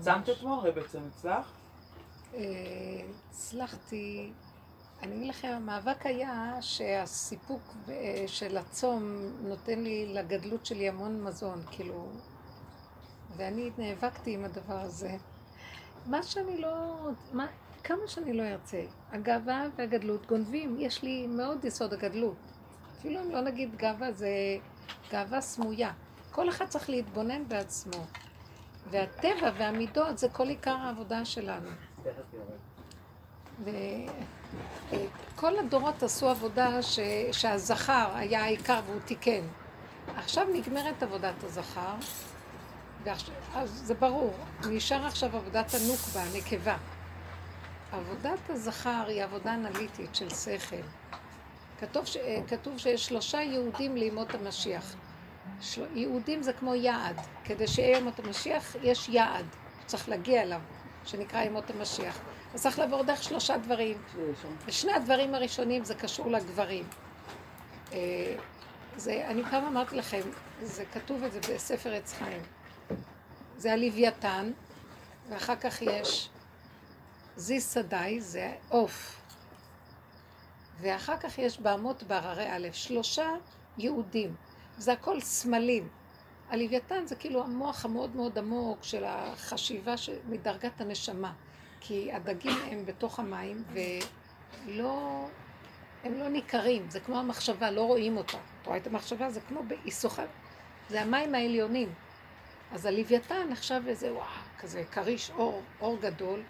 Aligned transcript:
צמת 0.00 0.28
אתמול? 0.28 0.58
הרי 0.58 0.72
בעצם 0.72 0.98
הצלחת? 1.08 1.52
אה, 2.34 2.40
הצלחתי, 3.30 4.32
אני 5.02 5.16
אגיד 5.16 5.28
לכם, 5.28 5.48
המאבק 5.48 6.06
היה 6.06 6.56
שהסיפוק 6.60 7.62
אה, 7.88 8.24
של 8.26 8.56
הצום 8.56 9.02
נותן 9.42 9.78
לי 9.78 10.06
לגדלות 10.14 10.66
שלי 10.66 10.88
המון 10.88 11.22
מזון, 11.22 11.62
כאילו, 11.70 12.08
ואני 13.36 13.70
נאבקתי 13.78 14.34
עם 14.34 14.44
הדבר 14.44 14.78
הזה. 14.78 15.16
מה 16.06 16.22
שאני 16.22 16.60
לא, 16.60 16.96
מה, 17.32 17.46
כמה 17.84 18.06
שאני 18.06 18.32
לא 18.32 18.42
ארצה, 18.42 18.82
הגאווה 19.12 19.64
והגדלות 19.76 20.26
גונבים, 20.26 20.76
יש 20.78 21.02
לי 21.02 21.26
מאוד 21.26 21.64
יסוד 21.64 21.92
הגדלות. 21.92 22.36
אפילו 22.98 23.20
אם 23.20 23.30
לא 23.30 23.40
נגיד 23.40 23.76
גאווה, 23.76 24.12
זה 24.12 24.28
גאווה 25.10 25.40
סמויה. 25.40 25.92
כל 26.30 26.48
אחד 26.48 26.66
צריך 26.66 26.90
להתבונן 26.90 27.48
בעצמו. 27.48 28.06
והטבע 28.90 29.50
והמידות 29.58 30.18
זה 30.18 30.28
כל 30.28 30.48
עיקר 30.48 30.76
העבודה 30.76 31.24
שלנו. 31.24 31.68
וכל 33.64 35.58
הדורות 35.58 36.02
עשו 36.02 36.28
עבודה 36.28 36.82
ש... 36.82 36.98
שהזכר 37.32 38.10
היה 38.14 38.44
העיקר 38.44 38.80
והוא 38.86 39.00
תיקן. 39.04 39.42
עכשיו 40.16 40.46
נגמרת 40.52 41.02
עבודת 41.02 41.44
הזכר, 41.44 41.94
ועכשיו, 43.04 43.34
אז 43.54 43.70
זה 43.70 43.94
ברור, 43.94 44.34
נשאר 44.70 45.06
עכשיו 45.06 45.36
עבודת 45.36 45.74
הנוקבה, 45.74 46.22
הנקבה. 46.22 46.76
עבודת 47.92 48.50
הזכר 48.50 49.04
היא 49.06 49.24
עבודה 49.24 49.54
אנליטית 49.54 50.14
של 50.14 50.30
שכל. 50.30 50.76
כתוב, 51.80 52.04
ש... 52.04 52.16
כתוב 52.48 52.78
שיש 52.78 53.06
שלושה 53.06 53.42
יהודים 53.42 53.96
לימות 53.96 54.34
המשיח. 54.34 54.94
של... 55.60 55.86
יהודים 55.94 56.42
זה 56.42 56.52
כמו 56.52 56.74
יעד. 56.74 57.16
כדי 57.44 57.66
שיהיה 57.66 57.98
ימות 57.98 58.18
המשיח, 58.18 58.76
יש 58.82 59.08
יעד, 59.08 59.46
צריך 59.86 60.08
להגיע 60.08 60.42
אליו, 60.42 60.60
שנקרא 61.04 61.42
ימות 61.42 61.70
המשיח. 61.70 62.20
אז 62.54 62.62
צריך 62.62 62.78
לעבור 62.78 63.02
דרך 63.02 63.22
שלושה 63.22 63.58
דברים. 63.58 63.98
ושני 64.66 64.92
הדברים 64.92 65.34
הראשונים 65.34 65.84
זה 65.84 65.94
קשור 65.94 66.30
לגברים. 66.30 66.84
אה, 67.92 68.36
זה, 68.96 69.24
אני 69.28 69.42
פעם 69.50 69.64
אמרתי 69.64 69.96
לכם, 69.96 70.20
זה 70.62 70.84
כתוב 70.84 71.22
את 71.22 71.32
זה 71.32 71.40
בספר 71.40 71.94
עץ 71.94 72.12
חיים. 72.12 72.42
זה 73.56 73.72
הלוויתן, 73.72 74.52
ואחר 75.28 75.56
כך 75.56 75.82
יש 75.82 76.30
זיס 77.36 77.72
סדאי, 77.72 78.20
זה 78.20 78.52
עוף. 78.68 79.20
ואחר 80.80 81.16
כך 81.16 81.38
יש 81.38 81.60
באמות 81.60 82.02
בהררי 82.02 82.46
א', 82.50 82.68
שלושה 82.72 83.30
יהודים. 83.78 84.34
זה 84.76 84.92
הכל 84.92 85.20
סמלים. 85.20 85.88
הלוויתן 86.50 87.06
זה 87.06 87.16
כאילו 87.16 87.44
המוח 87.44 87.84
המאוד 87.84 88.16
מאוד 88.16 88.38
עמוק 88.38 88.78
של 88.82 89.04
החשיבה 89.06 89.94
מדרגת 90.28 90.80
הנשמה. 90.80 91.32
כי 91.80 92.12
הדגים 92.12 92.56
הם 92.70 92.86
בתוך 92.86 93.18
המים 93.18 93.64
ולא, 93.72 95.26
הם 96.04 96.14
לא 96.14 96.28
ניכרים, 96.28 96.90
זה 96.90 97.00
כמו 97.00 97.18
המחשבה, 97.18 97.70
לא 97.70 97.82
רואים 97.82 98.16
אותה. 98.16 98.38
את 98.62 98.66
רואה 98.66 98.76
את 98.76 98.86
המחשבה? 98.86 99.30
זה 99.30 99.40
כמו, 99.40 99.60
סוחבת, 99.88 100.28
זה 100.88 101.02
המים 101.02 101.34
העליונים. 101.34 101.92
אז 102.72 102.86
הלוויתן 102.86 103.48
נחשב 103.50 103.82
איזה 103.86 104.12
וואו, 104.12 104.24
כזה 104.58 104.84
כריש 104.84 105.30
אור, 105.30 105.62
אור 105.80 105.98
גדול, 106.00 106.42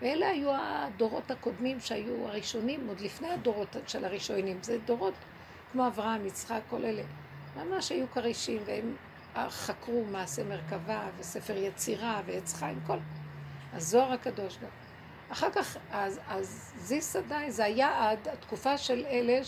ואלה 0.00 0.28
היו 0.28 0.50
הדורות 0.54 1.30
הקודמים 1.30 1.80
שהיו 1.80 2.28
הראשונים, 2.28 2.88
עוד 2.88 3.00
לפני 3.00 3.28
הדורות 3.28 3.76
של 3.86 4.04
הראשונים. 4.04 4.58
זה 4.62 4.78
דורות 4.78 5.14
כמו 5.72 5.86
אברהם, 5.86 6.26
יצחק, 6.26 6.60
כל 6.70 6.84
אלה. 6.84 7.02
ממש 7.56 7.92
היו 7.92 8.06
כרישים, 8.10 8.62
והם 8.66 8.96
חקרו 9.48 10.04
מעשה 10.10 10.44
מרכבה 10.44 11.08
וספר 11.18 11.56
יצירה 11.56 12.20
ועץ 12.26 12.54
חיים, 12.54 12.80
כל... 12.86 12.98
הזוהר 13.72 14.12
הקדוש 14.12 14.58
גם. 14.62 14.68
אחר 15.28 15.50
כך, 15.50 15.76
אז, 15.92 16.20
אז 16.28 16.72
זיס 16.76 17.16
עדיין, 17.16 17.50
זה 17.50 17.64
היעד, 17.64 18.28
התקופה 18.32 18.78
של 18.78 19.04
אלה 19.06 19.40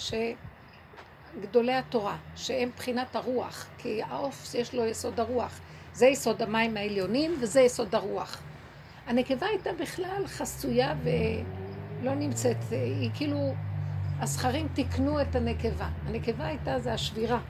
שגדולי 1.37 1.73
התורה, 1.73 2.17
שהם 2.37 2.71
בחינת 2.77 3.17
הרוח, 3.17 3.67
כי 3.79 4.03
העוף 4.03 4.55
יש 4.55 4.75
לו 4.75 4.85
יסוד 4.85 5.21
הרוח. 5.21 5.61
זה 5.93 6.07
יסוד 6.07 6.43
המים 6.43 6.77
העליונים 6.77 7.35
וזה 7.41 7.61
יסוד 7.61 7.95
הרוח. 7.95 8.43
הנקבה 9.07 9.47
הייתה 9.47 9.71
בכלל 9.73 10.27
חסויה 10.27 10.95
ולא 11.03 12.15
נמצאת, 12.15 12.57
היא 12.71 13.11
כאילו, 13.15 13.55
הזכרים 14.21 14.69
תיקנו 14.69 15.21
את 15.21 15.37
הנקבה. 15.37 15.89
הנקבה 16.07 16.47
הייתה, 16.47 16.79
זה 16.79 16.93
השבירה. 16.93 17.41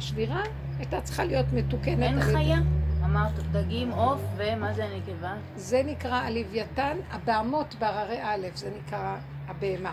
השבירה 0.00 0.42
הייתה 0.78 1.00
צריכה 1.00 1.24
להיות 1.24 1.46
מתוקנת. 1.52 2.02
אין 2.02 2.20
חיה? 2.20 2.58
אמרת 3.04 3.32
דגים, 3.52 3.90
עוף, 3.90 4.20
ומה 4.36 4.72
זה 4.72 4.84
הנקבה? 4.84 5.34
זה 5.56 5.82
נקרא 5.82 6.14
הלוויתן, 6.14 6.98
הבהמות 7.10 7.74
בהררי 7.74 8.18
א', 8.22 8.46
זה 8.54 8.70
נקרא 8.78 9.16
הבהמה. 9.48 9.92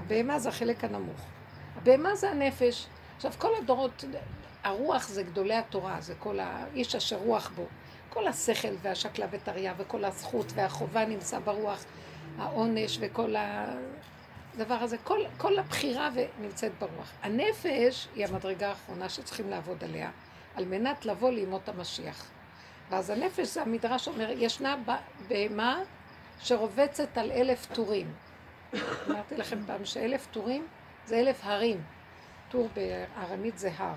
הבהמה 0.00 0.38
זה 0.38 0.48
החלק 0.48 0.84
הנמוך. 0.84 1.20
הבהמה 1.76 2.16
זה 2.16 2.30
הנפש. 2.30 2.86
עכשיו, 3.16 3.32
כל 3.38 3.48
הדורות, 3.62 4.04
הרוח 4.64 5.08
זה 5.08 5.22
גדולי 5.22 5.54
התורה, 5.54 6.00
זה 6.00 6.14
כל 6.18 6.38
האיש 6.40 6.94
אשר 6.94 7.16
רוח 7.16 7.50
בו. 7.56 7.66
כל 8.10 8.26
השכל 8.26 8.74
והשקלה 8.82 9.26
וטריה 9.30 9.74
וכל 9.78 10.04
הזכות 10.04 10.52
והחובה 10.54 11.06
נמצא 11.06 11.38
ברוח, 11.38 11.84
העונש 12.38 12.98
וכל 13.00 13.34
הדבר 14.60 14.74
הזה, 14.74 14.98
כל, 14.98 15.18
כל 15.36 15.58
הבחירה 15.58 16.08
נמצאת 16.40 16.72
ברוח. 16.78 17.12
הנפש 17.22 18.08
היא 18.14 18.26
המדרגה 18.26 18.68
האחרונה 18.68 19.08
שצריכים 19.08 19.50
לעבוד 19.50 19.84
עליה. 19.84 20.10
על 20.54 20.64
מנת 20.64 21.06
לבוא 21.06 21.30
לימות 21.30 21.68
המשיח. 21.68 22.30
ואז 22.90 23.10
הנפש, 23.10 23.48
זה 23.48 23.62
המדרש 23.62 24.08
אומר, 24.08 24.30
ישנה 24.30 24.76
בהמה 25.28 25.80
שרובצת 26.40 27.18
על 27.18 27.32
אלף 27.32 27.66
טורים. 27.66 28.12
אמרתי 29.10 29.36
לכם 29.36 29.58
פעם 29.66 29.84
שאלף 29.84 30.26
טורים 30.30 30.66
זה 31.06 31.20
אלף 31.20 31.40
הרים. 31.42 31.82
טור 32.48 32.68
בארמית 32.74 33.58
זה 33.58 33.70
הר. 33.76 33.94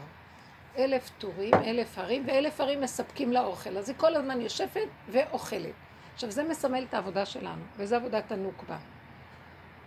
אלף 0.77 1.09
טורים, 1.17 1.53
אלף 1.53 1.97
הרים, 1.97 2.23
ואלף 2.27 2.61
הרים 2.61 2.81
מספקים 2.81 3.31
לה 3.31 3.43
אוכל. 3.43 3.77
אז 3.77 3.89
היא 3.89 3.97
כל 3.97 4.15
הזמן 4.15 4.41
יושבת 4.41 4.87
ואוכלת. 5.09 5.73
עכשיו, 6.13 6.31
זה 6.31 6.43
מסמל 6.43 6.83
את 6.89 6.93
העבודה 6.93 7.25
שלנו, 7.25 7.63
וזו 7.77 7.95
עבודת 7.95 8.31
הנוקבה. 8.31 8.77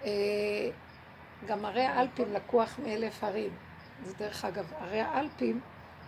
אה, 0.04 0.10
גם 1.47 1.65
הרי 1.65 1.82
האלפים 1.82 2.32
לקוח 2.32 2.78
מאלף 2.84 3.25
הרים. 3.25 3.50
זה 4.03 4.15
דרך 4.19 4.44
אגב, 4.44 4.72
הרי 4.78 5.00
האלפים 5.00 5.60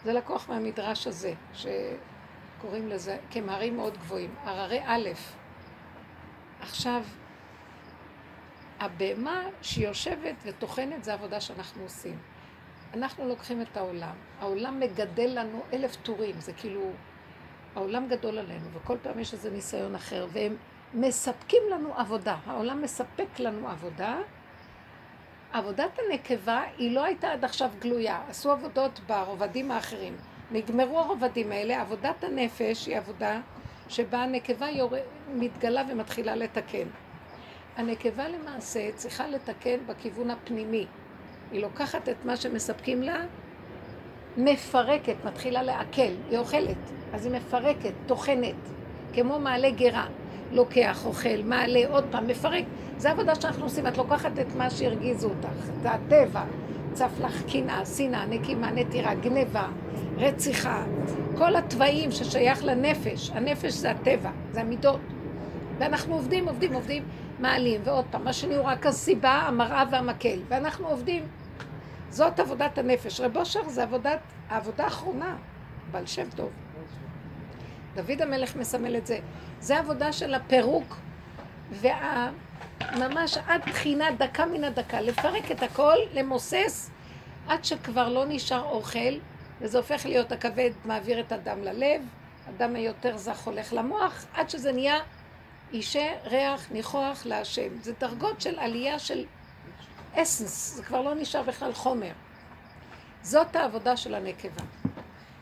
זה 0.04 0.12
לקוח 0.12 0.48
מהמדרש 0.48 1.06
הזה, 1.06 1.32
שקוראים 1.54 2.88
לזה 2.88 3.16
כמהרים 3.30 3.76
מאוד 3.76 3.98
גבוהים, 3.98 4.34
הררי 4.44 4.80
א'. 4.84 5.08
עכשיו, 6.60 7.02
הבהמה 8.80 9.42
שיושבת 9.62 10.34
וטוחנת 10.44 11.04
זה 11.04 11.12
עבודה 11.12 11.40
שאנחנו 11.40 11.82
עושים. 11.82 12.18
אנחנו 12.94 13.28
לוקחים 13.28 13.62
את 13.62 13.76
העולם, 13.76 14.14
העולם 14.40 14.80
מגדל 14.80 15.30
לנו 15.34 15.62
אלף 15.72 15.96
טורים, 15.96 16.40
זה 16.40 16.52
כאילו, 16.52 16.90
העולם 17.74 18.08
גדול 18.08 18.38
עלינו, 18.38 18.66
וכל 18.72 18.96
פעם 19.02 19.18
יש 19.18 19.32
איזה 19.32 19.50
ניסיון 19.50 19.94
אחר, 19.94 20.26
והם 20.32 20.56
מספקים 20.94 21.62
לנו 21.70 21.94
עבודה, 21.96 22.36
העולם 22.46 22.82
מספק 22.82 23.38
לנו 23.38 23.68
עבודה, 23.68 24.18
עבודת 25.52 25.98
הנקבה 25.98 26.62
היא 26.78 26.94
לא 26.94 27.04
הייתה 27.04 27.32
עד 27.32 27.44
עכשיו 27.44 27.70
גלויה, 27.78 28.22
עשו 28.28 28.52
עבודות 28.52 29.00
ברובדים 29.06 29.70
האחרים. 29.70 30.16
נגמרו 30.50 30.98
הרובדים 30.98 31.52
האלה, 31.52 31.80
עבודת 31.80 32.24
הנפש 32.24 32.86
היא 32.86 32.96
עבודה 32.96 33.40
שבה 33.88 34.18
הנקבה 34.18 34.70
יור... 34.70 34.94
מתגלה 35.34 35.82
ומתחילה 35.88 36.36
לתקן. 36.36 36.88
הנקבה 37.76 38.28
למעשה 38.28 38.92
צריכה 38.94 39.28
לתקן 39.28 39.76
בכיוון 39.86 40.30
הפנימי. 40.30 40.86
היא 41.52 41.60
לוקחת 41.60 42.08
את 42.08 42.24
מה 42.24 42.36
שמספקים 42.36 43.02
לה, 43.02 43.24
מפרקת, 44.36 45.16
מתחילה 45.24 45.62
לעכל, 45.62 46.12
היא 46.30 46.38
אוכלת, 46.38 46.76
אז 47.12 47.26
היא 47.26 47.34
מפרקת, 47.34 47.92
טוחנת, 48.06 48.54
כמו 49.12 49.38
מעלה 49.38 49.70
גרה. 49.70 50.06
לוקח, 50.52 51.06
אוכל, 51.06 51.42
מעלה, 51.44 51.80
עוד 51.88 52.04
פעם, 52.10 52.26
מפרק. 52.26 52.64
זה 52.98 53.10
עבודה 53.10 53.34
שאנחנו 53.34 53.64
עושים, 53.64 53.86
את 53.86 53.96
לוקחת 53.96 54.38
את 54.38 54.56
מה 54.56 54.70
שהרגיזו 54.70 55.28
אותך, 55.28 55.70
זה 55.82 55.90
הטבע. 55.90 56.44
צף 56.92 57.10
לך 57.20 57.42
קנאה, 57.52 57.86
שנאה, 57.86 58.26
נקימה, 58.26 58.70
נטירה, 58.70 59.14
גניבה, 59.14 59.66
רציחה, 60.16 60.84
כל 61.38 61.56
התוואים 61.56 62.10
ששייך 62.10 62.64
לנפש, 62.64 63.30
הנפש 63.30 63.72
זה 63.72 63.90
הטבע, 63.90 64.30
זה 64.52 64.60
המידות. 64.60 65.00
ואנחנו 65.78 66.14
עובדים, 66.14 66.48
עובדים, 66.48 66.72
עובדים, 66.72 67.02
מעלים, 67.38 67.80
ועוד 67.84 68.04
פעם, 68.10 68.24
מה 68.24 68.32
שני 68.32 68.56
הוא 68.56 68.64
רק 68.64 68.86
הסיבה, 68.86 69.32
המראה 69.32 69.84
והמקל, 69.90 70.38
ואנחנו 70.48 70.88
עובדים. 70.88 71.24
זאת 72.10 72.40
עבודת 72.40 72.78
הנפש. 72.78 73.20
רב 73.20 73.36
אושר 73.36 73.68
זה 73.68 73.82
עבודת, 73.82 74.18
העבודה 74.48 74.84
האחרונה, 74.84 75.36
בעל 75.90 76.06
שם 76.06 76.30
טוב. 76.36 76.65
דוד 77.96 78.22
המלך 78.22 78.56
מסמל 78.56 78.96
את 78.96 79.06
זה. 79.06 79.18
זה 79.60 79.78
עבודה 79.78 80.12
של 80.12 80.34
הפירוק, 80.34 80.96
וממש 81.70 83.38
עד 83.46 83.60
תחינה 83.60 84.10
דקה 84.10 84.46
מן 84.46 84.64
הדקה, 84.64 85.00
לפרק 85.00 85.50
את 85.50 85.62
הכל, 85.62 85.96
למוסס, 86.14 86.90
עד 87.48 87.64
שכבר 87.64 88.08
לא 88.08 88.24
נשאר 88.28 88.62
אוכל, 88.62 89.14
וזה 89.60 89.78
הופך 89.78 90.06
להיות 90.06 90.32
הכבד, 90.32 90.70
מעביר 90.84 91.20
את 91.20 91.32
הדם 91.32 91.62
ללב, 91.62 92.02
הדם 92.46 92.76
היותר 92.76 93.16
זך 93.16 93.46
הולך 93.46 93.72
למוח, 93.72 94.24
עד 94.34 94.50
שזה 94.50 94.72
נהיה 94.72 94.98
אישה, 95.72 96.12
ריח, 96.24 96.70
ניחוח 96.70 97.26
להשם. 97.26 97.68
זה 97.82 97.92
דרגות 98.00 98.40
של 98.40 98.58
עלייה 98.58 98.98
של 98.98 99.24
אסנס, 100.14 100.74
זה 100.76 100.82
כבר 100.82 101.02
לא 101.02 101.14
נשאר 101.14 101.42
בכלל 101.42 101.72
חומר. 101.72 102.12
זאת 103.22 103.56
העבודה 103.56 103.96
של 103.96 104.14
הנקבה. 104.14 104.62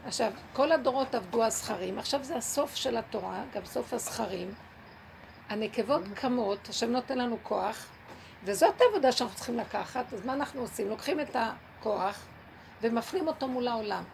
עכשיו, 0.06 0.33
כל 0.53 0.73
הדורות 0.73 1.15
עבדו 1.15 1.45
הזכרים, 1.45 1.99
עכשיו 1.99 2.25
זה 2.25 2.37
הסוף 2.37 2.75
של 2.75 2.97
התורה, 2.97 3.43
גם 3.55 3.65
סוף 3.65 3.93
הזכרים. 3.93 4.55
הנקבות 5.49 6.03
קמות, 6.15 6.69
השם 6.69 6.91
נותן 6.91 7.19
לנו 7.19 7.39
כוח, 7.43 7.87
וזאת 8.45 8.81
העבודה 8.81 9.12
שאנחנו 9.12 9.37
צריכים 9.37 9.56
לקחת, 9.59 10.12
אז 10.12 10.27
מה 10.27 10.33
אנחנו 10.33 10.61
עושים? 10.61 10.89
לוקחים 10.89 11.21
את 11.21 11.37
הכוח 11.37 12.27
ומפנים 12.83 13.29
אותו 13.29 13.49
מול 13.49 13.69
העולם. 13.69 14.05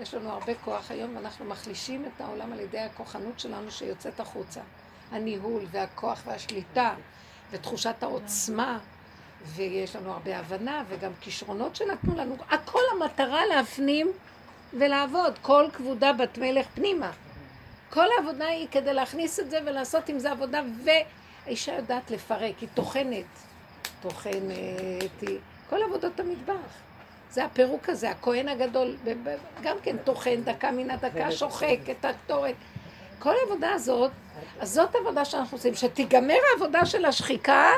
יש 0.00 0.14
לנו 0.14 0.30
הרבה 0.30 0.54
כוח 0.54 0.90
היום, 0.90 1.16
ואנחנו 1.16 1.44
מחלישים 1.44 2.04
את 2.04 2.20
העולם 2.20 2.52
על 2.52 2.60
ידי 2.60 2.78
הכוחנות 2.78 3.40
שלנו 3.40 3.70
שיוצאת 3.70 4.20
החוצה. 4.20 4.60
הניהול 5.12 5.64
והכוח 5.70 6.22
והשליטה 6.26 6.94
ותחושת 7.50 8.02
העוצמה, 8.02 8.78
ויש 9.44 9.96
לנו 9.96 10.12
הרבה 10.12 10.38
הבנה 10.38 10.84
וגם 10.88 11.12
כישרונות 11.20 11.76
שנתנו 11.76 12.16
לנו. 12.16 12.36
הכל 12.50 12.82
המטרה 12.92 13.46
להפנים 13.46 14.12
ולעבוד. 14.78 15.38
כל 15.42 15.66
כבודה 15.72 16.12
בת 16.12 16.38
מלך 16.38 16.66
פנימה. 16.74 17.10
כל 17.90 18.06
העבודה 18.18 18.46
היא 18.46 18.68
כדי 18.70 18.94
להכניס 18.94 19.40
את 19.40 19.50
זה 19.50 19.58
ולעשות 19.66 20.08
עם 20.08 20.18
זה 20.18 20.30
עבודה, 20.30 20.62
והאישה 20.84 21.74
יודעת 21.74 22.10
לפרק, 22.10 22.58
היא 22.58 22.68
טוחנת. 22.74 23.24
טוחנת, 24.02 25.20
היא... 25.22 25.38
כל 25.70 25.82
עבודות 25.82 26.20
המטבח. 26.20 26.54
זה 27.30 27.44
הפירוק 27.44 27.88
הזה, 27.88 28.10
הכהן 28.10 28.48
הגדול, 28.48 28.96
גם 29.62 29.76
כן 29.82 29.96
טוחן 30.04 30.42
דקה 30.44 30.70
מן 30.70 30.90
הדקה, 30.90 31.32
שוחק 31.32 31.78
את 31.90 32.04
הקטורת. 32.04 32.54
כל 33.18 33.34
העבודה 33.42 33.72
הזאת, 33.72 34.10
אז 34.60 34.72
זאת 34.72 34.94
עבודה 34.94 35.24
שאנחנו 35.24 35.56
עושים, 35.56 35.74
שתיגמר 35.74 36.38
העבודה 36.52 36.86
של 36.86 37.04
השחיקה, 37.04 37.70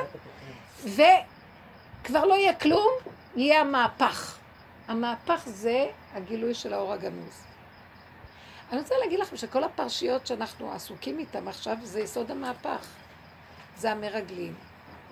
וכבר 0.82 2.24
לא 2.24 2.34
יהיה 2.34 2.54
כלום, 2.54 2.92
יהיה 3.36 3.60
המהפך. 3.60 4.37
המהפך 4.88 5.42
זה 5.46 5.86
הגילוי 6.14 6.54
של 6.54 6.72
האור 6.72 6.92
הגנוז. 6.92 7.42
אני 8.72 8.80
רוצה 8.80 8.94
להגיד 9.00 9.20
לכם 9.20 9.36
שכל 9.36 9.64
הפרשיות 9.64 10.26
שאנחנו 10.26 10.72
עסוקים 10.72 11.18
איתן 11.18 11.48
עכשיו 11.48 11.76
זה 11.82 12.00
יסוד 12.00 12.30
המהפך. 12.30 12.86
זה 13.76 13.92
המרגלים. 13.92 14.54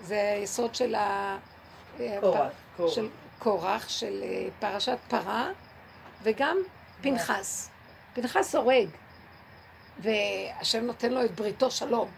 זה 0.01 0.31
היסוד 0.35 0.75
של 0.75 0.95
ה... 0.95 1.37
קורח. 2.19 2.51
של 2.87 3.09
קורח, 3.39 3.89
של 3.89 4.23
אה, 4.23 4.47
פרשת 4.59 4.97
פרה, 5.07 5.49
וגם 6.23 6.57
פנחס. 7.01 7.69
פנחס 8.13 8.55
הורג, 8.55 8.89
והשם 9.99 10.85
נותן 10.85 11.13
לו 11.13 11.25
את 11.25 11.35
בריתו 11.35 11.71
שלום. 11.71 12.09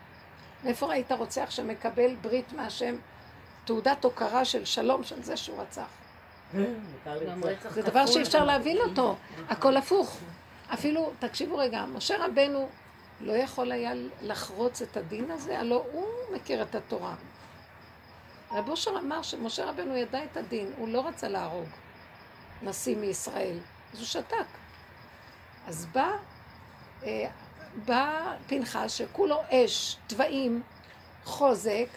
מאיפה 0.63 0.85
ראית 0.85 1.11
רוצח 1.11 1.50
שמקבל 1.50 2.15
ברית 2.15 2.53
מהשם, 2.53 2.95
תעודת 3.65 4.03
הוקרה 4.03 4.45
של 4.45 4.65
שלום 4.65 5.03
של 5.03 5.23
זה 5.23 5.38
שהוא 5.38 5.61
רצח? 5.61 5.98
זה 7.69 7.81
דבר 7.81 8.05
שאי 8.05 8.21
אפשר 8.21 8.45
להבין 8.45 8.77
אותו, 8.77 9.15
הכל 9.49 9.77
הפוך. 9.77 10.17
אפילו, 10.73 11.11
תקשיבו 11.19 11.57
רגע, 11.57 11.85
משה 11.85 12.25
רבנו 12.25 12.69
לא 13.21 13.33
יכול 13.33 13.71
היה 13.71 13.91
לחרוץ 14.21 14.81
את 14.81 14.97
הדין 14.97 15.31
הזה, 15.31 15.59
הלא 15.59 15.85
הוא 15.91 16.05
מכיר 16.33 16.61
את 16.61 16.75
התורה. 16.75 17.15
רב 18.51 18.69
אושר 18.69 18.91
אמר 18.99 19.21
שמשה 19.21 19.69
רבנו 19.69 19.97
ידע 19.97 20.23
את 20.23 20.37
הדין, 20.37 20.71
הוא 20.77 20.87
לא 20.87 21.07
רצה 21.07 21.27
להרוג 21.27 21.67
נשיא 22.61 22.95
מישראל, 22.95 23.57
אז 23.93 23.99
הוא 23.99 24.05
שתק. 24.05 24.45
אז 25.67 25.85
בא, 25.85 26.11
אה, 27.03 27.29
בא 27.85 28.35
פנחס 28.47 28.93
שכולו 28.93 29.41
אש, 29.51 29.97
תוואים, 30.07 30.61
חוזק, 31.23 31.87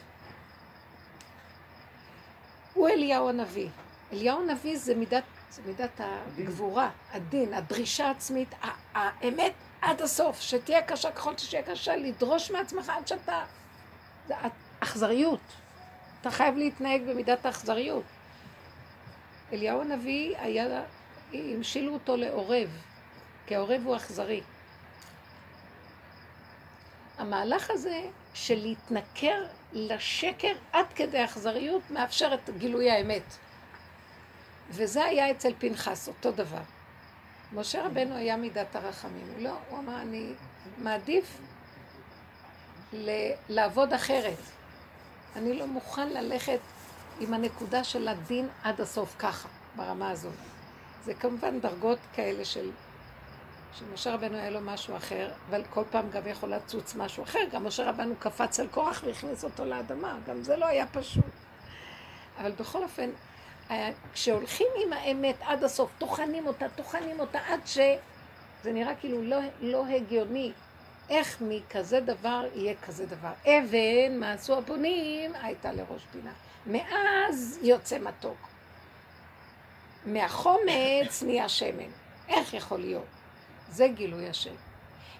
הוא 2.75 2.89
אליהו 2.89 3.29
הנביא. 3.29 3.69
אליהו 4.13 4.41
הנביא 4.43 4.79
זה 4.79 4.95
מידת, 4.95 5.25
זה 5.51 5.63
מידת 5.67 6.01
הגבורה, 6.01 6.91
הדין, 7.13 7.55
הדרישה 7.55 8.07
העצמית, 8.07 8.55
האמת 8.95 9.53
עד 9.81 10.03
הסוף, 10.03 10.41
שתהיה 10.41 10.83
קשה 10.83 11.13
ככל 11.13 11.39
שתהיה 11.39 11.63
קשה, 11.63 11.97
לדרוש 11.97 12.51
מעצמך 12.51 12.89
עד 12.89 13.07
שאתה... 13.07 13.45
זה 14.29 14.35
אכזריות. 14.81 15.41
אתה 16.21 16.31
חייב 16.31 16.57
להתנהג 16.57 17.03
במידת 17.03 17.47
האכזריות. 17.47 18.05
אליהו 19.53 19.81
הנביא 19.81 20.39
היה, 20.39 20.83
המשילו 21.33 21.95
אותו 21.95 22.17
לעורב, 22.17 22.69
כי 23.47 23.57
העורב 23.57 23.83
הוא 23.85 23.97
אכזרי. 23.97 24.41
המהלך 27.19 27.71
הזה 27.71 28.01
של 28.35 28.59
להתנכר 28.63 29.47
לשקר 29.73 30.53
עד 30.73 30.87
כדי 30.95 31.25
אכזריות 31.25 31.83
מאפשר 31.91 32.35
את 32.35 32.51
גילוי 32.59 32.91
האמת. 32.91 33.23
וזה 34.73 35.05
היה 35.05 35.31
אצל 35.31 35.53
פנחס, 35.59 36.09
אותו 36.09 36.31
דבר. 36.33 36.63
משה 37.53 37.87
רבנו 37.87 38.15
היה 38.15 38.37
מידת 38.37 38.77
הרחמים. 38.77 39.27
לא, 39.39 39.57
הוא 39.69 39.79
אמר, 39.79 40.03
אני 40.03 40.33
מעדיף 40.79 41.39
ל- 42.93 43.33
לעבוד 43.49 43.93
אחרת. 43.93 44.39
אני 45.37 45.59
לא 45.59 45.67
מוכן 45.67 46.09
ללכת 46.09 46.59
עם 47.21 47.35
הנקודה 47.35 47.85
של 47.85 48.09
הדין 48.09 48.49
עד 48.63 48.81
הסוף 48.81 49.15
ככה, 49.19 49.49
ברמה 49.77 50.11
הזאת. 50.11 50.33
זה 51.05 51.15
כמובן 51.15 51.61
דרגות 51.61 51.99
כאלה 52.15 52.45
של... 52.45 52.71
שמשה 53.79 54.15
רבנו 54.15 54.37
היה 54.37 54.51
לו 54.51 54.61
משהו 54.61 54.97
אחר, 54.97 55.31
אבל 55.51 55.63
כל 55.71 55.85
פעם 55.91 56.11
גם 56.11 56.27
יכול 56.27 56.55
לצוץ 56.55 56.95
משהו 56.95 57.25
אחר. 57.25 57.39
גם 57.53 57.65
משה 57.65 57.91
רבנו 57.91 58.15
קפץ 58.19 58.61
על 58.61 58.67
קורח 58.69 59.03
והכניס 59.07 59.45
אותו 59.45 59.65
לאדמה, 59.65 60.19
גם 60.27 60.43
זה 60.43 60.57
לא 60.57 60.67
היה 60.67 60.87
פשוט. 60.87 61.25
אבל 62.41 62.51
בכל 62.51 62.83
אופן, 62.83 63.11
כשהולכים 64.13 64.67
עם 64.85 64.93
האמת 64.93 65.37
עד 65.41 65.65
הסוף, 65.65 65.91
טוחנים 65.99 66.47
אותה, 66.47 66.69
טוחנים 66.69 67.21
אותה, 67.21 67.39
עד 67.49 67.61
שזה 67.67 68.73
נראה 68.73 68.95
כאילו 68.95 69.23
לא, 69.23 69.39
לא 69.61 69.87
הגיוני. 69.87 70.53
איך 71.11 71.43
מכזה 71.49 72.01
דבר 72.01 72.45
יהיה 72.55 72.75
כזה 72.87 73.07
דבר? 73.07 73.33
אבן, 73.45 74.21
מה 74.21 74.33
עשו 74.33 74.59
הבונים? 74.59 75.33
הייתה 75.43 75.73
לראש 75.73 76.03
פינה. 76.13 76.33
מאז 76.67 77.59
יוצא 77.63 77.99
מתוק. 77.99 78.49
מהחומץ 80.07 81.23
נהיה 81.27 81.49
שמן. 81.49 81.91
איך 82.29 82.55
יכול 82.55 82.81
להיות? 82.81 83.05
זה 83.69 83.89
גילוי 83.89 84.29
השם. 84.29 84.55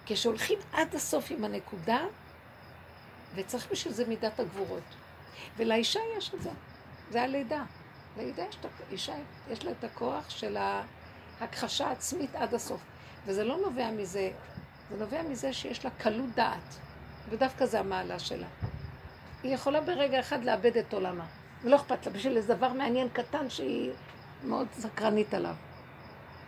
כשהולכים 0.07 0.59
עד 0.73 0.95
הסוף 0.95 1.31
עם 1.31 1.45
הנקודה, 1.45 2.05
וצריך 3.35 3.71
בשביל 3.71 3.95
זה 3.95 4.05
מידת 4.09 4.41
הגבורות. 4.41 4.83
ולאישה 5.57 6.01
יש 6.19 6.35
את 6.35 6.43
זה, 6.43 6.51
זה 7.11 7.23
הלידה. 7.23 7.65
לידה 8.17 8.43
יש, 8.49 8.59
אישה, 8.91 9.15
יש 9.51 9.65
לה 9.65 9.71
את 9.71 9.85
הכוח 9.85 10.31
של 10.31 10.57
ההכחשה 11.41 11.87
העצמית 11.87 12.35
עד 12.35 12.55
הסוף. 12.55 12.81
וזה 13.27 13.45
לא 13.45 13.57
נובע 13.57 13.91
מזה, 13.91 14.31
זה 14.91 14.97
נובע 14.97 15.23
מזה 15.23 15.53
שיש 15.53 15.85
לה 15.85 15.91
קלות 15.91 16.35
דעת, 16.35 16.79
ודווקא 17.29 17.67
זה 17.67 17.81
המעלה 17.81 18.19
שלה. 18.19 18.47
היא 19.43 19.55
יכולה 19.55 19.81
ברגע 19.81 20.21
אחד 20.21 20.45
לאבד 20.45 20.77
את 20.77 20.95
עולמה, 20.95 21.27
ולא 21.63 21.77
אכפת 21.77 22.07
לה, 22.07 22.13
בשביל 22.13 22.37
איזה 22.37 22.55
דבר 22.55 22.73
מעניין 22.73 23.09
קטן 23.09 23.51
שהיא 23.51 23.91
מאוד 24.45 24.67
סקרנית 24.73 25.35
עליו. 25.35 25.55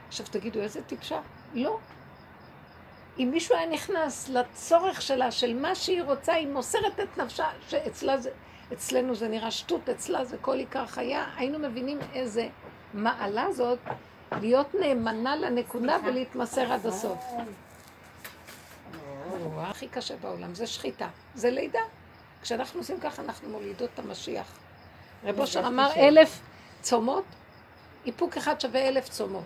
עכשיו 0.08 0.26
תגידו, 0.30 0.60
איזה 0.60 0.82
טיפשה? 0.82 1.20
לא. 1.54 1.78
אם 3.18 3.28
מישהו 3.32 3.56
היה 3.56 3.66
נכנס 3.66 4.28
לצורך 4.28 5.02
שלה, 5.02 5.30
של 5.30 5.60
מה 5.60 5.74
שהיא 5.74 6.02
רוצה, 6.02 6.32
היא 6.32 6.48
מוסרת 6.48 7.00
את 7.00 7.18
נפשה, 7.18 7.46
שאצלה 7.68 8.18
זה, 8.18 8.30
אצלנו 8.72 9.14
זה 9.14 9.28
נראה 9.28 9.50
שטות, 9.50 9.88
אצלה 9.88 10.24
זה 10.24 10.36
כל 10.40 10.58
עיקר 10.58 10.86
חיה, 10.86 11.24
היינו 11.36 11.58
מבינים 11.58 11.98
איזה 12.12 12.48
מעלה 12.94 13.52
זאת 13.52 13.78
להיות 14.40 14.74
נאמנה 14.74 15.36
לנקודה 15.36 15.96
ולהתמסר 16.06 16.72
עד 16.72 16.86
הסוף. 16.86 17.24
הכי 19.56 19.88
קשה 19.88 20.16
בעולם, 20.16 20.54
זה 20.54 20.66
שחיטה, 20.66 21.08
זה 21.34 21.50
לידה. 21.50 21.80
כשאנחנו 22.42 22.80
עושים 22.80 23.00
ככה, 23.00 23.22
אנחנו 23.22 23.48
מולידות 23.48 23.90
את 23.94 23.98
המשיח. 23.98 24.58
רב 25.24 25.40
אושר 25.40 25.66
אמר 25.66 25.90
אלף 25.96 26.40
צומות, 26.80 27.24
איפוק 28.06 28.36
אחד 28.36 28.60
שווה 28.60 28.88
אלף 28.88 29.08
צומות. 29.08 29.44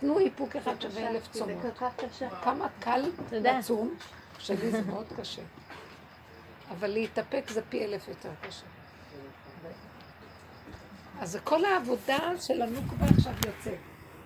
תנו 0.00 0.18
איפוק 0.18 0.56
אחד 0.56 0.80
שווה 0.80 1.10
אלף 1.10 1.28
צומות. 1.30 1.62
כמה 2.42 2.66
קל 2.80 3.10
לצום, 3.32 3.94
שלי 4.38 4.70
זה 4.70 4.82
מאוד 4.82 5.06
קשה. 5.16 5.42
אבל 6.70 6.88
להתאפק 6.88 7.44
זה 7.48 7.62
פי 7.68 7.84
אלף 7.84 8.08
יותר 8.08 8.30
קשה. 8.40 8.66
אז 11.20 11.38
כל 11.44 11.64
העבודה 11.64 12.18
של 12.40 12.62
הנוקבה 12.62 13.06
עכשיו 13.06 13.32
יוצאת 13.46 13.78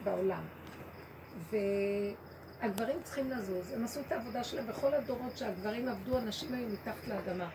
בעולם. 0.04 0.42
והגברים 1.50 2.96
צריכים 3.02 3.30
לזוז. 3.30 3.72
הם 3.72 3.84
עשו 3.84 4.00
את 4.00 4.12
העבודה 4.12 4.44
שלהם 4.44 4.66
בכל 4.66 4.94
הדורות 4.94 5.38
שהגברים 5.38 5.88
עבדו, 5.88 6.18
הנשים 6.18 6.54
היו 6.54 6.68
מתחת 6.68 7.08
לאדמה. 7.08 7.48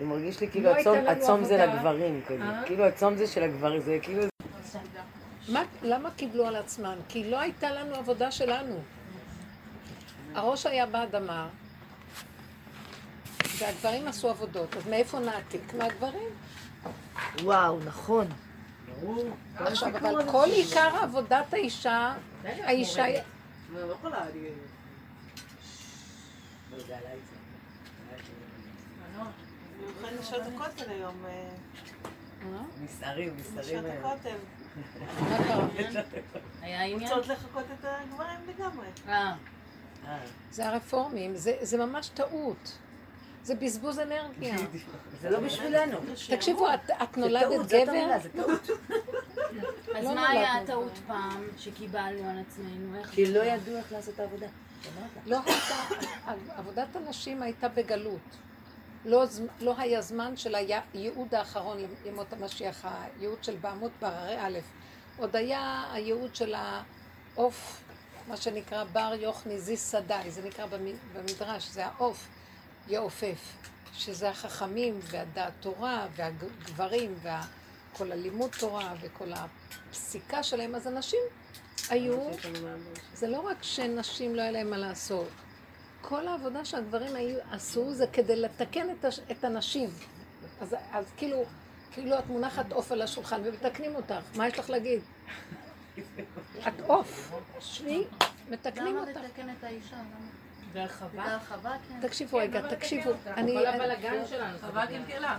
זה 0.00 0.06
מרגיש 0.06 0.40
לי 0.40 0.50
כאילו 0.50 0.70
לא 0.84 0.96
הצום 0.96 1.44
זה 1.44 1.56
לגברים, 1.56 2.20
אה? 2.40 2.62
כאילו 2.66 2.84
הצום 2.84 3.16
זה 3.16 3.26
של 3.26 3.42
הגברים, 3.42 3.80
זה 3.80 3.98
כאילו... 4.02 4.22
מה, 5.48 5.62
למה 5.82 6.10
קיבלו 6.10 6.46
על 6.46 6.56
עצמם? 6.56 6.96
כי 7.08 7.30
לא 7.30 7.40
הייתה 7.40 7.70
לנו 7.70 7.94
עבודה 7.94 8.30
שלנו. 8.30 8.80
הראש 10.34 10.66
היה 10.66 10.86
באדמה, 10.86 11.48
והגברים 13.58 14.08
עשו 14.08 14.28
עבודות, 14.28 14.76
אז 14.76 14.86
מאיפה 14.86 15.18
נעתיק? 15.18 15.74
מהגברים. 15.74 16.28
וואו, 17.42 17.78
נכון. 17.84 18.26
ברור. 19.00 19.24
עכשיו, 19.56 19.96
אבל 19.96 20.30
כל 20.30 20.48
עיקר 20.52 20.96
עבודת 21.02 21.54
האישה, 21.54 22.14
האישה... 22.44 23.04
לא. 32.52 32.58
אה, 32.58 32.62
נסערים, 32.84 33.36
נסערים. 33.36 33.84
היה 36.62 36.84
עניין? 36.84 37.12
רוצות 37.12 37.30
את 37.80 37.84
הגברים 37.84 38.38
לגמרי. 38.48 38.86
אה, 39.08 39.34
אה, 40.06 40.18
זה 40.50 40.68
הרפורמים, 40.68 41.36
זה, 41.36 41.56
זה 41.60 41.78
ממש 41.78 42.08
טעות. 42.08 42.78
זה 43.46 43.54
בזבוז 43.54 43.98
אנרגיה. 43.98 44.56
זה 45.20 45.30
לא 45.30 45.40
בשבילנו. 45.40 45.98
תקשיבו, 46.30 46.68
את, 46.74 47.16
נולדת 47.16 47.66
גבר, 47.68 47.90
המילה, 47.90 48.18
זה 48.18 48.28
טעות. 48.28 48.68
אז 49.96 50.04
לא 50.04 50.14
מה 50.14 50.28
היה. 50.28 50.54
הטעות 50.54 50.92
פעם 51.06 51.44
שקיבלנו 51.58 52.30
על 52.30 52.38
עצמנו? 52.48 53.02
כי 53.12 53.26
לא? 53.32 53.42
ידעו 53.44 53.76
איך 53.76 53.92
לעשות 53.92 54.14
את 54.14 54.20
העבודה. 54.20 54.46
לא 55.26 55.38
הייתה, 55.46 55.74
עבודת 56.56 56.96
הנשים 56.96 57.42
הייתה 57.42 57.68
בגלות. 57.68 58.20
לא, 59.04 59.24
לא 59.60 59.74
היה 59.78 60.00
זמן 60.00 60.36
של 60.36 60.54
הייעוד 60.54 61.34
האחרון 61.34 61.76
לימות 62.04 62.32
המשיח, 62.32 62.84
הייעוד 63.18 63.44
של 63.44 63.56
בעמות 63.56 63.92
בררי 64.00 64.36
א', 64.40 64.58
עוד 65.18 65.36
היה 65.36 65.84
הייעוד 65.92 66.34
של 66.34 66.54
העוף, 66.54 67.82
מה 68.28 68.36
שנקרא 68.36 68.84
בר 68.84 69.12
יוכני 69.20 69.58
זיס 69.60 69.90
סדאי, 69.90 70.30
זה 70.30 70.42
נקרא 70.48 70.66
במ- 70.66 70.78
במדרש, 71.12 71.68
זה 71.68 71.86
העוף 71.86 72.28
יעופף, 72.88 73.52
שזה 73.92 74.30
החכמים 74.30 74.98
והדעת 75.02 75.52
תורה 75.60 76.06
והגברים 76.16 77.14
וכל 77.22 78.12
הלימוד 78.12 78.50
תורה 78.58 78.94
וכל 79.00 79.28
הפסיקה 79.32 80.42
שלהם, 80.42 80.74
אז 80.74 80.86
הנשים 80.86 81.20
היו 81.90 82.30
זה 83.14 83.28
לא 83.28 83.40
רק 83.40 83.62
שנשים 83.62 84.34
לא 84.34 84.42
היה 84.42 84.50
להם 84.50 84.70
מה 84.70 84.78
לעשות. 84.78 85.28
כל 86.00 86.28
העבודה 86.28 86.64
שהגברים 86.64 87.14
היו, 87.16 87.38
עשו 87.50 87.94
זה 87.94 88.06
כדי 88.12 88.36
לתקן 88.36 88.90
את, 88.90 89.04
הש, 89.04 89.20
את 89.30 89.44
הנשים. 89.44 89.90
אז, 90.60 90.76
אז 90.92 91.12
כאילו, 91.16 91.44
כאילו 91.92 92.18
את 92.18 92.26
מונחת 92.26 92.72
עוף 92.72 92.92
על 92.92 93.02
השולחן 93.02 93.40
ומתקנים 93.44 93.94
אותך. 93.94 94.36
מה 94.36 94.48
יש 94.48 94.58
לך 94.58 94.70
להגיד? 94.70 95.00
את 96.68 96.80
עוף. 96.86 97.32
שבי, 97.60 98.04
מתקנים 98.50 98.96
למה 98.96 99.00
אותך. 99.00 99.20
לתקן 99.24 99.50
את 99.58 99.64
האישה? 99.64 99.96
חווה, 101.48 101.76
כן. 101.88 102.00
תקשיבו 102.00 102.36
רגע, 102.36 102.68
תקשיבו. 102.68 103.10
אני, 103.36 103.52
כל 103.52 103.66
הבלאגן 103.66 104.26
שלנו. 104.26 104.58
חווה 104.58 104.86
קלקלה. 104.86 105.36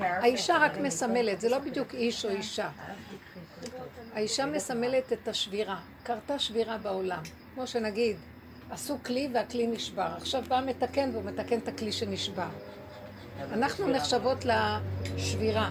האישה 0.00 0.56
רק 0.58 0.76
מסמלת, 0.76 1.40
זה 1.40 1.48
לא 1.48 1.58
בדיוק 1.58 1.94
איש 1.94 2.24
או 2.24 2.30
אישה. 2.30 2.70
האישה 4.14 4.46
מסמלת 4.46 5.12
את 5.12 5.28
השבירה. 5.28 5.80
קרתה 6.02 6.38
שבירה 6.38 6.78
בעולם. 6.78 7.22
כמו 7.54 7.66
שנגיד, 7.66 8.16
עשו 8.70 8.98
כלי 9.04 9.28
והכלי 9.34 9.66
נשבר. 9.66 10.14
עכשיו 10.16 10.42
בא 10.48 10.60
מתקן 10.66 11.10
והוא 11.12 11.24
מתקן 11.24 11.58
את 11.58 11.68
הכלי 11.68 11.92
שנשבר. 11.92 12.48
אנחנו 13.52 13.88
נחשבות 13.88 14.44
לשבירה. 14.44 15.70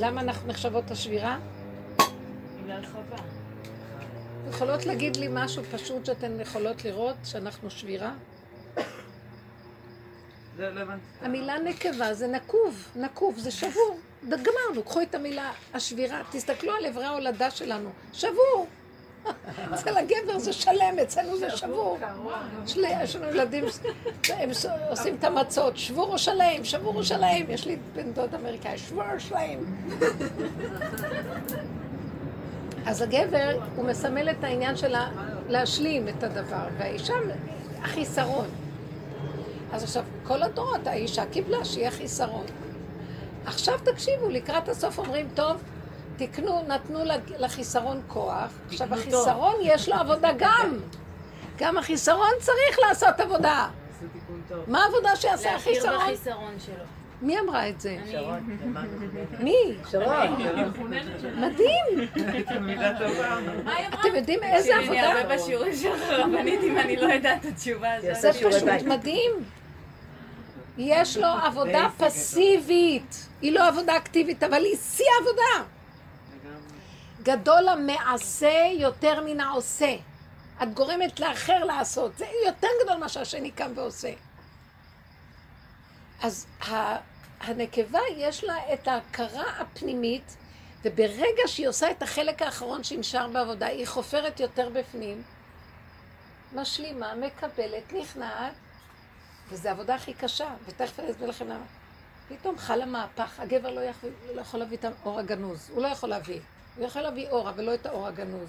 למה 0.00 0.20
אנחנו 0.20 0.48
נחשבות 0.48 0.90
לשבירה? 0.90 1.38
בגלל 2.62 2.86
חווה. 2.86 3.35
יכולות 4.50 4.86
להגיד 4.86 5.16
לי 5.16 5.26
משהו 5.30 5.62
פשוט 5.64 6.06
שאתן 6.06 6.40
יכולות 6.40 6.84
לראות 6.84 7.16
שאנחנו 7.24 7.70
שבירה? 7.70 8.12
לא. 10.58 10.82
המילה 11.20 11.58
נקבה 11.58 12.14
זה 12.14 12.26
נקוב, 12.26 12.88
נקוב 12.96 13.38
זה 13.38 13.50
שבור. 13.50 13.98
גמרנו, 14.28 14.82
קחו 14.84 15.02
את 15.02 15.14
המילה 15.14 15.52
השבירה, 15.74 16.22
תסתכלו 16.30 16.72
על 16.72 16.86
אברי 16.86 17.04
ההולדה 17.04 17.50
שלנו, 17.50 17.90
שבור. 18.12 18.66
אצל 19.74 19.96
הגבר 19.96 20.38
זה 20.38 20.52
שלם, 20.52 20.98
אצלנו 21.02 21.36
זה 21.38 21.50
שבור. 21.50 21.98
יש 22.66 23.16
לנו 23.16 23.28
ילדים, 23.28 23.64
הם 24.28 24.50
עושים 24.90 25.16
את 25.18 25.24
המצות, 25.24 25.76
שבור 25.76 26.12
או 26.12 26.18
שלם, 26.18 26.64
שבור 26.64 26.96
או 26.96 27.04
שלם. 27.04 27.50
יש 27.50 27.66
לי 27.66 27.76
בן 27.94 28.12
דוד 28.12 28.34
אמריקאי, 28.34 28.78
שבור 28.78 29.04
או 29.14 29.20
שלם. 29.20 29.64
אז 32.86 33.02
הגבר, 33.02 33.58
הוא 33.76 33.84
מסמל 33.84 34.30
את 34.30 34.44
העניין 34.44 34.76
של 34.76 34.94
להשלים 35.48 36.08
את 36.08 36.22
הדבר, 36.22 36.66
והאישה, 36.78 37.14
החיסרון. 37.82 38.46
אז 39.72 39.84
עכשיו, 39.84 40.02
כל 40.24 40.42
הדורות 40.42 40.86
האישה 40.86 41.26
קיבלה 41.26 41.64
שיהיה 41.64 41.90
חיסרון. 41.90 42.44
עכשיו 43.46 43.78
תקשיבו, 43.84 44.28
לקראת 44.28 44.68
הסוף 44.68 44.98
אומרים, 44.98 45.28
טוב, 45.34 45.62
תקנו, 46.16 46.62
נתנו 46.66 46.98
לחיסרון 47.38 48.02
כוח, 48.06 48.50
עכשיו 48.66 48.94
החיסרון 48.94 49.54
יש 49.62 49.88
לו 49.88 49.94
עבודה 49.94 50.30
גם. 50.38 50.78
גם 51.58 51.78
החיסרון 51.78 52.30
צריך 52.40 52.78
לעשות 52.88 53.20
עבודה. 53.20 53.68
מה 54.66 54.84
העבודה 54.84 55.16
שיעשה 55.16 55.52
להכיר 55.52 55.72
החיסרון? 55.72 55.98
בחיסרון 55.98 56.54
שלו. 56.66 56.84
מי 57.22 57.40
אמרה 57.40 57.68
את 57.68 57.80
זה? 57.80 57.96
מי? 59.38 59.56
שרון. 59.90 60.36
מדהים. 61.36 62.08
אתם 63.94 64.14
יודעים 64.14 64.42
איזה 64.42 64.76
אני 64.76 64.84
עבודה? 64.84 65.12
הרבה 65.12 65.36
בשיעורים 65.36 65.76
שלך 65.76 66.02
רבנית 66.10 66.60
אם 66.62 66.78
אני 66.78 66.96
לא 66.96 67.12
יודעת 67.12 67.40
את 67.40 67.52
התשובה 67.52 67.94
הזאת. 67.94 68.14
זה 68.14 68.32
פשוט. 68.32 68.82
מדהים. 68.86 69.32
יש 70.78 71.16
לו 71.16 71.26
עבודה 71.26 71.88
פסיבית. 71.96 73.28
היא 73.42 73.52
לא 73.52 73.68
עבודה 73.68 73.96
אקטיבית, 73.96 74.42
אבל 74.42 74.64
היא 74.64 74.76
שיא 74.76 75.06
העבודה. 75.18 75.70
גדול 77.22 77.68
המעשה 77.68 78.70
יותר 78.78 79.24
מן 79.24 79.40
העושה. 79.40 79.94
את 80.62 80.74
גורמת 80.74 81.20
לאחר 81.20 81.64
לעשות. 81.64 82.16
זה 82.18 82.26
יותר 82.46 82.68
גדול 82.84 82.96
מה 82.96 83.08
שהשני 83.08 83.50
קם 83.50 83.70
ועושה. 83.74 84.12
אז 86.22 86.46
הנקבה 87.40 88.00
יש 88.16 88.44
לה 88.44 88.72
את 88.72 88.88
ההכרה 88.88 89.60
הפנימית, 89.60 90.36
וברגע 90.84 91.42
שהיא 91.46 91.68
עושה 91.68 91.90
את 91.90 92.02
החלק 92.02 92.42
האחרון 92.42 92.84
שנשאר 92.84 93.28
בעבודה, 93.28 93.66
היא 93.66 93.86
חופרת 93.86 94.40
יותר 94.40 94.68
בפנים, 94.68 95.22
משלימה, 96.52 97.14
מקבלת, 97.14 97.92
נכנעת, 97.92 98.52
וזו 99.48 99.68
העבודה 99.68 99.94
הכי 99.94 100.14
קשה, 100.14 100.54
ותכף 100.66 101.00
אני 101.00 101.10
אסביר 101.10 101.28
לכם 101.28 101.48
למה. 101.48 101.64
פתאום 102.28 102.58
חל 102.58 102.82
המהפך, 102.82 103.40
הגבר 103.40 103.70
לא 103.70 103.80
יכול, 103.80 104.10
לא 104.34 104.40
יכול 104.40 104.60
להביא 104.60 104.76
את 104.76 104.84
האור 104.84 105.18
הגנוז, 105.18 105.70
הוא 105.74 105.82
לא 105.82 105.88
יכול 105.88 106.08
להביא. 106.08 106.40
הוא 106.76 106.86
יכול 106.86 107.02
להביא 107.02 107.28
אור, 107.28 107.48
אבל 107.48 107.64
לא 107.64 107.74
את 107.74 107.86
האור 107.86 108.06
הגנוז. 108.06 108.48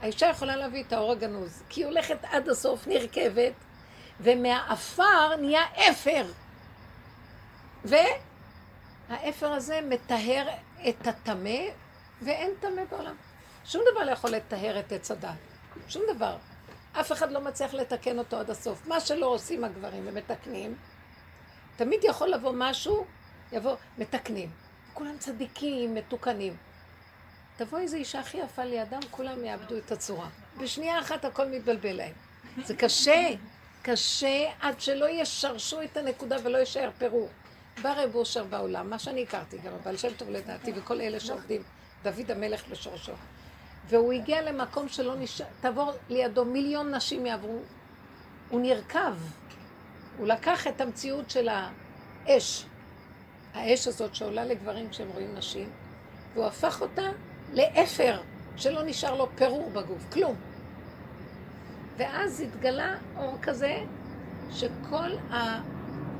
האישה 0.00 0.26
יכולה 0.26 0.56
להביא 0.56 0.84
את 0.84 0.92
האור 0.92 1.12
הגנוז, 1.12 1.62
כי 1.68 1.80
היא 1.80 1.86
הולכת 1.86 2.18
עד 2.22 2.48
הסוף, 2.48 2.86
נרכבת, 2.86 3.52
ומהעפר 4.20 5.36
נהיה 5.36 5.62
אפר. 5.74 6.26
והאפר 7.84 9.52
הזה 9.52 9.80
מטהר 9.88 10.48
את 10.88 11.06
הטמא, 11.06 11.60
ואין 12.22 12.50
טמא 12.60 12.84
בעולם. 12.90 13.16
שום 13.64 13.82
דבר 13.92 14.04
לא 14.04 14.10
יכול 14.10 14.30
לטהר 14.30 14.80
את 14.80 14.92
עץ 14.92 15.10
הדת. 15.10 15.30
שום 15.88 16.02
דבר. 16.14 16.36
אף 16.92 17.12
אחד 17.12 17.32
לא 17.32 17.40
מצליח 17.40 17.74
לתקן 17.74 18.18
אותו 18.18 18.36
עד 18.36 18.50
הסוף. 18.50 18.86
מה 18.86 19.00
שלא 19.00 19.26
עושים 19.26 19.64
הגברים 19.64 20.02
ומתקנים, 20.06 20.74
תמיד 21.76 22.00
יכול 22.04 22.28
לבוא 22.28 22.52
משהו, 22.54 23.04
יבוא, 23.52 23.76
מתקנים. 23.98 24.50
כולם 24.94 25.18
צדיקים, 25.18 25.94
מתוקנים. 25.94 26.56
תבוא 27.56 27.78
איזו 27.78 27.96
אישה 27.96 28.20
הכי 28.20 28.38
יפה 28.38 28.64
לידם, 28.64 29.00
כולם 29.10 29.44
יאבדו 29.44 29.78
את 29.78 29.92
הצורה. 29.92 30.28
בשנייה 30.58 31.00
אחת 31.00 31.24
הכל 31.24 31.46
מתבלבל 31.46 31.92
להם. 31.92 32.12
זה 32.64 32.76
קשה, 32.76 33.28
קשה 33.82 34.50
עד 34.60 34.80
שלא 34.80 35.08
ישרשו 35.08 35.82
את 35.82 35.96
הנקודה 35.96 36.36
ולא 36.44 36.58
יישאר 36.58 36.90
פירור. 36.98 37.28
בא 37.82 37.92
רב 37.92 38.14
אושר 38.14 38.44
בעולם, 38.44 38.90
מה 38.90 38.98
שאני 38.98 39.22
הכרתי 39.22 39.58
גם, 39.58 39.72
אבל 39.82 39.96
שם 39.96 40.08
טוב 40.16 40.30
לדעתי, 40.30 40.72
וכל 40.76 41.00
אלה 41.00 41.20
שעובדים, 41.20 41.62
דוד 42.02 42.30
המלך 42.30 42.68
בשורשו. 42.68 43.12
והוא 43.88 44.12
הגיע 44.12 44.42
למקום 44.42 44.88
שלא 44.88 45.14
נשאר, 45.16 45.46
תעבור 45.60 45.92
לידו, 46.08 46.44
מיליון 46.44 46.94
נשים 46.94 47.26
יעברו. 47.26 47.58
הוא 48.48 48.60
נרקב. 48.60 49.14
הוא 50.18 50.26
לקח 50.26 50.66
את 50.66 50.80
המציאות 50.80 51.30
של 51.30 51.48
האש, 51.48 52.64
האש 53.54 53.88
הזאת 53.88 54.14
שעולה 54.14 54.44
לגברים 54.44 54.88
כשהם 54.90 55.08
רואים 55.08 55.34
נשים, 55.34 55.70
והוא 56.34 56.46
הפך 56.46 56.80
אותה 56.80 57.06
לאפר, 57.52 58.20
שלא 58.56 58.82
נשאר 58.82 59.14
לו 59.14 59.28
פירור 59.36 59.70
בגוף, 59.70 60.12
כלום. 60.12 60.36
ואז 61.96 62.40
התגלה 62.40 62.94
אור 63.16 63.38
כזה, 63.42 63.76
שכל 64.50 65.10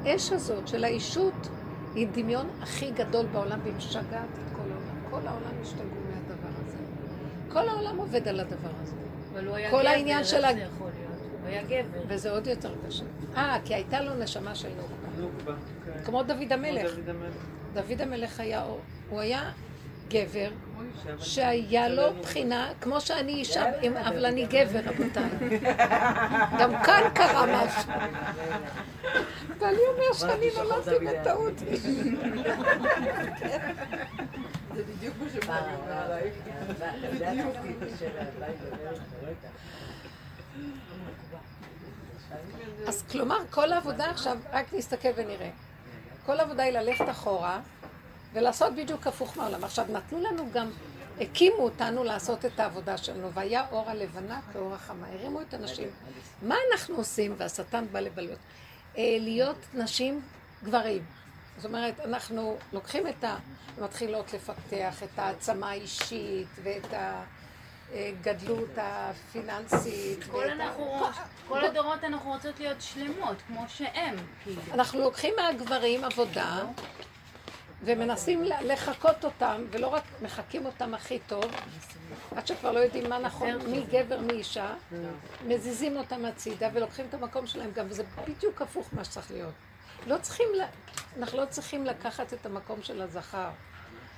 האש 0.04 0.32
הזאת 0.32 0.68
של 0.68 0.84
האישות 0.84 1.48
היא 1.94 2.08
דמיון 2.12 2.48
הכי 2.62 2.90
גדול 2.90 3.26
בעולם, 3.26 3.58
והיא 3.62 3.74
משגעת 3.74 4.04
את 4.12 4.56
כל 4.56 4.62
העולם. 4.62 5.10
כל 5.10 5.26
העולם 5.28 5.62
השתגעו 5.62 5.84
מהדבר 6.10 6.48
הזה. 6.66 6.76
כל 7.52 7.68
העולם 7.68 7.96
עובד 7.96 8.28
על 8.28 8.40
הדבר 8.40 8.54
הזה. 8.82 8.94
אבל 9.32 9.46
הוא 9.46 9.56
היה 9.56 9.70
כל 9.70 9.78
גבר, 9.80 9.88
העניין 9.88 10.24
של 10.24 10.44
ה- 10.44 10.52
זה 10.52 10.60
יכול 10.60 10.90
להיות? 10.98 11.12
הוא 11.40 11.48
היה 11.48 11.62
גבר. 11.62 12.00
וזה 12.08 12.30
עוד 12.30 12.46
יותר 12.46 12.74
קשה. 12.86 13.04
אה, 13.36 13.56
כי 13.64 13.74
הייתה 13.74 14.00
לו 14.00 14.14
נשמה 14.14 14.54
של. 14.54 14.68
נוקבה. 15.18 15.52
כן. 15.84 16.04
כמו 16.04 16.22
דוד 16.22 16.52
המלך. 16.52 16.90
כמו 16.92 17.00
דוד 17.00 17.08
המלך. 17.08 17.34
דוד 17.74 18.00
המלך 18.00 18.40
היה, 18.40 18.62
הוא 19.10 19.20
היה 19.20 19.50
גבר. 20.08 20.48
שהיה 21.18 21.88
לו 21.88 22.02
בחינה, 22.22 22.68
כמו 22.80 23.00
שאני 23.00 23.32
אישה, 23.32 23.64
אבל 24.08 24.26
אני 24.26 24.46
גבר, 24.46 24.80
רבותיי. 24.84 25.58
גם 26.60 26.82
כאן 26.84 27.02
קרה 27.14 27.64
משהו. 27.66 27.92
ואני 29.58 29.78
אומר 29.88 30.12
שאני 30.12 30.50
נולדתי 30.56 31.06
בטעות. 31.06 31.58
זה 34.74 34.82
בדיוק 34.84 35.14
מה 35.20 35.30
שבא 35.34 35.60
לי 35.66 35.74
אומר 35.74 35.92
עלייך. 35.92 36.34
אז 42.86 43.02
כלומר, 43.02 43.36
כל 43.50 43.72
העבודה 43.72 44.10
עכשיו, 44.10 44.38
רק 44.52 44.72
נסתכל 44.72 45.08
ונראה. 45.16 45.50
כל 46.26 46.40
העבודה 46.40 46.62
היא 46.62 46.72
ללכת 46.72 47.04
אחורה 47.10 47.60
ולעשות 48.32 48.74
בדיוק 48.74 49.06
הפוך 49.06 49.36
מהעולם. 49.36 49.64
עכשיו, 49.64 49.86
נתנו 49.92 50.20
לנו 50.20 50.48
גם, 50.52 50.70
הקימו 51.20 51.58
אותנו 51.58 52.04
לעשות 52.04 52.44
את 52.44 52.60
העבודה 52.60 52.96
שלנו, 52.96 53.32
והיה 53.32 53.66
אור 53.70 53.90
הלבנה 53.90 54.40
כאור 54.52 54.74
החמה. 54.74 55.06
הרימו 55.12 55.40
את 55.40 55.54
הנשים. 55.54 55.88
מה 56.42 56.56
אנחנו 56.72 56.96
עושים, 56.96 57.34
והשטן 57.38 57.84
בא 57.92 58.00
לבלות? 58.00 58.38
אה, 58.96 59.16
להיות 59.20 59.56
נשים 59.74 60.22
גברים. 60.64 61.04
זאת 61.56 61.64
אומרת, 61.64 62.00
אנחנו 62.00 62.56
לוקחים 62.72 63.06
את 63.06 63.24
ה... 63.24 63.36
מתחילות 63.78 64.32
לפתח 64.32 65.02
את 65.02 65.18
העצמה 65.18 65.70
האישית 65.70 66.46
ואת 66.62 66.86
הגדלות 67.94 68.68
הפיננסית. 68.76 70.24
כל 70.30 70.48
ה- 70.48 70.52
אנחנו, 70.52 71.00
כל 71.48 71.64
הדורות 71.64 72.04
אנחנו 72.04 72.30
רוצות 72.32 72.60
להיות 72.60 72.80
שלמות, 72.80 73.36
כמו 73.46 73.64
שהם, 73.68 74.16
כאילו. 74.44 74.62
אנחנו 74.74 75.00
לוקחים 75.00 75.34
מהגברים 75.36 76.04
עבודה 76.04 76.62
ומנסים 77.82 78.44
לחקות 78.44 79.24
אותם, 79.24 79.64
ולא 79.70 79.86
רק 79.86 80.02
מחקים 80.22 80.66
אותם 80.66 80.94
הכי 80.94 81.18
טוב, 81.18 81.44
עד 82.36 82.46
שכבר 82.46 82.72
לא 82.72 82.78
יודעים 82.78 83.10
מה 83.10 83.18
נכון, 83.18 83.70
מי 83.70 83.84
גבר, 83.90 84.20
מי 84.20 84.32
אישה, 84.32 84.74
מזיזים 85.46 85.96
אותם 85.96 86.24
הצידה 86.24 86.68
ולוקחים 86.72 87.06
את 87.08 87.14
המקום 87.14 87.46
שלהם 87.46 87.70
גם, 87.72 87.86
וזה 87.88 88.02
בדיוק 88.28 88.62
הפוך 88.62 88.88
מה 88.92 89.04
שצריך 89.04 89.30
להיות. 89.30 89.54
לא 90.06 90.18
צריכים, 90.18 90.48
אנחנו 91.18 91.38
לא 91.38 91.46
צריכים 91.46 91.86
לקחת 91.86 92.32
את 92.32 92.46
המקום 92.46 92.82
של 92.82 93.02
הזכר. 93.02 93.50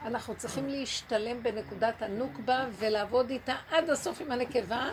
אנחנו 0.04 0.34
צריכים 0.34 0.68
להשתלם 0.68 1.42
בנקודת 1.42 2.02
הנוקבה 2.02 2.64
ולעבוד 2.78 3.30
איתה 3.30 3.54
עד 3.70 3.90
הסוף 3.90 4.20
עם 4.20 4.32
הנקבה, 4.32 4.88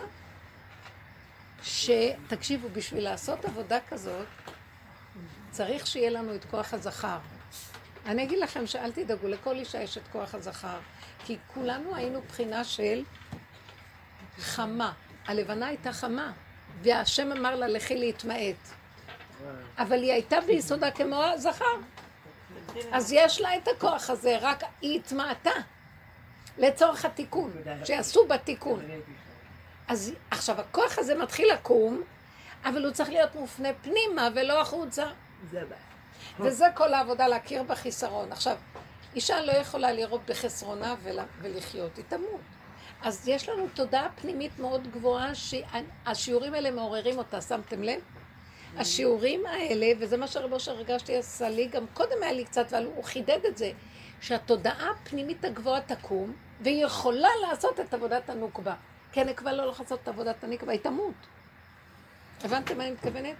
שתקשיבו, 1.62 2.68
בשביל 2.68 3.04
לעשות 3.04 3.44
עבודה 3.44 3.78
כזאת, 3.88 4.26
צריך 5.50 5.86
שיהיה 5.86 6.10
לנו 6.10 6.34
את 6.34 6.44
כוח 6.44 6.74
הזכר. 6.74 7.18
אני 8.08 8.22
אגיד 8.22 8.38
לכם 8.38 8.66
שאל 8.66 8.92
תדאגו, 8.92 9.28
לכל 9.28 9.56
אישה 9.56 9.82
יש 9.82 9.98
את 9.98 10.08
כוח 10.12 10.34
הזכר. 10.34 10.78
כי 11.24 11.36
כולנו 11.54 11.94
היינו 11.94 12.20
בחינה 12.22 12.64
של 12.64 13.04
חמה. 14.38 14.92
הלבנה 15.26 15.66
הייתה 15.66 15.92
חמה, 15.92 16.32
והשם 16.82 17.32
אמר 17.32 17.56
לה, 17.56 17.68
לכי 17.68 17.96
להתמעט. 17.96 18.56
אבל 19.78 20.02
היא 20.02 20.12
הייתה 20.12 20.40
ביסודה 20.40 20.90
כמו 20.90 21.22
הזכר. 21.22 21.64
אז 22.92 23.12
יש 23.12 23.40
לה 23.40 23.56
את 23.56 23.68
הכוח 23.68 24.10
הזה, 24.10 24.36
רק 24.40 24.62
היא 24.80 25.00
התמעטה. 25.00 25.50
לצורך 26.58 27.04
התיקון, 27.04 27.52
שיעשו 27.84 28.26
בתיקון. 28.26 28.80
אז 29.88 30.12
עכשיו, 30.30 30.60
הכוח 30.60 30.98
הזה 30.98 31.14
מתחיל 31.14 31.52
לקום, 31.52 32.02
אבל 32.64 32.84
הוא 32.84 32.92
צריך 32.92 33.08
להיות 33.08 33.34
מופנה 33.34 33.68
פנימה 33.82 34.28
ולא 34.34 34.60
החוצה. 34.60 35.06
זה 35.50 35.62
הבעיה. 35.62 35.87
וזה 36.40 36.66
כל 36.74 36.94
העבודה, 36.94 37.28
להכיר 37.28 37.62
בחיסרון. 37.62 38.32
עכשיו, 38.32 38.56
אישה 39.14 39.40
לא 39.40 39.52
יכולה 39.52 39.92
לראות 39.92 40.20
בחסרונה 40.26 40.94
ול, 41.02 41.18
ולחיות, 41.40 41.96
היא 41.96 42.04
תמות. 42.08 42.40
אז 43.02 43.28
יש 43.28 43.48
לנו 43.48 43.66
תודעה 43.74 44.08
פנימית 44.20 44.58
מאוד 44.58 44.92
גבוהה, 44.92 45.32
שהשיעורים 45.34 46.54
האלה 46.54 46.70
מעוררים 46.70 47.18
אותה, 47.18 47.40
שמתם 47.40 47.82
לב? 47.82 48.00
השיעורים 48.76 49.46
האלה, 49.46 49.86
וזה 49.98 50.16
מה 50.16 50.26
שרבו 50.26 50.54
אושר 50.54 50.72
הרגשתי 50.72 51.16
עשה 51.16 51.48
לי, 51.48 51.66
גם 51.66 51.86
קודם 51.94 52.22
היה 52.22 52.32
לי 52.32 52.44
קצת, 52.44 52.72
אבל 52.72 52.84
הוא 52.84 53.04
חידד 53.04 53.38
את 53.48 53.58
זה, 53.58 53.70
שהתודעה 54.20 54.90
הפנימית 54.90 55.44
הגבוהה 55.44 55.80
תקום, 55.80 56.32
והיא 56.60 56.84
יכולה 56.84 57.28
לעשות 57.48 57.80
את 57.80 57.94
עבודת 57.94 58.30
הנוקבה. 58.30 58.74
כי 59.12 59.20
הנקבה 59.20 59.52
לא 59.52 59.62
הולכת 59.62 59.80
לעשות 59.80 60.00
את 60.02 60.08
עבודת 60.08 60.44
הנקבה, 60.44 60.72
היא 60.72 60.80
תמות. 60.80 61.14
הבנתם 62.44 62.78
מה 62.78 62.84
אני 62.84 62.92
מתכוונת? 62.92 63.36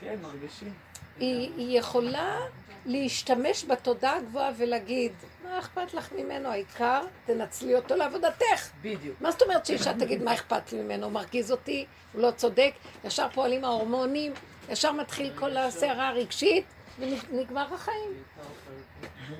כן, 0.00 0.16
מרגישים. 0.22 0.74
היא, 1.20 1.50
היא 1.56 1.78
יכולה 1.78 2.38
להשתמש 2.86 3.64
בתודעה 3.64 4.16
הגבוהה 4.16 4.50
ולהגיד, 4.56 5.12
מה 5.44 5.58
אכפת 5.58 5.94
לך 5.94 6.12
ממנו? 6.12 6.48
העיקר, 6.48 7.00
תנצלי 7.26 7.74
אותו 7.74 7.96
לעבודתך. 7.96 8.70
בדיוק. 8.82 9.16
מה 9.20 9.30
זאת 9.30 9.42
אומרת 9.42 9.66
שאישה 9.66 9.92
תגיד, 9.94 10.22
מה 10.22 10.34
אכפת 10.34 10.72
לי 10.72 10.82
ממנו? 10.82 11.04
הוא 11.04 11.12
מרגיז 11.12 11.52
אותי, 11.52 11.86
הוא 12.12 12.22
לא 12.22 12.30
צודק, 12.30 12.72
ישר 13.04 13.26
פועלים 13.34 13.64
ההורמונים, 13.64 14.32
ישר 14.68 14.92
מתחיל 14.92 15.32
כל 15.38 15.56
הסערה 15.56 16.08
הרגשית, 16.08 16.64
ונגמר 17.00 17.74
החיים. 17.74 18.22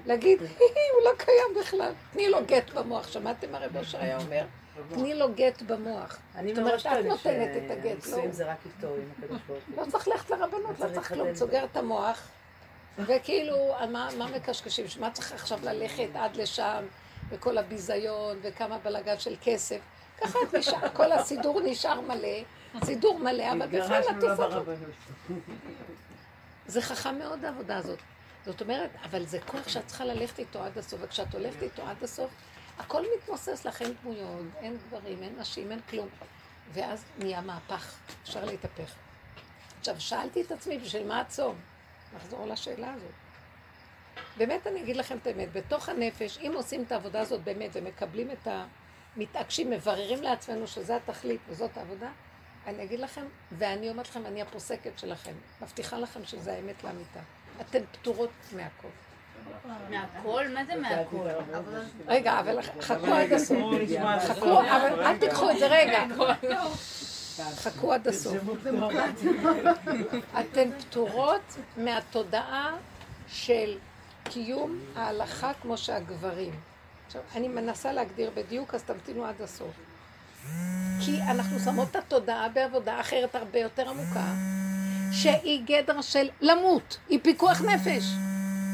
להגיד, 0.06 0.40
הוא 0.40 1.04
לא 1.04 1.10
קיים 1.16 1.60
בכלל, 1.60 1.92
תני 2.12 2.28
לו 2.28 2.38
גט 2.46 2.70
במוח. 2.70 3.08
שמעתם 3.08 3.52
מה 3.52 3.58
רב 3.58 3.76
אושר 3.76 4.00
היה 4.00 4.18
אומר? 4.18 4.44
תני 4.88 5.14
לו 5.14 5.32
גט 5.34 5.62
במוח. 5.62 6.18
אני 6.34 6.54
זאת 6.54 6.58
אומרת, 6.58 6.72
ממש 6.72 6.86
את 6.86 6.92
טוענת 6.92 7.06
נותנת 7.06 7.50
את 7.56 7.70
הגט, 7.70 7.84
לא 7.84 8.00
שנישואים 8.00 8.32
זה 8.32 8.50
רק 8.50 8.58
איתו 8.66 8.94
עם 8.94 9.10
הקדוש 9.18 9.40
ברוך 9.46 9.60
הוא. 9.76 9.84
לא 9.84 9.90
צריך 9.90 10.08
ללכת 10.08 10.30
לרבנות, 10.30 10.80
לא 10.80 10.94
צריך 10.94 11.08
כלום. 11.08 11.34
סוגר 11.34 11.64
את 11.64 11.76
המוח. 11.76 12.28
וכאילו, 12.98 13.74
על 13.76 13.90
מה, 13.90 14.08
מה 14.18 14.26
מקשקשים? 14.26 14.88
שמה 14.88 15.10
צריך 15.10 15.32
עכשיו 15.32 15.58
ללכת 15.62 16.08
עד 16.14 16.36
לשם, 16.36 16.84
וכל 17.30 17.58
הביזיון, 17.58 18.38
וכמה 18.42 18.78
בלאגן 18.78 19.18
של 19.18 19.36
כסף? 19.42 19.78
ככה 20.20 20.38
את 20.48 20.54
נשאר, 20.54 20.88
כל 20.92 21.12
הסידור 21.12 21.60
נשאר 21.60 22.00
מלא, 22.00 22.38
סידור 22.84 23.18
מלא, 23.18 23.52
אבל 23.52 23.66
בפנים 23.66 24.00
את 24.00 24.06
התגרשנו 24.10 24.26
לא 24.26 24.32
עושה... 24.32 24.48
ברבנות. 24.48 24.76
זה 26.70 26.82
חכם 26.82 27.18
מאוד 27.18 27.44
העבודה 27.44 27.76
הזאת. 27.76 27.98
זאת 28.44 28.60
אומרת, 28.60 28.90
אבל 29.04 29.26
זה 29.26 29.40
כוח 29.40 29.68
שאת 29.68 29.86
צריכה 29.86 30.04
ללכת 30.04 30.38
איתו 30.38 30.62
עד 30.62 30.78
הסוף, 30.78 31.00
וכשאת 31.02 31.34
הולכת 31.34 31.62
איתו 31.62 31.82
עד 31.82 32.02
הסוף, 32.02 32.30
הכל 32.78 33.04
מתמוסס 33.16 33.64
לך, 33.64 33.82
אין 33.82 33.94
דמויות, 34.02 34.46
אין 34.56 34.76
גברים, 34.88 35.22
אין 35.22 35.34
נשים, 35.38 35.70
אין 35.70 35.80
כלום. 35.90 36.08
ואז 36.72 37.04
נהיה 37.18 37.40
מהפך, 37.40 37.94
אפשר 38.22 38.44
להתהפך. 38.44 38.94
עכשיו, 39.78 40.00
שאלתי 40.00 40.42
את 40.42 40.52
עצמי, 40.52 40.78
בשביל 40.78 41.06
מה 41.06 41.20
הצום? 41.20 41.56
נחזור 42.16 42.46
לשאלה 42.46 42.94
הזאת. 42.94 43.10
באמת 44.36 44.66
אני 44.66 44.82
אגיד 44.82 44.96
לכם 44.96 45.16
את 45.22 45.26
האמת, 45.26 45.52
בתוך 45.52 45.88
הנפש, 45.88 46.38
אם 46.38 46.52
עושים 46.54 46.82
את 46.82 46.92
העבודה 46.92 47.20
הזאת 47.20 47.44
באמת 47.44 47.70
ומקבלים 47.72 48.30
את 48.30 48.46
ה... 48.46 48.66
מתעקשים, 49.16 49.70
מבררים 49.70 50.22
לעצמנו 50.22 50.66
שזה 50.66 50.96
התכלית 50.96 51.40
וזאת 51.48 51.76
העבודה, 51.76 52.10
אני 52.66 52.84
אגיד 52.84 53.00
לכם, 53.00 53.24
ואני 53.58 53.90
אומרת 53.90 54.08
לכם, 54.08 54.26
אני 54.26 54.42
הפוסקת 54.42 54.98
שלכם, 54.98 55.32
מבטיחה 55.62 55.98
לכם 55.98 56.24
שזה 56.24 56.52
האמת 56.52 56.84
לאמיתה. 56.84 57.20
אתן 57.60 57.78
פטורות 57.92 58.30
מהכל. 58.52 58.88
מהכל? 59.90 60.48
מה 60.54 60.64
זה 60.64 60.76
מהכל? 60.76 61.28
רגע, 62.06 62.40
אבל 62.40 62.62
חכו 62.62 63.14
עד 63.14 63.32
הסוף. 63.32 63.58
חכו. 64.28 64.60
אבל 64.60 65.02
אל 65.06 65.18
תיקחו 65.18 65.50
את 65.50 65.58
זה 65.58 65.66
רגע. 65.66 66.04
חכו 67.38 67.92
עד 67.92 68.08
הסוף. 68.08 68.36
אתן 70.40 70.70
פטורות 70.80 71.56
מהתודעה 71.76 72.76
של 73.28 73.78
קיום 74.24 74.78
ההלכה 74.96 75.52
כמו 75.62 75.78
שהגברים. 75.78 76.52
עכשיו, 77.06 77.22
אני 77.34 77.48
מנסה 77.48 77.92
להגדיר 77.92 78.30
בדיוק, 78.34 78.74
אז 78.74 78.82
תמתינו 78.82 79.24
עד 79.24 79.42
הסוף. 79.42 79.89
כי 81.00 81.22
אנחנו 81.22 81.58
שמות 81.58 81.90
את 81.90 81.96
התודעה 81.96 82.48
בעבודה 82.48 83.00
אחרת 83.00 83.34
הרבה 83.34 83.58
יותר 83.58 83.88
עמוקה, 83.88 84.26
שהיא 85.12 85.62
גדר 85.64 86.00
של 86.00 86.28
למות, 86.40 86.98
היא 87.08 87.18
פיקוח 87.22 87.60
נפש. 87.60 88.04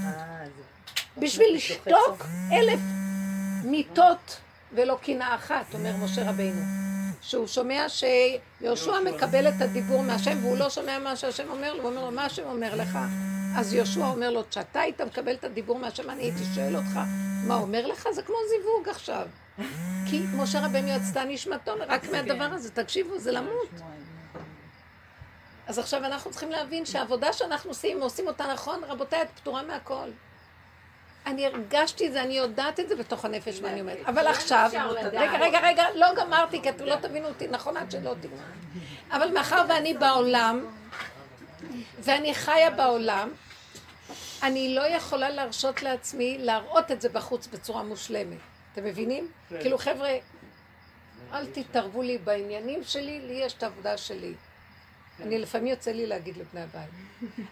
אה. 0.05 0.45
בשביל 1.19 1.47
לשתוק 1.55 2.27
אלף 2.53 2.81
מיתות 3.65 4.37
ולא 4.73 4.99
קנאה 5.03 5.35
אחת, 5.35 5.75
אומר 5.75 5.97
משה 5.97 6.31
רבינו. 6.31 6.63
שהוא 7.23 7.47
שומע 7.47 7.87
שיהושע 7.89 9.01
מקבל 9.01 9.49
את 9.49 9.61
הדיבור 9.61 10.03
מהשם 10.03 10.39
והוא 10.43 10.59
לא 10.59 10.71
שומע 10.71 10.99
מה 10.99 11.17
שהשם 11.17 11.51
אומר 11.51 11.75
לו, 11.75 11.83
הוא 11.83 11.91
אומר 11.91 12.05
לו, 12.05 12.11
מה 12.11 12.25
השם 12.25 12.43
אומר 12.47 12.75
לך? 12.75 12.99
אז 13.57 13.75
יהושע 13.75 14.07
אומר 14.07 14.31
לו, 14.31 14.43
כשאתה 14.51 14.81
היית 14.81 15.01
מקבל 15.01 15.35
את 15.35 15.45
הדיבור 15.45 15.79
מהשם, 15.79 16.11
אני 16.11 16.23
הייתי 16.23 16.45
שואל 16.55 16.77
אותך, 16.77 17.01
מה 17.47 17.55
אומר 17.55 17.87
לך? 17.87 18.09
זה 18.15 18.23
כמו 18.23 18.37
זיווג 18.49 18.89
עכשיו. 18.89 19.27
כי 20.11 20.25
משה 20.35 20.67
רבנו 20.67 20.89
יצתה 20.89 21.25
נשמתו 21.25 21.73
רק 21.89 22.09
מהדבר 22.09 22.45
הזה, 22.45 22.71
תקשיבו, 22.71 23.19
זה 23.19 23.33
למות. 23.33 23.71
אז 25.67 25.79
עכשיו 25.79 26.05
אנחנו 26.05 26.31
צריכים 26.31 26.51
להבין 26.51 26.87
שהעבודה 26.87 27.33
שאנחנו 27.33 27.71
עושים, 27.71 28.01
עושים 28.01 28.27
אותה 28.27 28.53
נכון, 28.53 28.85
רבותיי, 28.85 29.23
את 29.23 29.29
פטורה 29.35 29.63
מהכל. 29.63 30.09
אני 31.27 31.47
הרגשתי 31.47 32.07
את 32.07 32.13
זה, 32.13 32.23
אני 32.23 32.35
יודעת 32.35 32.81
את 32.81 32.89
זה 32.89 32.97
בתוך 32.97 33.25
הנפש, 33.25 33.61
מה 33.61 33.69
אני 33.69 33.81
אומרת. 33.81 34.07
אבל 34.07 34.27
עכשיו, 34.27 34.71
רגע, 34.91 35.39
רגע, 35.39 35.61
רגע, 35.63 35.85
לא 35.95 36.07
גמרתי, 36.17 36.63
כי 36.63 36.69
אתם 36.69 36.85
לא 36.85 36.97
תבינו 36.97 37.29
אותי, 37.29 37.47
נכון 37.47 37.77
עד 37.77 37.91
שלא 37.91 38.15
תבינו. 38.21 38.43
אבל 39.11 39.33
מאחר 39.33 39.65
ואני 39.69 39.95
בעולם, 39.95 40.67
ואני 41.99 42.35
חיה 42.35 42.71
בעולם, 42.71 43.31
אני 44.43 44.75
לא 44.75 44.83
יכולה 44.83 45.31
להרשות 45.31 45.83
לעצמי 45.83 46.39
להראות 46.41 46.91
את 46.91 47.01
זה 47.01 47.09
בחוץ 47.09 47.47
בצורה 47.47 47.83
מושלמת. 47.83 48.39
אתם 48.77 48.85
מבינים? 48.85 49.31
כאילו, 49.61 49.79
חבר'ה, 49.79 50.11
אל 51.33 51.47
תתערבו 51.47 52.03
לי 52.03 52.19
בעניינים 52.19 52.85
שלי, 52.85 53.21
לי 53.21 53.33
יש 53.33 53.53
את 53.55 53.63
העבודה 53.63 53.97
שלי. 53.97 54.35
אני 55.21 55.39
לפעמים 55.39 55.67
יוצא 55.67 55.91
לי 55.91 56.07
להגיד 56.07 56.37
לבני 56.37 56.61
הבית. 56.61 56.91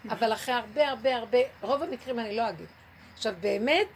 אבל 0.09 0.33
אחרי 0.33 0.53
הרבה 0.55 0.89
הרבה 0.89 1.15
הרבה, 1.15 1.37
רוב 1.61 1.83
המקרים 1.83 2.19
אני 2.19 2.35
לא 2.35 2.49
אגיד. 2.49 2.65
עכשיו 3.13 3.33
באמת, 3.39 3.87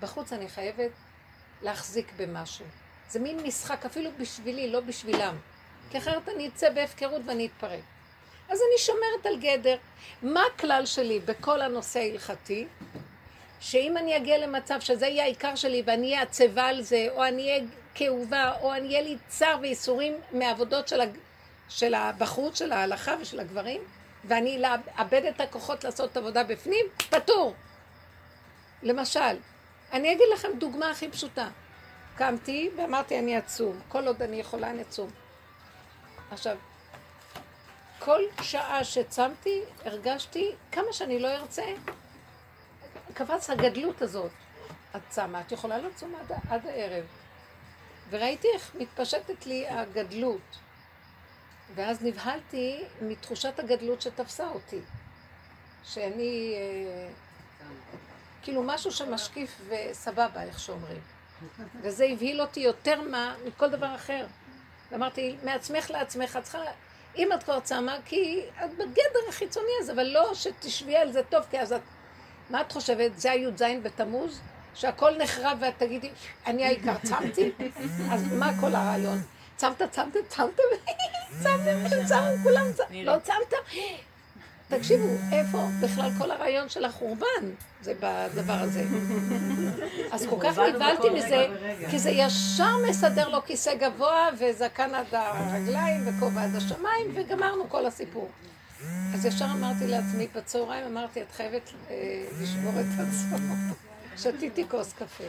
בחוץ 0.00 0.32
אני 0.32 0.48
חייבת 0.48 0.90
להחזיק 1.62 2.12
במשהו. 2.16 2.64
זה 3.08 3.20
מין 3.20 3.42
משחק 3.42 3.84
אפילו 3.84 4.10
בשבילי, 4.20 4.70
לא 4.70 4.80
בשבילם. 4.80 5.36
כי 5.90 5.98
אחרת 5.98 6.28
אני 6.28 6.48
אצא 6.48 6.70
בהפקרות 6.70 7.22
ואני 7.26 7.46
אתפרק. 7.46 7.80
אז 8.48 8.58
אני 8.58 8.78
שומרת 8.78 9.26
על 9.26 9.40
גדר. 9.40 9.76
מה 10.22 10.40
הכלל 10.54 10.86
שלי 10.86 11.20
בכל 11.20 11.60
הנושא 11.60 11.98
ההלכתי? 11.98 12.66
שאם 13.60 13.96
אני 13.96 14.16
אגיע 14.16 14.38
למצב 14.38 14.80
שזה 14.80 15.06
יהיה 15.06 15.24
העיקר 15.24 15.54
שלי 15.54 15.82
ואני 15.86 16.06
אהיה 16.10 16.22
עצבה 16.22 16.66
על 16.66 16.82
זה, 16.82 17.06
או 17.10 17.24
אני 17.24 17.50
אהיה 17.50 17.64
כאובה, 17.94 18.52
או 18.60 18.74
אני 18.74 18.88
אהיה 18.88 19.02
לי 19.02 19.16
צער 19.28 19.58
וייסורים 19.62 20.14
מעבודות 20.32 20.88
של. 20.88 21.00
של 21.68 21.94
הבחוץ, 21.94 22.58
של 22.58 22.72
ההלכה 22.72 23.14
ושל 23.20 23.40
הגברים, 23.40 23.80
ואני 24.24 24.62
אאבד 24.98 25.24
את 25.24 25.40
הכוחות 25.40 25.84
לעשות 25.84 26.12
את 26.12 26.16
העבודה 26.16 26.44
בפנים, 26.44 26.86
פטור. 27.10 27.54
למשל, 28.82 29.36
אני 29.92 30.12
אגיד 30.12 30.26
לכם 30.34 30.48
דוגמה 30.58 30.90
הכי 30.90 31.08
פשוטה. 31.08 31.48
קמתי 32.16 32.70
ואמרתי 32.76 33.18
אני 33.18 33.38
אצום, 33.38 33.80
כל 33.88 34.06
עוד 34.06 34.22
אני 34.22 34.36
יכולה 34.36 34.70
אני 34.70 34.82
אצום. 34.82 35.10
עכשיו, 36.30 36.56
כל 37.98 38.20
שעה 38.42 38.84
שצמתי, 38.84 39.60
הרגשתי, 39.84 40.52
כמה 40.72 40.92
שאני 40.92 41.18
לא 41.18 41.28
ארצה, 41.28 41.64
קפץ 43.16 43.50
הגדלות 43.50 44.02
הזאת. 44.02 44.30
את 44.96 45.00
צמה, 45.08 45.40
את 45.40 45.52
יכולה 45.52 45.78
לצום 45.78 46.14
עד, 46.14 46.32
עד 46.48 46.66
הערב. 46.66 47.04
וראיתי 48.10 48.48
איך 48.54 48.76
מתפשטת 48.78 49.46
לי 49.46 49.68
הגדלות. 49.68 50.58
ואז 51.74 52.02
נבהלתי 52.02 52.84
מתחושת 53.02 53.58
הגדלות 53.58 54.02
שתפסה 54.02 54.48
אותי. 54.48 54.80
שאני, 55.84 56.54
אה, 56.56 57.08
כאילו 58.42 58.62
משהו 58.62 58.90
שמשקיף 58.90 59.60
וסבבה, 59.68 60.42
איך 60.42 60.60
שאומרים. 60.60 61.00
וזה 61.82 62.04
הבהיל 62.04 62.40
אותי 62.40 62.60
יותר 62.60 63.00
מה, 63.00 63.34
מכל 63.46 63.70
דבר 63.70 63.94
אחר. 63.94 64.26
ואמרתי, 64.90 65.36
מעצמך 65.42 65.90
לעצמך, 65.90 66.36
את 66.36 66.42
צריכה, 66.42 66.58
אם 67.16 67.32
את 67.32 67.42
כבר 67.42 67.60
צמה, 67.60 67.96
כי 68.04 68.42
את 68.64 68.70
בגדר 68.74 69.28
החיצוני 69.28 69.72
הזה, 69.80 69.92
אבל 69.92 70.02
לא 70.02 70.34
שתשבי 70.34 70.96
על 70.96 71.12
זה 71.12 71.22
טוב, 71.22 71.44
כי 71.50 71.60
אז 71.60 71.72
את, 71.72 71.80
מה 72.50 72.60
את 72.60 72.72
חושבת? 72.72 73.18
זה 73.18 73.30
הי"ז 73.30 73.62
בתמוז? 73.82 74.40
שהכל 74.74 75.10
נחרב 75.18 75.58
ואת 75.60 75.74
תגידי, 75.78 76.10
אני 76.46 76.64
העיקר 76.64 76.94
צמתי? 77.02 77.52
אז 78.10 78.32
מה 78.32 78.50
כל 78.60 78.74
הרעיון? 78.74 79.22
צמת, 79.56 79.82
צמת, 79.90 80.16
צמת, 80.28 80.56
צמתם, 81.42 81.88
צמתם, 81.88 82.42
כולם 82.42 82.72
צמתם, 82.74 82.94
לא 82.94 83.12
צמת? 83.22 83.54
תקשיבו, 84.68 85.08
איפה 85.32 85.58
בכלל 85.80 86.10
כל 86.18 86.30
הרעיון 86.30 86.68
של 86.68 86.84
החורבן? 86.84 87.50
זה 87.82 87.94
בדבר 88.00 88.52
הזה. 88.52 88.84
אז 90.12 90.26
כל 90.30 90.36
כך 90.40 90.58
נבהלתי 90.58 91.10
מזה, 91.10 91.46
כי 91.90 91.98
זה 91.98 92.10
ישר 92.10 92.76
מסדר 92.88 93.28
לו 93.28 93.42
כיסא 93.44 93.74
גבוה 93.74 94.28
וזקן 94.38 94.94
עד 94.94 95.06
הרגליים 95.12 96.00
וכובע 96.06 96.42
עד 96.42 96.56
השמיים, 96.56 97.12
וגמרנו 97.14 97.68
כל 97.68 97.86
הסיפור. 97.86 98.28
אז 99.14 99.26
ישר 99.26 99.44
אמרתי 99.44 99.86
לעצמי, 99.86 100.26
בצהריים 100.34 100.86
אמרתי, 100.86 101.22
את 101.22 101.32
חייבת 101.32 101.70
אה, 101.90 102.24
לשבור 102.40 102.72
את 102.80 102.86
עצמו. 103.00 103.54
שתיתי 104.16 104.68
כוס 104.68 104.92
קפה. 104.92 105.24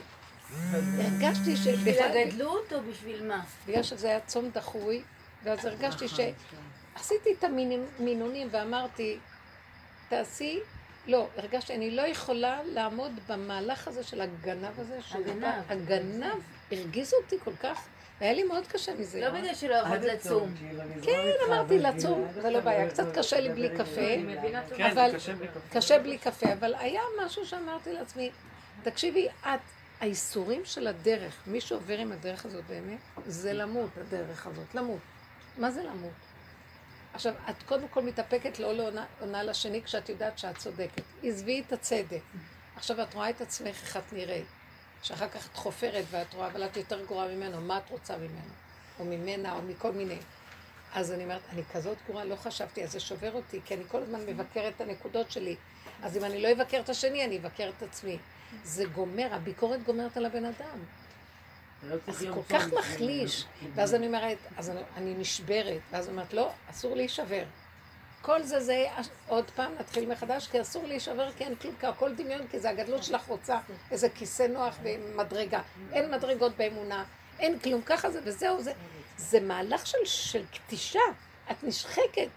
הרגשתי 0.74 1.56
ש... 1.56 1.68
בשביל 1.68 2.00
הגדלות 2.00 2.74
או 2.74 2.78
בשביל 2.92 3.28
מה? 3.28 3.44
בגלל 3.68 3.84
שזה 3.84 4.08
היה 4.08 4.20
צום 4.20 4.50
דחוי, 4.50 5.04
ואז 5.44 5.66
הרגשתי 5.66 6.06
שעשיתי 6.08 7.34
את 7.40 7.44
המינונים 7.44 8.48
ואמרתי, 8.52 9.18
תעשי, 10.10 10.60
לא, 11.08 11.28
הרגשתי, 11.38 11.76
אני 11.76 11.92
לא 11.92 12.02
יכולה 12.02 12.60
לעמוד 12.64 13.12
במהלך 13.28 13.88
הזה 13.88 14.04
של 14.04 14.22
הגנב 14.22 14.80
הזה. 14.80 15.00
הגנב. 15.12 15.64
הגנב 15.70 16.36
הרגיז 16.72 17.14
אותי 17.14 17.36
כל 17.44 17.56
כך, 17.56 17.88
והיה 18.22 18.34
לי 18.34 18.44
מאוד 18.44 18.68
קשה 18.68 18.96
מזה. 18.96 19.20
לא 19.20 19.30
בגלל 19.30 19.56
שלא 19.56 19.76
יכולת 19.76 20.04
לצום. 20.04 20.54
כן, 21.02 21.32
אמרתי, 21.48 21.80
לצום 21.80 22.28
זה 22.34 22.50
לא 22.50 22.60
בעיה, 22.60 22.90
קצת 22.90 23.18
קשה 23.18 23.40
לי 23.40 23.50
בלי 23.50 23.70
קפה, 23.78 24.16
כן, 24.78 24.92
אבל 24.92 25.12
קשה 25.72 26.00
בלי 26.00 26.18
קפה. 26.18 26.54
אבל 26.54 26.76
היה 26.76 27.02
משהו 27.26 27.46
שאמרתי 27.46 27.94
לעצמי, 27.94 28.32
תקשיבי, 28.84 29.28
את, 29.42 29.60
האיסורים 30.00 30.66
של 30.66 30.88
הדרך, 30.88 31.44
מי 31.48 31.62
שעובר 31.62 31.98
עם 31.98 32.12
הדרך 32.12 32.46
הזאת 32.46 32.64
באמת, 32.68 33.00
זה 33.26 33.54
למות, 33.54 33.90
הדרך 33.98 34.48
הזאת, 34.48 34.76
למות. 34.76 35.00
מה 35.58 35.72
זה 35.72 35.84
למות? 35.84 36.12
עכשיו, 37.14 37.34
את 37.50 37.64
קודם 37.64 37.88
כל 37.88 38.02
מתאפקת 38.02 38.60
לא 38.60 38.74
לעונה 38.74 39.06
עונה 39.20 39.44
לשני 39.44 39.84
כשאת 39.84 40.10
יודעת 40.10 40.40
שאת 40.40 40.58
צודקת. 40.58 41.02
עזבי 41.24 41.64
את 41.68 41.74
הצדק. 41.74 42.22
עכשיו 42.76 43.02
את 43.02 43.14
רואה 43.14 43.30
את 43.30 43.42
עצמך 43.42 43.68
איך 43.68 43.98
את 43.98 44.14
נראית. 44.14 44.46
שאחר 45.02 45.28
כך 45.28 45.48
את 45.48 45.56
חופרת 45.56 46.06
ואת 46.12 46.34
רואה, 46.34 46.48
אבל 46.48 46.66
את 46.66 46.78
יותר 46.78 47.06
גרועה 47.06 47.28
ממנו, 47.28 47.62
מה 47.62 47.78
את 47.78 47.90
רוצה 47.90 48.18
ממנו? 48.18 48.52
או 49.00 49.06
ממנה, 49.06 49.54
או 49.54 49.62
מכל 49.62 49.92
מיני. 49.92 50.18
אז 50.94 51.12
אני 51.12 51.24
אומרת, 51.24 51.42
אני 51.50 51.62
כזאת 51.74 51.98
גרועה, 52.08 52.26
לא 52.26 52.36
חשבתי, 52.36 52.84
אז 52.84 52.92
זה 52.92 53.00
שובר 53.00 53.34
אותי, 53.34 53.60
כי 53.66 53.74
אני 53.74 53.84
כל 53.88 54.02
הזמן 54.02 54.26
מבקרת 54.26 54.74
את 54.76 54.82
הנקודות 54.82 55.32
שלי. 55.32 55.56
אז 56.04 56.18
אם 56.18 56.24
אני 56.24 56.42
לא 56.42 56.52
אבקר 56.52 56.80
את 56.80 56.90
השני, 56.90 57.26
אני 57.26 57.38
אבקר 57.38 57.72
את 57.78 57.84
עצמי. 57.84 58.18
זה 58.64 58.86
גומר, 58.86 59.28
הביקורת 59.32 59.84
גומרת 59.84 60.18
על 60.18 60.26
הבן 60.26 60.46
אדם. 60.46 60.80
אז 62.08 62.26
כל 62.34 62.42
כך 62.50 62.74
מחליש. 62.74 63.46
ואז 63.76 63.96
אני 63.96 64.08
אומרת, 64.08 64.38
אז 64.58 64.70
אני, 64.70 64.82
אני 64.96 65.14
נשברת. 65.14 65.82
ואז 65.92 66.10
אומרת, 66.10 66.34
לא, 66.34 66.52
אסור 66.70 66.96
להישבר. 66.96 67.44
כל 68.22 68.44
זה 68.44 68.60
זה 68.60 68.86
עוד 69.28 69.52
פעם 69.56 69.72
נתחיל 69.80 70.12
מחדש, 70.12 70.48
כי 70.48 70.62
אסור 70.62 70.88
להישבר, 70.88 71.32
כי 71.32 71.44
אין 71.44 71.56
כלום, 71.56 71.76
כי 71.80 71.86
הכל 71.86 72.16
דמיון, 72.16 72.48
כי 72.48 72.60
זה 72.60 72.70
הגדלות 72.70 73.04
שלך 73.04 73.28
רוצה 73.28 73.60
איזה 73.92 74.10
כיסא 74.10 74.44
נוח 74.44 74.76
ומדרגה. 74.84 75.62
אין 75.92 76.12
מדרגות 76.12 76.58
באמונה, 76.58 77.04
אין 77.40 77.60
כלום, 77.60 77.82
ככה 77.82 78.12
זה 78.12 78.20
וזהו 78.24 78.62
זה. 78.62 78.74
זה 79.18 79.40
מהלך 79.40 79.88
של, 79.88 80.06
של 80.06 80.44
קטישה, 80.46 81.00
את 81.52 81.64
נשחקת, 81.64 82.28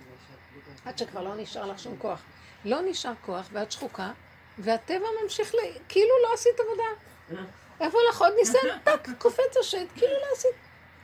עד 0.85 0.99
שכבר 0.99 1.23
לא 1.23 1.37
נשאר 1.37 1.67
לך 1.67 1.79
שום 1.79 1.97
כוח. 1.99 2.23
לא 2.65 2.81
נשאר 2.83 3.13
כוח 3.25 3.49
ואת 3.53 3.73
שחוקה, 3.73 4.13
והטבע 4.59 5.07
ממשיך 5.23 5.55
ל... 5.55 5.59
כאילו 5.89 6.11
לא 6.23 6.35
עשית 6.35 6.61
עבודה. 6.61 7.45
איפה 7.81 7.99
לך 8.11 8.21
עוד 8.21 8.33
ניסיון? 8.39 8.79
טק, 8.85 9.09
קופץ 9.19 9.57
השד, 9.61 9.87
כאילו 9.97 10.13
לא 10.13 10.27
עשית. 10.37 10.51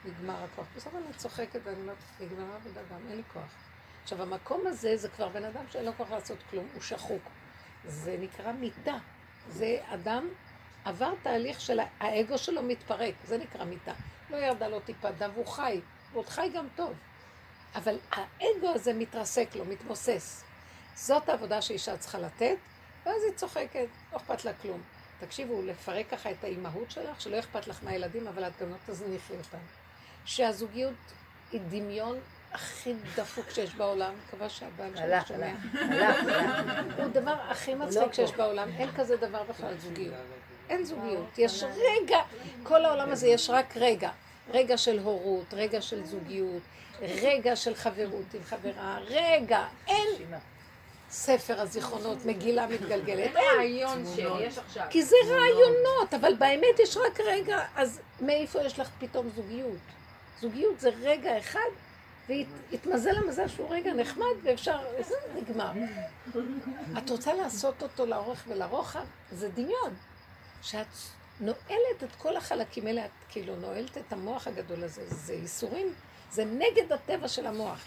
נגמר 0.05 0.45
הכוח. 0.45 0.67
בסוף 0.77 0.95
אני 0.95 1.15
צוחקת 1.17 1.61
ואני 1.65 1.81
אומרת, 1.81 1.97
נגמרה 2.21 2.57
עבודה 2.57 2.81
גם, 2.91 2.99
אין 3.09 3.17
לי 3.17 3.23
כוח. 3.33 3.66
עכשיו, 4.07 4.23
המקום 4.23 4.67
הזה 4.67 4.97
זה 4.97 5.09
כבר 5.09 5.29
בן 5.29 5.45
אדם 5.45 5.65
שאין 5.71 5.85
לו 5.85 5.93
כוח 5.97 6.11
לעשות 6.11 6.39
כלום, 6.51 6.67
הוא 6.75 6.83
שחוק. 6.83 7.23
זה 7.85 8.17
נקרא 8.21 8.53
מיתה. 8.53 8.97
זה 9.49 9.79
אדם 9.87 10.29
עבר 10.85 11.13
תהליך 11.23 11.61
של 11.61 11.81
האגו 12.01 12.39
שלו 12.39 12.63
מתפרק, 12.63 13.15
זה 13.25 13.39
נקרא 13.39 13.65
מיתה. 13.65 13.93
לא 14.31 14.37
ירדה 14.37 14.69
לו 14.69 14.81
טיפה 14.81 15.11
דם, 15.11 15.31
והוא 15.35 15.47
חי, 15.47 15.81
הוא 16.13 16.21
עוד 16.21 16.29
חי 16.29 16.51
גם 16.55 16.67
טוב. 16.77 16.93
אבל 17.75 17.99
האגו 18.11 18.69
הזה 18.75 18.93
מתרסק 18.93 19.49
לו, 19.55 19.65
מתמוסס. 19.65 20.45
זאת 20.95 21.29
העבודה 21.29 21.63
שאישה 21.63 21.97
צריכה 21.97 22.19
לתת, 22.19 22.57
ואז 23.07 23.23
היא 23.25 23.33
צוחקת, 23.33 23.87
לא 24.13 24.17
אכפת 24.17 24.45
לה 24.45 24.53
כלום. 24.53 24.83
תקשיבו, 25.21 25.63
לפרק 25.63 26.11
ככה 26.11 26.31
את 26.31 26.45
האימהות 26.45 26.91
שלך, 26.91 27.21
שלא 27.21 27.39
אכפת 27.39 27.67
לך 27.67 27.85
מהילדים, 27.85 28.29
אבל 28.29 28.47
את 28.47 28.53
גם 28.61 28.71
לא 28.71 28.77
תזניחי 28.87 29.37
אותם. 29.37 29.59
שהזוגיות 30.25 30.95
היא 31.53 31.61
דמיון 31.69 32.19
הכי 32.53 32.95
דפוק 33.17 33.51
שיש 33.51 33.75
בעולם, 33.75 34.13
מקווה 34.27 34.49
שהבעל 34.49 34.91
שלך 34.97 35.29
שומע. 35.29 35.53
הוא 36.97 37.05
הדבר 37.05 37.37
הכי 37.49 37.75
מצחיק 37.75 38.13
שיש 38.13 38.33
בעולם, 38.33 38.69
אין 38.79 38.89
כזה 38.97 39.17
דבר 39.17 39.43
בכלל 39.43 39.75
זוגיות. 39.79 40.15
אין 40.69 40.85
זוגיות, 40.85 41.39
יש 41.39 41.63
רגע, 41.63 42.19
כל 42.63 42.85
העולם 42.85 43.11
הזה 43.11 43.29
יש 43.29 43.51
רק 43.51 43.77
רגע. 43.77 44.11
רגע 44.51 44.79
של 44.79 44.99
הורות, 44.99 45.55
רגע 45.55 45.83
של 45.83 46.05
זוגיות, 46.05 46.63
רגע 47.01 47.57
של 47.57 47.75
חברות 47.75 48.35
עם 48.35 48.45
חברה, 48.45 48.99
רגע, 49.09 49.65
אין 49.87 50.09
ספר 51.11 51.61
הזיכרונות, 51.61 52.25
מגילה 52.25 52.67
מתגלגלת. 52.67 53.37
אין. 53.37 53.57
רעיון 53.57 54.05
שיש 54.15 54.59
עכשיו. 54.59 54.87
כי 54.91 55.03
זה 55.03 55.17
רעיונות, 55.29 56.15
אבל 56.21 56.35
באמת 56.35 56.79
יש 56.83 56.97
רק 56.97 57.21
רגע, 57.21 57.65
אז 57.77 58.01
מאיפה 58.21 58.63
יש 58.63 58.79
לך 58.79 58.89
פתאום 58.99 59.29
זוגיות? 59.37 59.79
זוגיות 60.41 60.81
זה 60.81 60.91
רגע 61.01 61.39
אחד, 61.39 61.71
והתמזל 62.29 63.17
המזל 63.17 63.49
שהוא 63.49 63.75
רגע 63.75 63.93
נחמד, 63.93 64.35
ואפשר, 64.43 64.79
זה 65.01 65.15
נגמר. 65.35 65.73
את 66.99 67.11
רוצה 67.11 67.35
לעשות 67.35 67.83
אותו 67.83 68.07
לאורך 68.07 68.45
ולרוחב? 68.49 69.05
זה 69.33 69.49
דמיון. 69.49 69.95
שאת 70.63 70.87
נועלת 71.41 72.05
את 72.05 72.15
כל 72.19 72.37
החלקים 72.37 72.87
האלה, 72.87 73.05
את 73.05 73.11
כאילו 73.29 73.57
נועלת 73.57 73.99
את 73.99 74.13
המוח 74.13 74.47
הגדול 74.47 74.85
הזה, 74.85 75.03
זה 75.09 75.35
ייסורים, 75.35 75.95
זה 76.31 76.45
נגד 76.45 76.93
הטבע 76.93 77.29
של 77.29 77.47
המוח. 77.47 77.87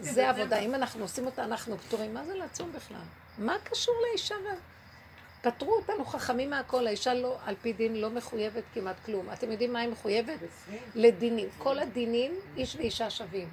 זה 0.00 0.30
עבודה, 0.30 0.58
אם 0.58 0.74
אנחנו 0.74 1.02
עושים 1.02 1.26
אותה, 1.26 1.44
אנחנו 1.44 1.78
פטורים. 1.78 2.14
מה 2.14 2.24
זה 2.24 2.34
לעצום 2.34 2.72
בכלל? 2.72 3.02
מה 3.38 3.56
קשור 3.64 3.94
לאישה? 4.08 4.34
פטרו 5.42 5.76
אותנו 5.76 6.04
חכמים 6.04 6.50
מהכל, 6.50 6.86
האישה 6.86 7.14
לא, 7.14 7.36
על 7.44 7.54
פי 7.62 7.72
דין 7.72 7.96
לא 7.96 8.10
מחויבת 8.10 8.64
כמעט 8.74 8.96
כלום. 9.04 9.32
אתם 9.32 9.52
יודעים 9.52 9.72
מה 9.72 9.80
היא 9.80 9.88
מחויבת? 9.88 10.38
לדינים. 10.94 11.48
כל 11.58 11.78
הדינים, 11.78 12.32
איש 12.56 12.76
ואישה 12.76 13.10
שווים. 13.10 13.48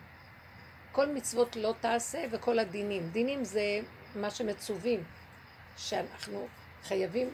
כל 0.95 1.07
מצוות 1.07 1.55
לא 1.55 1.73
תעשה 1.81 2.25
וכל 2.31 2.59
הדינים. 2.59 3.09
דינים 3.09 3.43
זה 3.43 3.79
מה 4.15 4.29
שמצווים, 4.29 5.03
שאנחנו 5.77 6.47
חייבים 6.83 7.33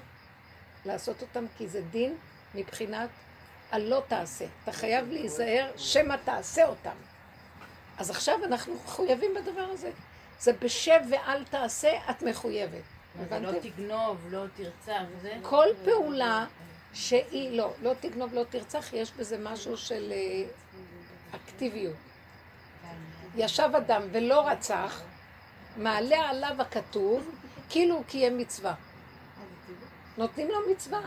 לעשות 0.86 1.22
אותם 1.22 1.46
כי 1.58 1.68
זה 1.68 1.82
דין 1.82 2.18
מבחינת 2.56 3.10
הלא 3.72 4.04
תעשה. 4.08 4.46
אתה 4.64 4.72
חייב 4.72 5.10
להיזהר 5.10 5.72
שמא 5.78 6.16
תעשה 6.24 6.66
אותם. 6.66 6.96
אז 7.98 8.10
עכשיו 8.10 8.46
אנחנו 8.46 8.74
מחויבים 8.74 9.32
בדבר 9.34 9.68
הזה. 9.72 9.92
זה 10.40 10.54
בשב 10.54 11.00
ואל 11.10 11.44
תעשה, 11.44 11.92
את 12.10 12.24
מחויבת. 12.24 12.84
לא 13.32 13.52
תגנוב, 13.62 14.28
לא 14.32 14.46
תרצח, 14.56 15.04
זה... 15.22 15.38
כל 15.42 15.68
פעולה 15.86 16.46
שהיא, 16.94 17.58
לא, 17.58 17.74
לא 17.82 17.94
תגנוב, 18.00 18.34
לא 18.34 18.44
תרצח, 18.50 18.94
יש 18.94 19.12
בזה 19.12 19.38
משהו 19.38 19.78
של 19.78 20.14
אה, 20.16 20.44
אקטיביות. 21.36 22.11
ישב 23.36 23.70
אדם 23.78 24.02
ולא 24.12 24.48
רצח, 24.50 25.02
מעלה 25.78 26.30
עליו 26.30 26.62
הכתוב, 26.62 27.30
כאילו 27.70 27.96
הוא 27.96 28.04
קיים 28.06 28.38
מצווה. 28.38 28.74
נותנים 30.18 30.48
לו 30.48 30.60
מצווה, 30.72 31.02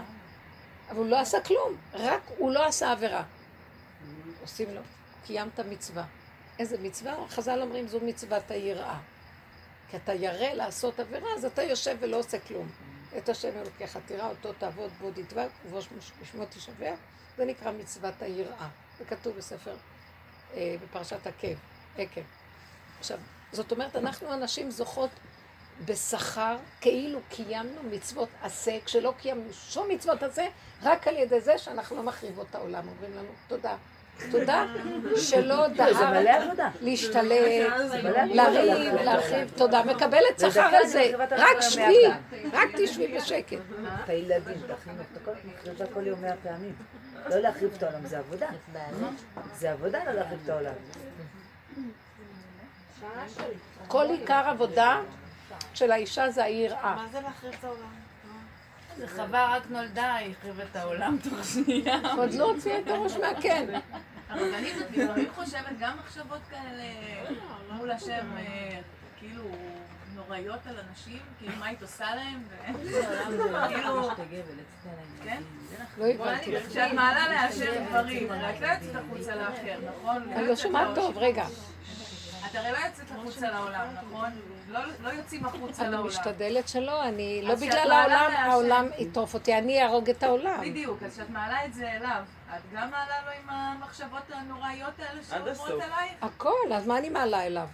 אבל 0.91 0.99
הוא 0.99 1.07
לא 1.07 1.21
עשה 1.21 1.41
כלום, 1.41 1.77
רק 1.93 2.23
הוא 2.39 2.51
לא 2.51 2.67
עשה 2.67 2.93
עבירה. 2.93 3.23
עושים 4.41 4.75
לו, 4.75 4.81
קיימת 5.25 5.61
מצווה. 5.61 6.05
איזה 6.59 6.77
מצווה? 6.83 7.15
חז"ל 7.29 7.63
אומרים 7.63 7.89
זו 7.89 7.99
מצוות 8.03 8.51
היראה. 8.51 8.99
כי 9.91 9.97
אתה 9.97 10.15
ירא 10.15 10.53
לעשות 10.53 11.01
עבירה, 11.01 11.29
אז 11.37 11.45
אתה 11.45 11.63
יושב 11.63 11.97
ולא 12.01 12.17
עושה 12.19 12.39
כלום. 12.39 12.69
את 13.19 13.29
השם 13.29 13.49
אלוקיך 13.57 13.99
תראה 14.07 14.29
אותו 14.29 14.53
תעבוד 14.53 14.91
בו 15.01 15.11
דדבק 15.11 15.49
ובו 15.67 15.83
שמו 16.33 16.45
תשבח, 16.51 16.99
זה 17.37 17.45
נקרא 17.45 17.73
מצוות 17.73 18.23
היראה. 18.23 18.69
זה 18.99 19.05
כתוב 19.05 19.37
בספר, 19.37 19.77
אה, 20.55 20.77
בפרשת 20.83 21.27
עקב, 21.27 21.55
עקב. 21.99 22.21
עכשיו, 22.99 23.19
זאת 23.53 23.73
אומרת, 23.73 23.97
אנחנו 23.97 24.33
הנשים 24.33 24.71
זוכות 24.71 25.11
בשכר, 25.85 26.57
כאילו 26.81 27.21
קיימנו 27.29 27.83
מצוות 27.91 28.29
עשה, 28.43 28.79
כשלא 28.85 29.15
קיימנו 29.19 29.53
שום 29.53 29.89
מצוות 29.89 30.23
עשה, 30.23 30.47
רק 30.83 31.09
על 31.09 31.17
ידי 31.17 31.41
זה 31.41 31.59
שאנחנו 31.59 31.97
לא 31.97 32.03
מחריבות 32.03 32.47
את 32.51 32.55
העולם. 32.55 32.89
אומרים 32.89 33.17
לנו, 33.17 33.33
תודה. 33.49 33.77
תודה 34.31 34.67
שלא 35.17 35.69
דהרת 35.77 36.59
להשתלט, 36.81 37.73
לריב, 38.25 38.95
להרחיב, 38.95 39.51
תודה, 39.57 39.83
מקבלת 39.85 40.39
שכר 40.39 40.61
על 40.61 40.87
זה, 40.87 41.11
רק 41.31 41.61
שבי, 41.61 42.07
רק 42.53 42.69
תשבי 42.77 43.17
בשקט. 43.17 43.59
את 44.05 44.09
הילדים, 44.09 44.57
תכינו 44.57 45.03
את 45.13 45.81
הכל, 45.81 45.95
כל 45.95 46.07
יום 46.07 46.23
מאה 46.23 46.35
פעמים. 46.43 46.75
לא 47.29 47.37
להחריב 47.37 47.75
את 47.77 47.83
העולם, 47.83 48.07
זה 48.07 48.19
עבודה. 48.19 48.49
זה 49.55 49.73
עבודה 49.73 50.05
לא 50.05 50.13
להחריב 50.13 50.41
את 50.45 50.49
העולם. 50.49 50.75
כל 53.89 54.07
עיקר 54.11 54.43
עבודה 54.47 55.01
של 55.75 55.93
האישה 55.93 56.31
זה 56.31 56.45
היראה. 56.45 56.95
מה 56.95 57.07
זה 57.13 57.21
להחריב 57.21 57.55
את 57.59 57.65
העולם? 57.65 57.91
זה 58.97 59.09
חווה 59.09 59.57
רק 59.57 59.63
נולדה, 59.71 60.15
היא 60.15 60.35
החריבה 60.39 60.63
את 60.71 60.77
העולם 60.77 61.17
תוך 61.23 61.45
שנייה. 61.45 61.99
עוד 62.17 62.33
לא 62.33 62.45
הוציאה 62.45 62.79
את 62.79 62.89
הראש 62.89 63.17
מהקן. 63.17 63.65
הרבנית 64.29 64.75
לפעמים 64.91 65.29
חושבת 65.35 65.79
גם 65.79 65.97
מחשבות 65.99 66.41
כאלה 66.51 66.85
מול 67.71 67.91
השם, 67.91 68.27
אה, 68.37 68.81
כאילו 69.19 69.43
נוראיות 70.15 70.67
על 70.67 70.77
אנשים, 70.91 71.19
כאילו 71.39 71.57
מה 71.57 71.67
היית 71.67 71.83
עושה 71.83 72.15
להם, 72.15 72.43
וכאילו, 73.39 74.11
כן? 75.25 75.43
לא 75.99 76.07
הבנתי. 76.07 76.55
כשאת 76.71 76.93
מעלה 76.93 77.29
לאשר 77.47 77.73
דברים, 77.89 78.33
הרי 78.33 78.51
את 78.57 78.61
לא 78.61 78.67
יוצאת 78.67 78.95
החוצה 79.05 79.35
לאחר, 79.37 79.79
נכון? 79.97 80.33
אני 80.33 80.49
לא 80.49 80.57
שומעת 80.57 80.89
טוב, 80.95 81.19
רגע. 81.19 81.47
את 82.51 82.55
הרי 82.55 82.73
לא 82.73 82.77
יוצאת 82.79 83.11
החוצה 83.11 83.51
לעולם, 83.51 83.87
נכון? 83.95 84.31
לא 84.69 84.81
לא 85.03 85.09
יוצאים 85.09 85.47
החוצה 85.47 85.83
אני 85.83 85.91
לעולם. 85.93 86.09
משתדלת 86.09 86.69
שלא, 86.69 87.05
אני, 87.05 87.43
לא 87.45 87.55
בגלל 87.55 87.93
העולם, 87.93 88.31
העולם 88.37 88.87
יטרוף 88.99 89.35
אותי, 89.35 89.59
אני 89.59 89.83
אהרוג 89.83 90.11
את 90.11 90.23
העולם. 90.23 90.61
בדיוק, 90.61 91.03
אז 91.03 91.13
כשאת 91.13 91.31
מעלה 91.31 91.65
את 91.65 91.75
זה 91.75 91.93
אליו, 91.93 92.23
את 92.57 92.61
גם 92.73 92.91
מעלה 92.91 93.15
לו 93.27 93.31
עם 93.43 93.51
המחשבות 93.51 94.23
הנוראיות 94.33 94.93
האלה 94.99 95.21
שעוברות 95.31 95.51
הסוף. 95.53 95.71
עלייך? 95.71 96.13
הכל, 96.23 96.73
אז 96.75 96.87
מה 96.87 96.99
אני 96.99 97.09
מעלה 97.09 97.47
אליו? 97.47 97.67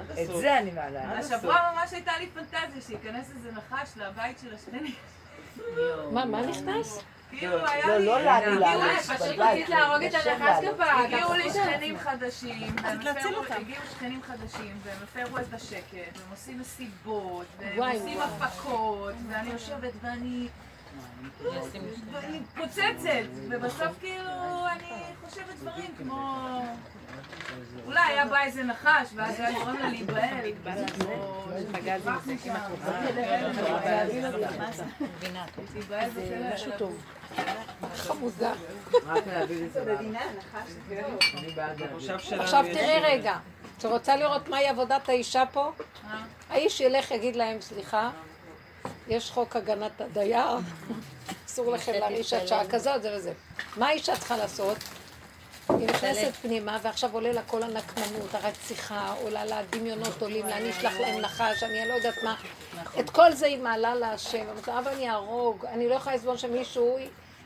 את. 0.00 0.26
זה 0.40 0.58
אני 0.58 0.70
מעלה. 0.70 1.18
השבוע 1.18 1.56
ממש 1.74 1.92
הייתה 1.92 2.12
לי 2.18 2.26
פנטזיה 2.34 2.82
שייכנס 2.86 3.30
איזה 3.36 3.52
נחש 3.52 3.88
לבית 3.96 4.38
של 4.38 4.54
השכנים. 4.54 4.94
מה, 6.12 6.24
מה 6.24 6.42
נכנס? 6.46 7.00
כאילו 7.30 7.66
היה 7.66 7.86
לא, 7.86 7.98
לי... 7.98 8.06
לא 8.06 8.20
לנו, 8.20 8.64
הגיעו 8.66 8.80
לנו. 8.80 8.92
לי- 8.92 8.98
פשוט 9.00 9.38
רצית 9.38 9.68
להרוג 9.68 10.02
את 10.02 10.14
הנחש. 10.14 10.64
כפרה. 10.74 11.04
הגיעו 11.04 11.32
לי 11.34 11.50
שכנים 11.50 11.98
חדשים. 11.98 12.76
הגיעו 13.50 13.82
שכנים 13.90 14.20
חדשים, 14.22 14.78
והם 14.84 14.96
הפרו 15.02 15.38
את 15.38 15.54
השקט, 15.54 15.92
והם 15.92 16.30
עושים 16.30 16.60
מסיבות, 16.60 17.46
והם 17.58 17.78
עושים. 17.96 18.20
הפקות, 18.20 19.14
ואני 19.28 19.50
יושבת 19.50 19.92
ואני... 20.02 20.48
ואני 22.12 22.40
פוצצת, 22.56 23.28
ובסוף 23.50 23.98
כאילו 24.00 24.30
אני 24.72 24.90
חושבת 25.24 25.54
דברים 25.60 25.94
כמו... 25.98 26.38
אולי 27.86 28.00
היה 28.00 28.24
בא 28.24 28.42
איזה 28.42 28.62
נחש, 28.62 29.08
ואז 29.14 29.40
היה 29.40 29.52
גורם 29.52 29.78
לה 29.78 29.88
להיבהל. 29.88 30.52
חמודה. 37.94 38.52
עכשיו 42.38 42.64
תראי 42.72 43.00
רגע, 43.00 43.36
את 43.78 43.84
רוצה 43.84 44.16
לראות 44.16 44.48
מהי 44.48 44.68
עבודת 44.68 45.08
האישה 45.08 45.42
פה? 45.52 45.72
האיש 46.50 46.80
ילך 46.80 47.10
יגיד 47.10 47.36
להם, 47.36 47.60
סליחה, 47.60 48.10
יש 49.08 49.30
חוק 49.30 49.56
הגנת 49.56 50.00
הדייר, 50.00 50.56
אסור 51.46 51.72
לכם 51.72 51.92
להרעיש 51.92 52.32
עד 52.32 52.46
שעה 52.46 52.68
כזאת, 52.70 53.02
זה 53.02 53.16
וזה. 53.16 53.32
מה 53.76 53.86
האישה 53.86 54.16
צריכה 54.16 54.36
לעשות? 54.36 54.78
היא 55.68 55.88
נכנסת 55.88 56.32
פנימה 56.42 56.78
ועכשיו 56.82 57.10
עולה 57.12 57.32
לה 57.32 57.42
כל 57.42 57.62
הנקמנות, 57.62 58.34
הרציחה, 58.34 59.14
עולה 59.22 59.44
לה 59.44 59.58
הדמיונות 59.58 60.22
עולים 60.22 60.46
לה, 60.46 60.56
אני 60.56 60.70
אשלח 60.70 61.00
להם 61.00 61.20
נחש, 61.20 61.62
אני 61.62 61.88
לא 61.88 61.94
יודעת 61.94 62.22
מה. 62.22 62.36
את 63.00 63.10
כל 63.10 63.32
זה 63.32 63.46
היא 63.46 63.58
מעלה 63.58 63.94
להשם, 63.94 64.48
אמרת 64.52 64.68
לה, 64.68 64.78
אבל 64.78 64.92
אני 64.92 65.10
אהרוג, 65.10 65.66
אני 65.66 65.88
לא 65.88 65.94
יכולה 65.94 66.16
לסבול 66.16 66.36
שמישהו 66.36 66.98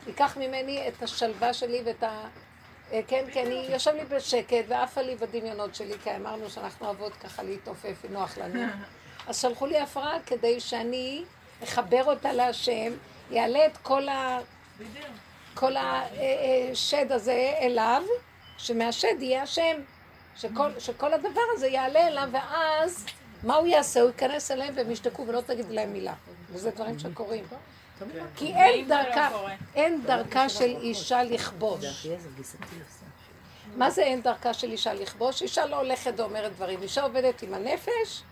ייקח 0.06 0.36
ממני 0.36 0.88
את 0.88 1.02
השלווה 1.02 1.54
שלי 1.54 1.82
ואת 1.84 2.02
ה... 2.02 2.28
אה, 2.92 3.00
כן, 3.08 3.24
כן, 3.32 3.46
היא 3.50 3.72
יושב 3.72 3.94
לי 3.94 4.04
בשקט 4.04 4.64
ועפה 4.68 5.02
לי 5.02 5.16
בדמיונות 5.16 5.74
שלי, 5.74 5.94
כי 6.04 6.16
אמרנו 6.16 6.50
שאנחנו 6.50 6.86
אוהבות 6.86 7.12
ככה 7.12 7.42
להתעופף, 7.42 8.04
נוח 8.10 8.38
לנו. 8.38 8.62
אז 9.28 9.40
שלחו 9.40 9.66
לי 9.66 9.78
הפרעה 9.78 10.20
כדי 10.26 10.60
שאני 10.60 11.24
אחבר 11.64 12.04
אותה 12.04 12.32
להשם, 12.32 12.92
יעלה 13.30 13.66
את 13.66 13.76
כל 13.76 14.08
ה... 14.08 14.38
כל 15.58 15.74
השד 15.76 17.12
הזה 17.12 17.52
אליו, 17.60 18.02
שמהשד 18.58 19.14
יהיה 19.20 19.42
השם. 19.42 19.80
שכל, 20.36 20.70
שכל 20.78 21.14
הדבר 21.14 21.40
הזה 21.54 21.66
יעלה 21.66 22.06
אליו, 22.06 22.28
ואז 22.32 23.06
מה 23.42 23.54
הוא 23.54 23.66
יעשה? 23.66 24.00
הוא 24.00 24.08
ייכנס 24.08 24.50
אליהם 24.50 24.74
והם 24.76 24.90
ישתקו 24.90 25.26
ולא 25.26 25.40
תגיד 25.40 25.70
להם 25.70 25.92
מילה. 25.92 26.14
וזה 26.50 26.70
דברים 26.70 26.98
שקורים. 26.98 27.44
כי 28.36 28.54
אין 28.54 28.88
דרכה, 28.88 29.30
אין 29.74 30.02
דרכה 30.02 30.48
של 30.48 30.76
אישה 30.80 31.22
לכבוש. 31.22 32.06
מה 33.76 33.90
זה 33.90 34.02
אין 34.02 34.22
דרכה 34.22 34.54
של 34.54 34.70
אישה 34.70 34.94
לכבוש? 34.94 35.42
אישה 35.42 35.66
לא 35.66 35.76
הולכת 35.76 36.12
ואומרת 36.16 36.52
דברים. 36.52 36.82
אישה 36.82 37.02
עובדת 37.02 37.42
עם 37.42 37.54
הנפש, 37.54 38.22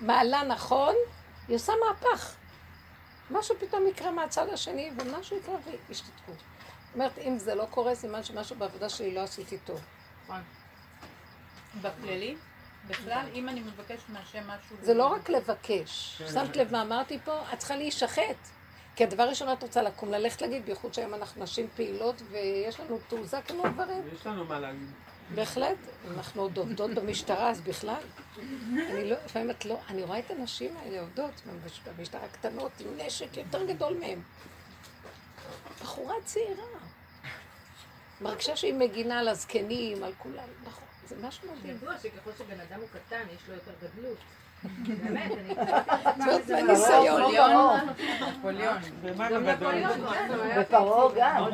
מעלה 0.00 0.42
נכון, 0.42 0.94
היא 1.48 1.56
עושה 1.56 1.72
מהפך. 1.86 2.34
משהו 3.30 3.54
פתאום 3.58 3.86
יקרה 3.86 4.10
מהצד 4.10 4.48
השני, 4.48 4.90
ומשהו 4.98 5.36
יקרה 5.36 5.54
וישתתקו. 5.88 6.32
אומרת, 6.94 7.18
אם 7.18 7.38
זה 7.38 7.54
לא 7.54 7.66
קורה, 7.70 7.94
סימן 7.94 8.22
שמשהו 8.22 8.56
בעבודה 8.56 8.88
שלי 8.88 9.14
לא 9.14 9.20
עשיתי 9.20 9.58
טוב. 9.58 9.80
בכללי, 11.82 12.36
בכלל, 12.88 13.26
אם 13.34 13.48
אני 13.48 13.60
מבקשת 13.60 14.08
מהשם 14.08 14.38
משהו... 14.46 14.76
זה 14.82 14.94
לא 14.94 15.06
רק 15.06 15.28
לבקש. 15.28 16.22
שמת 16.32 16.56
לב 16.56 16.72
מה 16.72 16.82
אמרתי 16.82 17.18
פה? 17.24 17.40
את 17.52 17.58
צריכה 17.58 17.76
להישחט. 17.76 18.36
כי 18.96 19.04
הדבר 19.04 19.28
ראשון 19.28 19.52
את 19.52 19.62
רוצה 19.62 19.82
לקום, 19.82 20.10
ללכת 20.10 20.42
להגיד, 20.42 20.64
בייחוד 20.66 20.94
שהיום 20.94 21.14
אנחנו 21.14 21.42
נשים 21.42 21.68
פעילות 21.76 22.22
ויש 22.30 22.80
לנו 22.80 22.98
תעוזה 23.08 23.40
כמו 23.42 23.62
גברים. 23.62 24.02
יש 24.14 24.26
לנו 24.26 24.44
מה 24.44 24.60
להגיד. 24.60 24.88
בהחלט, 25.34 25.76
אנחנו 26.16 26.42
עוד 26.42 26.58
עובדות 26.58 26.90
במשטרה, 26.90 27.50
אז 27.50 27.60
בכלל. 27.60 28.02
אני 28.90 29.10
לא, 29.10 29.16
לפעמים 29.24 29.50
את 29.50 29.64
לא, 29.64 29.78
אני 29.88 30.02
רואה 30.02 30.18
את 30.18 30.30
הנשים 30.30 30.76
האלה 30.76 31.00
עובדות 31.00 31.30
במש- 31.46 31.88
במשטרה 31.98 32.28
קטנות 32.32 32.72
עם 32.80 32.86
נשק 33.06 33.36
יותר 33.36 33.64
גדול 33.66 33.96
מהם. 34.00 34.22
בחורה 35.82 36.14
צעירה. 36.24 36.64
מרגישה 38.20 38.56
שהיא 38.56 38.74
מגינה 38.74 39.20
על 39.20 39.28
הזקנים, 39.28 40.04
על 40.04 40.12
כולם. 40.18 40.48
נכון, 40.64 40.84
זה 41.06 41.16
משהו 41.22 41.48
מדהים. 41.52 41.76
ידוע 41.76 41.98
שככל 41.98 42.30
שבן 42.38 42.60
אדם 42.60 42.80
הוא 42.80 42.88
קטן, 42.88 43.22
יש 43.34 43.48
לו 43.48 43.54
יותר 43.54 43.72
גדלות. 43.82 44.18
באמת, 44.86 45.30
אני 45.32 45.54
זאת 46.32 46.50
מהניסיון. 46.50 47.22
נפוליאון. 48.38 48.78
ומה 49.02 49.30
גם? 49.30 49.44
נפוליאון, 49.46 50.08
כן. 50.08 50.60
בפרעה 50.60 51.14
גם. 51.16 51.44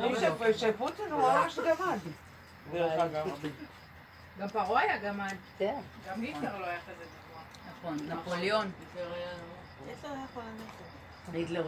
שפוטין 0.57 1.13
הוא 1.13 1.23
ממש 1.23 1.59
גמד. 1.59 1.99
דרך 2.73 2.93
אגב. 2.93 3.27
גם 4.39 4.49
פרעה 4.49 4.83
היה 4.83 4.99
גמד. 4.99 5.35
כן. 5.59 5.81
גם 6.09 6.21
היטלר 6.21 6.59
לא 6.59 6.67
היה 6.67 6.79
כזה 6.81 7.05
גבוה. 7.05 7.43
נכון, 7.71 8.09
נפוליאון. 8.09 8.71
היטלר 9.87 10.13
היה 10.13 10.27
חולה 10.35 10.47
נפש. 10.47 10.90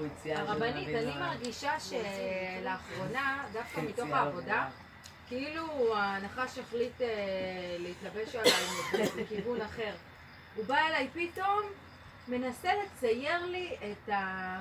הציע. 0.06 0.38
הרבנית, 0.38 0.88
אני 0.88 1.18
מרגישה 1.20 1.72
שלאחרונה, 1.80 3.44
דווקא 3.52 3.80
כן, 3.80 3.84
מתוך 3.84 4.08
העבודה, 4.12 4.68
כאילו 5.28 5.96
הנחש 5.96 6.58
החליט 6.58 7.00
אה, 7.00 7.76
להתלבש 7.78 8.34
עליי 8.34 8.52
לכיוון 9.16 9.60
אחר. 9.60 9.94
הוא 10.56 10.64
בא 10.64 10.76
אליי 10.76 11.08
פתאום, 11.12 11.60
מנסה 12.28 12.70
לצייר 12.74 13.46
לי 13.46 13.76
את, 13.92 14.08
ה... 14.08 14.60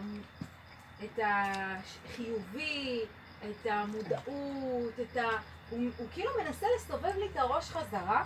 את 1.04 1.20
החיובי, 1.24 3.02
את 3.50 3.66
המודעות, 3.66 5.00
את 5.02 5.18
ה... 5.18 5.28
הוא, 5.70 5.80
הוא 5.98 6.08
כאילו 6.14 6.32
מנסה 6.44 6.68
לסובב 6.76 7.16
לי 7.18 7.26
את 7.32 7.38
הראש 7.38 7.70
חזרה, 7.70 8.24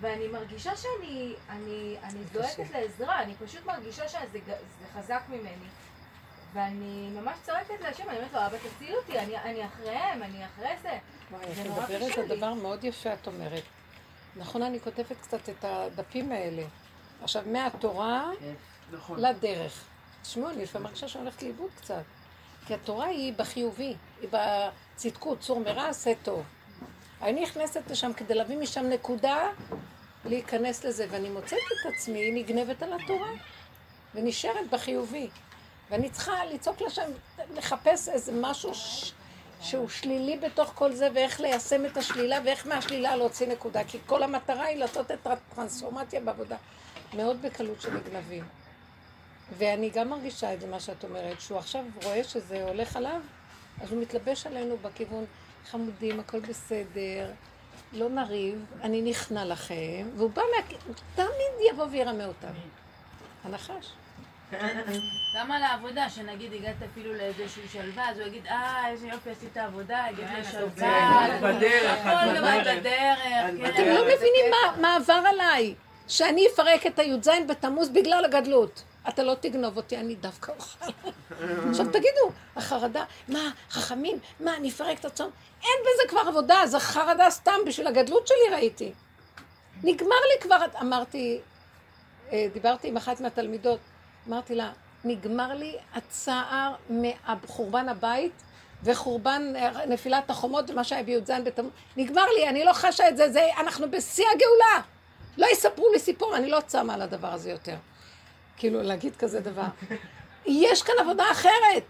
ואני 0.00 0.28
מרגישה 0.28 0.76
שאני 0.76 1.34
אני, 1.50 1.96
אני 2.02 2.24
זועקת 2.32 2.70
לעזרה, 2.70 3.22
אני 3.22 3.34
פשוט 3.34 3.64
מרגישה 3.66 4.08
שזה 4.08 4.38
חזק 4.94 5.22
ממני. 5.28 5.68
ואני 6.52 7.10
ממש 7.10 7.38
צועקת 7.46 7.80
להשם, 7.80 8.08
אני 8.08 8.16
אומרת 8.18 8.32
לו, 8.32 8.46
אבא 8.46 8.56
תציל 8.58 8.94
אותי, 8.96 9.18
אני, 9.18 9.36
אני 9.36 9.66
אחריהם, 9.66 10.22
אני 10.22 10.44
אחרי 10.46 10.70
זה. 10.82 10.98
וואי, 11.30 11.54
זה 11.54 11.62
את 11.62 11.66
מדברת 11.66 12.18
על. 12.18 12.36
דבר 12.36 12.54
מאוד 12.54 12.84
יפה, 12.84 13.12
את 13.12 13.26
אומרת. 13.26 13.62
נכון, 14.36 14.62
אני 14.62 14.80
כותבת 14.80 15.16
קצת 15.22 15.48
את 15.48 15.64
הדפים 15.64 16.32
האלה. 16.32 16.62
עכשיו, 17.22 17.42
מהתורה 17.46 18.30
נכון. 18.92 19.20
לדרך. 19.20 19.84
תשמעו, 20.22 20.50
אני 20.50 20.62
לפעמים 20.62 20.84
מרגישה 20.84 21.08
שאני 21.08 21.24
הולכת 21.24 21.42
לאיבוד 21.42 21.70
קצת. 21.76 22.02
כי 22.66 22.74
התורה 22.74 23.06
היא 23.06 23.32
בחיובי, 23.36 23.94
היא 24.20 24.28
בצדקות, 24.32 25.40
צור 25.40 25.60
מרע, 25.60 25.88
עשה 25.88 26.12
טוב. 26.22 26.42
אני 27.22 27.42
נכנסת 27.42 27.90
לשם 27.90 28.12
כדי 28.12 28.34
להביא 28.34 28.58
משם 28.58 28.86
נקודה, 28.86 29.48
להיכנס 30.24 30.84
לזה, 30.84 31.06
ואני 31.10 31.28
מוצאת 31.28 31.58
את 31.58 31.92
עצמי 31.94 32.30
נגנבת 32.30 32.82
על 32.82 32.92
התורה, 32.92 33.30
ונשארת 34.14 34.70
בחיובי. 34.70 35.28
ואני 35.90 36.10
צריכה 36.10 36.44
לצעוק 36.44 36.82
לשם, 36.82 37.10
לחפש 37.54 38.08
איזה 38.08 38.32
משהו 38.40 38.74
ש... 38.74 39.12
שהוא 39.60 39.88
שלילי 39.88 40.36
בתוך 40.36 40.72
כל 40.74 40.92
זה, 40.92 41.08
ואיך 41.14 41.40
ליישם 41.40 41.86
את 41.86 41.96
השלילה, 41.96 42.38
ואיך 42.44 42.66
מהשלילה 42.66 43.16
להוציא 43.16 43.48
נקודה. 43.48 43.84
כי 43.84 43.98
כל 44.06 44.22
המטרה 44.22 44.64
היא 44.64 44.78
לעשות 44.78 45.10
את 45.10 45.26
הטרנספורמציה 45.26 46.20
בעבודה. 46.20 46.56
מאוד 47.14 47.42
בקלות 47.42 47.80
שנגנבים. 47.80 48.44
ואני 49.58 49.90
גם 49.90 50.08
מרגישה 50.08 50.54
את 50.54 50.60
זה, 50.60 50.66
מה 50.66 50.80
שאת 50.80 51.04
אומרת, 51.04 51.40
שהוא 51.40 51.58
עכשיו 51.58 51.84
רואה 52.04 52.24
שזה 52.24 52.64
הולך 52.64 52.96
עליו, 52.96 53.20
אז 53.80 53.92
הוא 53.92 54.02
מתלבש 54.02 54.46
עלינו 54.46 54.76
בכיוון, 54.82 55.24
חמודים, 55.70 56.20
הכל 56.20 56.40
בסדר, 56.40 57.30
לא 57.92 58.08
נריב, 58.08 58.64
אני 58.82 59.02
נכנע 59.02 59.44
לכם, 59.44 60.08
והוא 60.16 60.30
בא 60.30 60.42
מה... 60.42 60.76
תמיד 61.14 61.70
יבוא 61.70 61.86
וירמה 61.90 62.26
אותנו. 62.26 62.60
הנחש. 63.44 63.92
גם 65.34 65.52
על 65.52 65.62
העבודה, 65.62 66.10
שנגיד 66.10 66.52
הגעת 66.52 66.76
אפילו 66.92 67.14
לאיזשהו 67.14 67.62
שלווה, 67.72 68.10
אז 68.10 68.18
הוא 68.18 68.26
יגיד, 68.26 68.46
אה, 68.46 68.88
איזה 68.88 69.06
יופי 69.08 69.30
עשית 69.30 69.56
עבודה, 69.56 70.04
הגעת 70.04 70.30
לשלווה, 70.38 71.26
את 71.26 71.40
בדרך, 71.40 72.06
הכל 72.06 72.30
את 72.30 72.36
דבר 72.36 72.60
בדרך. 72.60 72.78
בדרך, 72.78 73.18
את 73.18 73.56
כן. 73.58 73.66
אתם 73.66 73.88
לא 73.88 74.02
מבינים 74.02 74.44
מה, 74.50 74.80
מה 74.80 74.96
עבר 74.96 75.22
עליי, 75.26 75.74
שאני 76.08 76.46
אפרק 76.54 76.86
את 76.86 76.98
הי"ז 76.98 77.28
בתמוז 77.48 77.88
בגלל 77.88 78.24
הגדלות. 78.24 78.82
אתה 79.08 79.22
לא 79.22 79.34
תגנוב 79.40 79.76
אותי, 79.76 79.96
אני 79.96 80.14
דווקא 80.14 80.52
אוכל. 80.58 80.86
עכשיו 81.70 81.86
תגידו, 81.86 82.30
החרדה, 82.56 83.04
מה, 83.28 83.50
חכמים, 83.70 84.18
מה, 84.40 84.56
אני 84.56 84.68
אפרק 84.68 85.00
את 85.00 85.04
הצום? 85.04 85.30
אין 85.62 85.78
בזה 85.80 86.08
כבר 86.08 86.20
עבודה, 86.28 86.66
זה 86.66 86.80
חרדה 86.80 87.30
סתם 87.30 87.56
בשביל 87.66 87.86
הגדלות 87.86 88.26
שלי 88.26 88.54
ראיתי. 88.54 88.92
נגמר 89.82 90.16
לי 90.34 90.40
כבר, 90.40 90.56
אמרתי, 90.80 91.40
אה, 92.32 92.46
דיברתי 92.52 92.88
עם 92.88 92.96
אחת 92.96 93.20
מהתלמידות, 93.20 93.78
אמרתי 94.28 94.54
לה, 94.54 94.70
נגמר 95.04 95.54
לי 95.54 95.76
הצער 95.94 96.74
מחורבן 96.90 97.88
הבית 97.88 98.32
וחורבן 98.84 99.52
אה, 99.56 99.86
נפילת 99.86 100.30
החומות 100.30 100.70
ומה 100.70 100.84
שהיה 100.84 101.02
בי"ז 101.02 101.30
בתמוז, 101.44 101.70
נגמר 101.96 102.26
לי, 102.38 102.48
אני 102.48 102.64
לא 102.64 102.72
חשה 102.72 103.08
את 103.08 103.16
זה, 103.16 103.32
זה, 103.32 103.46
אנחנו 103.58 103.90
בשיא 103.90 104.24
הגאולה. 104.34 104.86
לא 105.38 105.46
יספרו 105.52 105.92
לי 105.92 105.98
סיפור, 105.98 106.36
אני 106.36 106.50
לא 106.50 106.60
צמה 106.66 106.94
על 106.94 107.02
הדבר 107.02 107.32
הזה 107.32 107.50
יותר. 107.50 107.76
כאילו, 108.56 108.82
להגיד 108.82 109.16
כזה 109.16 109.40
דבר. 109.40 109.66
יש 110.46 110.82
כאן 110.82 110.94
עבודה 111.00 111.24
אחרת. 111.32 111.82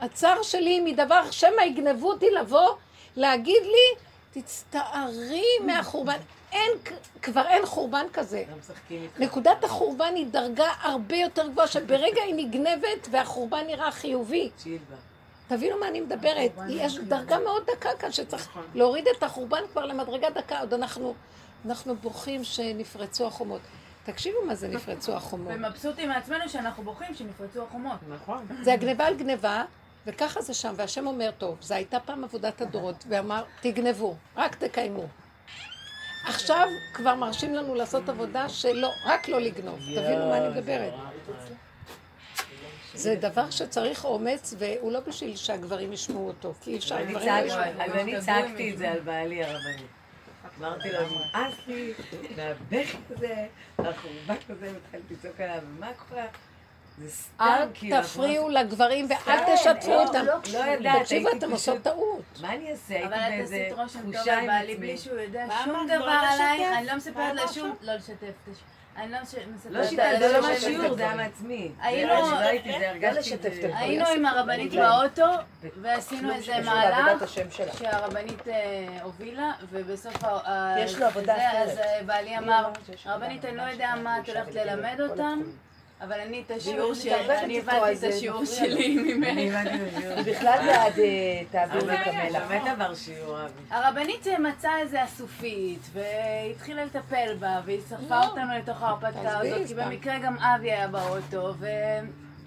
הצער 0.00 0.42
שלי 0.42 0.80
מדבר, 0.80 1.30
שמא 1.30 1.62
יגנבו 1.62 2.12
אותי 2.12 2.30
לבוא, 2.30 2.74
להגיד 3.16 3.62
לי, 3.62 4.02
תצטערי 4.42 5.46
מהחורבן. 5.66 6.18
אין, 6.52 6.70
כבר 7.22 7.46
אין 7.48 7.66
חורבן 7.66 8.06
כזה. 8.12 8.44
נקודת 9.18 9.64
החורבן 9.64 10.14
היא 10.14 10.26
דרגה 10.26 10.68
הרבה 10.80 11.16
יותר 11.16 11.48
גבוהה, 11.48 11.66
שברגע 11.66 12.22
היא 12.22 12.34
נגנבת 12.34 13.08
והחורבן 13.10 13.66
נראה 13.66 13.92
חיובי. 13.92 14.50
תבינו 15.48 15.80
מה 15.80 15.88
אני 15.88 16.00
מדברת. 16.00 16.52
יש 16.68 16.98
דרגה 16.98 17.38
מאוד 17.38 17.62
דקה 17.76 17.88
כאן 17.98 18.12
שצריך 18.12 18.48
להוריד 18.74 19.08
את 19.18 19.22
החורבן 19.22 19.62
כבר 19.72 19.84
למדרגה 19.86 20.30
דקה. 20.30 20.60
עוד 20.60 20.74
אנחנו, 20.74 21.14
אנחנו 21.66 21.96
בוכים 21.96 22.44
שנפרצו 22.44 23.26
החומות. 23.26 23.60
תקשיבו 24.04 24.38
מה 24.46 24.54
זה 24.54 24.68
נפרצו 24.68 25.12
החומות. 25.12 25.52
ומבסוטים 25.54 26.08
מעצמנו 26.08 26.48
שאנחנו 26.48 26.82
בוכים 26.82 27.14
שנפרצו 27.14 27.62
החומות. 27.62 27.98
נכון. 28.08 28.46
זה 28.62 28.72
הגניבה 28.72 29.06
על 29.06 29.14
גניבה, 29.14 29.64
וככה 30.06 30.42
זה 30.42 30.54
שם, 30.54 30.74
והשם 30.76 31.06
אומר, 31.06 31.30
טוב, 31.38 31.56
זו 31.60 31.74
הייתה 31.74 32.00
פעם 32.00 32.24
עבודת 32.24 32.60
הדורות, 32.60 33.04
ואמר, 33.08 33.44
תגנבו, 33.60 34.16
רק 34.36 34.54
תקיימו. 34.54 35.06
עכשיו 36.24 36.68
כבר 36.92 37.14
מרשים 37.14 37.54
לנו 37.54 37.74
לעשות 37.74 38.08
עבודה 38.08 38.48
שלא, 38.48 38.90
רק 39.04 39.28
לא 39.28 39.40
לגנוב. 39.40 39.78
תבינו 39.78 40.28
מה 40.28 40.36
אני 40.38 40.48
מדברת. 40.48 40.92
זה 42.94 43.14
דבר 43.14 43.50
שצריך 43.50 44.04
אומץ, 44.04 44.54
והוא 44.58 44.92
לא 44.92 45.00
בשביל 45.00 45.36
שהגברים 45.36 45.92
ישמעו 45.92 46.26
אותו, 46.26 46.54
כי 46.60 46.70
אי 46.70 46.78
אפשר, 46.78 46.96
אני 46.96 47.04
הגברים 47.04 47.28
לא 47.28 47.46
ישמעו. 47.46 47.82
אז 47.84 47.90
אני 47.94 48.20
צעקתי 48.20 48.72
את 48.72 48.78
זה 48.78 48.90
על 48.90 49.00
בעלי 49.00 49.44
הרבני. 49.44 49.82
אמרתי 50.58 50.92
לו, 50.92 50.98
נמאס 51.00 51.54
לי 51.66 51.92
מהבכי 52.36 52.96
הזה, 53.10 53.46
החורבן 53.78 54.34
הזה, 54.48 54.72
והתחלתי 54.72 55.14
לצעוק 55.14 55.40
עליו, 55.40 55.62
מה 55.78 55.90
קורה? 56.08 56.24
זה 56.98 57.10
סתם, 57.10 57.44
אל 57.44 57.68
כאילו, 57.74 58.02
תפריעו 58.02 58.48
לגברים 58.48 59.08
ואל 59.10 59.38
תשתפו 59.54 59.90
לא, 59.90 60.02
אותם. 60.02 60.24
לא, 60.26 60.34
לא 60.52 60.58
יודעת, 60.58 61.00
תקשיבו, 61.02 61.28
אתם 61.38 61.50
עושות 61.50 61.82
טעות. 61.82 62.22
מה 62.40 62.54
אני 62.54 62.70
אעשה? 62.70 62.94
הייתי 62.94 63.08
אבל 63.08 63.16
את 63.16 63.28
באיזה 63.28 63.56
עשית 63.56 63.78
רושם 63.78 64.00
טוב 64.02 64.12
תחושה 64.12 64.32
על 64.32 64.38
עם 64.38 64.46
בעלי 64.46 64.72
עצמי. 64.72 64.86
בלי 64.86 64.98
שהוא 64.98 65.18
יודע 65.18 65.46
שום? 65.64 65.86
דבר 65.86 66.06
לא? 66.06 66.12
עלייך, 66.12 66.68
אני 66.78 66.86
לא 66.86 66.96
מספרת 66.96 67.34
לה 67.34 67.48
שום... 67.48 67.74
לא 67.82 67.94
לשתף. 67.94 68.32
אני 68.96 69.12
לא 69.12 69.18
מספרת 69.22 69.72
לא 69.72 69.84
שיטה, 69.84 70.02
זה 70.18 70.32
לא 70.32 70.48
מהשיעור. 70.48 70.94
זה 70.94 71.02
היה 71.02 71.14
מעצמי. 71.16 71.72
היינו- 71.80 72.12
עם 74.16 74.26
הרבנית 74.26 74.72
באוטו, 74.74 75.24
ועשינו 75.82 76.32
איזה 76.32 76.60
מהלך. 76.64 77.32
שהרבנית 77.78 78.48
אה, 78.48 78.86
הובילה, 79.02 79.52
ובסוף 79.70 80.24
ה- 80.24 80.74
יש 80.78 80.98
לו 80.98 81.06
עבודה 81.06 81.36
אחרת. 81.36 81.68
אז 81.68 81.78
בעלי 82.06 82.38
אמר, 82.38 82.68
הרבנית, 83.04 83.44
אני 83.44 83.56
לא 83.56 83.62
יודע 83.62 83.94
מה 84.02 84.18
את 84.18 84.28
הולכת 84.28 84.54
ללמד 84.54 85.00
אותם. 85.00 85.42
אבל 86.04 86.20
אני 86.20 86.42
את 86.46 86.50
השיעור 86.50 86.94
שלי, 86.94 87.38
אני 87.38 87.58
הבנתי 87.58 87.92
את 87.92 88.12
השיעור. 88.12 88.44
שלי 88.44 88.96
ממך. 89.14 89.28
היא 90.16 90.34
בכלל 90.34 90.58
בעד 90.66 90.98
אה, 90.98 91.42
תעביר 91.50 91.92
המלח. 91.92 92.42
באמת 92.48 92.66
עבר 92.66 92.94
שיעור, 92.94 93.40
אבי. 93.40 93.52
הרבנית 93.70 94.26
מצאה 94.38 94.78
איזה 94.78 95.04
אסופית, 95.04 95.80
והתחילה 95.92 96.84
לטפל 96.84 97.36
בה, 97.38 97.60
והיא 97.64 97.80
שרפה 97.88 98.26
אותנו 98.26 98.54
לתוך 98.58 98.82
ההרפתקה 98.82 99.38
הזאת, 99.38 99.66
כי. 99.66 99.74
במקרה 99.74 100.18
גם 100.18 100.36
אבי 100.38 100.72
היה 100.72 100.88
באוטו, 100.88 101.54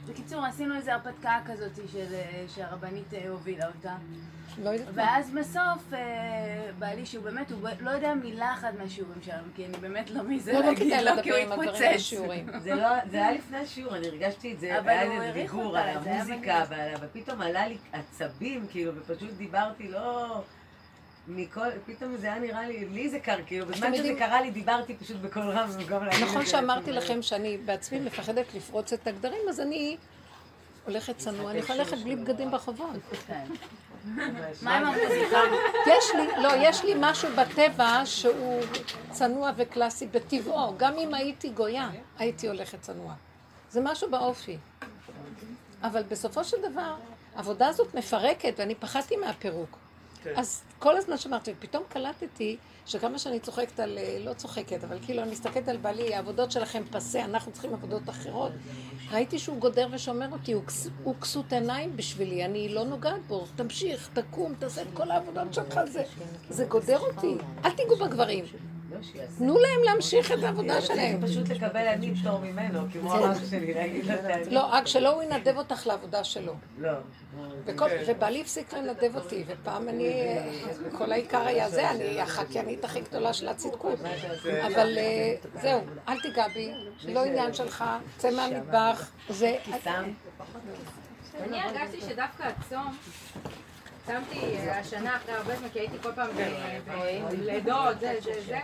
ובקיצור, 0.06 0.46
עשינו 0.46 0.76
איזה 0.76 0.94
הרפתקה 0.94 1.40
כזאת 1.46 1.76
של- 1.92 2.16
שהרבנית 2.56 3.14
אה, 3.14 3.30
הובילה 3.30 3.68
אותה. 3.68 3.96
לא 4.64 4.70
יודעת 4.70 4.96
מה. 4.96 5.04
ואז 5.04 5.32
בסוף, 5.32 5.94
אה, 5.94 6.00
בעלי, 6.80 7.06
שהוא 7.06 7.24
באמת, 7.24 7.52
הוא 7.52 7.70
לא 7.80 7.90
יודע 7.90 8.14
מילה 8.14 8.54
אחת 8.54 8.74
מהשיעורים 8.80 9.22
שלנו, 9.22 9.48
כי 9.56 9.66
אני 9.66 9.78
באמת 9.78 10.10
לא 10.12 10.24
מי 10.24 10.40
זה 10.40 10.54
לא, 10.54 10.60
לא 10.60 10.66
להגיד 10.66 10.88
כדאי 10.94 11.04
לו, 11.04 11.24
כי 11.24 11.30
הוא. 11.30 11.96
בשיעורים. 11.96 12.50
זה 12.60 12.76
לא, 12.76 12.90
זה 13.12 13.18
היה 13.18 13.32
לפני 13.32 13.58
השיעור, 13.58 13.96
אני 13.96 14.08
הרגשתי 14.08 14.54
את 14.54 14.60
זה, 14.60 14.80
אבל 14.80 14.90
היה 14.90 15.02
איזה 15.04 15.32
אותה, 15.42 15.76
על 15.76 15.90
המוזיקה, 15.98 16.64
ופתאום 17.02 17.42
עלה 17.42 17.68
לי 17.68 17.78
עצבים, 17.94 18.68
כאילו, 18.70 18.92
ופשוט 18.96 19.32
דיברתי, 19.38 19.88
לא... 19.88 20.42
מכל, 21.28 21.68
פתאום 21.86 22.18
זה 22.18 22.28
היה 22.28 22.40
נראה 22.40 22.68
לי, 22.68 22.86
לי 22.86 23.10
זה 23.10 23.20
קר, 23.20 23.38
כאילו, 23.46 23.66
בזמן 23.66 23.88
שזה 23.88 23.96
יודעים- 23.98 24.18
קרה 24.20 24.42
לי 24.42 24.52
דיברתי 24.52 24.96
פשוט 24.96 25.18
בקול 25.18 25.50
רם, 25.50 25.70
במקום 25.70 26.04
להגיד 26.04 26.14
את 26.14 26.20
זה. 26.20 26.26
נכון 26.26 26.46
שאמרתי 26.46 26.92
לכם 26.92 27.22
שאני 27.22 27.58
בעצמי 27.58 28.00
מפחדת 28.00 28.54
לפרוץ 28.54 28.94
את 28.94 29.08
הגדרים, 29.08 29.42
אז 29.50 29.60
אני 29.60 29.98
הולכת 30.86 31.18
צנוע, 31.18 31.52
אני 31.52 31.60
יכולה 31.60 31.80
ללכת 31.80 31.98
בלי 31.98 32.16
בגדים 32.16 32.52
ברחובות. 32.52 32.90
מה 34.62 34.78
עם 34.78 34.86
המוזיקה? 34.86 35.40
יש 35.88 36.06
לי, 36.16 36.44
לא, 36.44 36.50
יש 36.58 36.84
לי 36.84 36.94
משהו 37.00 37.30
בטבע 37.36 38.02
שהוא 38.06 38.62
צנוע 39.12 39.52
וקלאסי 39.56 40.08
בטבעו. 40.08 40.74
גם 40.78 40.94
אם 40.98 41.14
הייתי 41.14 41.50
גויה, 41.50 41.90
הייתי 42.20 42.48
הולכת 42.48 42.82
צנוע. 42.82 43.14
זה 43.70 43.82
משהו 43.84 44.12
באופי. 44.12 44.58
אבל 45.84 46.04
בסופו 46.04 46.44
של 46.44 46.58
דבר, 46.72 46.96
העבודה 47.36 47.68
הזאת 47.68 47.96
מפרקת, 47.96 48.54
ואני 48.58 48.76
פחדתי 48.76 49.16
מהפירוק. 49.18 49.78
אז 50.36 50.64
כל 50.80 50.98
הזמן 50.98 51.18
שמרתי, 51.18 51.54
ופתאום 51.58 51.84
קלטתי 51.90 52.58
שכמה 52.86 53.20
שאני 53.20 53.40
צוחקת 53.40 53.80
על, 53.80 53.98
אה, 53.98 54.18
לא 54.20 54.34
צוחקת, 54.34 54.84
אבל 54.84 54.98
כאילו 55.06 55.22
אני 55.22 55.32
מסתכלת 55.32 55.68
על 55.68 55.78
בעלי, 55.78 56.16
העבודות 56.16 56.52
שלכם 56.52 56.84
פסה, 56.92 57.26
אנחנו 57.26 57.52
צריכים 57.52 57.74
עבודות 57.74 58.10
אחרות. 58.10 58.52
ראיתי 59.12 59.40
שהוא 59.40 59.58
גודר 59.58 59.88
ושומר 59.92 60.32
אותי, 60.32 60.54
הוא 61.04 61.16
כסות 61.22 61.54
עיניים 61.54 61.98
בשבילי, 61.98 62.46
אני 62.46 62.70
לא 62.70 62.84
נוגעת 62.84 63.28
בו, 63.28 63.46
תמשיך, 63.56 64.10
תקום, 64.14 64.54
תעשה 64.60 64.82
את 64.82 64.88
כל 64.94 65.12
העבודות 65.12 65.54
שלך, 65.54 65.80
זה, 65.86 66.04
זה 66.50 66.66
גודר 66.66 67.00
אותי. 67.00 67.36
אל 67.66 67.72
תיגעו 67.72 67.96
בגברים. 67.96 68.46
תנו 69.38 69.54
להם 69.60 69.84
להמשיך 69.86 70.32
את 70.32 70.44
העבודה 70.44 70.82
שלהם. 70.82 71.22
פשוט 71.22 71.50
לקבל 71.50 71.88
אני 71.88 72.16
פטור 72.16 72.40
ממנו, 72.40 72.80
כמו 72.94 73.14
הרב 73.14 73.42
שלי, 73.50 73.74
להגיד 73.74 74.16
תעני. 74.16 74.50
לא, 74.50 74.66
רק 74.72 74.88
שלא 74.88 75.10
הוא 75.10 75.24
ינדב 75.24 75.58
אותך 75.58 75.88
לעבודה 75.88 76.24
שלו. 76.24 76.54
לא. 76.78 76.92
ובעלי 78.08 78.42
הפסיק 78.42 78.74
לנדב 78.74 79.16
אותי, 79.16 79.44
ופעם 79.48 79.90
אני, 79.90 80.38
כל 80.98 81.12
העיקר 81.12 81.42
היה 81.42 81.70
זה, 81.70 81.92
אני 81.92 82.22
החקיינית 82.22 82.86
הכי 82.86 83.02
גדולה 83.02 83.34
של 83.34 83.48
הצדקות. 83.48 84.00
אבל 84.66 84.98
אה, 84.98 85.36
זהו, 85.62 85.82
אל 86.08 86.20
תיגע 86.22 86.48
בי, 86.48 86.72
לא 87.04 87.24
עניין 87.26 87.54
שלך, 87.54 87.84
צא 88.18 88.32
מהמטבח, 88.32 89.12
זה... 89.30 89.58
אני 91.44 91.62
הרגשתי 91.62 92.02
שדווקא 92.02 92.44
הצום, 92.44 92.98
צמתי 94.06 94.58
אה, 94.58 94.80
השנה 94.80 95.18
אחרי 95.18 95.34
הרבה 95.34 95.56
זמן, 95.56 95.70
כי 95.70 95.80
הייתי 95.80 95.98
כל 96.02 96.12
פעם 96.16 96.30
ב- 96.38 97.30
בלידות, 97.30 98.00
זה, 98.00 98.18
זה, 98.22 98.42
זה. 98.46 98.60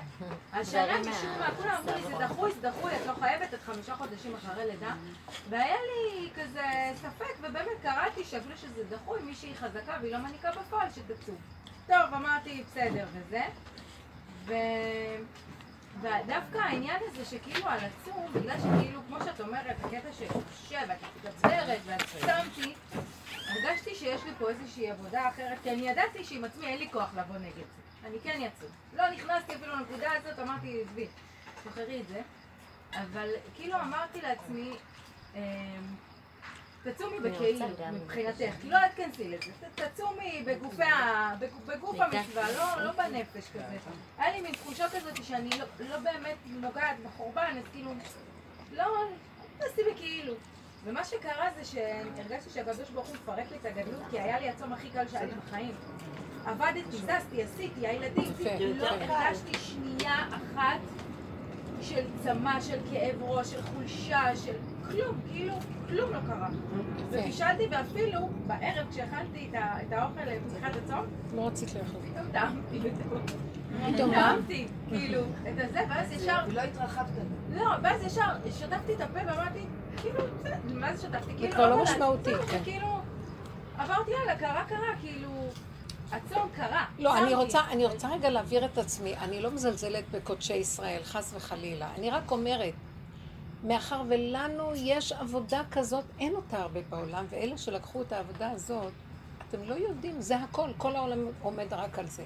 השנה 0.53 0.99
משום 0.99 1.39
מה, 1.39 1.49
כולם 1.57 1.75
אמרו 1.79 1.95
לי, 1.95 2.01
זה 2.03 2.23
דחוי, 2.25 2.51
זה 2.51 2.69
דחוי, 2.69 2.91
את 2.95 3.05
לא 3.07 3.13
חייבת, 3.19 3.53
את 3.53 3.59
חמישה 3.65 3.95
חודשים 3.95 4.35
אחרי 4.35 4.65
לידה. 4.65 4.93
והיה 5.49 5.75
לי 5.75 6.29
כזה 6.35 6.61
ספק, 6.95 7.33
ובאמת 7.39 7.81
קראתי 7.81 8.23
שאפילו 8.23 8.57
שזה 8.57 8.83
דחוי, 8.89 9.19
מישהי 9.21 9.55
חזקה 9.55 9.97
והיא 10.01 10.13
לא 10.13 10.19
מניקה 10.19 10.51
בפועל, 10.51 10.87
שתצום. 10.89 11.35
טוב, 11.87 12.13
אמרתי, 12.15 12.63
בסדר, 12.71 13.05
וזה. 13.13 13.41
ו... 14.45 14.53
ודווקא 16.01 16.57
העניין 16.57 16.99
הזה 17.09 17.25
שכאילו 17.25 17.67
על 17.67 17.79
הצום, 17.79 18.27
בגלל 18.33 18.55
שכאילו, 18.59 19.01
כמו 19.07 19.17
שאת 19.25 19.41
אומרת, 19.41 19.75
הקטע 19.83 20.11
שקשה 20.11 20.79
ואת 20.87 20.97
מתגברת 21.15 21.79
ואת 21.85 22.01
צמתי, 22.01 22.25
הרגשתי 22.31 22.73
שיש 24.01 24.23
לי 24.23 24.31
פה 24.39 24.49
איזושהי 24.49 24.91
עבודה 24.91 25.29
אחרת, 25.29 25.57
כי 25.63 25.71
אני 25.71 25.89
ידעתי 25.89 26.23
שעם 26.23 26.43
עצמי 26.43 26.65
אין 26.67 26.79
לי 26.79 26.89
כוח 26.91 27.09
לבוא 27.17 27.35
נגד 27.37 27.53
זה. 27.55 28.07
אני 28.07 28.17
כן 28.23 28.39
יצום. 28.41 28.69
לא 28.93 29.09
נכנסתי 29.09 29.55
אפילו 29.55 29.75
לנקודה 29.75 30.11
הזאת, 30.11 30.39
אמרתי, 30.39 30.81
עזבי, 30.81 31.07
תשחררי 31.63 32.01
את 32.01 32.07
זה. 32.07 32.21
אבל 32.97 33.27
כאילו 33.55 33.75
אמרתי 33.75 34.21
לעצמי, 34.21 34.73
אמ, 35.35 35.41
תצומי 36.83 37.19
בכאילו, 37.19 37.65
מבחינתך, 37.93 38.39
כי 38.61 38.69
לא 38.69 38.77
את 38.85 38.91
תכנסי 38.95 39.27
לזה, 39.27 39.51
תצומי 39.75 40.43
בגוף- 40.47 40.79
המצווה, 42.01 42.51
לא- 42.51 42.83
לא 42.83 42.91
בנפש 42.91 43.49
כזה. 43.53 43.77
היה 44.17 44.31
לי 44.31 44.41
מין 44.41 44.51
תחושה 44.51 44.89
כזאת 44.89 45.23
שאני 45.23 45.49
לא- 45.59 45.85
לא 45.89 45.97
באמת 45.97 46.37
נוגעת 46.45 46.95
בחורבן, 47.05 47.55
אז 47.57 47.63
כאילו, 47.71 47.91
לא, 48.71 48.85
תעשי 49.57 49.81
בכאילו. 49.93 50.33
ומה 50.83 51.03
שקרה 51.03 51.47
זה 51.55 51.65
שהרגשתי 51.65 52.49
שהקדוש 52.49 52.89
ברוך 52.89 53.07
הוא 53.07 53.15
מפרק 53.15 53.51
לי 53.51 53.57
את 53.61 53.65
הגדלות, 53.65 54.01
כי 54.09 54.19
היה 54.19 54.39
לי 54.39 54.49
הצום 54.49 54.73
הכי 54.73 54.89
קל 54.89 55.07
שהיה 55.07 55.25
לי 55.25 55.31
בחיים. 55.47 55.75
עבדתי, 56.45 56.81
זזתי, 56.91 57.43
עשיתי, 57.43 57.87
הילדים. 57.87 58.33
לא 58.75 58.87
הרגשתי 58.87 59.57
שנייה 59.59 60.27
אחת 60.29 60.79
של 61.81 62.05
צמא, 62.23 62.61
של 62.61 62.77
כאב 62.91 63.21
ראש, 63.21 63.47
של 63.47 63.61
חולשה, 63.61 64.35
של 64.35 64.53
כלום, 64.89 65.21
כאילו, 65.31 65.53
כלום 65.87 66.13
לא 66.13 66.19
קרה. 66.27 66.49
ובישלתי, 67.09 67.67
ואפילו 67.71 68.29
בערב 68.47 68.87
כשאכלתי 68.91 69.51
את 69.55 69.93
האוכל 69.93 70.21
לפתיחת 70.25 70.71
הצום, 70.75 71.05
לא 71.35 71.47
רצית 71.47 71.73
לאכול. 71.73 72.01
פתאום 72.11 72.31
טעמתי. 72.31 72.79
פתאום? 73.93 74.13
טעמתי, 74.13 74.67
כאילו, 74.89 75.21
את 75.21 75.53
הזה, 75.57 75.79
ואז 75.89 76.11
ישר, 76.11 76.37
ולא 76.47 76.61
התרחבת. 76.61 77.07
לא, 77.53 77.65
ואז 77.83 78.03
ישר 78.03 78.29
שטפתי 78.51 78.93
את 78.93 79.01
הפה 79.01 79.19
ואמרתי, 79.27 79.65
כאילו, 79.97 80.19
בסדר, 80.39 80.55
מה 80.73 80.95
זה 80.95 81.07
שטפתי? 81.07 81.31
כאילו, 81.37 81.53
כבר 81.53 81.69
לא 81.69 81.83
משמעותי, 81.83 82.31
כן. 82.47 82.63
כאילו, 82.63 82.99
עברתי 83.77 84.11
הלאה, 84.23 84.35
קרה, 84.35 84.65
קרה, 84.67 84.95
כאילו, 85.01 85.29
הצום 86.11 86.49
קרה. 86.55 86.85
לא, 86.99 87.17
אני. 87.17 87.33
רוצה, 87.33 87.59
אני 87.69 87.85
רוצה 87.85 88.09
רגע 88.09 88.29
להעביר 88.29 88.65
את 88.65 88.77
עצמי. 88.77 89.17
אני 89.17 89.41
לא 89.41 89.51
מזלזלת 89.51 90.03
בקודשי 90.11 90.53
ישראל, 90.53 91.03
חס 91.03 91.33
וחלילה. 91.35 91.89
אני 91.97 92.09
רק 92.11 92.31
אומרת, 92.31 92.73
מאחר 93.63 94.01
ולנו 94.09 94.71
יש 94.75 95.11
עבודה 95.11 95.61
כזאת, 95.71 96.03
אין 96.19 96.35
אותה 96.35 96.57
הרבה 96.57 96.79
בעולם, 96.89 97.25
ואלה 97.29 97.57
שלקחו 97.57 98.01
את 98.01 98.11
העבודה 98.11 98.51
הזאת, 98.51 98.91
אתם 99.49 99.63
לא 99.63 99.75
יודעים, 99.75 100.21
זה 100.21 100.35
הכל, 100.35 100.69
כל 100.77 100.95
העולם 100.95 101.19
עומד 101.41 101.73
רק 101.73 101.99
על 101.99 102.07
זה. 102.07 102.23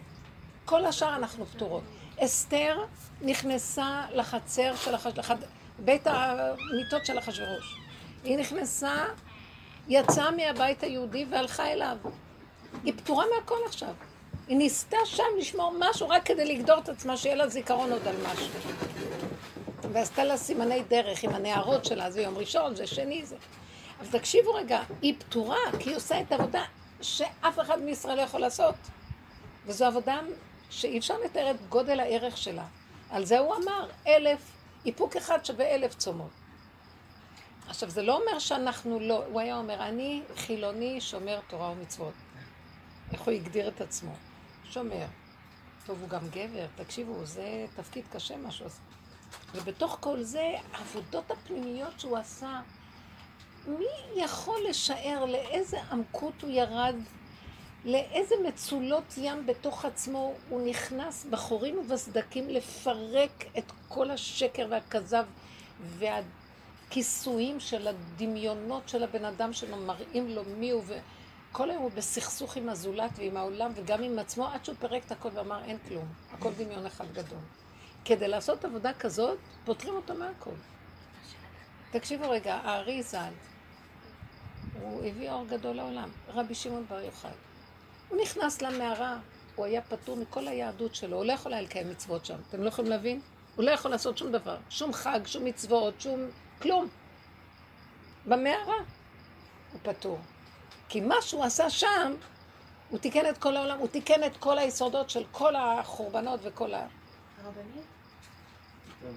כל 0.66 0.86
השאר 0.86 1.16
אנחנו 1.16 1.46
פטורות. 1.46 1.84
אסתר 2.20 2.78
נכנסה 3.22 4.06
לחצר 4.12 4.76
של 4.76 4.96
החש... 4.96 5.14
בית 5.80 6.08
המיטות 6.08 7.06
של 7.06 7.20
אחשוורוש. 7.20 7.76
היא 8.24 8.38
נכנסה, 8.38 9.06
יצאה 9.88 10.32
מהבית 10.32 10.84
היהודי 10.84 11.26
והלכה 11.30 11.72
אליו. 11.72 11.98
היא 12.84 12.94
פטורה 12.98 13.26
מהכל 13.36 13.60
עכשיו. 13.66 13.94
היא 14.48 14.58
ניסתה 14.58 14.98
שם 15.06 15.24
לשמור 15.38 15.74
משהו 15.80 16.10
רק 16.10 16.26
כדי 16.26 16.46
לגדור 16.56 16.80
את 16.80 16.90
עצמה, 16.90 17.18
שיהיה 17.18 17.36
לה 17.36 17.48
זיכרון 17.48 17.92
עוד 17.92 18.08
על 18.08 18.16
משהו. 18.24 18.48
ועשתה 19.92 20.24
לה 20.24 20.38
סימני 20.38 20.84
דרך 20.88 21.24
עם 21.24 21.36
הנערות 21.36 21.86
שלה, 21.86 22.12
זה 22.12 22.22
יום 22.22 22.38
ראשון, 22.38 22.76
זה 22.76 22.88
שני, 22.88 23.26
זה... 23.26 23.36
אבל 24.00 24.20
תקשיבו 24.20 24.54
רגע, 24.54 24.82
היא 25.02 25.16
פטורה, 25.20 25.58
כי 25.80 25.90
היא 25.90 25.96
עושה 25.96 26.22
את 26.22 26.32
העבודה 26.32 26.64
שאף 27.02 27.60
אחד 27.60 27.80
מישראל 27.80 28.18
לא 28.18 28.22
יכול 28.22 28.42
לעשות. 28.42 28.76
וזו 29.66 29.86
עבודה 29.86 30.20
שאי 30.70 30.98
אפשר 30.98 31.14
לתאר 31.26 31.52
את 31.52 31.56
גודל 31.70 32.00
הערך 32.00 32.38
שלה. 32.38 32.64
על 33.10 33.26
זה 33.26 33.40
הוא 33.40 33.56
אמר, 33.56 33.88
אלף, 34.08 34.40
איפוק 34.86 35.16
אחד 35.16 35.46
שווה 35.46 35.76
אלף 35.76 35.96
צומות. 35.96 36.32
עכשיו, 37.68 37.90
זה 37.90 38.02
לא 38.02 38.22
אומר 38.22 38.40
שאנחנו 38.40 39.00
לא, 39.00 39.26
הוא 39.26 39.40
היה 39.40 39.58
אומר, 39.58 39.88
אני 39.88 40.22
חילוני 40.36 41.02
שומר 41.02 41.40
תורה 41.48 41.72
ומצוות. 41.72 42.14
איך 43.12 43.22
הוא 43.22 43.34
הגדיר 43.34 43.68
את 43.68 43.82
עצמו? 43.82 44.12
שומר. 44.64 45.06
טוב, 45.86 46.02
הוא 46.02 46.10
גם 46.10 46.28
גבר, 46.30 46.66
תקשיבו, 46.76 47.26
זה 47.26 47.66
תפקיד 47.76 48.06
קשה 48.12 48.38
מה 48.38 48.52
שהוא 48.52 48.66
עושה. 48.66 48.82
ובתוך 49.56 49.98
כל 50.00 50.24
זה, 50.24 50.56
העבודות 50.74 51.32
הפנימיות 51.32 52.00
שהוא 52.00 52.18
עשה, 52.18 52.62
מי 53.68 53.86
יכול 54.16 54.60
לשער 54.70 55.26
לאיזה 55.26 55.82
עמקות 55.92 56.42
הוא 56.42 56.50
ירד, 56.50 56.96
לאיזה 57.86 58.36
מצולות 58.48 59.04
ים 59.18 59.46
בתוך 59.46 59.86
עצמו 59.86 60.34
הוא 60.50 60.68
נכנס 60.68 61.26
בחורים 61.30 61.78
ובסדקים 61.78 62.50
לפרק 62.50 63.46
את 63.58 63.72
כל 63.88 64.12
השקר 64.12 64.68
והכזב 64.70 65.26
והכיסויים 65.82 67.60
של 67.60 67.88
הדמיונות 67.88 68.90
של 68.90 69.04
הבן 69.04 69.26
אדם 69.26 69.54
שלו, 69.54 69.78
מראים 69.78 70.28
לו 70.28 70.44
מי 70.58 70.72
הוא, 70.72 70.84
וכל 70.88 71.70
היום 71.70 71.84
הוא 71.84 71.92
בסכסוך 71.92 72.58
עם 72.58 72.70
הזולת 72.70 73.12
ועם 73.16 73.38
העולם 73.38 73.72
וגם 73.76 74.04
עם 74.04 74.20
עצמו, 74.20 74.48
עד 74.48 74.66
שהוא 74.66 74.76
פירק 74.80 75.06
את 75.06 75.12
הכל 75.12 75.30
ואמר 75.34 75.64
אין 75.64 75.78
כלום, 75.88 76.06
הכל 76.32 76.54
דמיון 76.54 76.86
אחד 76.86 77.14
גדול. 77.14 77.40
כדי 78.06 78.28
לעשות 78.28 78.66
עבודה 78.66 78.94
כזאת, 78.94 79.38
פותרים 79.66 79.96
אותו 79.96 80.14
מהכל. 80.14 80.56
תקשיבו 81.92 82.30
רגע, 82.30 82.56
הארי 82.56 83.04
ז"ל, 83.04 83.34
הוא 84.82 85.06
הביא 85.06 85.32
אור 85.32 85.46
גדול 85.48 85.76
לעולם, 85.76 86.10
רבי 86.28 86.56
שמעון 86.56 86.86
בר 86.90 87.02
יוחאי. 87.02 87.32
הוא 88.10 88.22
נכנס 88.22 88.62
למערה, 88.62 89.18
הוא 89.56 89.66
היה 89.66 89.82
פטור 89.82 90.18
מכל 90.18 90.48
היהדות 90.48 90.96
שלו, 90.96 91.18
הוא 91.18 91.26
לא 91.26 91.34
יכול 91.34 91.54
היה 91.54 91.62
לקיים 91.62 91.90
מצוות 91.90 92.26
שם. 92.26 92.38
אתם 92.50 92.62
לא 92.62 92.68
יכולים 92.68 92.92
להבין? 92.92 93.22
הוא 93.56 93.66
לא 93.66 93.72
יכול 93.72 93.92
לעשות 93.92 94.18
שום 94.18 94.32
דבר. 94.32 94.58
שום 94.70 94.94
חג, 94.94 95.20
שום 95.26 95.46
מצוות, 95.46 96.02
שום... 96.02 96.30
כלום. 96.62 96.88
במערה 98.26 98.78
הוא 99.72 99.80
פטור. 99.84 100.20
כי 100.90 101.02
מה 101.02 101.16
שהוא 101.22 101.44
עשה 101.44 101.70
שם, 101.70 102.14
הוא 102.90 103.00
תיקן 103.00 103.30
את 103.30 103.38
כל 103.38 103.58
העולם, 103.58 103.78
הוא 103.78 103.88
תיקן 103.88 104.24
את 104.24 104.38
כל 104.38 104.58
היסודות 104.58 105.10
של 105.10 105.24
כל 105.32 105.56
החורבנות 105.56 106.40
וכל 106.44 106.74
ה... 106.74 106.88
הרבנית? 107.44 107.86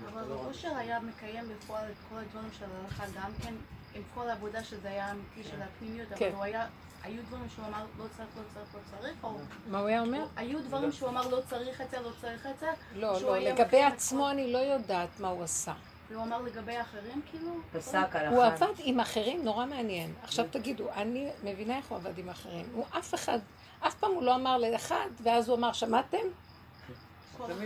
אבל 0.09 0.33
אושר 0.33 0.77
היה 0.77 1.01
מקיים 1.01 1.49
בפועל 1.49 1.85
את 1.91 1.97
כל 2.09 2.15
הדברים 2.17 2.49
של 2.59 2.65
ההלכה 2.65 3.05
גם 3.15 3.31
כן, 3.43 3.55
עם 3.95 4.03
כל 4.15 4.29
העבודה 4.29 4.65
שזה 4.65 4.89
היה 4.89 5.11
אמיתי 5.11 5.51
של 5.51 5.63
הפנימיות, 5.63 6.09
אבל 6.09 6.19
כן. 6.19 6.31
הוא 6.35 6.45
היה, 6.45 6.67
היו 7.03 7.23
דברים 7.29 7.49
שהוא 7.55 7.67
אמר 7.67 7.85
לא 7.99 8.05
צריך, 8.17 8.29
לא 8.37 8.43
צריך, 8.55 8.75
לא 8.75 8.99
צריך, 9.01 9.25
או 9.25 9.35
מה 9.71 9.79
הוא 9.79 9.89
היה 9.89 10.01
אומר? 10.01 10.25
היו 10.37 10.63
דברים 10.63 10.93
שהוא 10.93 11.09
אמר 11.09 11.29
לא 11.29 11.41
צריך 11.49 11.81
את 11.81 11.91
זה, 11.91 12.01
לא 12.01 12.11
צריך 12.21 12.47
את 12.47 12.59
זה, 12.59 12.71
לא, 12.95 13.21
לא, 13.23 13.39
לגבי 13.39 13.83
עצמו 13.83 14.31
אני 14.31 14.53
לא 14.53 14.59
יודעת 14.59 15.21
מה 15.21 15.29
הוא 15.29 15.45
עשה. 15.45 15.73
והוא 16.11 16.23
אמר 16.23 16.43
לגבי 16.43 16.77
האחרים, 16.77 17.23
כאילו? 17.31 17.51
פסק 17.73 18.17
על 18.17 18.27
הוא 18.27 18.45
אחת. 18.45 18.63
עבד 18.63 18.73
עם 18.79 19.01
אחרים, 19.01 19.45
נורא 19.45 19.67
מעניין. 19.67 20.15
עכשיו 20.23 20.47
תגידו, 20.51 20.85
אני 20.97 21.29
מבינה 21.45 21.77
איך 21.77 21.89
הוא 21.89 21.97
עבד 21.97 22.19
עם 22.19 22.29
אחרים. 22.29 22.67
הוא 22.75 22.85
אף 22.99 23.15
אחד, 23.15 23.39
אף 23.81 23.95
פעם 23.95 24.11
הוא 24.11 24.23
לא 24.23 24.35
אמר 24.35 24.59
לאחד, 24.59 25.09
ואז 25.23 25.49
הוא 25.49 25.57
אמר, 25.57 25.73
שמעתם? 25.73 26.19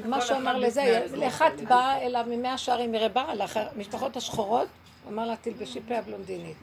מה 0.05 0.21
שהוא 0.21 0.39
אמר 0.39 0.59
לזה, 0.59 1.07
לאחת. 1.17 1.53
באה 1.69 2.03
אליו 2.03 2.25
ממאה 2.29 2.59
שערים 2.59 2.93
מרבה, 2.93 3.25
למשפחות 3.77 4.17
השחורות, 4.17 4.69
הוא 5.05 5.13
אמר 5.13 5.27
לה, 5.27 5.37
תלבשי 5.37 5.81
פאה 5.81 6.03
בלונדינית. 6.03 6.57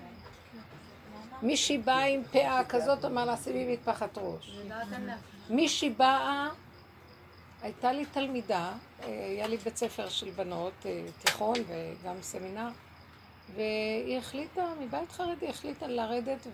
מישהי 1.41 1.77
באה 1.77 2.05
עם 2.05 2.23
פאה 2.23 2.63
כזאת, 2.69 3.05
אמר 3.05 3.25
לה, 3.25 3.37
שימי 3.37 3.73
מטפחת 3.73 4.17
ראש. 4.17 4.57
מישהי 5.49 5.89
באה, 5.89 6.49
הייתה 7.61 7.91
לי 7.91 8.05
תלמידה, 8.05 8.73
אה, 9.03 9.07
היה 9.07 9.47
לי 9.47 9.57
בית 9.57 9.77
ספר 9.77 10.09
של 10.09 10.29
בנות, 10.29 10.73
אה, 10.85 11.05
תיכון 11.23 11.55
וגם 11.67 12.15
סמינר, 12.21 12.69
והיא 13.55 14.17
החליטה, 14.17 14.65
מבית 14.79 15.11
חרדי, 15.11 15.47
החליטה 15.49 15.87
לרדת 15.87 16.47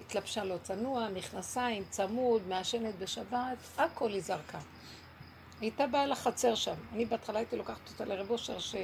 והתלבשה 0.00 0.44
לא 0.44 0.56
צנוע, 0.62 1.08
מכנסיים, 1.14 1.84
צמוד, 1.90 2.42
מעשנת 2.48 2.98
בשבת, 2.98 3.58
הכל 3.78 4.12
היא 4.12 4.22
זרקה. 4.22 4.58
היא 4.58 5.70
הייתה 5.70 5.86
באה 5.86 6.06
לחצר 6.06 6.54
שם. 6.54 6.74
אני 6.92 7.04
בהתחלה 7.04 7.38
הייתי 7.38 7.56
לוקחת 7.56 7.88
אותה 7.88 8.04
לרב 8.04 8.30
אושר 8.30 8.58
ש... 8.58 8.74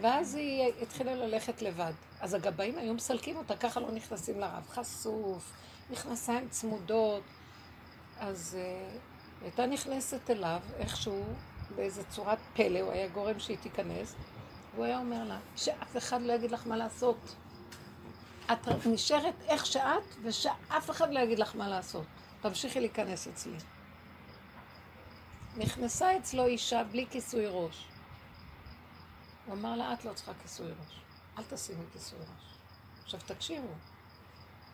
ואז 0.00 0.34
היא 0.34 0.72
התחילה 0.82 1.14
ללכת 1.14 1.62
לבד. 1.62 1.92
אז 2.22 2.34
הגבאים 2.34 2.78
היו 2.78 2.94
מסלקים 2.94 3.36
אותה, 3.36 3.56
ככה 3.56 3.80
לא 3.80 3.90
נכנסים 3.90 4.40
לרב. 4.40 4.68
חשוף, 4.68 5.52
מכנסיים 5.90 6.48
צמודות. 6.48 7.22
אז 8.18 8.58
uh, 8.58 9.44
הייתה 9.44 9.66
נכנסת 9.66 10.30
אליו 10.30 10.60
איכשהו, 10.78 11.24
באיזה 11.76 12.04
צורת 12.04 12.38
פלא, 12.54 12.80
הוא 12.80 12.92
היה 12.92 13.08
גורם 13.08 13.38
שהיא 13.38 13.56
תיכנס, 13.62 14.14
והוא 14.74 14.84
היה 14.84 14.98
אומר 14.98 15.24
לה, 15.24 15.38
שאף 15.56 15.96
אחד 15.96 16.22
לא 16.22 16.32
יגיד 16.32 16.50
לך 16.50 16.66
מה 16.66 16.76
לעשות. 16.76 17.34
את 18.52 18.86
נשארת 18.86 19.34
איך 19.48 19.66
שאת, 19.66 20.16
ושאף 20.22 20.90
אחד 20.90 21.12
לא 21.12 21.20
יגיד 21.20 21.38
לך 21.38 21.56
מה 21.56 21.68
לעשות. 21.68 22.04
תמשיכי 22.40 22.80
להיכנס 22.80 23.28
אצלי. 23.28 23.56
נכנסה 25.56 26.16
אצלו 26.16 26.46
אישה 26.46 26.84
בלי 26.84 27.06
כיסוי 27.10 27.46
ראש. 27.46 27.88
הוא 29.46 29.54
אמר 29.54 29.76
לה, 29.76 29.92
את 29.92 30.04
לא 30.04 30.12
צריכה 30.12 30.32
כיסוי 30.42 30.66
ראש. 30.66 31.01
אל 31.38 31.42
תשימי 31.48 31.84
כיסוי 31.92 32.18
ראש. 32.18 32.54
עכשיו 33.04 33.20
תקשיבו. 33.26 33.68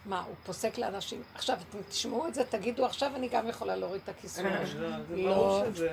מה, 0.06 0.22
הוא 0.22 0.34
פוסק 0.44 0.78
לאנשים? 0.78 1.22
עכשיו, 1.34 1.58
אתם 1.68 1.78
תשמעו 1.82 2.28
את 2.28 2.34
זה, 2.34 2.44
תגידו, 2.44 2.84
עכשיו 2.84 3.16
אני 3.16 3.28
גם 3.28 3.48
יכולה 3.48 3.76
להוריד 3.76 4.00
את 4.04 4.08
הכיסוי 4.08 4.44
ראש. 4.44 4.68
זה 4.68 4.88
לא. 5.16 5.34
ברור 5.34 5.62
שזה... 5.74 5.90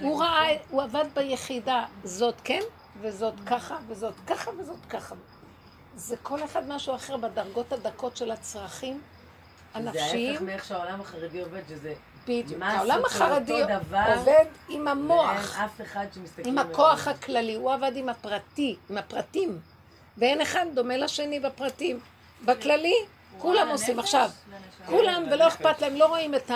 הוא 0.00 0.22
ראה, 0.22 0.48
הוא 0.70 0.82
עבד 0.82 1.04
ביחידה, 1.14 1.84
זאת 2.04 2.34
כן, 2.44 2.60
וזאת 3.00 3.34
ככה, 3.46 3.78
וזאת 3.88 4.14
ככה, 4.26 4.50
וזאת 4.58 4.86
ככה. 4.88 5.14
זה 5.94 6.16
כל 6.22 6.44
אחד 6.44 6.68
משהו 6.68 6.94
אחר 6.94 7.16
בדרגות 7.16 7.72
הדקות 7.72 8.16
של 8.16 8.30
הצרכים 8.30 9.00
זה 9.72 9.78
הנפשיים. 9.78 10.32
ההפך 10.32 10.42
מאיך 10.42 10.64
שהעולם 10.64 11.00
החרדי 11.00 11.40
עובד, 11.40 11.62
שזה 11.68 11.94
בדיוק. 12.24 12.60
מה 12.60 12.72
העולם 12.72 13.04
החרדי 13.04 13.62
עובד 13.62 14.44
עם 14.68 14.88
המוח, 14.88 15.54
ואין 15.54 15.64
אף 15.64 15.80
אחד 15.80 16.06
שמסתכל... 16.14 16.48
עם 16.48 16.58
הכוח 16.58 17.08
הכללי. 17.08 17.54
הוא 17.54 17.72
עבד 17.72 17.92
עם 17.94 18.08
הפרטי, 18.08 18.76
עם 18.90 18.98
הפרטים. 18.98 19.60
ואין 20.18 20.40
אחד 20.40 20.66
דומה 20.74 20.96
לשני 20.96 21.40
בפרטים. 21.40 22.00
בכללי, 22.44 22.94
כולם 23.38 23.68
עושים. 23.68 23.98
עכשיו, 23.98 24.30
כולם, 24.86 25.24
ולא 25.30 25.48
אכפת 25.48 25.80
להם, 25.80 25.96
לא 25.96 26.06
רואים 26.06 26.34
את 26.34 26.50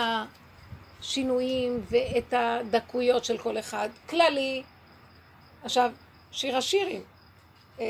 השינויים 1.01 1.85
ואת 1.89 2.33
הדקויות 2.37 3.25
של 3.25 3.37
כל 3.37 3.59
אחד. 3.59 3.89
כללי. 4.09 4.63
עכשיו, 5.63 5.91
שיר 6.31 6.57
השירים. 6.57 7.03
אה, 7.79 7.85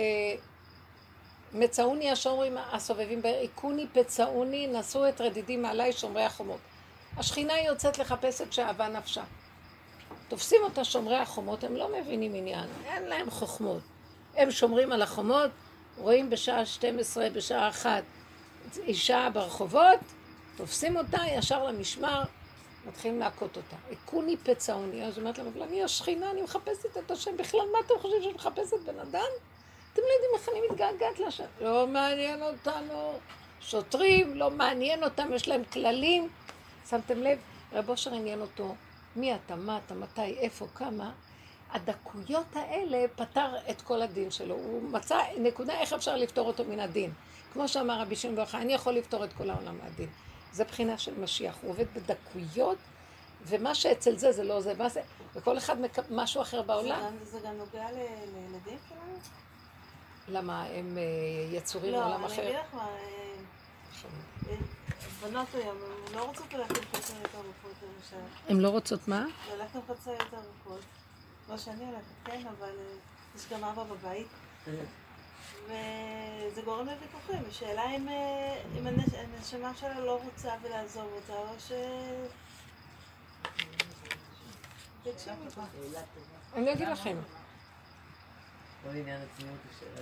מצאוני 1.53 2.11
השומרים 2.11 2.57
הסובבים 2.71 3.21
בעיר, 3.21 3.49
הכוני 3.53 3.87
פצעוני, 3.93 4.67
נשאו 4.67 5.09
את 5.09 5.21
רדידים 5.21 5.61
מעלי 5.61 5.93
שומרי 5.93 6.23
החומות. 6.23 6.59
השכינה 7.17 7.59
יוצאת 7.59 7.97
לחפש 7.97 8.41
את 8.41 8.53
שאהבה 8.53 8.87
נפשה. 8.87 9.23
תופסים 10.27 10.61
אותה 10.63 10.83
שומרי 10.83 11.15
החומות, 11.15 11.63
הם 11.63 11.75
לא 11.75 11.89
מבינים 11.99 12.35
עניין, 12.35 12.65
אין 12.85 13.03
להם 13.03 13.29
חוכמות. 13.29 13.81
הם 14.35 14.51
שומרים 14.51 14.91
על 14.91 15.01
החומות, 15.01 15.51
רואים 15.97 16.29
בשעה 16.29 16.65
12, 16.65 17.29
בשעה 17.29 17.69
1, 17.69 18.03
אישה 18.77 19.27
ברחובות, 19.33 19.99
תופסים 20.55 20.97
אותה 20.97 21.17
ישר 21.27 21.63
למשמר, 21.63 22.23
מתחילים 22.87 23.19
להכות 23.19 23.57
אותה. 23.57 23.75
הכוני 23.91 24.37
פצעוני. 24.37 25.05
אז 25.05 25.17
אומרת 25.17 25.37
להם, 25.37 25.47
אבל 25.47 25.61
אני 25.61 25.83
השכינה, 25.83 26.31
אני 26.31 26.41
מחפשת 26.41 26.97
את 26.97 27.11
השם. 27.11 27.37
בכלל, 27.37 27.61
מה 27.73 27.77
אתם 27.85 27.93
חושבים 28.01 28.21
שאני 28.21 28.33
מחפשת 28.33 28.79
בן 28.85 28.99
אדם? 28.99 29.29
אתם 29.93 30.01
לא 30.01 30.07
יודעים 30.13 30.31
איך 30.35 30.49
אני 30.49 30.59
מתגעגעת 30.69 31.19
לשם. 31.19 31.43
לא 31.61 31.87
מעניין 31.87 32.43
אותנו. 32.43 33.19
שוטרים, 33.61 34.35
לא 34.35 34.51
מעניין 34.51 35.03
אותם, 35.03 35.33
יש 35.33 35.47
להם 35.47 35.63
כללים. 35.63 36.29
שמתם 36.89 37.23
לב? 37.23 37.39
רב 37.73 37.89
אושר 37.89 38.13
עניין 38.13 38.41
אותו, 38.41 38.75
מי 39.15 39.35
אתה, 39.35 39.55
מה 39.55 39.79
אתה, 39.85 39.93
מתי, 39.93 40.21
איפה, 40.21 40.67
כמה. 40.75 41.11
הדקויות 41.71 42.55
האלה 42.55 43.05
פתר 43.15 43.55
את 43.69 43.81
כל 43.81 44.01
הדין 44.01 44.31
שלו. 44.31 44.55
הוא 44.55 44.89
מצא 44.89 45.17
נקודה 45.37 45.73
איך 45.73 45.93
אפשר 45.93 46.15
לפתור 46.15 46.47
אותו 46.47 46.63
מן 46.65 46.79
הדין. 46.79 47.13
כמו 47.53 47.67
שאמר 47.67 48.01
רבי 48.01 48.15
שמעון 48.15 48.35
בר 48.35 48.41
יוחאי, 48.41 48.61
אני 48.61 48.73
יכול 48.73 48.93
לפתור 48.93 49.23
את 49.23 49.33
כל 49.33 49.49
העולם 49.49 49.77
מהדין. 49.83 50.09
זה 50.51 50.63
בחינה 50.63 50.97
של 50.97 51.19
משיח. 51.19 51.57
הוא 51.61 51.71
עובד 51.71 51.85
בדקויות, 51.93 52.77
ומה 53.45 53.75
שאצל 53.75 54.17
זה 54.17 54.31
זה 54.31 54.43
לא 54.43 54.61
זה, 54.61 54.73
מה 54.77 54.89
זה, 54.89 55.01
וכל 55.35 55.57
אחד 55.57 55.81
מק... 55.81 55.97
משהו 56.11 56.41
אחר 56.41 56.57
זה 56.61 56.67
בעולם. 56.67 56.99
גם- 57.03 57.17
זה 57.23 57.39
גם 57.39 57.53
נוגע 57.57 57.91
ל- 57.91 57.95
לילדים 58.35 58.77
שלנו? 58.89 59.17
למה 60.27 60.63
הם 60.63 60.97
אה, 60.97 61.03
יצורים 61.57 61.91
לא, 61.93 61.99
מעולם 61.99 62.25
אני 62.25 62.33
אחר? 62.33 62.41
אגיד 62.43 62.55
לך 62.55 62.73
מה, 62.73 62.81
אה, 62.87 62.89
אה, 64.49 64.55
בנות 65.21 65.47
היום, 65.53 65.77
הן 66.07 66.15
לא 66.15 66.23
רוצות 66.23 66.53
ללכת 66.53 66.77
עם 66.77 66.83
חצאיות 66.93 67.29
ארוכות 67.35 67.73
למשל. 67.83 68.25
הן 68.49 68.59
לא 68.59 68.69
רוצות 68.69 69.07
מה? 69.07 69.25
ללכת 69.57 69.75
עם 69.75 69.81
חצאיות 69.95 70.33
ארוכות. 70.33 70.81
לא 71.49 71.57
שאני 71.57 71.85
הולכת, 71.85 72.05
כן, 72.25 72.43
אבל 72.57 72.67
אה, 72.69 72.95
יש 73.35 73.49
גם 73.51 73.63
אבא 73.63 73.83
בבית. 73.83 74.27
וזה 75.65 76.61
גורם 76.65 76.85
לוויכוחים. 76.87 77.43
השאלה 77.49 77.91
אם, 77.95 78.09
אה, 78.09 78.61
אם 78.79 78.87
הנש- 78.87 79.15
הנשמה 79.15 79.75
שלה 79.75 79.99
לא 79.99 80.21
רוצה 80.23 80.53
ולעזוב 80.63 81.09
אותה, 81.13 81.33
או 81.33 81.59
ש... 81.59 81.71
אני 86.55 86.73
אגיד 86.73 86.87
לכם. 86.87 87.17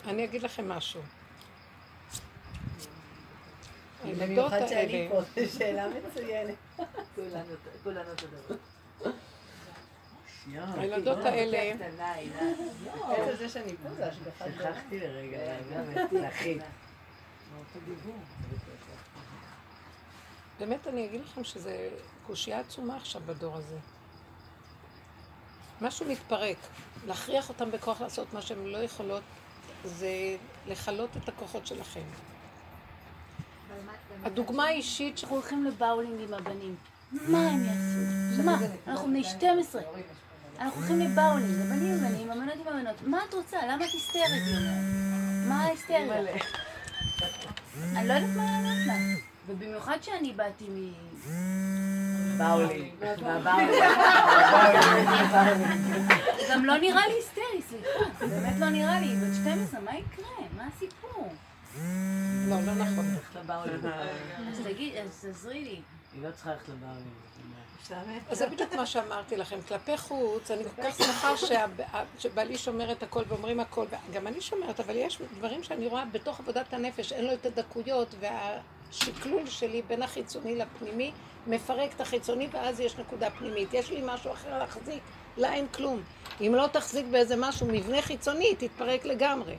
אני 0.07 0.23
אגיד 0.25 0.43
לכם 0.43 0.69
משהו. 0.69 1.01
במיוחד 4.19 4.67
שאני 4.67 5.09
פה, 5.11 5.21
זו 5.21 5.51
שאלה 5.57 5.87
מצוינת. 5.89 6.55
כולנו 7.15 7.53
כולנו 7.83 8.09
אותו 8.11 8.25
דבר. 8.27 8.55
הילדות 10.77 11.17
האלה, 11.17 11.73
עצם 13.09 13.35
זה 13.37 13.49
שאני 13.49 13.75
פה 13.83 13.89
זה 13.89 14.07
השגחה 14.07 14.49
גדולה. 14.49 14.73
שכחתי 14.73 14.99
לרגע, 14.99 15.37
באמת, 20.59 20.87
אני 20.87 21.05
אגיד 21.05 21.21
לכם 21.21 21.43
שזה 21.43 21.89
קושייה 22.27 22.59
עצומה 22.59 22.95
עכשיו 22.95 23.21
בדור 23.25 23.55
הזה. 23.55 23.77
משהו 25.81 26.05
מתפרק. 26.05 26.57
להכריח 27.07 27.49
אותם 27.49 27.71
בכוח 27.71 28.01
לעשות 28.01 28.33
מה 28.33 28.41
שהן 28.41 28.65
לא 28.65 28.77
יכולות, 28.77 29.23
זה 29.85 30.37
לכלות 30.67 31.17
את 31.17 31.29
הכוחות 31.29 31.67
שלכם. 31.67 32.03
הדוגמה 34.23 34.65
האישית. 34.65 35.19
אנחנו 35.23 35.35
הולכים 35.35 35.65
לבאולינג 35.65 36.21
עם 36.21 36.33
הבנים. 36.33 36.75
מה 37.11 37.47
הם 37.47 37.65
יעשו? 37.65 38.43
מה? 38.43 38.57
אנחנו 38.87 39.07
בני 39.07 39.23
12. 39.23 39.81
אנחנו 40.59 40.79
הולכים 40.79 40.99
לבאולינג, 40.99 41.61
הבנים 41.61 41.93
עם 41.93 42.05
הבנים, 42.05 42.31
הבנות 42.31 42.55
עם 42.61 42.67
הבנות. 42.67 42.95
מה 43.01 43.19
את 43.29 43.33
רוצה? 43.33 43.57
למה 43.65 43.85
את 43.85 43.91
היסטרית? 43.93 44.43
היא 44.45 44.57
אומרת. 44.57 44.73
מה 45.47 45.63
ההיסטריה? 45.63 46.19
אני 47.95 48.07
לא 48.07 48.13
יודעת 48.13 48.35
מה 48.35 48.43
לענות 48.43 48.87
לה. 48.87 48.93
ובמיוחד 49.47 49.97
שאני 50.01 50.33
באתי 50.33 50.65
מ... 50.69 50.93
באו 52.37 52.61
לי. 52.67 52.91
גם 56.51 56.65
לא 56.65 56.77
נראה 56.77 57.07
לי 57.07 57.13
היסטרי, 57.13 57.61
סליחה. 57.69 57.89
באמת 58.25 58.59
לא 58.59 58.69
נראה 58.69 58.99
לי. 58.99 59.15
בת 59.15 59.35
12, 59.35 59.79
מה 59.79 59.91
יקרה? 59.95 60.25
מה 60.57 60.67
הסיפור? 60.75 61.33
לא, 62.47 62.61
לא 62.65 62.75
נכון. 62.75 63.05
אז 64.49 64.59
תגיד, 64.63 64.93
אז 64.95 65.21
תעזרי 65.21 65.63
לי. 65.63 65.81
היא 66.13 66.23
לא 66.23 66.31
צריכה 66.31 66.49
ללכת 66.49 66.69
לבאו 66.69 66.89
לי. 66.95 67.03
אז 68.29 68.37
זה 68.37 68.47
בדיוק 68.47 68.73
מה 68.73 68.85
שאמרתי 68.85 69.37
לכם. 69.37 69.61
כלפי 69.67 69.97
חוץ, 69.97 70.51
אני 70.51 70.63
כל 70.63 70.83
כך 70.83 70.97
שמחה 70.97 71.33
שבעלי 72.19 72.57
שומר 72.57 72.91
את 72.91 73.03
הכל 73.03 73.23
ואומרים 73.27 73.59
הכל, 73.59 73.85
גם 74.13 74.27
אני 74.27 74.41
שומרת, 74.41 74.79
אבל 74.79 74.95
יש 74.95 75.21
דברים 75.37 75.63
שאני 75.63 75.87
רואה 75.87 76.05
בתוך 76.11 76.39
עבודת 76.39 76.73
הנפש, 76.73 77.13
אין 77.13 77.25
לו 77.25 77.33
את 77.33 77.45
הדקויות, 77.45 78.15
והשקלול 78.19 79.47
שלי 79.47 79.81
בין 79.81 80.01
החיצוני 80.01 80.55
לפנימי 80.55 81.11
מפרק 81.47 81.93
את 81.95 82.01
החיצוני, 82.01 82.47
ואז 82.51 82.79
יש 82.79 82.97
נקודה 82.97 83.29
פנימית. 83.29 83.73
יש 83.73 83.91
לי 83.91 84.01
משהו 84.05 84.31
אחר 84.31 84.59
להחזיק 84.59 85.03
לה 85.37 85.53
אין 85.53 85.67
כלום. 85.67 86.01
אם 86.41 86.55
לא 86.55 86.67
תחזיק 86.67 87.05
באיזה 87.11 87.35
משהו, 87.37 87.67
מבנה 87.67 88.01
חיצוני, 88.01 88.55
תתפרק 88.55 89.05
לגמרי. 89.05 89.55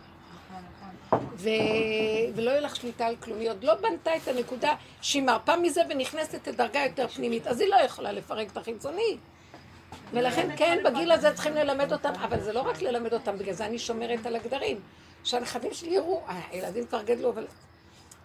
ו... 1.35 1.49
ולא 2.35 2.51
יהיה 2.51 2.61
לך 2.61 2.76
שליטה 2.76 3.07
על 3.07 3.16
כלום. 3.16 3.41
היא 3.41 3.51
עוד 3.51 3.64
לא 3.64 3.74
בנתה 3.74 4.16
את 4.16 4.28
הנקודה 4.28 4.74
שהיא 5.01 5.22
מרפה 5.22 5.57
מזה 5.57 5.82
ונכנסת 5.91 6.49
לדרגה 6.49 6.80
יותר 6.80 7.09
פנימית, 7.09 7.47
אז 7.47 7.61
היא 7.61 7.68
לא 7.68 7.76
יכולה 7.76 8.12
לפרק 8.12 8.51
את 8.53 8.57
החיצוני. 8.57 9.16
ולכן 10.12 10.57
כן, 10.57 10.78
בגיל 10.85 11.12
הזה 11.12 11.35
צריכים 11.35 11.55
ללמד 11.55 11.93
אותם, 11.93 12.12
אבל 12.22 12.41
זה 12.41 12.53
לא 12.53 12.61
רק 12.61 12.82
ללמד 12.82 13.14
אותם, 13.14 13.39
בגלל 13.39 13.55
זה 13.55 13.66
אני 13.66 13.78
שומרת 13.78 14.26
על 14.26 14.37
הגדרים. 14.37 14.80
שהנכדים 15.24 15.74
שלי 15.74 15.91
יראו, 15.91 16.22
אה, 16.28 16.41
הילדים 16.51 16.87
כבר 16.87 17.03
גדלו, 17.03 17.30
אבל... 17.30 17.47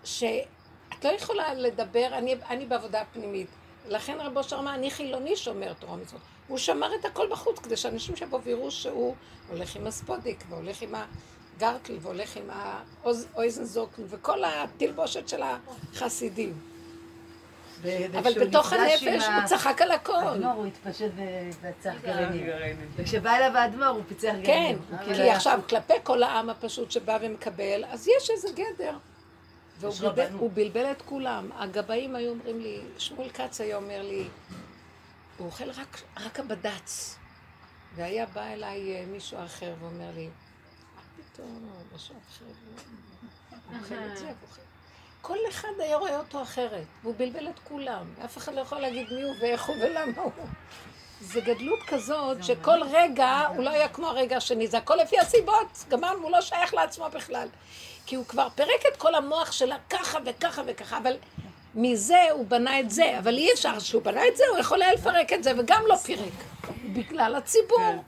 שאת 0.04 1.06
לא 1.06 1.10
יכולה 1.10 1.54
לדבר, 1.54 2.08
אני, 2.12 2.36
אני 2.50 2.66
בעבודה 2.66 3.04
פנימית. 3.14 3.48
לכן 3.88 4.18
רב 4.20 4.38
אושר 4.38 4.60
אמר, 4.60 4.74
אני 4.74 4.92
חילוני 4.92 5.36
שומר 5.36 5.74
תורה 5.74 5.94
ומצוות. 5.94 6.22
הוא 6.48 6.58
שמר 6.58 6.96
את 7.00 7.06
הכל 7.06 7.28
בחוץ, 7.32 7.60
כדי 7.60 7.78
שאנשים 7.78 8.16
שיבואו 8.16 8.44
ויראו 8.44 8.72
שהוא 8.72 9.16
הולך 9.50 9.76
עם 9.76 9.88
הספודיק, 9.88 10.44
והולך 10.50 10.82
עם 10.82 10.96
הגרקל, 11.60 11.98
והולך 12.02 12.38
עם 12.38 12.50
האויזנזוקן, 13.04 14.02
וכל 14.10 14.44
התלבושת 14.46 15.28
של 15.28 15.42
החסידים. 15.44 16.54
אבל 18.20 18.48
בתוך 18.48 18.74
הנפש 18.74 19.04
הוא 19.04 19.46
צחק 19.46 19.82
על 19.82 19.92
הכל. 19.92 20.14
האדמו"ר 20.14 20.52
הוא 20.52 20.66
התפשט 20.66 21.12
ופצח 21.16 21.94
גרעינים. 22.02 22.48
וכשבא 22.96 23.36
אליו 23.36 23.58
האדמו"ר 23.58 23.88
הוא 23.88 24.04
פיצח 24.08 24.34
כן, 24.44 24.76
גרעינים. 24.92 25.16
כי 25.16 25.30
עכשיו 25.30 25.60
כלפי 25.70 25.94
כל 26.04 26.24
העם 26.24 26.50
הפשוט 26.50 26.92
שבא 26.92 27.18
ומקבל, 27.22 27.86
אז 27.88 28.08
יש 28.08 28.30
איזה 28.30 28.48
גדר. 28.52 28.98
והוא 29.80 30.52
בלבל, 30.54 30.92
את 30.92 31.02
כולם. 31.02 31.50
הגבאים 31.56 32.16
היו 32.16 32.30
אומרים 32.30 32.60
לי, 32.60 32.80
שמואל 32.98 33.30
כץ 33.30 33.62
היה 33.62 33.76
אומר 33.76 34.02
לי, 34.02 34.28
הוא 35.38 35.48
אוכל 35.48 35.70
רק, 35.70 36.02
רק 36.20 36.40
הבד"ץ. 36.40 37.16
והיה 37.96 38.26
בא 38.26 38.48
אליי 38.48 38.96
אה, 38.96 39.06
מישהו 39.06 39.38
אחר 39.46 39.74
ואומר 39.80 40.12
לי, 40.16 40.30
כל 45.22 45.38
אחד 45.50 45.70
היה 45.80 45.98
רואה 45.98 46.18
אותו 46.18 46.42
אחרת, 46.42 46.86
והוא 47.04 47.14
בלבל 47.18 47.48
את 47.48 47.60
כולם. 47.64 48.06
אף 48.26 48.38
אחד 48.38 48.54
לא 48.54 48.62
יכול 48.62 48.80
להגיד 48.80 49.08
מי 49.14 49.22
הוא 49.22 49.34
ואיך 49.42 49.66
הוא 49.66 49.76
ולמה 49.76 50.22
הוא. 50.22 50.32
זה 51.22 51.42
גדלות 51.42 51.80
כזאת, 51.88 52.44
שכל 52.44 52.84
רגע 52.92 53.46
הוא 53.56 53.64
לא 53.64 53.70
היה 53.70 53.90
כמו 53.90 54.08
הרגע 54.08 54.38
השני, 54.38 54.68
זה 54.68 54.78
הכל 54.78 54.96
לפי 54.96 55.20
הסיבות, 55.20 55.86
גמרנו, 55.90 56.24
הוא 56.24 56.32
לא 56.32 56.42
שייך 56.42 56.74
לעצמו 56.74 57.06
בכלל. 57.14 57.48
כי 58.06 58.16
הוא 58.16 58.26
כבר 58.26 58.48
פירק 58.56 58.86
את 58.94 58.98
כל 58.98 59.16
המוח 59.16 59.52
שלה 59.52 59.76
ככה 59.90 60.20
וככה 60.26 60.62
וככה, 60.68 60.98
אבל 60.98 61.14
מזה 61.76 62.32
הוא 62.32 62.46
בנה 62.48 62.80
את 62.80 62.92
זה, 62.92 63.20
אבל 63.20 63.38
אי 63.38 63.54
אפשר 63.54 63.80
שהוא 63.80 64.02
בנה 64.02 64.28
את 64.28 64.38
זה, 64.38 64.44
הוא 64.52 64.58
יכול 64.58 64.82
היה 64.82 64.94
לפרק 64.94 65.34
את 65.34 65.44
זה, 65.44 65.52
וגם 65.58 65.84
לא 65.88 65.96
פירק. 65.96 66.34
בגלל 66.94 67.36
הציבור. 67.36 68.04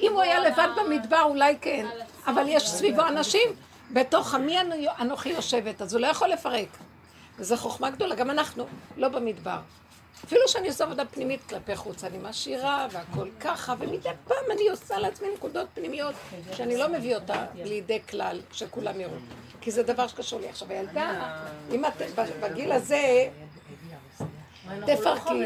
אם 0.00 0.12
הוא 0.12 0.22
היה 0.22 0.40
לבד 0.40 0.68
במדבר, 0.76 1.22
אולי 1.22 1.56
כן, 1.60 1.86
אבל 2.26 2.44
יש 2.48 2.68
סביבו 2.70 3.02
אנשים, 3.08 3.48
בתוך 3.92 4.34
עמי 4.34 4.60
אנו- 4.60 4.74
אנוכי 5.00 5.28
יושבת, 5.28 5.82
אז 5.82 5.94
הוא 5.94 6.00
לא 6.00 6.06
יכול 6.06 6.28
לפרק. 6.28 6.68
וזו 7.38 7.56
חוכמה 7.56 7.90
גדולה, 7.90 8.14
גם 8.14 8.30
אנחנו, 8.30 8.66
לא 8.96 9.08
במדבר. 9.08 9.58
אפילו 10.24 10.40
שאני 10.48 10.68
עושה 10.68 10.84
עבודה 10.84 11.04
פנימית 11.04 11.40
כלפי 11.48 11.76
חוץ, 11.76 12.04
אני 12.04 12.18
משאירה 12.22 12.86
והכל 12.90 13.28
ככה, 13.40 13.74
ומדי 13.78 14.08
פעם 14.24 14.44
אני 14.52 14.68
עושה 14.68 14.98
לעצמי 14.98 15.28
נקודות 15.36 15.66
פנימיות 15.74 16.14
שאני 16.52 16.76
לא 16.76 16.88
מביא 16.88 17.14
אותה 17.14 17.44
לידי 17.54 17.98
כלל, 18.10 18.40
שכולם 18.52 19.00
יראו. 19.00 19.12
כי 19.60 19.70
זה 19.70 19.82
דבר 19.82 20.06
שקשור 20.06 20.40
לי. 20.40 20.48
עכשיו, 20.48 20.68
הילדה, 20.70 21.36
אם 21.74 21.84
את 21.84 21.92
בגיל 22.40 22.72
הזה, 22.72 23.28
תפרקי. 24.86 25.44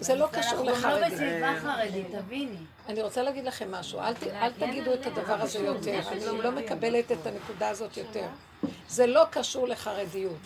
זה 0.00 0.14
לא 0.14 0.28
קשור 0.32 0.42
אנחנו 0.42 0.64
גם 0.64 0.66
לא 0.66 0.72
לחרדים. 0.72 1.18
בסביבה 1.18 1.60
חרדית, 1.60 2.06
תביני. 2.12 2.56
אני 2.88 3.02
רוצה 3.02 3.22
להגיד 3.22 3.44
לכם 3.44 3.70
משהו, 3.70 4.00
אל, 4.00 4.14
אל 4.32 4.52
תגידו 4.52 4.94
את 4.94 5.06
הדבר 5.06 5.40
הזה 5.40 5.58
יותר, 5.58 6.00
אני 6.08 6.42
לא 6.42 6.52
מקבלת 6.52 7.12
את 7.12 7.26
הנקודה 7.26 7.68
הזאת 7.68 7.96
יותר. 7.96 8.26
זה 8.88 9.06
לא 9.06 9.24
קשור 9.30 9.68
לחרדיות. 9.68 10.38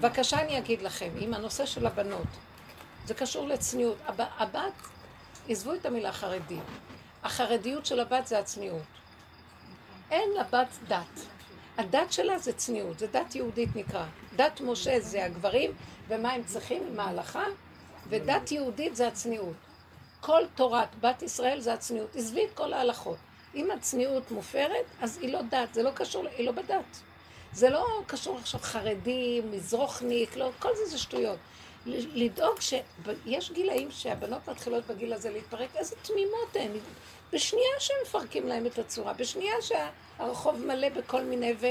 בבקשה 0.00 0.40
אני 0.40 0.58
אגיד 0.58 0.82
לכם, 0.82 1.10
עם 1.18 1.34
הנושא 1.34 1.66
של 1.66 1.86
הבנות, 1.86 2.26
זה 3.06 3.14
קשור 3.14 3.48
לצניעות. 3.48 3.96
הב, 4.06 4.20
הבת, 4.38 4.72
עזבו 5.48 5.74
את 5.74 5.86
המילה 5.86 6.12
חרדי, 6.12 6.58
החרדיות 7.22 7.86
של 7.86 8.00
הבת 8.00 8.26
זה 8.26 8.38
הצניעות. 8.38 8.82
אין 10.10 10.30
לבת 10.40 10.78
דת. 10.88 11.20
הדת 11.78 12.12
שלה 12.12 12.38
זה 12.38 12.52
צניעות, 12.52 12.98
זה 12.98 13.06
דת 13.06 13.34
יהודית 13.34 13.76
נקרא. 13.76 14.04
דת 14.36 14.60
משה 14.60 15.00
זה 15.00 15.24
הגברים, 15.24 15.72
ומה 16.08 16.32
הם 16.32 16.44
צריכים 16.44 16.82
עם 16.92 17.00
ההלכה, 17.00 17.44
ודת 18.08 18.52
יהודית 18.52 18.96
זה 18.96 19.08
הצניעות. 19.08 19.56
כל 20.20 20.42
תורת 20.54 20.88
בת 21.00 21.22
ישראל 21.22 21.60
זה 21.60 21.72
הצניעות. 21.72 22.16
עזבי 22.16 22.44
את 22.44 22.54
כל 22.54 22.72
ההלכות. 22.72 23.16
אם 23.54 23.70
הצניעות 23.70 24.30
מופרת, 24.30 24.84
אז 25.00 25.18
היא 25.22 25.32
לא 25.32 25.42
דת, 25.42 25.74
זה 25.74 25.82
לא 25.82 25.90
קשור, 25.90 26.24
היא 26.36 26.46
לא 26.46 26.52
בדת. 26.52 27.00
זה 27.52 27.70
לא 27.70 28.02
קשור 28.06 28.38
עכשיו 28.38 28.60
חרדי, 28.60 29.40
מזרוחניק, 29.50 30.36
לא, 30.36 30.50
כל 30.58 30.76
זה 30.76 30.86
זה 30.86 30.98
שטויות. 30.98 31.38
לדאוג 31.86 32.60
שיש 32.60 33.52
גילאים 33.52 33.90
שהבנות 33.90 34.48
מתחילות 34.48 34.86
בגיל 34.86 35.12
הזה 35.12 35.30
להתפרק, 35.30 35.76
איזה 35.76 35.96
תמימות 36.02 36.56
הן. 36.56 36.70
בשנייה 37.32 37.70
שהם 37.78 37.96
מפרקים 38.02 38.48
להם 38.48 38.66
את 38.66 38.78
הצורה, 38.78 39.12
בשנייה 39.12 39.54
שהרחוב 39.60 40.66
מלא 40.66 40.88
בכל 40.88 41.22
מיני 41.22 41.54
ו... 41.60 41.66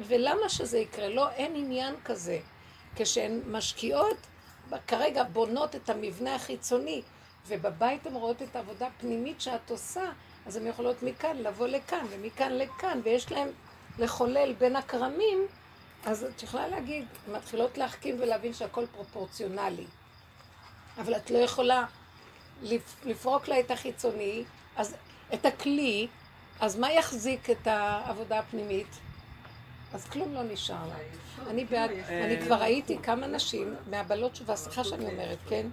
ולמה 0.00 0.48
שזה 0.48 0.78
יקרה? 0.78 1.08
לא, 1.08 1.30
אין 1.30 1.56
עניין 1.56 1.94
כזה. 2.04 2.38
כשהן 2.96 3.40
משקיעות, 3.46 4.16
כרגע 4.86 5.22
בונות 5.24 5.76
את 5.76 5.90
המבנה 5.90 6.34
החיצוני, 6.34 7.02
ובבית 7.46 8.06
הן 8.06 8.14
רואות 8.14 8.42
את 8.42 8.56
העבודה 8.56 8.86
הפנימית 8.86 9.40
שאת 9.40 9.70
עושה, 9.70 10.04
אז 10.46 10.56
הן 10.56 10.66
יכולות 10.66 11.02
מכאן 11.02 11.36
לבוא 11.36 11.66
לכאן, 11.66 12.06
ומכאן 12.10 12.52
לכאן, 12.52 13.00
ויש 13.04 13.32
להן 13.32 13.48
לחולל 13.98 14.52
בין 14.58 14.76
הכרמים, 14.76 15.46
אז 16.04 16.24
את 16.24 16.42
יכולה 16.42 16.68
להגיד, 16.68 17.04
מתחילות 17.32 17.78
להחכים 17.78 18.16
ולהבין 18.20 18.52
שהכל 18.54 18.86
פרופורציונלי. 18.86 19.86
אבל 20.98 21.16
את 21.16 21.30
לא 21.30 21.38
יכולה 21.38 21.84
לפ- 22.62 23.04
לפרוק 23.04 23.48
לה 23.48 23.60
את 23.60 23.70
החיצוני, 23.70 24.44
אז 24.76 24.96
את 25.34 25.46
הכלי, 25.46 26.06
אז 26.60 26.76
מה 26.78 26.92
יחזיק 26.92 27.50
את 27.50 27.66
העבודה 27.66 28.38
הפנימית? 28.38 28.86
אז 29.94 30.08
כלום 30.08 30.34
לא 30.34 30.42
נשאר 30.42 30.86
לה. 30.88 30.94
אני 31.50 31.64
בעד, 31.64 31.90
אני 32.08 32.40
כבר 32.40 32.54
ראיתי 32.54 32.98
כמה 33.02 33.26
נשים 33.26 33.74
מהבלות, 33.90 34.40
והסליחה 34.46 34.84
שאני 34.84 35.06
אומרת, 35.06 35.38
כן? 35.48 35.66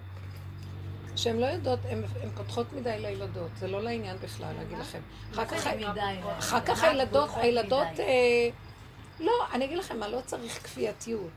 שהן 1.16 1.38
לא 1.38 1.46
יודעות, 1.46 1.78
הן 1.88 2.02
פותחות 2.36 2.72
מדי 2.72 2.96
לילדות, 2.98 3.50
זה 3.56 3.68
לא 3.68 3.82
לעניין 3.82 4.16
בכלל, 4.16 4.52
להגיד 4.58 4.78
לכם. 4.78 5.00
אחר 6.38 6.60
כך, 6.60 6.82
הילדות, 6.84 7.30
הילדות, 7.34 8.00
אה, 8.00 8.48
לא, 9.20 9.32
אני 9.52 9.64
אגיד 9.64 9.78
לכם 9.78 10.00
מה, 10.00 10.08
לא 10.08 10.20
צריך 10.26 10.62
כפייתיות. 10.64 11.30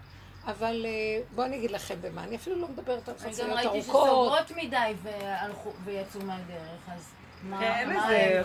אבל 0.47 0.85
אה, 0.85 1.21
בואו 1.35 1.47
אני 1.47 1.57
אגיד 1.57 1.71
לכם 1.71 1.95
במה, 2.01 2.23
אני 2.23 2.35
אפילו 2.35 2.55
לא 2.55 2.67
מדברת 2.67 3.09
על 3.09 3.15
אני 3.25 3.33
גם 3.37 3.51
ראיתי 3.51 3.67
ארוכות. 3.67 4.07
שסוגרות 4.07 4.51
מדי 4.51 4.93
ויצאו 5.83 6.21
מהדרך, 6.21 6.81
אז 6.87 7.13
מה 7.43 7.59
כן, 7.59 7.91
איזה... 7.91 8.41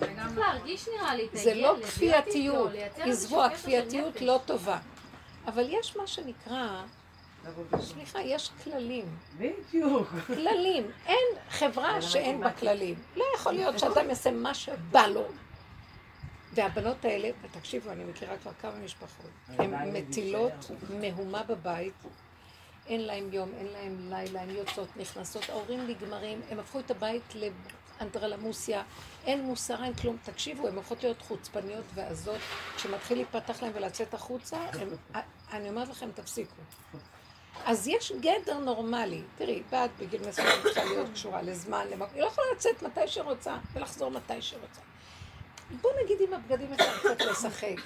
צריך 0.00 0.38
להרגיש 0.38 0.88
נראה 0.88 1.14
לי 1.14 1.28
את 1.32 1.38
זה 1.38 1.54
לא 1.54 1.76
כפייתיות, 1.82 2.70
עזבו, 2.96 3.44
הכפייתיות. 3.44 4.20
לא 4.20 4.40
טובה. 4.44 4.78
אבל 5.46 5.64
יש 5.68 5.96
מה 5.96 6.06
שנקרא, 6.06 6.82
סליחה, 7.80 8.20
יש 8.20 8.50
כללים. 8.64 9.16
בדיוק. 9.38 10.08
כללים. 10.26 10.90
אין 11.06 11.24
חברה 11.50 12.02
שאין 12.02 12.40
בה 12.40 12.52
כללים. 12.52 12.94
לא 13.16 13.24
יכול 13.36 13.52
להיות 13.52 13.78
שאדם 13.78 14.08
יעשה 14.08 14.30
מה 14.30 14.54
שבא 14.54 15.06
לו. 15.06 15.24
והבנות 16.54 17.04
האלה, 17.04 17.30
ותקשיבו, 17.42 17.90
אני 17.90 18.04
מכירה 18.04 18.36
כבר 18.38 18.50
כמה 18.60 18.74
משפחות, 18.84 19.30
הן 19.48 19.96
מטילות 19.96 20.70
מהומה 21.00 21.42
בבית, 21.42 21.94
אין 22.86 23.00
להם 23.00 23.28
יום, 23.32 23.50
אין 23.58 23.66
להם 23.66 23.96
לילה, 24.10 24.42
הן 24.42 24.50
יוצאות, 24.50 24.96
נכנסות, 24.96 25.48
ההורים 25.48 25.86
נגמרים, 25.86 26.40
הם 26.50 26.58
הפכו 26.58 26.80
את 26.80 26.90
הבית 26.90 27.34
לאנדרלמוסיה, 28.02 28.82
אין 29.24 29.42
מוסר, 29.42 29.84
אין 29.84 29.94
כלום. 29.94 30.16
תקשיבו, 30.22 30.68
הן 30.68 30.74
הופכות 30.76 31.02
להיות 31.02 31.22
חוצפניות 31.22 31.84
ועזות, 31.94 32.40
כשמתחיל 32.76 33.18
להיפתח 33.18 33.62
להם 33.62 33.72
ולצאת 33.74 34.14
החוצה, 34.14 34.58
הם, 34.72 34.88
אני 35.52 35.68
אומרת 35.68 35.88
לכם, 35.88 36.10
תפסיקו. 36.14 36.56
אז 37.64 37.88
יש 37.88 38.12
גדר 38.12 38.58
נורמלי. 38.58 39.22
תראי, 39.36 39.62
בת 39.72 39.90
בגיל 39.98 40.28
מסוים 40.28 40.62
צריכה 40.62 40.84
להיות 40.84 41.08
קשורה 41.12 41.42
לזמן, 41.42 41.86
למקום, 41.90 42.14
היא 42.14 42.22
לא 42.22 42.26
יכולה 42.26 42.46
לצאת 42.56 42.82
מתי 42.82 43.08
שרוצה 43.08 43.56
ולחזור 43.72 44.10
מתי 44.10 44.42
שרוצה. 44.42 44.80
בוא 45.80 45.90
נגיד 46.04 46.18
עם 46.20 46.34
הבגדים 46.34 46.72
אפשר 46.72 46.98
קצת 46.98 47.20
לשחק. 47.20 47.76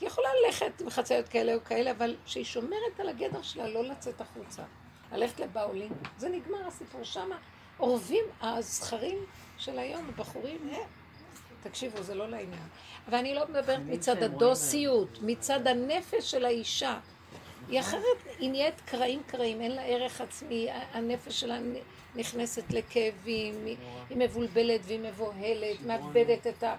היא 0.00 0.08
יכולה 0.08 0.28
ללכת 0.46 0.80
עם 0.80 0.90
חצאיות 0.90 1.28
כאלה 1.28 1.54
או 1.54 1.64
כאלה, 1.64 1.90
אבל 1.90 2.16
שהיא 2.26 2.44
שומרת 2.44 3.00
על 3.00 3.08
הגדר 3.08 3.42
שלה 3.42 3.68
לא 3.68 3.84
לצאת 3.84 4.20
החוצה. 4.20 4.62
ללכת 5.12 5.40
לבאולין, 5.40 5.92
זה 6.18 6.28
נגמר 6.28 6.66
הסיפור 6.66 7.04
שמה. 7.04 7.36
אורבים 7.82 8.24
הזכרים 8.40 9.18
של 9.58 9.78
היום, 9.78 10.08
הבחורים, 10.08 10.58
אה, 10.72 10.78
תקשיבו, 11.62 12.02
זה 12.02 12.14
לא 12.14 12.28
לעניין. 12.28 12.68
אבל 13.08 13.18
אני 13.18 13.34
לא 13.34 13.48
מדברת 13.48 13.80
מצד 13.86 14.22
הדוסיות, 14.22 15.18
מצד 15.22 15.66
הנפש 15.66 16.30
של 16.30 16.44
האישה. 16.44 16.98
היא 17.68 17.80
אחרת, 17.80 18.36
היא 18.38 18.50
נהיית 18.50 18.80
קרעים 18.80 19.22
קרעים, 19.26 19.60
אין 19.60 19.70
לה 19.70 19.82
ערך 19.82 20.20
עצמי, 20.20 20.68
הנפש 20.92 21.40
שלה 21.40 21.58
נכנסת 22.14 22.72
לכאבים, 22.72 23.64
היא 24.10 24.16
מבולבלת 24.16 24.80
והיא 24.84 25.00
מבוהלת, 25.00 25.80
מאבדת 25.86 26.46
את 26.46 26.62
ה... 26.62 26.76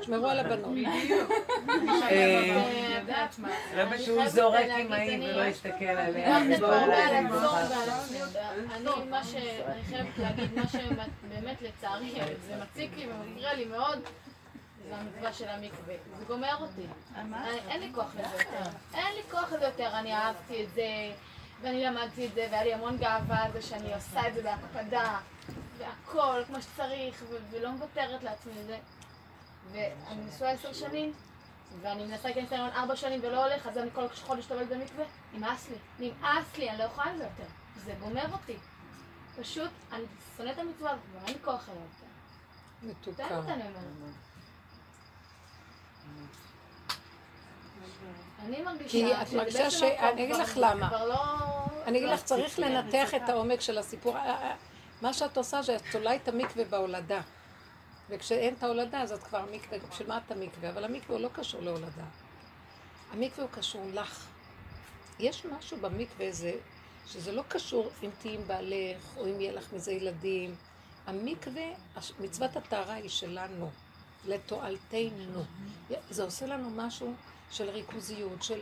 תשמרו 0.00 0.26
על 0.26 0.38
הבנות. 0.38 0.74
אה. 2.10 2.62
למה 3.74 3.98
שהוא 3.98 4.28
זורק 4.28 4.60
אמאים 4.64 4.92
אני- 4.92 5.30
ולא 5.32 5.44
יסתכל 5.44 5.84
עליה? 5.84 6.36
אני, 8.76 8.86
מה 9.10 9.20
חייבת 9.24 10.18
להגיד, 10.18 10.54
מה 10.54 10.62
שבאמת 10.68 11.62
לצערי, 11.62 12.14
זה 12.46 12.56
מציק 12.62 12.96
לי 12.96 13.06
ומפריע 13.12 13.54
לי 13.54 13.64
מאוד, 13.64 13.98
זה 14.88 14.96
המצווה 14.96 15.32
של 15.32 15.48
המקווה. 15.48 15.94
זה 16.18 16.24
גומר 16.24 16.56
אותי. 16.60 16.82
אני- 17.48 17.70
אין 17.70 17.80
לי 17.80 17.90
כוח 17.94 18.14
לזה 18.14 18.36
יותר. 18.38 18.70
אין 18.94 19.14
לי 19.16 19.22
כוח 19.30 19.52
לזה 19.52 19.64
יותר. 19.64 19.88
אני 19.98 20.12
אהבתי 20.14 20.64
את 20.64 20.68
זה, 20.74 20.86
ואני 21.62 21.84
למדתי 21.84 22.26
את 22.26 22.34
זה, 22.34 22.46
והיה 22.50 22.64
לי 22.64 22.74
המון 22.74 22.96
גאווה 22.96 23.42
על 23.44 23.52
זה 23.52 23.62
שאני 23.62 23.94
עושה 23.94 24.28
את 24.28 24.34
זה 24.34 24.42
בהקפדה, 24.42 25.18
והכל 25.78 26.42
כמו 26.46 26.62
שצריך, 26.62 27.24
ולא 27.50 27.70
מוותרת 27.70 28.22
לעצמי 28.22 28.52
לזה. 28.56 28.78
ואני 29.72 29.90
נשואה 30.28 30.50
עשר 30.50 30.72
שנים, 30.72 31.12
ואני 31.80 32.06
מנסה 32.06 32.28
להיכנס 32.28 32.50
להיריון 32.50 32.70
ארבע 32.72 32.96
שנים 32.96 33.20
ולא 33.22 33.44
הולך, 33.46 33.66
אז 33.66 33.78
אני 33.78 33.90
כל 33.94 34.08
חודש 34.08 34.46
טובלת 34.46 34.68
במקווה. 34.68 35.04
נמאס 35.32 35.68
לי, 35.70 35.76
נמאס 36.10 36.56
לי, 36.58 36.70
אני 36.70 36.78
לא 36.78 36.84
יכולה 36.84 37.10
על 37.10 37.16
זה 37.18 37.24
יותר. 37.24 37.50
זה 37.76 37.94
גומר 38.00 38.24
אותי. 38.32 38.56
פשוט, 39.40 39.70
אני 39.92 40.04
שונאת 40.36 40.54
את 40.54 40.58
המצווה 40.58 40.90
הזאת, 40.90 41.04
ואין 41.14 41.36
לי 41.36 41.44
כוח 41.44 41.68
אליה 41.68 41.80
יותר. 41.82 42.06
מתוקה. 42.82 43.28
תן 43.28 43.36
אותה 43.36 43.56
ממנו. 43.56 44.06
אני 48.46 48.62
מרגישה 48.62 48.88
כי 48.90 49.22
את 49.22 49.32
מרגישה 49.32 49.70
ש- 49.70 49.82
אני 49.82 50.10
אגיד 50.24 50.34
כבר- 50.34 50.42
לך 50.44 50.52
למה. 50.56 50.88
כבר 50.88 51.06
לא... 51.08 51.24
אני 51.86 51.98
אגיד 51.98 52.08
לא 52.08 52.14
לך, 52.14 52.22
צריך 52.22 52.52
הצליח. 52.52 52.68
לנתח 52.68 53.14
את 53.14 53.28
העומק 53.28 53.60
של 53.60 53.78
הסיפור. 53.78 54.16
מה 55.02 55.12
שאת 55.12 55.36
עושה 55.36 55.62
זה 55.62 55.76
את 55.76 55.82
תולה 55.92 56.16
את 56.16 56.28
המקווה 56.28 56.64
בהולדה. 56.64 57.20
וכשאין 58.10 58.54
את 58.54 58.62
ההולדה 58.62 59.02
אז 59.02 59.12
את 59.12 59.22
כבר 59.22 59.44
מקווה, 59.52 59.78
בשביל 59.78 60.08
מה 60.08 60.18
את 60.26 60.30
המקווה? 60.30 60.70
אבל 60.70 60.84
המקווה 60.84 61.16
הוא 61.16 61.22
לא 61.24 61.28
קשור 61.32 61.60
להולדה. 61.60 62.04
המקווה 63.12 63.44
הוא 63.44 63.52
קשור 63.52 63.86
לך. 63.92 64.26
יש 65.18 65.46
משהו 65.46 65.76
במקווה 65.80 66.28
הזה, 66.28 66.52
שזה 67.06 67.32
לא 67.32 67.42
קשור 67.48 67.90
אם 68.02 68.10
תהיי 68.18 68.34
עם 68.34 68.46
בעלך, 68.46 69.16
או 69.16 69.26
אם 69.26 69.40
יהיה 69.40 69.52
לך 69.52 69.72
מזה 69.72 69.92
ילדים. 69.92 70.54
המקווה, 71.06 71.62
מצוות 72.20 72.56
הטהרה 72.56 72.94
היא 72.94 73.08
שלנו, 73.08 73.70
לתועלתנו. 74.24 75.44
זה 76.10 76.24
עושה 76.24 76.46
לנו 76.46 76.70
משהו 76.70 77.14
של 77.50 77.70
ריכוזיות, 77.70 78.42
של 78.42 78.60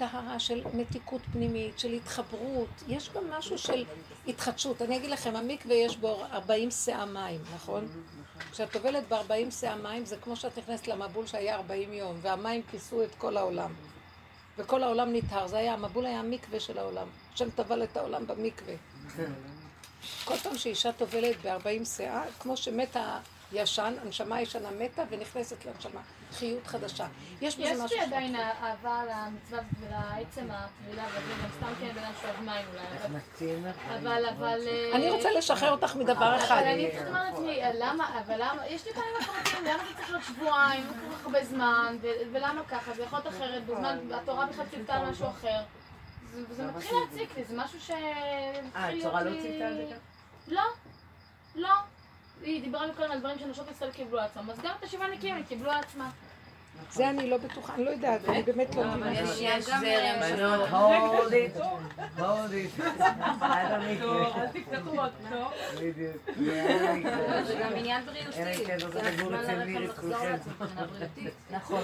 טהרה, 0.00 0.38
של 0.38 0.62
מתיקות 0.74 1.20
פנימית, 1.32 1.78
של 1.78 1.92
התחברות. 1.92 2.68
יש 2.88 3.10
גם 3.14 3.30
משהו 3.30 3.58
של 3.58 3.84
התחדשות. 4.28 4.82
אני 4.82 4.96
אגיד 4.96 5.10
לכם, 5.10 5.36
המקווה 5.36 5.74
יש 5.74 5.96
בו 5.96 6.24
40 6.32 6.70
שאה 6.70 7.06
מים, 7.06 7.40
נכון? 7.54 7.88
כשאת 8.52 8.72
טובלת 8.72 9.08
ב-40 9.08 9.50
שאה 9.50 9.76
מים, 9.76 10.04
זה 10.04 10.16
כמו 10.16 10.36
שאת 10.36 10.58
נכנסת 10.58 10.88
למבול 10.88 11.26
שהיה 11.26 11.56
40 11.56 11.92
יום, 11.92 12.16
והמים 12.22 12.62
כיסו 12.70 13.02
את 13.02 13.14
כל 13.18 13.36
העולם. 13.36 13.74
וכל 14.58 14.82
העולם 14.82 15.12
נטהר, 15.12 15.46
זה 15.46 15.58
היה, 15.58 15.74
המבול 15.74 16.06
היה 16.06 16.20
המקווה 16.20 16.60
של 16.60 16.78
העולם. 16.78 17.06
השם 17.34 17.50
טבל 17.50 17.82
את 17.82 17.96
העולם 17.96 18.26
במקווה. 18.26 18.74
כל 20.24 20.36
פעם 20.36 20.58
שאישה 20.58 20.92
טובלת 20.92 21.36
ב-40 21.42 21.84
שאה, 21.84 22.22
כמו 22.38 22.56
שמת 22.56 22.96
הישן, 23.52 23.94
הנשמה 24.02 24.36
הישנה 24.36 24.70
מתה 24.70 25.02
ונכנסת 25.10 25.64
לנשמה, 25.64 26.00
חיות 26.32 26.66
חדשה. 26.66 27.06
יש 27.40 27.56
בזה 27.58 27.68
יש 27.68 27.78
משהו... 27.78 27.96
לי 27.98 28.02
עדיין 28.04 28.36
אהבה 28.36 29.02
למצווה 29.04 29.60
ולעצם 29.80 30.46
הטבילה 30.50 31.04
וזה, 31.10 31.32
גם 31.42 31.48
סתם 31.56 31.72
כן 31.80 31.92
בן 31.94 32.02
אדם 32.04 32.12
שאוהב 32.22 32.40
מים 32.40 32.66
אולי, 32.72 32.82
אבל-? 33.98 34.28
אבל. 34.28 34.60
אה, 34.68 34.90
אני 34.96 35.10
רוצה 35.10 35.30
לשחרר 35.30 35.70
אותך 35.70 35.96
מדבר 35.96 36.36
אחד. 36.36 36.56
אבל 36.56 36.66
אני 36.68 36.90
פשוט 36.90 37.06
אומרת 37.06 37.28
לעצמי, 37.32 37.60
למה, 37.74 38.20
אבל 38.26 38.34
למה, 38.38 38.66
יש 38.66 38.86
לי 38.86 38.92
פעמים 38.92 39.14
אחרים, 39.20 39.64
למה 39.64 39.84
זה 39.88 39.94
צריך 39.96 40.10
להיות 40.10 40.24
שבועיים, 40.24 40.86
לא 40.86 40.92
כל 40.92 41.18
כך 41.18 41.24
הרבה 41.24 41.44
זמן, 41.44 41.96
ולמה 42.32 42.62
ככה, 42.68 42.94
זה 42.94 43.02
יכול 43.02 43.18
להיות 43.18 43.34
אחרת, 43.34 43.66
בזמן, 43.66 43.98
התורה 44.14 44.46
בכלל 44.46 44.64
ציוותה 44.70 44.94
על 44.94 45.10
משהו 45.10 45.26
אחר. 45.26 45.60
זה- 46.32 46.54
זה 46.54 46.66
מתחיל 46.66 46.96
להציק 47.10 47.36
לי, 47.36 47.44
זה 47.44 47.54
משהו 47.56 47.80
ש... 47.80 47.90
אה, 47.90 48.88
התורה 48.88 49.22
לא 49.22 49.30
ציוותה 49.40 49.66
על 49.66 49.74
זה 49.74 49.84
ככה? 49.90 49.98
לא, 50.48 50.62
לא. 51.54 51.74
היא 52.42 52.62
דיברה 52.62 52.86
לי 52.86 52.92
קודם 52.96 53.10
על 53.10 53.18
דברים 53.18 53.38
שנשות 53.38 53.70
ישראל 53.70 53.90
קיבלו 53.90 54.18
על 54.18 54.24
עצמם, 54.24 54.50
אז 54.50 54.58
גם 54.58 54.74
את 54.78 54.84
השבעה 54.84 55.08
נקיים 55.08 55.36
הם 55.36 55.42
קיבלו 55.42 55.70
על 55.70 55.78
עצמם. 55.78 56.10
זה 56.90 57.10
אני 57.10 57.30
לא 57.30 57.36
בטוחה, 57.36 57.74
אני 57.74 57.84
לא 57.84 57.90
יודעת, 57.90 58.28
אני 58.28 58.42
באמת 58.42 58.74
לא 58.74 58.82
אבל 58.82 58.90
מבינה. 58.96 59.20
יש 59.40 59.64
זרם 59.64 59.80
של... 60.28 60.36
בנות, 60.36 60.68
hold 60.70 61.32
it, 61.32 61.60
hold 62.18 62.22
it. 62.78 62.82
אל 63.42 64.46
תפתחו 64.52 64.98
רק, 64.98 65.10
טוב. 65.30 65.52
בדיוק. 65.80 66.16
זה 67.46 67.58
גם 67.64 67.72
עניין 67.76 68.04
בריאותי. 68.04 68.64
כן. 68.64 68.76
נכון. 71.50 71.80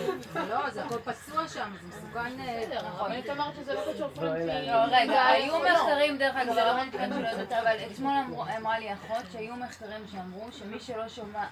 לא, 0.49 0.71
זה 0.71 0.85
הכל 0.85 0.99
פצוע 0.99 1.49
שם, 1.49 1.73
זה 1.83 1.89
מסוכן... 1.89 2.41
אה, 2.41 2.65
נכון. 2.77 2.89
הרבנית 2.89 3.31
אמרת 3.31 3.55
שזה 3.57 3.75
לא 3.75 3.81
קשור 3.95 4.07
לא, 4.09 4.15
פרנקי. 4.15 4.67
לא, 4.67 4.85
רגע, 4.91 5.27
היו 5.27 5.53
לא. 5.53 5.73
מחקרים, 5.73 6.19
דרך 6.19 6.37
אגב, 6.37 6.55
זה 6.55 6.65
לא 6.65 6.83
במקרה 6.83 7.07
שלא 7.07 7.15
יודעת, 7.27 7.53
אבל 7.53 7.77
אתמול 7.93 8.13
אמרה 8.59 8.79
לי 8.79 8.93
אחות 8.93 9.25
שהיו 9.33 9.55
מחקרים 9.57 10.01
שאמרו 10.13 10.47
שמי 10.53 10.81
שלא 10.81 11.09
שומע- 11.09 11.47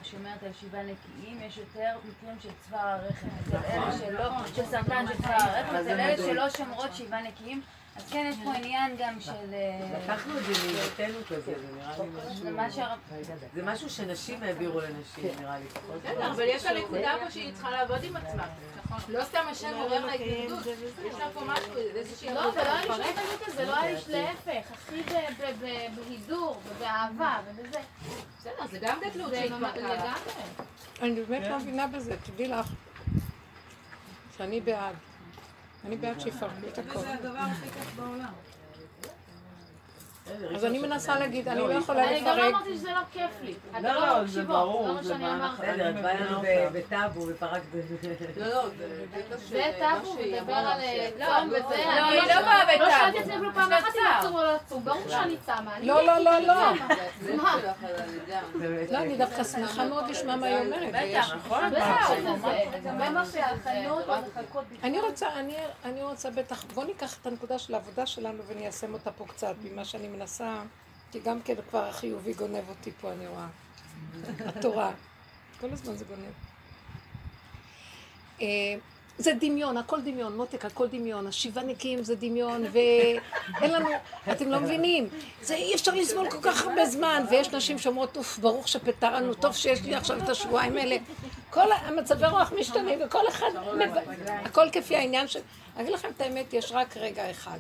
על 0.45 0.53
שבעה 0.61 0.83
נקיים, 0.83 1.41
יש 1.47 1.59
יותר 1.59 1.97
מקרים 2.09 2.37
של 2.41 2.49
צוואר 2.69 2.81
הרחם. 2.89 3.27
אצל 3.43 3.57
אלה 3.57 3.93
שלא, 3.99 4.31
של 4.55 4.65
סרטן 4.65 5.07
של 5.09 5.23
צוואר 5.23 5.37
הרחם, 5.39 5.77
אצל 5.77 6.01
אלה 6.01 6.17
שלא 6.17 6.51
שומרות 6.51 6.95
שבעה 6.95 7.23
נקיים. 7.23 7.63
אז 7.97 8.11
כן, 8.11 8.27
יש 8.31 8.37
פה 8.45 8.53
עניין 8.53 8.97
גם 8.99 9.21
של... 9.21 9.33
אה, 9.53 9.99
לקחנו 10.03 10.39
את 10.39 10.45
זה 10.45 10.53
מאיתנו 10.73 11.19
כזה, 11.29 11.53
זה 11.61 11.77
נראה 11.77 11.97
לי 11.99 12.35
זה 12.35 12.51
משהו... 12.51 12.83
זה 13.55 13.63
משהו 13.63 13.91
שנשים 13.91 14.43
העבירו 14.43 14.81
לנשים, 14.81 15.31
נראה 15.41 15.59
לי. 15.59 15.65
בסדר, 15.99 16.31
אבל 16.31 16.45
יש 16.47 16.65
לה 16.65 16.81
נקודה 16.81 17.15
פה 17.25 17.31
שהיא 17.31 17.53
צריכה 17.53 17.71
לעבוד 17.71 18.05
עם 18.05 18.17
עצמה. 18.17 18.47
נכון. 18.85 19.15
לא 19.15 19.25
סתם 19.25 19.43
השם 19.51 19.75
עורר 19.77 20.07
לה 20.07 20.13
התנגדות. 20.13 20.67
יש 21.07 21.15
לה 21.19 21.31
פה 21.35 21.41
משהו, 21.47 21.77
איזושהי 21.97 22.35
לא, 22.35 22.45
עבודה. 22.45 22.63
ולא 22.63 22.71
היה 22.73 22.81
לי 22.81 22.87
שום 22.87 23.01
התנגדות 23.01 23.49
לזה, 23.49 23.65
לא 23.65 23.77
היה 23.81 23.93
לי 23.93 24.01
להפך, 24.09 24.73
הכי 24.73 25.03
בהידור 25.97 26.61
ובאהבה 26.69 27.39
ובזה. 27.47 27.81
בסדר, 28.39 28.67
זה 28.71 28.79
גם 28.81 28.99
גדלות 29.01 29.31
זה 29.31 29.47
ממש 29.51 29.73
שהתפרקה. 29.75 29.95
לגמרי. 29.95 30.13
אני 31.03 31.23
באמת 31.23 31.49
לא 31.49 31.57
מבינה 31.57 31.87
בזה, 31.87 32.17
תדעי 32.25 32.49
לך 32.49 32.67
שאני 34.39 34.61
בעד. 34.61 34.95
אני 35.85 35.97
בעד 35.97 36.21
שיפרקו 36.21 36.69
את 36.73 36.79
הכל. 36.79 36.99
זה 36.99 37.15
הדבר 37.15 37.39
הכי 37.39 37.71
כיף 37.71 37.97
בעולם. 37.97 38.33
אז 40.55 40.65
אני 40.65 40.79
מנסה 40.79 41.19
להגיד, 41.19 41.49
אני 41.49 41.61
לא 41.61 41.73
יכולה 41.73 42.09
אני 42.09 42.21
גם 42.21 42.27
לא 42.27 42.33
לפרק. 42.33 42.55
אמרתי 42.55 42.75
שזה 42.75 42.91
לא 42.91 43.01
כיף 43.13 43.31
לי. 43.43 43.55
אתה 43.71 43.81
לא, 43.81 44.07
לא, 44.07 44.15
זה 44.15 44.23
מקשיבות, 44.23 44.47
ברור, 44.47 44.83
זה 44.83 44.89
לא 44.89 44.95
מה 44.95 45.03
זה 45.03 45.09
שאני 45.09 45.31
אמרתי. 45.31 45.63
בסדר, 45.63 45.91
את 45.91 45.95
באה 45.95 46.15
לנו 46.21 46.41
בטאבו 46.73 47.27
ופרקת... 47.29 47.65
לא, 48.37 48.47
לא, 48.47 48.69
זה 48.69 49.05
זה 49.49 49.73
טאבו, 49.79 50.15
מדבר 50.15 50.53
אמרה 50.53 50.75
על 50.75 50.81
לך, 50.81 51.27
צום 51.27 51.51
לא, 51.51 51.57
וזה. 51.57 51.77
לא, 51.77 52.09
אני 52.09 52.21
היא 52.21 52.35
לא 52.35 52.41
באה 52.43 52.65
לא 52.65 52.75
בטאבו. 52.75 52.91
שאלתי 52.91 53.19
עצמי 53.19 53.35
אפילו 53.35 53.55
פעם 53.55 53.73
אחת 53.73 53.93
אם 53.97 54.19
לצום 54.19 54.35
או 54.35 54.43
לא 54.43 54.55
לצום. 54.55 54.85
ברור 54.85 55.09
שאני 55.09 55.37
צמה. 55.47 55.75
לא, 55.83 56.07
לא, 56.07 56.19
לא, 56.19 56.39
לא. 56.39 56.73
זה 57.21 57.37
לא, 58.91 58.99
אני 58.99 59.17
דווקא 59.17 59.45
שמחה 59.45 59.85
מאוד 59.85 60.11
לשמוע 60.11 60.37
מה 60.37 60.47
היא 60.47 60.57
אומרת. 60.57 60.89
בטח, 60.93 61.35
נכון? 61.35 61.71
זה 61.71 61.79
לא 61.79 61.85
אני 64.83 65.01
רוצה, 65.01 65.29
אני, 65.37 65.57
אני 65.85 66.03
רוצה 66.03 66.31
בטח, 66.31 66.65
בוא 66.75 66.85
ניקח 66.85 67.17
את 67.21 67.27
הנקודה 67.27 67.59
של 67.59 67.75
העבודה 67.75 68.07
שלנו 68.07 68.43
וניישם 68.47 68.93
אותה 68.93 69.13
פה 69.13 69.25
קצת, 69.27 69.55
ממה 69.65 69.85
שאני 69.85 70.09
מנסה, 70.17 70.63
כי 71.13 71.21
גם 71.21 71.43
כן 71.43 71.55
כבר 71.71 71.85
החיובי 71.85 72.33
גונב 72.33 72.69
אותי 72.69 72.91
פה, 73.01 73.13
אני 73.13 73.27
רואה. 73.27 73.47
התורה. 74.39 74.93
כל 75.61 75.71
הזמן 75.73 75.97
זה 75.97 76.05
גונב. 76.05 76.33
אה, 78.41 78.47
זה 79.19 79.33
דמיון, 79.41 79.77
הכל 79.77 80.01
דמיון, 80.01 80.37
מותק, 80.37 80.65
הכל 80.65 80.89
דמיון, 80.89 81.27
השבעה 81.27 81.65
נקיים 81.65 82.05
זה 82.05 82.17
דמיון, 82.17 82.65
ואין 82.73 83.73
לנו, 83.73 83.89
אתם 84.33 84.51
לא 84.51 84.61
מבינים, 84.61 85.09
זה 85.43 85.55
אי 85.55 85.75
אפשר 85.75 85.95
לסבול 85.95 86.31
כל 86.31 86.39
כך 86.43 86.67
הרבה 86.67 86.87
זמן, 86.87 87.25
ויש 87.31 87.49
נשים 87.49 87.79
שאומרות, 87.79 88.17
אוף, 88.17 88.39
ברוך 88.39 88.69
שפטרנו, 88.69 89.35
טוב 89.35 89.53
שיש 89.53 89.83
לי 89.83 89.95
עכשיו 89.95 90.19
את 90.19 90.29
השבועיים 90.29 90.77
האלה. 90.77 90.97
כל 91.51 91.73
המצבי 91.73 92.27
רוח 92.27 92.53
משתנים, 92.61 92.99
וכל 93.07 93.29
אחד, 93.29 93.51
הכל 94.27 94.67
כפי 94.73 94.97
העניין 94.97 95.29
של... 95.29 95.41
אני 95.77 95.83
אגיד 95.83 95.95
לכם 95.95 96.09
את 96.17 96.21
האמת, 96.21 96.53
יש 96.53 96.73
רק 96.73 96.97
רגע 96.97 97.31
אחד. 97.31 97.59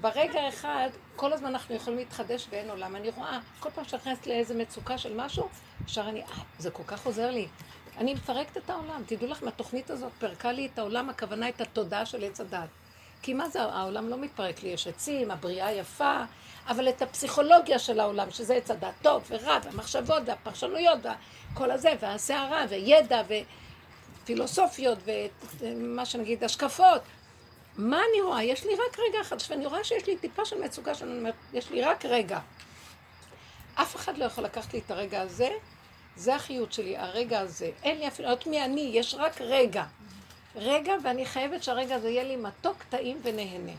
ברגע 0.00 0.48
אחד, 0.48 0.88
כל 1.16 1.32
הזמן 1.32 1.48
אנחנו 1.48 1.74
יכולים 1.74 1.98
להתחדש 1.98 2.46
ואין 2.50 2.70
עולם. 2.70 2.96
אני 2.96 3.10
רואה, 3.10 3.38
כל 3.60 3.70
פעם 3.70 3.84
שאני 3.84 4.02
נכנסת 4.02 4.26
לאיזה 4.26 4.54
מצוקה 4.54 4.98
של 4.98 5.16
משהו, 5.16 5.48
ישר 5.86 6.08
אני, 6.08 6.22
אה, 6.22 6.26
זה 6.58 6.70
כל 6.70 6.82
כך 6.86 7.06
עוזר 7.06 7.30
לי. 7.30 7.48
אני 7.98 8.14
מפרקת 8.14 8.56
את 8.56 8.70
העולם. 8.70 9.02
תדעו 9.06 9.28
לכם, 9.28 9.48
התוכנית 9.48 9.90
הזאת 9.90 10.12
פירקה 10.18 10.52
לי 10.52 10.66
את 10.66 10.78
העולם, 10.78 11.10
הכוונה 11.10 11.48
את 11.48 11.60
התודעה 11.60 12.06
של 12.06 12.24
עץ 12.24 12.40
הדת. 12.40 12.68
כי 13.22 13.34
מה 13.34 13.48
זה, 13.48 13.62
העולם 13.62 14.08
לא 14.08 14.18
מתפרק 14.18 14.62
לי, 14.62 14.68
יש 14.68 14.86
עצים, 14.86 15.30
הבריאה 15.30 15.72
יפה, 15.72 16.22
אבל 16.68 16.88
את 16.88 17.02
הפסיכולוגיה 17.02 17.78
של 17.78 18.00
העולם, 18.00 18.30
שזה 18.30 18.54
עץ 18.54 18.70
הדת 18.70 18.94
טוב 19.02 19.22
ורע, 19.30 19.58
והמחשבות 19.64 20.22
והפרשנויות, 20.26 20.98
וכל 21.52 21.70
הזה, 21.70 21.92
והסערה, 22.00 22.64
וידע, 22.68 23.22
ופילוסופיות, 24.22 24.98
ומה 25.58 26.06
שנגיד, 26.06 26.44
השקפות. 26.44 27.02
מה 27.76 28.02
אני 28.10 28.22
רואה? 28.22 28.44
יש 28.44 28.64
לי 28.64 28.72
רק 28.74 28.98
רגע 28.98 29.20
אחד, 29.20 29.36
ואני 29.50 29.66
רואה 29.66 29.84
שיש 29.84 30.06
לי 30.06 30.16
טיפה 30.16 30.44
של 30.44 30.60
מצוקה, 30.64 30.94
שאני 30.94 31.18
אומרת, 31.18 31.34
יש 31.52 31.70
לי 31.70 31.82
רק 31.82 32.04
רגע. 32.04 32.38
אף 33.74 33.96
אחד 33.96 34.18
לא 34.18 34.24
יכול 34.24 34.44
לקחת 34.44 34.72
לי 34.72 34.78
את 34.78 34.90
הרגע 34.90 35.20
הזה, 35.20 35.50
זה 36.16 36.34
החיות 36.34 36.72
שלי, 36.72 36.96
הרגע 36.96 37.40
הזה. 37.40 37.70
אין 37.82 37.98
לי 37.98 38.08
אפילו, 38.08 38.32
את 38.32 38.46
מי 38.46 38.64
אני, 38.64 38.90
יש 38.94 39.14
רק 39.14 39.40
רגע. 39.40 39.84
רגע, 40.56 40.94
ואני 41.02 41.26
חייבת 41.26 41.62
שהרגע 41.62 41.94
הזה 41.94 42.08
יהיה 42.08 42.24
לי 42.24 42.36
מתוק, 42.36 42.76
טעים 42.88 43.20
ונהנה. 43.22 43.72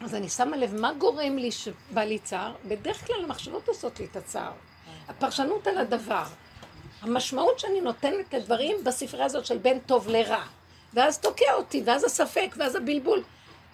אז 0.00 0.14
אני 0.14 0.28
שמה 0.28 0.56
לב 0.56 0.74
מה 0.74 0.92
גורם 0.92 1.38
לי 1.38 1.52
שבא 1.52 2.00
לי 2.00 2.18
צער. 2.18 2.54
בדרך 2.64 3.06
כלל 3.06 3.24
המחשבות 3.24 3.68
עושות 3.68 4.00
לי 4.00 4.06
את 4.06 4.16
הצער. 4.16 4.52
הפרשנות 5.08 5.66
על 5.66 5.78
הדבר. 5.78 6.24
המשמעות 7.02 7.58
שאני 7.58 7.80
נותנת 7.80 8.34
לדברים 8.34 8.76
בספרייה 8.84 9.26
הזאת 9.26 9.46
של 9.46 9.58
בין 9.58 9.78
טוב 9.78 10.08
לרע. 10.08 10.42
ואז 10.94 11.18
תוקע 11.18 11.54
אותי, 11.54 11.82
ואז 11.84 12.04
הספק, 12.04 12.54
ואז 12.56 12.76
הבלבול. 12.76 13.22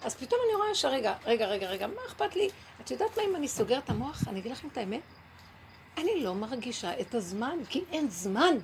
אז 0.03 0.15
פתאום 0.15 0.41
אני 0.45 0.55
רואה 0.55 0.75
שרגע, 0.75 1.13
רגע, 1.25 1.45
רגע, 1.45 1.67
רגע, 1.67 1.87
מה 1.87 2.01
אכפת 2.07 2.35
לי? 2.35 2.49
את 2.81 2.91
יודעת 2.91 3.17
מה 3.17 3.23
אם 3.23 3.35
אני 3.35 3.47
סוגרת 3.47 3.83
את 3.83 3.89
המוח? 3.89 4.23
אני 4.27 4.39
אגיד 4.39 4.51
לכם 4.51 4.67
את 4.67 4.77
האמת. 4.77 5.01
אני 5.97 6.23
לא 6.23 6.35
מרגישה 6.35 6.99
את 6.99 7.15
הזמן, 7.15 7.57
כי 7.69 7.83
אין 7.91 8.09
זמן. 8.09 8.55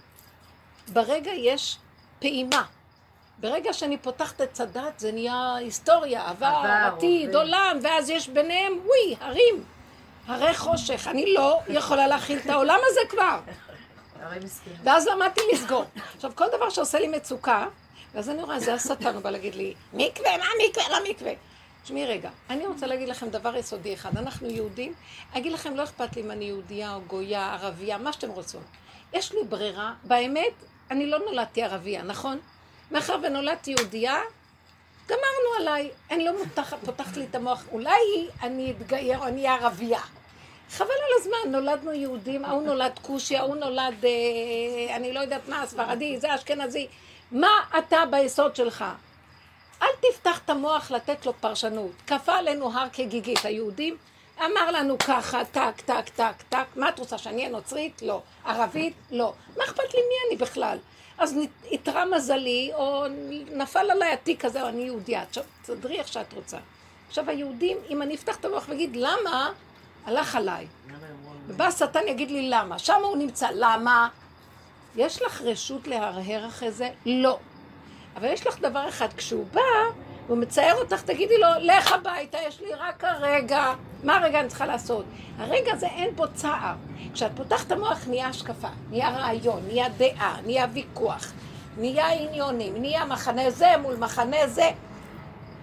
ברגע 0.87 1.31
יש 1.31 1.77
פעימה. 2.19 2.63
ברגע 3.37 3.73
שאני 3.73 3.97
פותחת 3.97 4.41
את 4.41 4.53
צדת 4.53 4.99
זה 4.99 5.11
נהיה 5.11 5.55
היסטוריה, 5.55 6.29
עבר, 6.29 6.45
עבר, 6.45 6.95
עתיד. 6.97 7.35
עולם, 7.35 7.79
ואז 7.83 8.09
יש 8.09 8.29
ביניהם, 8.29 8.73
וואי, 8.85 9.15
הרים, 9.19 9.63
הרי 10.27 10.53
חושך. 10.53 11.07
אני 11.07 11.33
לא 11.33 11.59
יכולה 11.67 12.07
להכיל 12.07 12.39
את 12.39 12.49
העולם 12.49 12.79
הזה 12.85 12.99
כבר. 13.09 13.39
ואז 14.83 15.07
למדתי 15.07 15.41
לסגור. 15.53 15.85
עכשיו, 16.15 16.31
כל 16.35 16.45
דבר 16.57 16.69
שעושה 16.69 16.99
לי 16.99 17.07
מצוקה, 17.07 17.67
ואז 18.13 18.29
אני 18.29 18.43
רואה, 18.43 18.59
זה 18.59 18.73
השטן, 18.73 19.13
הוא 19.13 19.21
בא 19.21 19.29
להגיד 19.29 19.55
לי, 19.55 19.73
מקווה, 19.93 20.37
מה 20.37 20.45
מקווה, 20.69 20.89
לא 20.89 21.09
מקווה. 21.09 21.33
תשמעי 21.83 22.05
רגע, 22.05 22.29
אני 22.49 22.65
רוצה 22.65 22.87
להגיד 22.87 23.09
לכם 23.09 23.29
דבר 23.29 23.55
יסודי 23.55 23.93
אחד. 23.93 24.17
אנחנו 24.17 24.49
יהודים, 24.49 24.93
אגיד 25.33 25.51
לכם, 25.51 25.75
לא 25.75 25.83
אכפת 25.83 26.15
לי 26.15 26.21
אם 26.21 26.31
אני 26.31 26.45
יהודייה 26.45 26.95
או 26.95 27.01
גויה, 27.01 27.53
ערבייה, 27.53 27.97
מה 27.97 28.13
שאתם 28.13 28.29
רוצות. 28.29 28.63
יש 29.13 29.33
לי 29.33 29.39
ברירה, 29.49 29.93
באמת, 30.03 30.53
אני 30.91 31.05
לא 31.05 31.19
נולדתי 31.19 31.63
ערבייה, 31.63 32.03
נכון? 32.03 32.39
מאחר 32.91 33.17
ונולדתי 33.23 33.71
יהודייה, 33.71 34.15
גמרנו 35.07 35.59
עליי. 35.59 35.89
אני 36.11 36.25
לא 36.25 36.37
מותחת, 36.37 36.77
פותחת 36.85 37.17
לי 37.17 37.25
את 37.25 37.35
המוח, 37.35 37.63
אולי 37.71 38.27
אני 38.43 38.71
אתגייר 38.71 39.19
או 39.19 39.23
אני 39.23 39.47
אהיה 39.47 39.55
ערבייה. 39.55 40.01
חבל 40.69 40.85
על 40.87 41.21
הזמן, 41.21 41.51
נולדנו 41.51 41.93
יהודים, 41.93 42.45
ההוא 42.45 42.63
נולד 42.63 42.99
כושי, 43.01 43.37
ההוא 43.37 43.55
נולד, 43.55 44.05
אה, 44.05 44.95
אני 44.95 45.13
לא 45.13 45.19
יודעת 45.19 45.47
מה, 45.47 45.65
ספרדי, 45.67 46.19
זה 46.19 46.35
אשכנזי. 46.35 46.87
מה 47.33 47.51
אתה 47.77 47.97
ביסוד 48.11 48.55
שלך? 48.55 48.85
אל 49.81 49.87
תפתח 49.99 50.39
את 50.45 50.49
המוח 50.49 50.91
לתת 50.91 51.25
לו 51.25 51.33
פרשנות. 51.39 51.91
כפה 52.07 52.35
עלינו 52.35 52.71
הר 52.73 52.87
כגיגית, 52.93 53.45
היהודים 53.45 53.97
אמר 54.39 54.71
לנו 54.71 54.97
ככה, 54.97 55.45
טק, 55.45 55.81
טק, 55.85 56.09
טק, 56.15 56.41
טק, 56.49 56.65
מה 56.75 56.89
את 56.89 56.99
רוצה, 56.99 57.17
שאני 57.17 57.37
אהיה 57.37 57.49
נוצרית? 57.49 58.01
לא. 58.01 58.21
ערבית? 58.45 58.93
לא. 59.11 59.33
מה 59.57 59.63
אכפת 59.63 59.93
לי 59.93 59.99
מי 59.99 60.15
אני 60.29 60.37
בכלל? 60.37 60.77
אז 61.17 61.35
איתרע 61.63 62.05
מזלי, 62.05 62.71
או 62.73 63.05
נפל 63.51 63.91
עליי 63.91 64.13
התיק 64.13 64.45
הזה, 64.45 64.63
או 64.63 64.67
אני 64.67 64.81
יהודייה. 64.81 65.21
עכשיו, 65.21 65.43
תסדרי 65.61 65.99
איך 65.99 66.07
שאת 66.07 66.33
רוצה. 66.33 66.57
עכשיו, 67.07 67.29
היהודים, 67.29 67.77
אם 67.89 68.01
אני 68.01 68.15
אפתח 68.15 68.35
את 68.35 68.45
המוח 68.45 68.65
ואגיד, 68.69 68.95
למה? 68.95 69.51
הלך 70.05 70.35
עליי. 70.35 70.67
ובא 71.47 71.65
השטן 71.65 72.07
יגיד 72.07 72.31
לי 72.31 72.49
למה. 72.49 72.79
שם 72.79 73.01
הוא 73.03 73.17
נמצא. 73.17 73.47
למה? 73.53 74.09
יש 74.95 75.21
לך 75.21 75.41
רשות 75.41 75.87
להרהר 75.87 76.47
אחרי 76.47 76.71
זה? 76.71 76.89
לא. 77.05 77.39
אבל 78.15 78.27
יש 78.27 78.47
לך 78.47 78.59
דבר 78.59 78.89
אחד, 78.89 79.07
כשהוא 79.17 79.45
בא, 79.53 79.61
והוא 80.27 80.37
מצייר 80.37 80.75
אותך, 80.75 81.01
תגידי 81.01 81.37
לו, 81.37 81.47
לך 81.59 81.91
הביתה, 81.91 82.37
יש 82.47 82.61
לי 82.61 82.73
רק 82.73 83.03
הרגע. 83.03 83.73
מה 84.03 84.17
הרגע 84.17 84.39
אני 84.39 84.47
צריכה 84.47 84.65
לעשות? 84.65 85.05
הרגע 85.37 85.73
הזה 85.73 85.87
אין 85.87 86.15
בו 86.15 86.23
צער. 86.33 86.75
כשאת 87.13 87.31
פותחת 87.35 87.71
המוח 87.71 88.07
נהיה 88.07 88.27
השקפה, 88.27 88.67
נהיה 88.89 89.09
רעיון, 89.09 89.63
נהיה 89.67 89.89
דעה, 89.89 90.37
נהיה 90.45 90.67
ויכוח, 90.73 91.33
נהיה 91.77 92.11
עניונים, 92.11 92.81
נהיה 92.81 93.05
מחנה 93.05 93.49
זה 93.49 93.77
מול 93.81 93.95
מחנה 93.95 94.47
זה. 94.47 94.69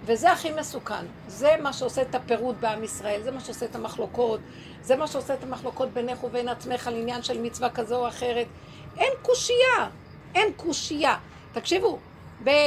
וזה 0.05 0.31
הכי 0.31 0.51
מסוכן. 0.51 1.05
זה 1.27 1.55
מה 1.61 1.73
שעושה 1.73 2.01
את 2.01 2.15
הפירוד 2.15 2.55
בעם 2.61 2.83
ישראל, 2.83 3.21
זה 3.23 3.31
מה 3.31 3.39
שעושה 3.39 3.65
את 3.65 3.75
המחלוקות, 3.75 4.39
זה 4.81 4.95
מה 4.95 5.07
שעושה 5.07 5.33
את 5.33 5.43
המחלוקות 5.43 5.89
בינך 5.89 6.23
ובין 6.23 6.49
עצמך 6.49 6.87
על 6.87 6.95
עניין 6.95 7.23
של 7.23 7.41
מצווה 7.41 7.69
כזו 7.69 7.95
או 7.95 8.07
אחרת. 8.07 8.47
אין 9.01 9.13
קושייה, 9.21 9.89
אין 10.35 10.53
קושייה. 10.55 11.17
תקשיבו, 11.53 11.99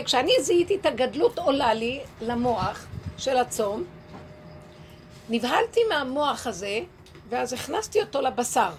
כשאני 0.05 0.33
זיהיתי 0.41 0.77
את 0.77 0.87
הגדלות 0.87 1.39
עולה 1.39 1.75
לי 1.75 2.01
למוח 2.21 2.87
של 3.19 3.37
הצום, 3.37 3.85
נבהלתי 5.29 5.81
מהמוח 5.89 6.47
הזה, 6.47 6.81
ואז 7.29 7.53
הכנסתי 7.53 8.01
אותו 8.01 8.21
לבשר. 8.21 8.73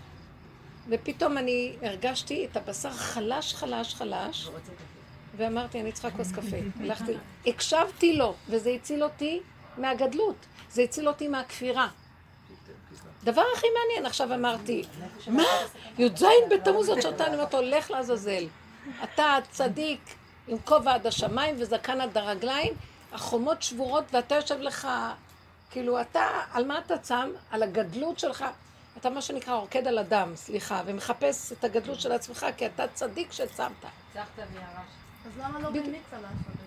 ופתאום 0.90 1.38
אני 1.38 1.76
הרגשתי 1.82 2.48
את 2.52 2.58
הבשר 2.58 2.92
חלש, 2.92 3.54
חלש, 3.54 3.96
חלש, 3.96 4.50
ואמרתי, 5.38 5.82
אני 5.82 5.92
צריכה 5.92 6.12
כוס 6.12 6.32
קפה. 6.32 6.58
הלכתי, 6.80 7.12
הקשבתי 7.48 8.18
לו, 8.18 8.34
וזה 8.50 8.70
הציל 8.70 9.04
אותי 9.04 9.42
מהגדלות. 9.78 10.36
זה 10.70 10.82
הציל 10.82 11.08
אותי 11.08 11.28
מהכפירה. 11.28 11.88
דבר 13.26 13.44
הכי 13.56 13.68
מעניין, 13.80 14.06
עכשיו 14.06 14.34
אמרתי, 14.34 14.84
מה? 15.28 15.44
י"ז 15.98 16.26
בתמוז 16.50 16.90
עוד 16.90 17.02
שאתה, 17.02 17.28
אני 17.28 17.36
אומרת 17.36 17.54
לו, 17.54 17.62
לך 17.62 17.92
לעזאזל. 17.92 18.44
אתה 19.04 19.38
צדיק 19.52 20.16
עם 20.48 20.58
כובע 20.60 20.94
עד 20.94 21.08
השמיים 21.08 21.56
וזקן 21.60 22.02
עד 22.02 22.18
הרגליים, 22.18 22.74
החומות 23.14 23.62
שבורות 23.62 24.04
ואתה 24.12 24.36
יושב 24.36 24.60
לך, 24.60 24.88
כאילו, 25.72 26.02
אתה, 26.02 26.28
על 26.52 26.66
מה 26.66 26.80
אתה 26.80 26.98
צם? 26.98 27.30
על 27.52 27.64
הגדלות 27.64 28.20
שלך. 28.20 28.46
אתה 28.98 29.10
מה 29.10 29.22
שנקרא 29.22 29.56
רוקד 29.56 29.88
על 29.88 29.98
הדם, 29.98 30.32
סליחה, 30.36 30.82
ומחפש 30.86 31.52
את 31.52 31.64
הגדלות 31.64 32.00
של 32.00 32.12
עצמך, 32.12 32.46
כי 32.58 32.66
אתה 32.66 32.88
צדיק 32.94 33.32
שצמת. 33.32 33.72
הצלחת 34.10 34.28
וירשת. 34.38 34.66
אז 35.26 35.32
למה 35.38 35.60
לא. 35.60 35.70
במקווה 35.70 36.22
לעשות 36.22 36.65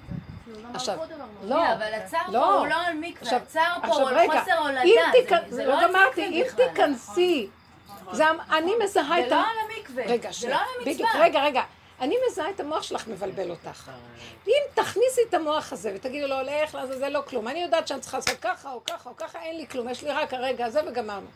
עכשיו, 0.74 0.96
כל 0.98 1.06
דבר 1.06 1.24
לא? 1.42 1.56
לא, 1.56 1.72
אבל 1.72 1.94
הצער 1.94 2.20
פה 2.26 2.32
לא. 2.32 2.58
הוא 2.58 2.66
לא 2.66 2.74
על 2.74 2.94
מקווה, 2.94 3.22
עכשיו- 3.22 3.38
הצער 3.38 3.74
פה 3.80 3.86
עכשיו 3.86 4.00
הוא 4.00 4.08
על 4.08 4.26
חוסר 4.40 4.58
הולדה. 4.58 4.80
זה- 5.48 5.56
זה 5.56 5.64
לא 5.64 5.70
לא 5.74 5.80
על 5.80 5.88
גמרתי, 5.88 6.28
מקווה 6.28 6.40
אם 6.40 6.44
בכלל. 6.46 6.66
תיכנסי, 6.68 7.48
זה, 8.12 8.24
אני 8.50 8.72
מזהה 8.84 9.04
זה 9.20 9.26
את 9.26 9.30
לא 9.30 9.36
ה... 9.36 9.40
על 9.40 9.56
המקווה. 9.76 10.04
רגע, 10.06 10.30
זה 10.32 10.48
לא 10.48 10.54
על 10.54 10.60
המצווה. 10.76 10.92
בדיוק, 10.94 11.10
רגע, 11.14 11.42
רגע. 11.44 11.62
אני 12.00 12.14
מזהה 12.30 12.50
את 12.50 12.60
המוח 12.60 12.82
שלך 12.82 13.06
מבלבל 13.08 13.50
אותך. 13.50 13.90
אם 14.48 14.52
תכניסי 14.74 15.20
את 15.28 15.34
המוח 15.34 15.72
הזה 15.72 15.92
ותגידי 15.94 16.26
לו, 16.26 16.36
לך 16.42 16.74
לעזאזל, 16.74 17.08
לא 17.08 17.22
כלום. 17.28 17.48
אני 17.48 17.62
יודעת 17.62 17.88
שאני 17.88 18.00
צריכה 18.00 18.16
לעשות 18.18 18.36
ככה 18.40 18.72
או 18.72 18.80
ככה 18.84 19.10
או 19.10 19.16
ככה, 19.16 19.38
אין 19.42 19.56
לי 19.56 19.66
כלום, 19.66 19.88
יש 19.88 20.02
לי 20.02 20.10
רק 20.10 20.34
הרגע 20.34 20.66
הזה 20.66 20.80
וגמרנו. 20.86 21.26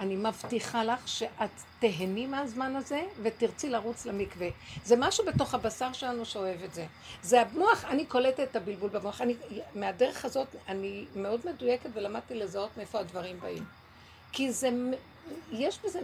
אני 0.00 0.16
מבטיחה 0.16 0.84
לך 0.84 1.08
שאת 1.08 1.50
תהני 1.78 2.26
מהזמן 2.26 2.76
הזה 2.76 3.02
ותרצי 3.22 3.70
לרוץ 3.70 4.06
למקווה. 4.06 4.48
זה 4.84 4.96
משהו 4.98 5.24
בתוך 5.24 5.54
הבשר 5.54 5.92
שלנו 5.92 6.24
שאוהב 6.24 6.62
את 6.62 6.74
זה. 6.74 6.86
זה 7.22 7.42
המוח, 7.42 7.84
אני 7.84 8.06
קולטת 8.06 8.40
את 8.40 8.56
הבלבול 8.56 8.90
במוח. 8.90 9.20
אני, 9.20 9.34
מהדרך 9.74 10.24
הזאת 10.24 10.48
אני 10.68 11.04
מאוד 11.16 11.40
מדויקת 11.44 11.90
ולמדתי 11.94 12.34
לזהות 12.34 12.76
מאיפה 12.76 13.00
הדברים 13.00 13.40
באים. 13.40 13.64
כי 14.32 14.52
זה, 14.52 14.70
יש 15.52 15.78
בזה, 15.84 16.00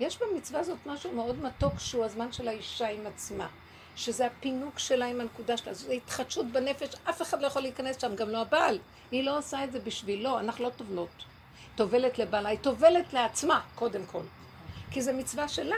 יש 0.00 0.18
במצווה 0.22 0.60
הזאת 0.60 0.78
משהו 0.86 1.12
מאוד 1.12 1.42
מתוק 1.42 1.72
שהוא 1.78 2.04
הזמן 2.04 2.32
של 2.32 2.48
האישה 2.48 2.88
עם 2.88 3.06
עצמה. 3.06 3.48
שזה 3.96 4.26
הפינוק 4.26 4.78
שלה 4.78 5.06
עם 5.06 5.20
הנקודה 5.20 5.56
שלה, 5.56 5.74
זו 5.74 5.92
התחדשות 5.92 6.46
בנפש, 6.46 6.88
אף 7.04 7.22
אחד 7.22 7.42
לא 7.42 7.46
יכול 7.46 7.62
להיכנס 7.62 8.00
שם, 8.00 8.16
גם 8.16 8.28
לא 8.28 8.38
הבעל. 8.38 8.78
היא 9.10 9.24
לא 9.24 9.38
עושה 9.38 9.64
את 9.64 9.72
זה 9.72 9.80
בשבילו, 9.80 10.38
אנחנו 10.38 10.64
לא 10.64 10.70
טובלות. 10.70 11.24
טובלת 11.76 12.18
לבעלה, 12.18 12.48
היא 12.48 12.58
טובלת 12.58 13.12
לעצמה, 13.12 13.60
קודם 13.74 14.06
כל. 14.06 14.22
כי 14.90 15.02
זו 15.02 15.12
מצווה 15.12 15.48
שלה. 15.48 15.76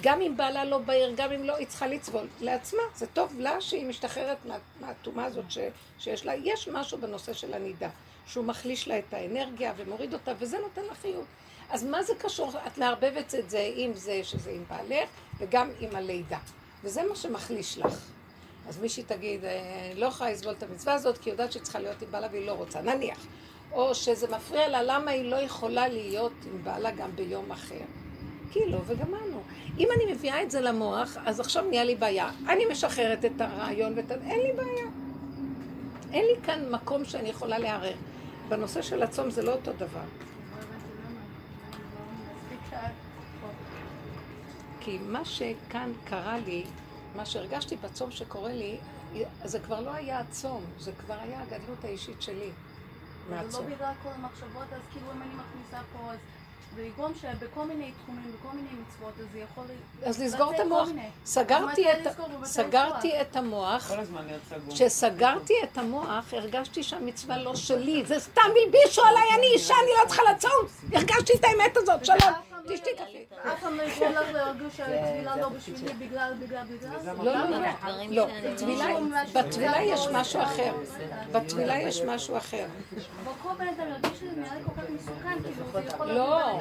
גם 0.00 0.20
אם 0.20 0.36
בעלה 0.36 0.64
לא 0.64 0.78
בעיר, 0.78 1.12
גם 1.16 1.32
אם 1.32 1.44
לא, 1.44 1.56
היא 1.56 1.66
צריכה 1.66 1.86
לצבול 1.86 2.26
לעצמה. 2.40 2.82
זה 2.94 3.06
טוב 3.06 3.34
לה 3.38 3.60
שהיא 3.60 3.86
משתחררת 3.86 4.36
מה, 4.44 4.56
מהטומאה 4.80 5.24
הזאת 5.24 5.44
ש, 5.48 5.58
שיש 5.98 6.26
לה. 6.26 6.34
יש 6.34 6.68
משהו 6.68 6.98
בנושא 6.98 7.32
של 7.32 7.54
הנידה, 7.54 7.88
שהוא 8.26 8.44
מחליש 8.44 8.88
לה 8.88 8.98
את 8.98 9.14
האנרגיה 9.14 9.72
ומוריד 9.76 10.12
אותה, 10.12 10.32
וזה 10.38 10.58
נותן 10.58 10.82
לה 10.88 10.94
חיות. 10.94 11.24
אז 11.70 11.84
מה 11.84 12.02
זה 12.02 12.12
קשור? 12.18 12.52
את 12.66 12.78
מערבבת 12.78 13.34
את 13.34 13.50
זה 13.50 13.70
עם 13.74 13.94
זה 13.94 14.20
שזה 14.24 14.50
עם 14.50 14.64
בעלך, 14.68 15.08
וגם 15.38 15.70
עם 15.80 15.96
הלידה. 15.96 16.38
וזה 16.84 17.02
מה 17.08 17.16
שמחליש 17.16 17.78
לך. 17.78 17.94
אז 18.68 18.78
מישהי 18.78 19.02
תגיד, 19.02 19.44
"אה, 19.44 19.92
לא 19.94 20.06
יכולה 20.06 20.30
לסבול 20.30 20.52
את 20.52 20.62
המצווה 20.62 20.94
הזאת, 20.94 21.18
כי 21.18 21.30
היא 21.30 21.32
יודעת 21.34 21.52
שהיא 21.52 21.62
צריכה 21.62 21.78
להיות 21.78 22.02
עם 22.02 22.10
בעלה 22.10 22.28
והיא 22.32 22.46
לא 22.46 22.52
רוצה, 22.52 22.80
נניח. 22.80 23.26
או 23.72 23.94
שזה 23.94 24.26
מפריע 24.36 24.68
לה, 24.68 24.82
למה 24.82 25.10
היא 25.10 25.30
לא 25.30 25.36
יכולה 25.36 25.88
להיות 25.88 26.32
עם 26.44 26.64
בעלה 26.64 26.90
גם 26.90 27.10
ביום 27.16 27.52
אחר. 27.52 27.84
כי 28.50 28.60
לא, 28.66 28.78
וגמרנו. 28.86 29.42
אם 29.78 29.88
אני 29.96 30.12
מביאה 30.12 30.42
את 30.42 30.50
זה 30.50 30.60
למוח, 30.60 31.16
אז 31.24 31.40
עכשיו 31.40 31.64
נהיה 31.64 31.84
לי 31.84 31.94
בעיה. 31.94 32.30
אני 32.48 32.64
משחררת 32.70 33.24
את 33.24 33.40
הרעיון 33.40 33.92
ואת. 33.96 34.10
אין 34.10 34.40
לי 34.40 34.52
בעיה. 34.52 34.86
אין 36.12 36.24
לי 36.24 36.42
כאן 36.42 36.70
מקום 36.70 37.04
שאני 37.04 37.28
יכולה 37.28 37.58
לערער. 37.58 37.96
בנושא 38.48 38.82
של 38.82 39.02
הצום 39.02 39.30
זה 39.30 39.42
לא 39.42 39.52
אותו 39.52 39.72
דבר. 39.72 40.04
כי 44.80 44.98
מה 44.98 45.24
שכאן 45.24 45.92
קרה 46.04 46.38
לי, 46.38 46.64
מה 47.16 47.26
שהרגשתי 47.26 47.76
בצום 47.76 48.10
שקורה 48.10 48.52
לי, 48.52 48.76
זה 49.44 49.58
כבר 49.58 49.80
לא 49.80 49.90
היה 49.90 50.18
הצום, 50.18 50.64
זה 50.78 50.92
כבר 50.92 51.14
היה 51.20 51.42
הגדלות 51.42 51.84
האישית 51.84 52.22
שלי 52.22 52.50
זה 53.28 53.34
לא 53.34 53.42
מהצום. 53.42 53.66
בגלל 53.66 53.92
כל 54.02 54.08
המחשבות, 54.14 54.72
אז 54.72 54.80
כאילו 54.92 55.06
אם 55.16 55.22
אני 55.22 55.30
מכניסה 55.34 55.82
פה, 55.92 56.12
אז 56.12 56.18
ויגרום 56.74 57.12
שבכל 57.14 57.64
מיני 57.64 57.92
תחומים, 58.02 58.32
בכל 58.40 58.56
מיני 58.56 58.68
מצוות, 58.68 59.12
אז 59.20 59.26
זה 59.32 59.38
יכול... 59.38 59.64
אז 60.02 60.22
לסגור 60.22 60.54
את 60.54 60.60
המוח. 60.60 60.88
סגרתי 61.24 61.92
את, 61.92 62.06
סגרתי? 62.44 63.20
את 63.20 63.36
המוח. 63.36 63.88
כל 63.88 64.00
הזמן 64.00 64.26
להיות 64.26 64.42
סגור. 64.48 64.74
כשסגרתי 64.74 65.54
את 65.62 65.78
המוח, 65.78 66.34
הרגשתי 66.34 66.82
שהמצווה 66.82 67.38
לא 67.38 67.56
שלי, 67.56 68.04
זה 68.06 68.20
סתם 68.20 68.42
הלבישו 68.64 69.02
עליי, 69.02 69.28
אני 69.38 69.46
אישה, 69.54 69.74
אני 69.74 69.90
לא 70.02 70.08
צריכה 70.08 70.22
לצום. 70.32 70.92
הרגשתי 70.92 71.32
את 71.34 71.44
האמת 71.44 71.76
הזאת, 71.76 72.04
שלום, 72.04 72.34
תשתי 72.68 72.90
קפה. 72.94 73.50
אף 73.52 73.60
פעם 73.60 73.76
לא 73.76 73.82
יגרום 73.82 74.12
לך 74.12 74.32
להרגיש 74.32 74.76
שהתפילה 74.76 75.36
לא 75.36 75.48
בשבילי 75.48 75.92
בגלל, 75.94 76.32
בגלל, 76.40 76.66
בגלל? 76.66 77.14
לא, 77.16 77.24
לא, 77.24 77.48
לא, 77.50 77.58
לא, 78.10 78.26
טבילה, 78.56 78.86
בטבילה 79.34 79.82
יש 79.82 80.00
משהו 80.12 80.42
אחר, 80.42 80.74
בטבילה 81.32 81.78
יש 81.78 82.02
משהו 82.02 82.36
אחר. 82.36 82.66
אבל 83.24 83.32
כל 83.42 83.54
בן 83.58 83.68
אדם 83.68 83.88
ירגיש 83.88 84.18
שזה 84.18 84.40
נראה 84.40 84.54
לי 84.54 84.64
כל 84.64 84.70
כך 84.70 84.90
מסוכן, 84.90 85.42
כאילו 85.42 85.72
זה 85.72 85.80
יכול 85.80 86.06
לא. 86.06 86.60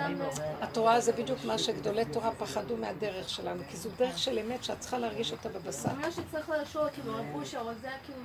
את 0.64 0.78
רואה, 0.78 1.00
זה 1.00 1.12
בדיוק 1.12 1.40
מה 1.46 1.58
שגדולי 1.58 2.06
תורה 2.06 2.32
פחדו 2.32 2.78
מהדרך 2.78 3.30
שלנו, 3.30 3.64
כי 3.70 3.78
זו 3.78 3.90
דרך 3.98 4.18
של 4.18 4.40
אמת 4.40 4.64
שאת 4.64 4.80
צריכה 4.80 4.98
להרגיש 4.98 5.32
אותה 5.32 5.50
בבשר. 5.50 5.90
אני 5.90 5.98
אומרת 5.98 6.14
שצריך 6.14 6.50
לשאול, 6.62 6.90
כאילו, 6.90 7.14
רב 7.16 7.26
אושר, 7.36 7.60
או 7.60 7.74
זה, 7.82 7.90
כאילו, 8.06 8.20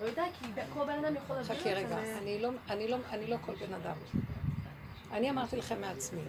לא 0.00 0.06
יודע, 0.06 0.24
כי 0.38 0.46
כל 0.74 0.84
בן 0.84 1.04
אדם 1.04 1.16
יכול 1.16 1.36
להסביר 1.36 1.56
את 1.56 1.60
חכי 1.60 1.70
זה. 1.70 1.76
רגע, 1.76 1.96
לא, 2.40 2.50
אני, 2.70 2.88
לא, 2.88 2.98
אני 3.10 3.26
לא 3.26 3.36
כל 3.46 3.52
בן 3.54 3.74
אדם. 3.74 3.96
אני 5.12 5.30
אמרתי 5.30 5.56
לכם 5.56 5.80
מעצמי, 5.80 6.20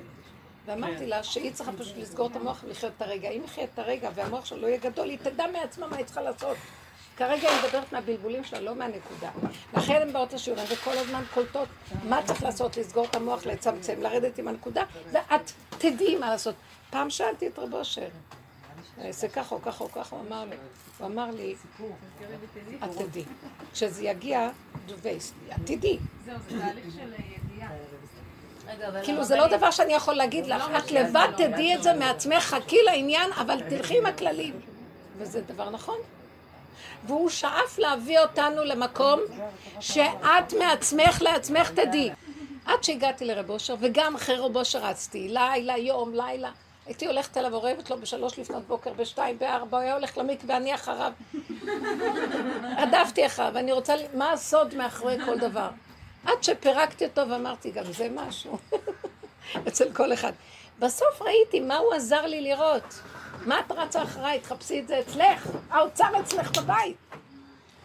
ואמרתי 0.72 1.06
לה 1.06 1.24
שהיא 1.24 1.54
צריכה 1.54 1.72
פשוט 1.72 1.98
לסגור 1.98 2.28
את 2.28 2.36
המוח 2.36 2.64
ולחיות 2.64 2.94
את 2.98 3.02
הרגע. 3.02 3.30
אם 3.30 3.42
יחיה 3.46 3.64
את 3.64 3.80
הרגע 3.80 4.10
והמוח 4.16 4.46
שלה 4.46 4.58
לא 4.58 4.68
יהיה 4.68 4.78
גדול, 4.78 5.10
היא 5.10 5.18
תדע 5.24 5.48
מעצמה 5.48 5.88
מה 5.88 5.98
היא 5.98 6.06
צריכה 6.06 6.22
לעשות. 6.22 6.58
כרגע 7.18 7.50
היא 7.50 7.58
מדברת 7.66 7.94
מהבלבולים 7.94 8.44
שלה, 8.44 8.60
לא 8.60 8.76
מהנקודה. 8.76 9.32
לכן 9.74 10.02
הן 10.02 10.14
באות 10.14 10.34
לשיעורים 10.34 10.66
וכל 10.70 10.98
הזמן 10.98 11.24
קולטות 11.34 11.68
מה 12.04 12.24
צריך 12.24 12.44
לעשות, 12.44 12.78
לסגור 12.78 13.06
את 13.06 13.16
המוח, 13.16 13.46
לצמצם, 13.46 14.02
לרדת 14.02 14.38
עם 14.38 14.48
הנקודה, 14.48 14.84
ואת 15.12 15.52
תדעי 15.78 16.16
מה 16.16 16.30
לעשות. 16.30 16.56
פעם 16.90 17.10
שאלתי 17.10 17.48
את 17.48 17.60
רב 17.60 17.74
אושר, 17.74 18.08
זה 19.10 19.30
ככה 19.30 19.56
או 19.56 19.62
ככה 19.62 19.84
או 19.84 19.92
ככה, 19.92 20.16
הוא 20.16 20.26
אמר 20.28 20.46
לי, 20.46 20.56
הוא 20.98 21.08
אמר 21.08 21.32
לי, 21.32 21.56
את 22.84 22.90
תדעי. 22.98 23.24
כשזה 23.74 24.04
יגיע, 24.04 24.50
דובייס, 24.86 25.34
את 25.50 25.56
תדעי. 25.66 25.98
זהו, 26.26 26.36
זה 26.50 26.60
תהליך 26.60 26.86
של 26.94 27.14
ידיעה. 27.14 27.41
כאילו 29.04 29.24
זה 29.24 29.36
לא 29.36 29.48
דבר 29.48 29.72
שאני 29.72 29.94
יכול 29.94 30.14
להגיד 30.14 30.46
לך, 30.46 30.64
את 30.78 30.92
לבד 30.92 31.28
תדעי 31.38 31.76
את 31.76 31.84
זה 31.84 31.94
מעצמך, 31.94 32.44
חכי 32.44 32.78
לעניין, 32.86 33.32
אבל 33.32 33.60
תלכי 33.70 33.98
עם 33.98 34.06
הכללים. 34.06 34.60
וזה 35.18 35.42
דבר 35.42 35.70
נכון. 35.70 35.98
והוא 37.08 37.30
שאף 37.30 37.78
להביא 37.78 38.20
אותנו 38.20 38.64
למקום 38.64 39.20
שאת 39.80 40.54
מעצמך 40.60 41.22
לעצמך 41.22 41.72
תדעי. 41.72 42.10
עד 42.66 42.84
שהגעתי 42.84 43.26
לרב 43.26 43.50
אושר, 43.50 43.76
וגם 43.80 44.16
אחרי 44.16 44.36
רב 44.36 44.58
אושר 44.58 44.80
רצתי, 44.80 45.28
לילה, 45.30 45.78
יום, 45.78 46.14
לילה. 46.14 46.52
הייתי 46.86 47.08
הולכת 47.08 47.38
אליו, 47.38 47.54
אורבת 47.54 47.90
לו 47.90 47.98
בשלוש 47.98 48.40
לפנות 48.40 48.68
בוקר, 48.68 48.94
בשתיים, 48.94 49.40
בארבע, 49.40 49.78
הוא 49.78 49.84
היה 49.84 49.94
הולך 49.94 50.18
למקווה, 50.18 50.58
אני 50.58 50.76
אחריו. 50.76 51.12
רדפתי 52.82 53.26
אחריו, 53.26 53.58
אני 53.58 53.72
רוצה, 53.72 53.96
מה 54.14 54.32
הסוד 54.32 54.76
מאחורי 54.76 55.18
כל 55.26 55.38
דבר? 55.38 55.70
עד 56.26 56.44
שפירקתי 56.44 57.06
אותו 57.06 57.30
ואמרתי, 57.30 57.72
גם 57.72 57.84
זה 57.84 58.08
משהו. 58.16 58.58
אצל 59.68 59.94
כל 59.94 60.14
אחד. 60.14 60.32
בסוף 60.80 61.22
ראיתי 61.22 61.60
מה 61.60 61.78
הוא 61.78 61.94
עזר 61.94 62.26
לי 62.26 62.42
לראות. 62.42 63.02
מה 63.46 63.60
את 63.60 63.72
רצה 63.72 64.04
אחריי? 64.04 64.40
תחפשי 64.40 64.80
את 64.80 64.88
זה 64.88 65.00
אצלך. 65.00 65.48
האוצר 65.70 66.20
אצלך 66.20 66.58
בבית. 66.58 66.98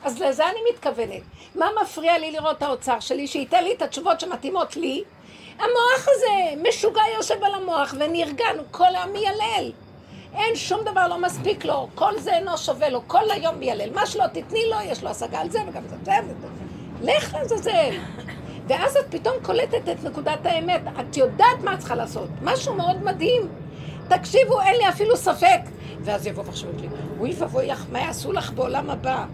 אז 0.04 0.22
לזה 0.22 0.48
אני 0.48 0.58
מתכוונת. 0.72 1.22
מה 1.54 1.66
מפריע 1.82 2.18
לי 2.18 2.30
לראות 2.30 2.62
האוצר 2.62 3.00
שלי? 3.00 3.26
שייתן 3.26 3.64
לי 3.64 3.74
את 3.74 3.82
התשובות 3.82 4.20
שמתאימות 4.20 4.76
לי. 4.76 5.04
המוח 5.58 6.08
הזה 6.08 6.62
משוגע 6.68 7.02
יושב 7.16 7.44
על 7.44 7.54
המוח 7.54 7.94
ונרגן, 7.98 8.58
הוא 8.58 8.66
כל 8.70 8.94
היום 8.94 9.12
מיילל. 9.12 9.72
אין 10.34 10.56
שום 10.56 10.84
דבר 10.84 11.08
לא 11.08 11.18
מספיק 11.18 11.64
לו, 11.64 11.88
כל 11.94 12.18
זה 12.18 12.36
אינו 12.36 12.58
שווה 12.58 12.88
לו, 12.88 13.02
כל 13.06 13.30
היום 13.30 13.58
מיילל. 13.58 13.90
מה 13.94 14.06
שלא 14.06 14.26
תתני 14.26 14.70
לו, 14.70 14.76
יש 14.84 15.02
לו 15.02 15.10
השגה 15.10 15.40
על 15.40 15.50
זה 15.50 15.58
וגם 15.68 15.82
זה 15.88 15.96
וזה. 16.24 16.46
לך 17.02 17.34
לעזאזל. 17.34 17.94
ואז 18.66 18.96
את 18.96 19.14
פתאום 19.14 19.34
קולטת 19.42 19.88
את 19.92 20.04
נקודת 20.04 20.46
האמת. 20.46 20.80
את 21.00 21.16
יודעת 21.16 21.60
מה 21.64 21.74
את 21.74 21.78
צריכה 21.78 21.94
לעשות. 21.94 22.28
משהו 22.42 22.74
מאוד 22.74 23.04
מדהים. 23.04 23.42
תקשיבו, 24.08 24.60
אין 24.60 24.74
לי 24.76 24.88
אפילו 24.88 25.16
ספק. 25.16 25.60
ואז 26.00 26.26
יבוא 26.26 26.44
ויחשוב 26.46 26.70
לי, 26.80 26.88
אוי 27.18 27.34
ואבוי 27.38 27.68
מה 27.92 27.98
יעשו 27.98 28.32
לך 28.32 28.52
בעולם 28.52 28.90
הבא? 28.90 29.26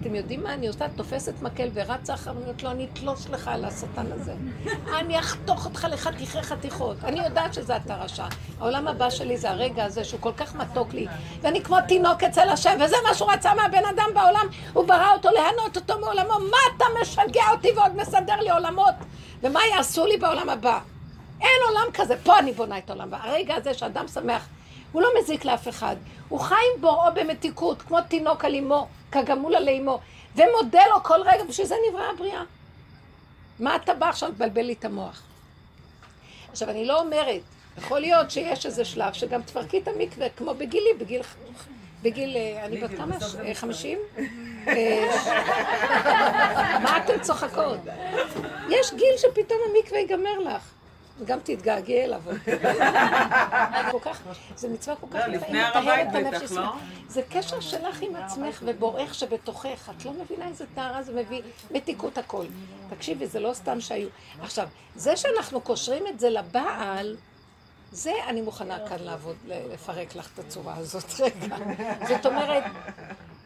אתם 0.00 0.14
יודעים 0.14 0.42
מה 0.42 0.54
אני 0.54 0.68
עושה? 0.68 0.88
תופסת 0.88 1.42
מקל 1.42 1.68
ורצה 1.74 2.14
אחריו, 2.14 2.36
אומרת 2.36 2.62
לו, 2.62 2.70
אני 2.70 2.86
אתלוש 2.92 3.26
לך 3.30 3.48
על 3.48 3.64
השטן 3.64 4.12
הזה. 4.12 4.34
אני 4.98 5.18
אחתוך 5.18 5.64
אותך 5.64 5.86
לחתיכי 5.90 6.42
חתיכות. 6.42 6.96
אני 7.04 7.24
יודעת 7.24 7.54
שזה 7.54 7.76
אתה 7.76 7.96
רשע. 7.96 8.24
העולם 8.60 8.88
הבא 8.88 9.10
שלי 9.10 9.36
זה 9.36 9.50
הרגע 9.50 9.84
הזה 9.84 10.04
שהוא 10.04 10.20
כל 10.20 10.32
כך 10.36 10.54
מתוק 10.54 10.92
לי, 10.94 11.06
ואני 11.40 11.62
כמו 11.62 11.76
תינוק 11.88 12.22
אצל 12.22 12.48
השם, 12.48 12.78
וזה 12.84 12.96
מה 13.08 13.14
שהוא 13.14 13.30
רצה 13.32 13.54
מהבן 13.54 13.84
אדם 13.84 14.08
בעולם. 14.14 14.46
הוא 14.72 14.88
ברא 14.88 15.12
אותו 15.12 15.28
להנות 15.30 15.76
אותו 15.76 15.98
מעולמו. 16.00 16.34
מה 16.50 16.58
אתה 16.76 16.84
משגע 17.00 17.44
אותי 17.50 17.68
ועוד 17.76 17.96
מסדר 17.96 18.36
לי 18.36 18.50
עולמות? 18.50 18.94
ומה 19.42 19.60
יעשו 19.74 20.06
לי 20.06 20.16
בעולם 20.16 20.48
הבא? 20.48 20.78
אין 21.40 21.60
עולם 21.68 21.92
כזה, 21.94 22.14
פה 22.22 22.38
אני 22.38 22.52
בונה 22.52 22.78
את 22.78 22.90
העולם. 22.90 23.08
והרגע 23.12 23.54
הזה 23.54 23.74
שאדם 23.74 24.08
שמח, 24.08 24.48
הוא 24.92 25.02
לא 25.02 25.08
מזיק 25.20 25.44
לאף 25.44 25.68
אחד. 25.68 25.96
הוא 26.28 26.40
חי 26.40 26.54
עם 26.54 26.80
בוראו 26.80 27.14
במתיקות, 27.14 27.82
כמו 27.82 27.98
תינוק 28.08 28.44
על 28.44 28.54
אמו, 28.54 28.88
כגמול 29.12 29.54
על 29.56 29.68
אימו, 29.68 30.00
ומודה 30.36 30.82
לו 30.90 31.02
כל 31.02 31.20
רגע, 31.24 31.44
בשביל 31.44 31.66
זה 31.66 31.74
נבראה 31.90 32.10
הבריאה. 32.10 32.42
מה 33.58 33.76
אתה 33.76 33.94
בא 33.94 34.08
עכשיו 34.08 34.28
לבלבל 34.28 34.62
לי 34.62 34.72
את 34.72 34.84
המוח? 34.84 35.22
עכשיו, 36.50 36.70
אני 36.70 36.86
לא 36.86 37.00
אומרת, 37.00 37.40
יכול 37.78 38.00
להיות 38.00 38.30
שיש 38.30 38.66
איזה 38.66 38.84
שלב 38.84 39.12
שגם 39.12 39.42
תפרקי 39.42 39.78
את 39.78 39.88
המקווה, 39.88 40.28
כמו 40.28 40.54
בגילי, 40.54 40.90
בגיל... 40.98 41.22
בגיל, 42.02 42.36
אה, 42.36 42.64
אני 42.64 42.80
בת 42.80 42.90
כמה? 42.96 43.16
חמישים? 43.54 43.98
אה, 44.68 45.08
מה 46.84 46.96
אתן 46.96 47.20
צוחקות? 47.20 47.78
יש 48.68 48.94
גיל 48.94 49.16
שפתאום 49.16 49.58
המקווה 49.70 49.98
ייגמר 49.98 50.38
לך. 50.38 50.75
וגם 51.20 51.38
תתגעגעי 51.44 52.04
אליו. 52.04 52.22
זה 54.56 54.68
מצווה 54.68 54.96
כל 54.96 55.06
כך 55.10 55.14
לא, 55.14 55.26
לפני 55.26 55.62
הר 55.62 55.78
הבית 55.78 56.08
בטח, 56.12 56.52
לא? 56.52 56.72
זה 57.08 57.22
קשר 57.30 57.60
שלך 57.60 58.02
עם 58.02 58.16
עצמך 58.16 58.62
ובורך 58.66 59.14
שבתוכך. 59.14 59.90
את 59.96 60.04
לא 60.04 60.12
מבינה 60.12 60.48
איזה 60.48 60.64
טהרה 60.74 61.02
זה 61.02 61.12
מביא, 61.12 61.42
מתיקות 61.70 62.18
הכל. 62.18 62.44
תקשיבי, 62.90 63.26
זה 63.26 63.40
לא 63.40 63.54
סתם 63.54 63.80
שהיו. 63.80 64.08
עכשיו, 64.40 64.68
זה 64.96 65.16
שאנחנו 65.16 65.60
קושרים 65.60 66.06
את 66.06 66.20
זה 66.20 66.30
לבעל, 66.30 67.16
זה 67.92 68.12
אני 68.26 68.40
מוכנה 68.40 68.88
כאן 68.88 68.98
לעבוד, 69.00 69.36
לפרק 69.46 70.16
לך 70.16 70.28
את 70.34 70.38
הצורה 70.38 70.76
הזאת 70.76 71.04
רגע. 71.20 71.56
זאת 72.08 72.26
אומרת, 72.26 72.64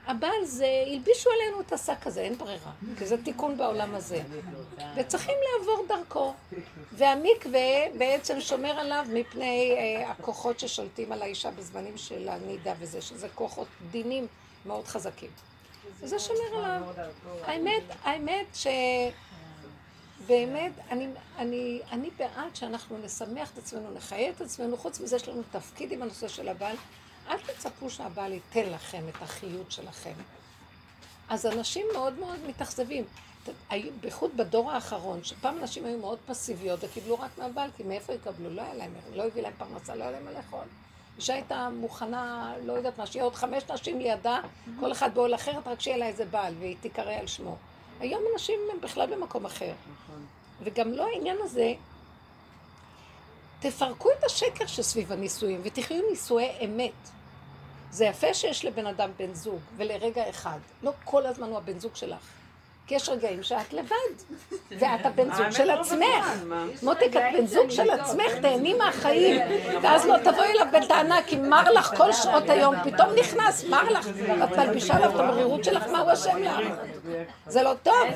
הבעל 0.07 0.44
זה, 0.44 0.66
הלבישו 0.86 1.30
עלינו 1.30 1.61
את 1.61 1.72
השק 1.72 2.07
הזה, 2.07 2.20
אין 2.20 2.38
ברירה. 2.38 2.72
כי 2.98 3.07
זה 3.07 3.24
תיקון 3.24 3.57
בעולם 3.57 3.94
הזה. 3.94 4.22
וצריכים 4.96 5.34
לעבור 5.59 5.86
דרכו. 5.88 6.34
והמקווה 6.92 7.90
בעצם 7.98 8.40
שומר 8.40 8.70
עליו 8.70 9.07
מפני 9.12 9.74
אה, 9.76 10.11
הכוחות 10.11 10.61
ששולטים 10.61 11.12
על 11.12 11.22
האישה 11.22 11.51
בזמנים 11.51 11.96
של 11.96 12.28
הנידה 12.28 12.72
וזה, 12.78 13.03
שזה 13.03 13.28
כוחות 13.34 13.68
דינים 13.90 14.26
מאוד 14.66 14.86
חזקים. 14.86 15.30
וזה 16.01 16.18
שומר 16.18 16.57
עליו. 16.57 16.82
האמת, 17.44 17.82
האמת 18.05 18.46
ש... 18.55 18.66
באמת, 20.26 20.72
אני, 20.90 21.07
אני, 21.38 21.80
אני 21.92 22.11
בעד 22.16 22.57
שאנחנו 22.57 22.98
נשמח 22.98 23.53
את 23.53 23.59
עצמנו, 23.59 23.90
נחיה 23.90 24.30
את 24.30 24.40
עצמנו, 24.40 24.76
חוץ 24.76 25.01
מזה 25.01 25.16
יש 25.16 25.28
לנו 25.28 25.42
תפקיד 25.51 25.92
עם 25.92 26.03
הנושא 26.03 26.28
של 26.28 26.48
הבעל. 26.48 26.76
אל 27.29 27.39
תצפו 27.39 27.91
שהבעל 27.91 28.33
ייתן 28.33 28.71
לכם 28.73 29.05
את 29.09 29.23
החיות 29.23 29.73
שלכם. 29.73 30.12
אז 31.29 31.47
אנשים 31.47 31.87
מאוד 31.93 32.18
מאוד 32.18 32.39
מתאכזבים. 32.47 33.05
בייחוד 34.01 34.37
בדור 34.37 34.71
האחרון, 34.71 35.25
שפעם 35.25 35.61
נשים 35.61 35.85
היו 35.85 35.99
מאוד 35.99 36.18
פסיביות 36.27 36.81
וקיבלו 36.83 37.21
רק 37.21 37.39
מהבעל, 37.39 37.71
כי 37.77 37.83
מאיפה 37.83 38.12
יקבלו? 38.12 38.51
לא 38.51 38.62
היה 38.62 38.75
להם, 38.75 38.93
לא 39.14 39.23
הביא 39.23 39.43
להם 39.43 39.53
פרנסה, 39.59 39.95
לא 39.95 40.03
היה 40.05 40.12
להם 40.12 40.25
מה 40.25 40.33
לאכול. 40.33 40.64
אישה 41.16 41.35
הייתה 41.35 41.68
מוכנה, 41.73 42.55
לא 42.64 42.73
יודעת 42.73 42.99
מה, 42.99 43.07
שיהיה 43.07 43.25
עוד 43.25 43.35
חמש 43.35 43.62
נשים 43.71 43.99
לידה, 43.99 44.41
כל 44.81 44.93
אחד 44.93 45.14
באוהל 45.14 45.35
אחרת, 45.35 45.66
רק 45.66 45.81
שיהיה 45.81 45.97
לה 45.97 46.07
איזה 46.07 46.25
בעל, 46.25 46.55
והיא 46.59 46.77
תיקרא 46.81 47.12
על 47.12 47.27
שמו. 47.27 47.57
היום 48.01 48.23
אנשים 48.33 48.59
הם 48.73 48.81
בכלל 48.81 49.14
במקום 49.14 49.47
אחר. 49.47 49.73
וגם 50.62 50.93
לא 50.93 51.07
העניין 51.07 51.37
הזה, 51.41 51.73
תפרקו 53.61 54.09
את 54.19 54.25
השקר 54.25 54.67
שסביב 54.67 55.13
הנישואים 55.13 55.61
ותחיו 55.65 56.03
נישואי 56.11 56.49
אמת. 56.65 57.11
זה 57.91 58.05
יפה 58.05 58.35
שיש 58.35 58.65
לבן 58.65 58.87
אדם 58.87 59.11
בן 59.19 59.35
זוג, 59.35 59.61
ולרגע 59.77 60.31
אחד. 60.31 60.59
לא 60.83 60.93
כל 61.05 61.27
הזמן 61.27 61.49
הוא 61.49 61.57
הבן 61.57 61.79
זוג 61.79 61.97
שלך. 61.97 62.39
כי 62.91 62.95
יש 62.95 63.09
רגעים 63.09 63.43
שאת 63.43 63.72
לבד, 63.72 64.41
ואת 64.70 65.07
הבן 65.07 65.34
זוג 65.34 65.51
של 65.51 65.70
רוב 65.70 65.80
עצמך. 65.80 66.45
מותק, 66.82 67.11
את 67.12 67.22
בן 67.32 67.47
זוג 67.47 67.70
של 67.70 67.91
עצמך, 67.91 68.32
תהני 68.43 68.74
מהחיים, 68.74 69.41
ואז 69.82 70.07
לא 70.07 70.18
תבואי 70.18 70.47
אליו 70.47 70.66
בטענה, 70.72 71.22
כי 71.26 71.36
מר 71.36 71.72
לך 71.72 71.97
כל 71.97 72.12
שעות 72.12 72.51
היום, 72.51 72.74
פתאום 72.84 73.09
נכנס, 73.20 73.64
מר 73.64 73.91
לך, 73.91 74.07
את 74.45 74.59
מלבישה 74.59 74.95
עליו 74.97 75.14
את 75.14 75.20
המרירות 75.20 75.64
שלך, 75.64 75.86
מה 75.86 76.01
הוא 76.01 76.12
אשם 76.12 76.43
לך? 76.43 76.66
זה 77.47 77.62
לא 77.62 77.74
טוב. 77.82 78.09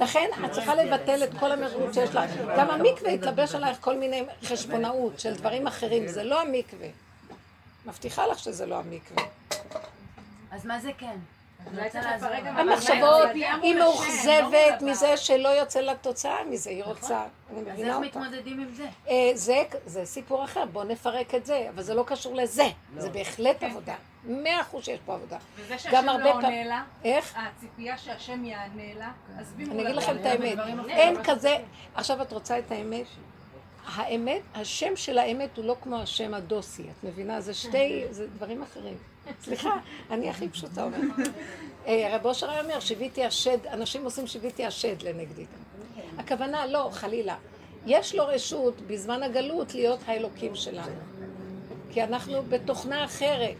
לכן 0.00 0.30
את 0.44 0.50
צריכה 0.50 0.74
לבטל 0.74 1.24
את 1.24 1.30
כל 1.40 1.52
המרירות 1.52 1.94
שיש 1.94 2.14
לך. 2.14 2.30
גם 2.56 2.70
המקווה 2.70 3.10
יתלבש 3.10 3.54
עלייך 3.54 3.78
כל 3.80 3.96
מיני 3.96 4.24
חשבונאות 4.44 5.20
של 5.20 5.34
דברים 5.34 5.66
אחרים, 5.66 6.08
זה 6.08 6.24
לא 6.24 6.40
המקווה. 6.40 6.88
מבטיחה 7.86 8.26
לך 8.26 8.38
שזה 8.38 8.66
לא 8.66 8.74
המקווה. 8.78 9.22
אז 10.50 10.66
מה 10.66 10.80
זה 10.80 10.90
כן? 10.98 11.16
גם 12.44 12.56
המחשבות, 12.58 13.28
היא 13.62 13.74
מאוכזבת 13.74 14.82
לא 14.82 14.90
מזה 14.90 15.16
שלא 15.16 15.48
יוצא 15.48 15.80
לה 15.80 15.94
תוצאה 15.94 16.44
מזה, 16.44 16.70
היא 16.70 16.84
רוצה. 16.84 17.24
אני 17.50 17.60
אז 17.60 17.66
מבינה 17.66 17.88
איך 17.88 17.96
אותה. 17.96 18.06
מתמודדים 18.20 18.60
עם 18.60 18.74
זה? 18.74 18.86
אה, 19.08 19.30
זה, 19.34 19.62
זה 19.86 20.04
סיפור 20.04 20.44
אחר, 20.44 20.64
בואו 20.72 20.84
נפרק 20.84 21.34
את 21.34 21.46
זה, 21.46 21.66
אבל 21.74 21.82
זה 21.82 21.94
לא 21.94 22.04
קשור 22.06 22.34
לזה, 22.34 22.66
זה 22.96 23.10
בהחלט 23.10 23.62
עבודה. 23.62 23.94
מאה 24.24 24.60
אחוז 24.60 24.84
שיש 24.84 25.00
פה 25.04 25.14
עבודה. 25.14 25.38
וזה 25.56 25.74
גם 25.92 26.04
שהשם 26.04 26.20
לא 26.20 26.32
עונה 26.32 26.64
לה, 26.64 26.82
איך? 27.04 27.34
הציפייה 27.36 27.98
שהשם 27.98 28.44
יענה 28.44 28.94
לה, 28.98 29.10
עזבי 29.38 29.64
מול 29.64 29.72
אני 29.72 29.82
אגיד 29.82 29.96
לכם 29.96 30.16
את 30.20 30.26
האמת. 30.26 30.58
אין 30.88 31.22
כזה, 31.24 31.56
עכשיו 31.94 32.22
את 32.22 32.32
רוצה 32.32 32.58
את 32.58 32.72
האמת? 32.72 33.06
האמת, 33.94 34.42
השם 34.54 34.96
של 34.96 35.18
האמת 35.18 35.56
הוא 35.56 35.64
לא 35.64 35.76
כמו 35.82 35.96
השם 35.96 36.34
הדוסי, 36.34 36.82
את 36.82 37.04
מבינה? 37.04 37.40
זה 37.40 37.54
שתי, 37.54 38.04
זה 38.10 38.26
דברים 38.26 38.62
אחרים. 38.62 38.96
סליחה, 39.40 39.76
אני 40.10 40.30
הכי 40.30 40.48
פשוטה 40.48 40.84
אומרת. 40.84 41.02
אה, 41.86 42.16
רב 42.16 42.26
אושר 42.26 42.50
היה 42.50 42.62
אומר, 42.62 42.80
שיוויתי 42.80 43.24
השד, 43.24 43.66
אנשים 43.66 44.04
עושים 44.04 44.26
שיוויתי 44.26 44.64
השד 44.64 45.02
לנגדי. 45.02 45.44
הכוונה, 46.18 46.66
לא, 46.66 46.88
חלילה. 46.92 47.36
יש 47.86 48.14
לו 48.14 48.26
רשות 48.26 48.80
בזמן 48.86 49.22
הגלות 49.22 49.74
להיות 49.74 50.00
האלוקים 50.06 50.54
שלנו. 50.54 50.96
כי 51.90 52.02
אנחנו 52.02 52.42
בתוכנה 52.42 53.04
אחרת. 53.04 53.54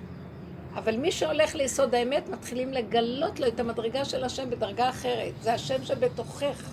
אבל 0.75 0.97
מי 0.97 1.13
שהולך 1.13 1.55
ליסוד 1.55 1.95
האמת, 1.95 2.29
מתחילים 2.29 2.73
לגלות 2.73 3.41
לו 3.41 3.47
את 3.47 3.61
המדרגה 3.61 4.05
של 4.05 4.25
השם 4.25 4.51
בדרגה 4.51 4.89
אחרת. 4.89 5.33
זה 5.41 5.55
השם 5.55 5.85
שבתוכך. 5.85 6.71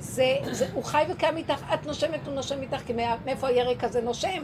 זה, 0.00 0.36
זה, 0.50 0.66
הוא 0.72 0.84
חי 0.84 1.04
וקיים 1.10 1.36
איתך, 1.36 1.64
את 1.74 1.86
נושמת, 1.86 2.26
הוא 2.26 2.34
נושם 2.34 2.62
איתך, 2.62 2.76
כי 2.86 2.92
מאיפה 3.24 3.48
הירק 3.48 3.84
הזה 3.84 4.00
נושם? 4.00 4.42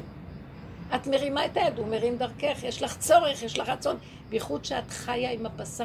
את 0.95 1.07
מרימה 1.07 1.47
את 1.47 1.57
היד, 1.57 1.79
הוא 1.79 1.87
מרים 1.87 2.19
דרכך, 2.19 2.63
יש 2.63 2.83
לך 2.83 2.99
צורך, 2.99 3.43
יש 3.43 3.59
לך 3.59 3.69
רצון. 3.69 3.97
בייחוד 4.29 4.65
שאת 4.65 4.91
חיה 4.91 5.31
עם 5.31 5.47
הבשר, 5.47 5.85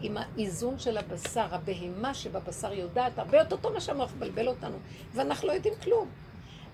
עם 0.00 0.16
האיזון 0.16 0.78
של 0.78 0.98
הבשר, 0.98 1.46
הבהמה 1.54 2.14
שבבשר 2.14 2.72
יודעת, 2.72 3.18
הרבה 3.18 3.38
יותר 3.38 3.56
טוב 3.56 3.72
מאשר 3.72 3.92
המוח 3.92 4.12
מבלבל 4.16 4.48
אותנו, 4.48 4.76
ואנחנו 5.14 5.48
לא 5.48 5.52
יודעים 5.52 5.74
כלום. 5.82 6.08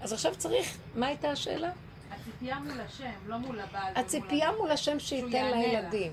אז 0.01 0.13
עכשיו 0.13 0.37
צריך, 0.37 0.79
מה 0.95 1.07
הייתה 1.07 1.31
השאלה? 1.31 1.71
הציפייה 2.11 2.59
מול 2.59 2.81
השם, 2.81 3.11
לא 3.27 3.39
מול 3.39 3.61
הבעל. 3.61 3.93
הציפייה. 3.97 4.53
מול 4.59 4.71
השם 4.71 4.99
שייתן. 4.99 5.59
לילדים. 5.59 6.13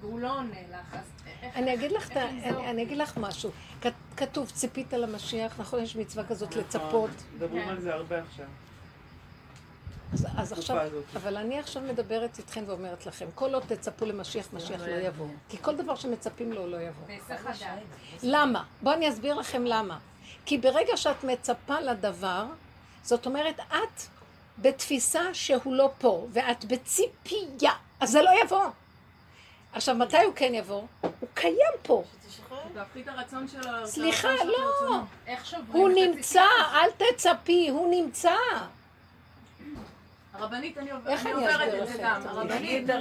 והוא 0.00 0.20
לא 0.20 0.38
עונה 0.38 0.60
לך, 0.70 0.94
אז 0.94 1.12
איך... 1.42 1.56
אני 1.56 1.74
אגיד 1.74 1.92
לך? 1.92 2.10
אני, 2.12 2.70
אני 2.70 2.82
אגיד 2.82 2.98
לך 2.98 3.16
משהו. 3.16 3.50
כתוב, 4.16 4.50
ציפית 4.50 4.92
למשיח, 4.92 5.60
נכון? 5.60 5.82
יש 5.82 5.96
מצווה 5.96 6.24
כזאת 6.24 6.48
נכון, 6.48 6.62
לצפות. 6.62 7.10
מדברים 7.36 7.68
על 7.68 7.80
זה 7.80 7.94
הרבה 7.94 8.22
עכשיו. 8.22 8.46
אז, 10.12 10.26
אז 10.36 10.52
עכשיו, 10.52 10.76
הזאת. 10.78 11.04
אבל 11.16 11.36
אני 11.36 11.58
עכשיו 11.58 11.82
מדברת 11.82 12.38
איתכם 12.38 12.64
ואומרת 12.66 13.06
לכם, 13.06 13.26
כל 13.34 13.54
עוד 13.54 13.62
תצפו 13.68 14.06
למשיח, 14.06 14.52
משיח 14.52 14.80
לא 14.80 14.86
יבוא. 15.06 15.26
כי 15.48 15.56
כל 15.62 15.76
דבר 15.76 15.94
שמצפים 15.96 16.52
לו, 16.52 16.66
לא 16.66 16.76
יבוא. 16.76 17.06
למה? 18.22 18.64
בואו 18.82 18.94
אני 18.94 19.08
אסביר 19.08 19.34
לכם 19.34 19.64
למה. 19.64 19.98
כי 20.46 20.58
ברגע 20.58 20.96
שאת 20.96 21.24
מצפה 21.24 21.80
לדבר, 21.80 22.44
זאת 23.02 23.26
אומרת, 23.26 23.60
את 23.68 24.02
בתפיסה 24.58 25.34
שהוא 25.34 25.74
לא 25.74 25.90
פה, 25.98 26.26
ואת 26.32 26.64
בציפייה, 26.64 27.72
אז 28.00 28.10
זה 28.10 28.22
לא 28.22 28.30
יבוא. 28.44 28.64
עכשיו, 29.72 29.94
מתי 29.94 30.22
הוא 30.24 30.32
כן 30.34 30.54
יבוא? 30.54 30.82
הוא 31.00 31.10
קיים 31.34 31.72
פה. 31.82 32.04
סליחה, 33.84 34.28
לא. 34.44 35.00
הוא 35.72 35.88
נמצא? 35.88 36.44
אל 36.72 36.90
תצפי, 36.90 37.68
הוא 37.68 37.90
נמצא. 37.90 38.34
הרבנית, 40.38 40.78
אני 40.78 40.90
עוברת 40.90 41.18
אסביר 41.18 41.68
את 41.68 41.76
זה 41.76 41.78
לכם? 41.78 42.02
גם. 42.02 42.22
הרבנית, 42.24 42.84
את 42.84 42.90
את. 42.90 42.96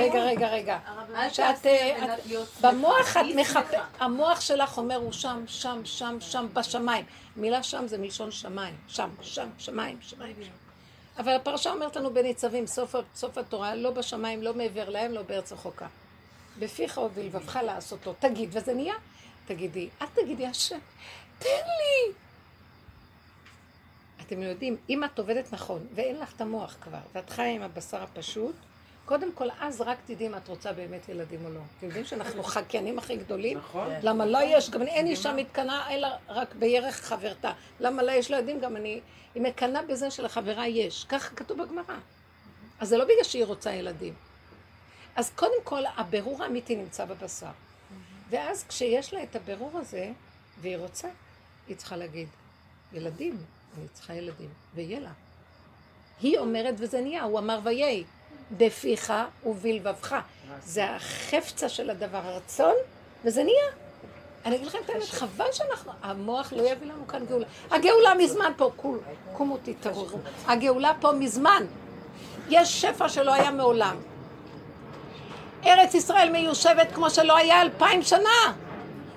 רגע, 0.00 0.24
רגע, 0.24 0.48
רגע. 0.48 0.78
אל 1.14 1.30
שאת, 1.30 1.66
אה, 1.66 2.14
את-. 2.14 2.20
במוח 2.60 3.16
את 3.16 3.26
מחפשת, 3.36 3.70
שמחה. 3.70 4.04
המוח 4.04 4.40
שלך 4.40 4.78
אומר 4.78 4.96
הוא 4.96 5.12
שם, 5.12 5.44
שם, 5.46 5.80
שם, 5.84 6.16
שם, 6.20 6.46
בשמיים. 6.52 7.04
מילה 7.36 7.62
שם 7.62 7.86
זה 7.86 7.98
מלשון 7.98 8.30
שמיים. 8.30 8.74
שם, 8.88 9.08
שם, 9.20 9.48
שמיים, 9.58 9.98
שמיים. 10.00 10.36
אבל 11.18 11.32
הפרשה 11.32 11.70
אומרת 11.70 11.96
לנו 11.96 12.14
בניצבים, 12.14 12.66
סוף, 12.66 13.38
התורה, 13.38 13.74
לא 13.74 13.90
בשמיים, 13.90 14.42
לא 14.42 14.54
מעבר 14.54 14.88
להם, 14.88 15.12
לא 15.12 15.22
בארץ 15.22 15.52
רחוקה. 15.52 15.86
בפיך 16.58 16.98
ובלבבך 16.98 17.58
לעשותו. 17.64 18.14
תגיד, 18.18 18.48
וזה 18.52 18.74
נהיה. 18.74 18.94
תגידי, 19.46 19.88
אל 20.02 20.06
תגידי 20.14 20.46
השם, 20.46 20.78
תן 21.38 21.48
לי. 21.48 22.12
אתם 24.32 24.42
יודעים, 24.42 24.76
אם 24.88 25.04
את 25.04 25.18
עובדת 25.18 25.52
נכון, 25.52 25.86
ואין 25.94 26.18
לך 26.18 26.32
את 26.36 26.40
המוח 26.40 26.76
כבר, 26.80 26.98
ואת 27.14 27.30
חיה 27.30 27.46
עם 27.46 27.62
הבשר 27.62 28.02
הפשוט, 28.02 28.54
קודם 29.04 29.32
כל, 29.32 29.48
אז 29.60 29.80
רק 29.80 29.98
תדעי 30.06 30.26
אם 30.26 30.34
את 30.34 30.48
רוצה 30.48 30.72
באמת 30.72 31.08
ילדים 31.08 31.44
או 31.44 31.50
לא. 31.50 31.60
אתם 31.78 31.86
יודעים 31.86 32.04
שאנחנו 32.04 32.42
חקיינים 32.42 32.98
הכי 32.98 33.16
גדולים? 33.16 33.58
נכון. 33.58 33.88
למה 34.02 34.24
לה 34.24 34.44
יש, 34.44 34.70
גם 34.70 34.82
אין 34.82 35.06
אישה 35.06 35.32
מתקנאה 35.32 35.90
אלא 35.90 36.08
רק 36.28 36.54
בירך 36.54 36.94
חברתה. 36.94 37.52
למה 37.80 38.02
לה 38.02 38.14
יש 38.14 38.30
לה 38.30 38.38
ילדים, 38.38 38.60
גם 38.60 38.76
אני, 38.76 39.00
היא 39.34 39.42
מקנאה 39.42 39.82
בזה 39.82 40.10
שלחברה 40.10 40.68
יש. 40.68 41.04
ככה 41.04 41.34
כתוב 41.34 41.62
בגמרא. 41.62 41.96
אז 42.80 42.88
זה 42.88 42.96
לא 42.96 43.04
בגלל 43.04 43.24
שהיא 43.24 43.44
רוצה 43.44 43.72
ילדים. 43.72 44.14
אז 45.16 45.30
קודם 45.30 45.62
כל, 45.64 45.82
הבירור 45.96 46.42
האמיתי 46.42 46.76
נמצא 46.76 47.04
בבשר. 47.04 47.46
ואז 48.30 48.64
כשיש 48.68 49.14
לה 49.14 49.22
את 49.22 49.36
הבירור 49.36 49.78
הזה, 49.78 50.12
והיא 50.60 50.76
רוצה, 50.76 51.08
היא 51.68 51.76
צריכה 51.76 51.96
להגיד, 51.96 52.28
ילדים, 52.92 53.38
אני 53.78 53.88
צריכה 53.92 54.14
ילדים, 54.14 54.48
ויהיה 54.74 55.00
לה. 55.00 55.10
היא 56.20 56.38
אומרת 56.38 56.74
וזה 56.78 57.00
נהיה, 57.00 57.22
הוא 57.22 57.38
אמר 57.38 57.58
ויהי, 57.64 58.04
בפיך 58.56 59.12
ובלבבך. 59.46 60.16
זה 60.64 60.90
החפצה 60.90 61.68
של 61.68 61.90
הדבר, 61.90 62.20
הרצון, 62.24 62.74
וזה 63.24 63.44
נהיה. 63.44 63.70
אני 64.44 64.56
אגיד 64.56 64.66
לכם 64.66 64.78
את 64.84 64.90
האמת, 64.90 65.02
חבל 65.02 65.52
שאנחנו, 65.52 65.92
המוח 66.02 66.52
לא 66.52 66.62
יביא 66.62 66.86
לנו 66.86 67.06
כאן 67.06 67.26
גאולה. 67.26 67.46
הגאולה 67.70 68.14
מזמן 68.14 68.52
פה, 68.56 68.70
קומו 69.32 69.58
תתעוררו. 69.62 70.18
הגאולה 70.46 70.92
פה 71.00 71.12
מזמן. 71.12 71.66
יש 72.48 72.80
שפע 72.80 73.08
שלא 73.08 73.34
היה 73.34 73.50
מעולם. 73.50 73.96
ארץ 75.66 75.94
ישראל 75.94 76.30
מיושבת 76.30 76.92
כמו 76.94 77.10
שלא 77.10 77.36
היה 77.36 77.62
אלפיים 77.62 78.02
שנה. 78.02 78.54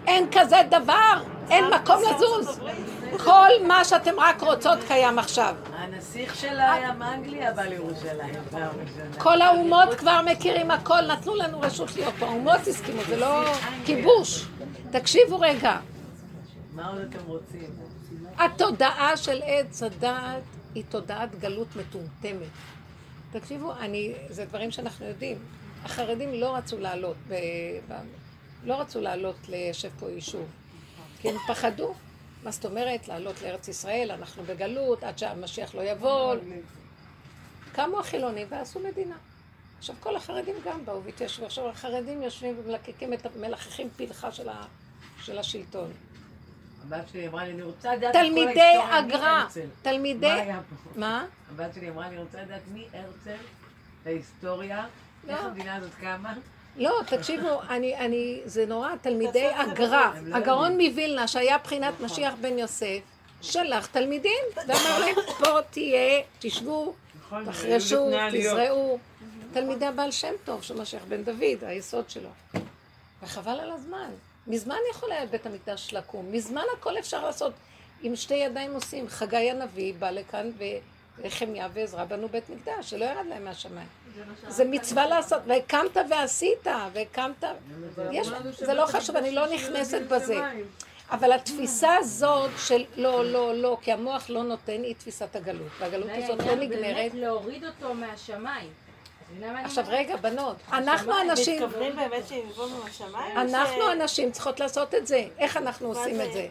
אין 0.07 0.27
כזה 0.31 0.57
דבר, 0.69 1.23
אין 1.49 1.65
מקום 1.65 1.95
לזוז. 2.01 2.59
כל 3.18 3.49
מה 3.68 3.86
שאתם 3.86 4.20
רק 4.20 4.41
רוצות 4.41 4.80
קיים 4.88 5.20
עכשיו. 5.20 5.55
הנסיך 5.74 6.36
שלה 6.36 6.74
היה 6.74 6.93
מאנגליה 6.93 7.51
בא 7.51 7.61
לירושלים. 7.61 8.36
כל 9.18 9.41
האומות 9.41 9.93
כבר 9.93 10.22
מכירים 10.26 10.71
הכל, 10.71 11.01
נתנו 11.01 11.36
לנו 11.36 11.59
רשות 11.59 11.96
להיות 11.96 12.13
פה. 12.20 12.25
האומות 12.25 12.67
הסכימו, 12.67 13.04
זה 13.04 13.17
לא 13.17 13.43
כיבוש. 13.86 14.46
תקשיבו 14.92 15.39
רגע, 15.39 15.78
מה 16.74 16.89
עוד 16.89 17.00
אתם 17.09 17.25
רוצים? 17.28 17.70
התודעה 18.37 19.17
של 19.17 19.42
עץ 19.46 19.83
הדעת 19.83 20.43
היא 20.75 20.83
תודעת 20.89 21.39
גלות 21.39 21.67
מטומטמת. 21.75 22.50
תקשיבו, 23.32 23.74
אני, 23.74 24.13
זה 24.29 24.46
דברים 24.46 24.71
שאנחנו 24.71 25.05
יודעים. 25.05 25.37
החרדים 25.86 26.33
לא 26.33 26.55
רצו 26.55 26.79
לעלות, 26.79 27.16
ב, 27.28 27.33
ב, 27.87 27.93
לא 28.63 28.82
רצו 28.82 29.01
לעלות 29.01 29.36
ליישב 29.50 29.89
פה 30.00 30.09
יישוב. 30.09 30.46
כי 31.21 31.29
הם 31.29 31.36
פחדו. 31.47 31.93
מה 32.46 32.51
זאת 32.51 32.66
אומרת? 32.66 33.08
לעלות 33.08 33.42
לארץ 33.42 33.67
ישראל, 33.67 34.12
אנחנו 34.12 34.43
בגלות, 34.43 35.04
עד 35.04 35.17
שהמשיח 35.17 35.76
לא 35.76 35.82
יבוא. 35.82 36.36
קמו 37.72 38.00
החילונים 38.00 38.47
ועשו 38.50 38.80
מדינה. 38.80 39.16
עכשיו 39.80 39.96
כל 40.00 40.16
החרדים 40.16 40.55
גם 40.66 40.86
באו 40.86 41.04
והתיישבו. 41.04 41.46
עכשיו 41.46 41.70
החרדים 41.70 42.22
יושבים 42.22 42.55
ומלקקים 42.59 43.13
את, 43.13 43.36
מלחכים 43.36 43.89
פלחה 43.97 44.32
של, 44.32 44.50
ה, 44.50 44.66
של 45.22 45.39
השלטון. 45.39 45.92
הבת 46.84 47.09
שלי 47.12 47.28
אמרה 47.28 47.46
לי, 47.46 47.51
אני 47.51 47.62
רוצה 47.62 47.96
לדעת 47.96 48.16
את 48.16 48.22
כל 48.34 48.47
ההיסטוריה 48.47 48.97
הגר"א, 48.97 49.20
מהרצל. 49.20 49.67
תלמידי... 49.82 50.28
מה 50.28 50.34
היה 50.34 50.62
פה? 50.70 51.00
מה? 51.00 51.26
הבת 51.51 51.74
שלי 51.74 51.89
אמרה 51.89 52.09
לי, 52.09 52.16
אני 52.16 52.24
רוצה 52.24 52.42
לדעת 52.42 52.62
מי 52.74 52.88
הרצל, 52.93 53.43
ההיסטוריה, 54.05 54.86
איך 55.28 55.42
לא. 55.42 55.47
המדינה 55.47 55.76
הזאת 55.76 55.96
קמה. 56.01 56.34
לא, 56.77 56.99
תקשיבו, 57.07 57.61
אני, 57.69 57.97
אני, 57.97 58.41
זה 58.45 58.65
נורא, 58.65 58.89
תלמידי 59.01 59.47
הגר"א, 59.47 60.11
לא 60.23 60.37
הגאון. 60.37 60.81
מווילנה, 60.81 61.27
שהיה 61.27 61.57
בחינת 61.57 61.93
משיח 61.99 62.33
בן 62.41 62.59
יוסף, 62.59 62.99
שלח 63.41 63.85
תלמידים, 63.85 64.43
ואמר 64.67 64.99
להם, 64.99 65.15
פה 65.39 65.61
תהיה, 65.69 66.21
תשבו, 66.39 66.93
נכון, 67.19 67.45
תחרשו. 67.45 68.09
תזרעו. 68.31 68.99
תלמידי 69.53 69.85
הבעל 69.85 70.11
שם 70.11 70.33
טוב, 70.45 70.63
של 70.63 70.81
משיח 70.81 71.03
בן 71.07 71.23
דוד, 71.23 71.63
היסוד 71.63 72.09
שלו. 72.09 72.29
וחבל 73.23 73.59
על 73.59 73.71
הזמן. 73.71 74.09
מזמן 74.47 74.77
יכול 74.91 75.11
היה 75.11 75.25
בית 75.25 75.45
המקדש 75.45 75.93
לקום, 75.93 76.31
מזמן 76.31 76.63
הכל 76.77 76.97
אפשר 76.99 77.25
לעשות. 77.25 77.53
עם 78.03 78.15
שתי 78.15 78.33
ידיים 78.33 78.73
עושים. 78.73 79.07
חגי 79.09 79.51
הנביא 79.51 79.93
בא 79.99 80.09
לכאן 80.09 80.51
ונחמיה 81.17 81.67
ועזרא 81.74 82.05
בנו 82.05 82.28
בית 82.28 82.50
מקדש, 82.50 82.89
שלא 82.89 83.05
ירד 83.05 83.25
להם 83.29 83.46
מהשמיים. 83.46 83.87
זה 84.47 84.66
מצווה 84.66 85.08
לעשות, 85.08 85.42
והקמת 85.47 85.97
ועשית, 86.09 86.67
והקמת, 86.93 87.43
יש, 88.12 88.28
זה 88.51 88.74
לא 88.74 88.86
חשוב, 88.86 89.16
אני 89.16 89.32
לא 89.32 89.54
נכנסת 89.54 90.01
בזה. 90.01 90.42
אבל 91.12 91.32
התפיסה 91.32 91.96
הזאת 91.96 92.51
של 92.58 92.83
לא, 92.97 93.25
לא, 93.25 93.55
לא, 93.55 93.78
כי 93.82 93.92
המוח 93.92 94.29
לא 94.29 94.43
נותן, 94.43 94.83
היא 94.83 94.96
תפיסת 94.96 95.36
הגלות. 95.36 95.67
והגלות 95.79 96.09
הזאת 96.24 96.39
לא 96.39 96.55
נגמרת. 96.55 96.96
באמת 96.96 97.13
להוריד 97.13 97.66
אותו 97.66 97.93
מהשמיים. 97.93 98.70
עכשיו? 99.43 99.86
רגע, 99.87 100.16
בנות, 100.16 100.55
אנחנו 100.71 101.13
אנשים, 101.21 101.63
מתכוונים 101.63 101.96
באמת 101.96 102.28
שיבואו 102.28 102.70
מהשמיים? 102.70 103.37
אנחנו 103.37 103.89
הנשים 103.89 104.32
צריכות 104.32 104.59
לעשות 104.59 104.96
את 104.96 105.08
זה. 105.08 105.25
איך 105.39 105.58
אנחנו 105.58 105.87
עושים 105.87 106.21
את 106.21 106.33
זה? 106.33 106.47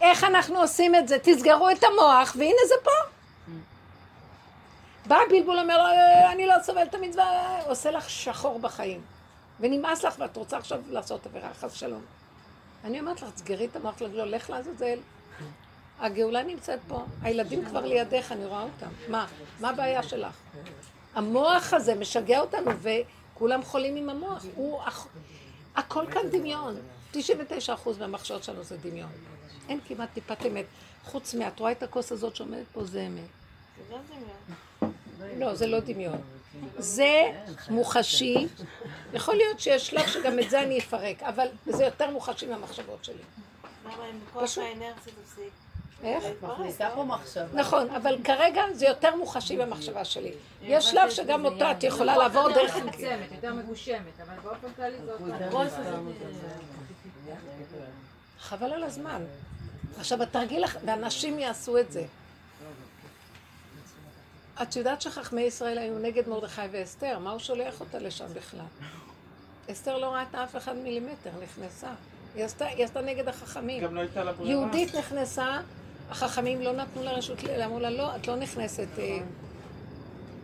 איך 0.00 0.24
אנחנו 0.24 0.60
עושים 0.60 0.94
את 0.94 1.08
זה? 1.08 1.18
תסגרו 1.22 1.70
את 1.70 1.84
המוח, 1.84 2.36
והנה 2.38 2.60
זה 2.68 2.74
פה. 2.84 3.17
בא 5.08 5.16
הבלבול 5.26 5.58
אומר, 5.58 5.78
"אה, 5.80 6.32
אני 6.32 6.46
לא 6.46 6.54
סובל 6.62 6.82
את 6.82 6.94
המצווה, 6.94 7.26
עושה 7.66 7.90
לך 7.90 8.10
שחור 8.10 8.58
בחיים. 8.58 9.00
ונמאס 9.60 10.04
לך 10.04 10.14
ואת 10.18 10.36
רוצה 10.36 10.56
עכשיו 10.58 10.80
לעשות 10.88 11.26
עבירה, 11.26 11.54
חס 11.54 11.72
שלום. 11.72 12.02
אני 12.84 13.00
אומרת 13.00 13.22
לך, 13.22 13.28
תסגרי 13.34 13.64
את 13.66 13.76
המוח 13.76 14.02
לגלול, 14.02 14.28
לך 14.28 14.50
לעזאזל. 14.50 14.98
הגאולה 16.00 16.42
נמצאת 16.42 16.78
פה, 16.88 17.04
הילדים 17.22 17.64
כבר 17.64 17.80
לידך, 17.86 18.32
אני 18.32 18.46
רואה 18.46 18.62
אותם. 18.62 18.86
מה? 19.08 19.26
מה 19.60 19.70
הבעיה 19.70 20.02
שלך? 20.02 20.34
המוח 21.14 21.72
הזה 21.74 21.94
משגע 21.94 22.40
אותנו, 22.40 22.70
וכולם 22.82 23.62
חולים 23.62 23.96
עם 23.96 24.08
המוח. 24.10 24.44
הוא, 24.54 24.82
הכ- 24.82 25.08
הכל 25.76 26.04
כאן 26.12 26.22
דמיון. 26.30 26.76
99% 27.14 27.18
מהמחשבות 27.98 28.44
שלנו 28.44 28.62
זה 28.64 28.76
דמיון. 28.76 29.10
אין 29.68 29.80
כמעט 29.88 30.08
טיפת 30.14 30.46
אמת. 30.46 30.64
חוץ 31.04 31.34
מה, 31.34 31.48
את 31.48 31.60
רואה 31.60 31.72
את 31.72 31.82
הכוס 31.82 32.12
הזאת 32.12 32.36
שעומדת 32.36 32.66
פה, 32.72 32.84
זה 32.84 33.00
אמת. 33.06 33.22
זה 33.88 33.94
גם 33.94 34.00
דמיון. 34.08 34.58
לא, 35.36 35.54
זה 35.54 35.66
לא 35.66 35.80
דמיון. 35.80 36.20
זה 36.78 37.32
מוחשי. 37.70 38.46
יכול 39.12 39.34
להיות 39.34 39.60
שיש 39.60 39.86
שלב 39.86 40.06
שגם 40.06 40.38
את 40.38 40.50
זה 40.50 40.62
אני 40.62 40.78
אפרק, 40.78 41.22
אבל 41.22 41.46
זה 41.66 41.84
יותר 41.84 42.10
מוחשי 42.10 42.46
מהמחשבות 42.46 43.04
שלי. 43.04 43.14
למה 43.84 43.94
אם 44.10 44.18
כוח 44.32 44.42
פשוט. 44.42 44.64
האנרציה 44.64 45.12
תפסיק? 45.22 45.52
איך? 46.02 46.24
מכניסה 46.42 46.88
פה 46.94 47.04
מחשבה. 47.04 47.44
נכון, 47.54 47.90
אבל 47.90 48.16
כרגע 48.24 48.62
זה 48.72 48.86
יותר 48.86 49.16
מוחשי 49.16 49.56
במחשבה 49.56 50.04
שלי. 50.04 50.32
יש 50.62 50.84
שלב 50.84 51.10
שגם 51.10 51.44
אותו 51.44 51.70
את 51.70 51.84
יכולה 51.84 52.16
לעבור 52.16 52.48
דרך... 52.48 52.76
יותר 52.76 52.86
מצומצמת, 52.86 53.32
יותר 53.32 53.54
מגושמת, 53.54 54.20
אבל 54.22 54.34
באופן 54.42 54.68
כללי 54.76 54.96
הזה, 55.52 55.82
חבל 58.40 58.72
על 58.72 58.84
הזמן. 58.84 59.22
עכשיו, 59.98 60.22
התרגיל, 60.22 60.64
ואנשים 60.84 61.38
יעשו 61.38 61.78
את 61.78 61.92
זה. 61.92 62.04
את 64.62 64.76
יודעת 64.76 65.00
שחכמי 65.02 65.40
ישראל 65.42 65.78
היו 65.78 65.98
נגד 65.98 66.28
מרדכי 66.28 66.60
ואסתר, 66.70 67.18
מה 67.18 67.30
הוא 67.30 67.38
שולח 67.38 67.80
אותה 67.80 67.98
לשם 67.98 68.26
בכלל? 68.34 68.60
אסתר 69.72 69.98
לא 69.98 70.14
ראתה 70.14 70.44
אף 70.44 70.56
אחד 70.56 70.76
מילימטר, 70.76 71.30
נכנסה. 71.42 71.88
היא 72.34 72.44
עשתה, 72.44 72.66
היא 72.66 72.84
עשתה 72.84 73.00
נגד 73.00 73.28
החכמים. 73.28 73.82
גם 73.84 73.94
לא 73.94 74.00
הייתה 74.00 74.24
לה 74.24 74.32
ברירה. 74.32 74.50
יהודית 74.50 74.94
נכנסה, 74.94 75.58
החכמים 76.10 76.60
לא 76.62 76.72
נתנו 76.72 77.02
לה 77.02 77.10
רשות, 77.12 77.42
ל- 77.44 77.62
אמרו 77.62 77.80
לה, 77.80 77.90
לא, 77.90 78.16
את 78.16 78.28
לא 78.28 78.36
נכנסת. 78.36 78.86
אה, 78.98 79.18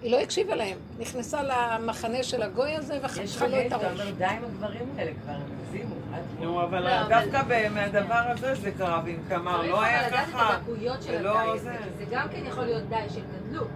היא 0.02 0.10
לא 0.12 0.20
הקשיבה 0.20 0.54
להם. 0.54 0.78
נכנסה 0.98 1.40
למחנה 1.42 2.22
של 2.22 2.42
הגוי 2.42 2.74
הזה 2.76 2.94
יש 2.94 3.00
וחתכה 3.04 3.46
לו 3.46 3.56
רגעים 3.56 3.66
את 3.66 3.72
שאתה 3.72 3.86
הראש. 3.88 4.00
אומר, 4.00 4.10
די 4.10 4.24
עם 4.24 4.44
הדברים 4.44 4.88
האלה 4.98 5.12
כבר, 5.22 5.32
הם 5.32 5.42
הגזימו. 5.66 5.94
עד 6.14 6.22
פה." 6.38 6.44
נו, 6.44 6.62
אבל 6.62 6.82
לא, 6.82 7.08
דווקא 7.08 7.68
מהדבר 7.70 8.14
הזה 8.28 8.54
זה 8.54 8.70
קרה, 8.70 9.02
ואם 9.04 9.16
תמר 9.28 9.56
צריך 9.58 9.70
לא 9.70 9.76
אבל 9.78 9.84
היה 9.84 10.06
לדעת 10.08 10.28
את 10.28 10.34
ככה, 10.34 10.54
הדקויות 10.56 11.02
של 11.02 11.26
הדי 11.26 11.50
הזה, 11.50 11.62
זה. 11.64 11.76
כי 11.98 12.04
זה 12.04 12.10
גם 12.10 12.28
כן 12.28 12.46
יכול 12.46 12.64
להיות 12.64 12.82
די 12.88 12.96
של 13.14 13.20
גדלות. 13.48 13.68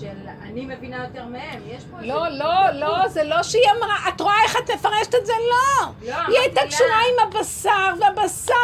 של 0.00 0.28
אני 0.42 0.66
מבינה 0.66 1.04
יותר 1.04 1.24
מהם, 1.24 1.62
יש 1.66 1.84
פה... 1.90 2.00
לא, 2.00 2.28
לא, 2.28 2.70
לא, 2.70 3.08
זה 3.08 3.24
לא 3.24 3.42
שהיא 3.42 3.62
אמרה, 3.78 4.08
את 4.08 4.20
רואה 4.20 4.42
איך 4.44 4.56
את 4.56 4.70
מפרשת 4.70 5.14
את 5.14 5.26
זה? 5.26 5.32
לא! 5.50 5.86
לא, 6.06 6.16
היא 6.28 6.38
הייתה 6.38 6.60
קשורה. 6.66 6.90
עם 6.90 7.28
הבשר, 7.28 7.94
והבשר, 8.00 8.54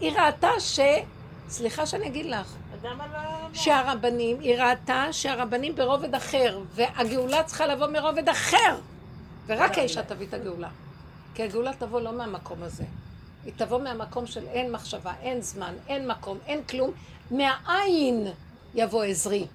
היא 0.00 0.12
ראתה 0.12 0.50
ש... 0.58 0.80
סליחה 1.48 1.86
שאני 1.86 2.06
אגיד 2.06 2.26
לך, 2.26 2.54
לא... 2.82 2.90
שהרבנים, 3.52 4.40
היא 4.40 4.62
ראתה 4.62 5.06
שהרבנים 5.12 5.74
ברובד 5.74 6.14
אחר, 6.14 6.58
והגאולה 6.74 7.42
צריכה 7.42 7.66
לבוא 7.66 7.86
מרובד 7.86 8.28
אחר, 8.28 8.76
ורק 9.46 9.78
האישה 9.78 10.02
תביא 10.02 10.26
את 10.26 10.34
הגאולה. 10.34 10.68
כי 11.34 11.42
הגאולה 11.42 11.70
תבוא 11.78 12.00
לא 12.00 12.12
מהמקום 12.12 12.62
הזה. 12.62 12.84
היא 13.44 13.52
תבוא 13.56 13.80
מהמקום 13.80 14.26
של 14.26 14.46
אין 14.46 14.72
מחשבה, 14.72 15.12
אין 15.22 15.40
זמן, 15.40 15.74
אין 15.88 16.08
מקום, 16.08 16.38
אין 16.46 16.62
כלום. 16.62 16.90
מהעין 17.30 18.26
יבוא 18.74 19.04
עזרי. 19.04 19.46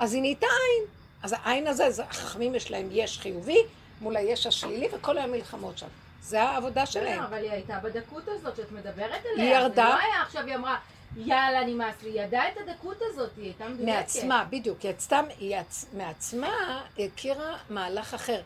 אז 0.00 0.14
היא 0.14 0.22
נהייתה 0.22 0.46
עין. 0.46 0.84
אז 1.22 1.34
העין 1.38 1.66
הזה, 1.66 1.86
אז 1.86 2.00
החכמים 2.00 2.54
יש 2.54 2.70
להם 2.70 2.88
יש 2.90 3.18
חיובי 3.18 3.58
מול 4.00 4.16
היש 4.16 4.46
השלילי, 4.46 4.88
וכל 4.92 5.18
היום 5.18 5.32
מלחמות 5.32 5.78
שם. 5.78 5.86
זה 6.22 6.42
העבודה 6.42 6.86
שלהם. 6.86 7.22
אבל 7.22 7.36
היא 7.36 7.50
הייתה 7.50 7.78
בדקות 7.82 8.28
הזאת 8.28 8.56
שאת 8.56 8.72
מדברת 8.72 9.24
עליה. 9.32 9.44
היא 9.44 9.54
ירדה. 9.54 9.74
זה 9.74 9.82
לא 9.82 10.12
היה 10.12 10.22
עכשיו, 10.22 10.46
היא 10.46 10.54
אמרה, 10.54 10.78
יאללה, 11.16 11.64
נמאס 11.64 11.94
לי. 12.02 12.10
היא 12.10 12.26
ידעה 12.26 12.48
את 12.48 12.56
הדקות 12.56 12.96
הזאת, 13.00 13.30
היא 13.36 13.44
הייתה 13.44 13.68
מדויקת. 13.68 13.92
מעצמה, 13.92 14.44
בדיוק. 14.50 14.80
היא 14.80 14.90
עצמה, 14.90 15.20
היא 15.38 15.56
עצ... 15.56 15.86
מעצמה 15.92 16.82
הכירה 16.98 17.56
מהלך 17.70 18.14
אחר. 18.14 18.40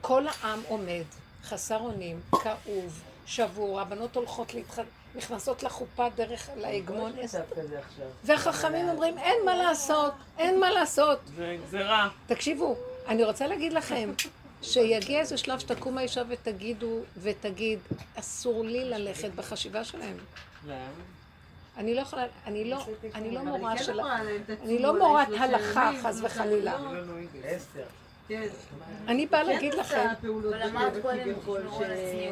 כל 0.00 0.24
העם 0.26 0.62
עומד, 0.68 1.04
חסר 1.44 1.78
אונים, 1.78 2.20
כאוב, 2.30 3.02
שבור, 3.26 3.80
הבנות 3.80 4.16
הולכות 4.16 4.54
להתח... 4.54 4.78
נכנסות 5.14 5.62
לחופה 5.62 6.08
דרך 6.08 6.48
להגמון. 6.56 7.12
והחכמים 8.24 8.88
אומרים, 8.88 9.18
אין 9.18 9.36
מה 9.44 9.54
לעשות, 9.54 10.12
אין 10.38 10.60
מה 10.60 10.70
לעשות. 10.70 11.18
זה 11.36 11.56
גזירה. 11.66 12.08
תקשיבו, 12.26 12.76
אני 13.08 13.24
רוצה 13.24 13.46
להגיד 13.46 13.72
לכם, 13.72 14.12
שיגיע 14.62 15.20
איזה 15.20 15.36
שלב 15.36 15.58
שתקום 15.58 15.98
האישה 15.98 16.22
ותגידו, 16.28 16.98
ותגיד, 17.22 17.78
אסור 18.14 18.64
לי 18.64 18.84
ללכת 18.84 19.30
בחשיבה 19.34 19.84
שלהם. 19.84 20.16
אני 21.76 21.94
לא 21.94 22.00
יכולה, 22.00 22.24
אני 22.46 22.70
לא, 22.70 22.84
אני 23.14 23.30
לא 23.30 23.42
מורה 23.44 23.78
של... 23.78 24.00
אני 24.62 24.78
לא 24.78 24.98
מורת 24.98 25.28
הלכה, 25.38 25.90
חס 26.02 26.20
וחלילה. 26.22 26.78
אני 29.08 29.26
באה 29.26 29.42
להגיד 29.42 29.74
לכם, 29.74 29.98
על 29.98 30.06
הצניעות. 30.06 30.44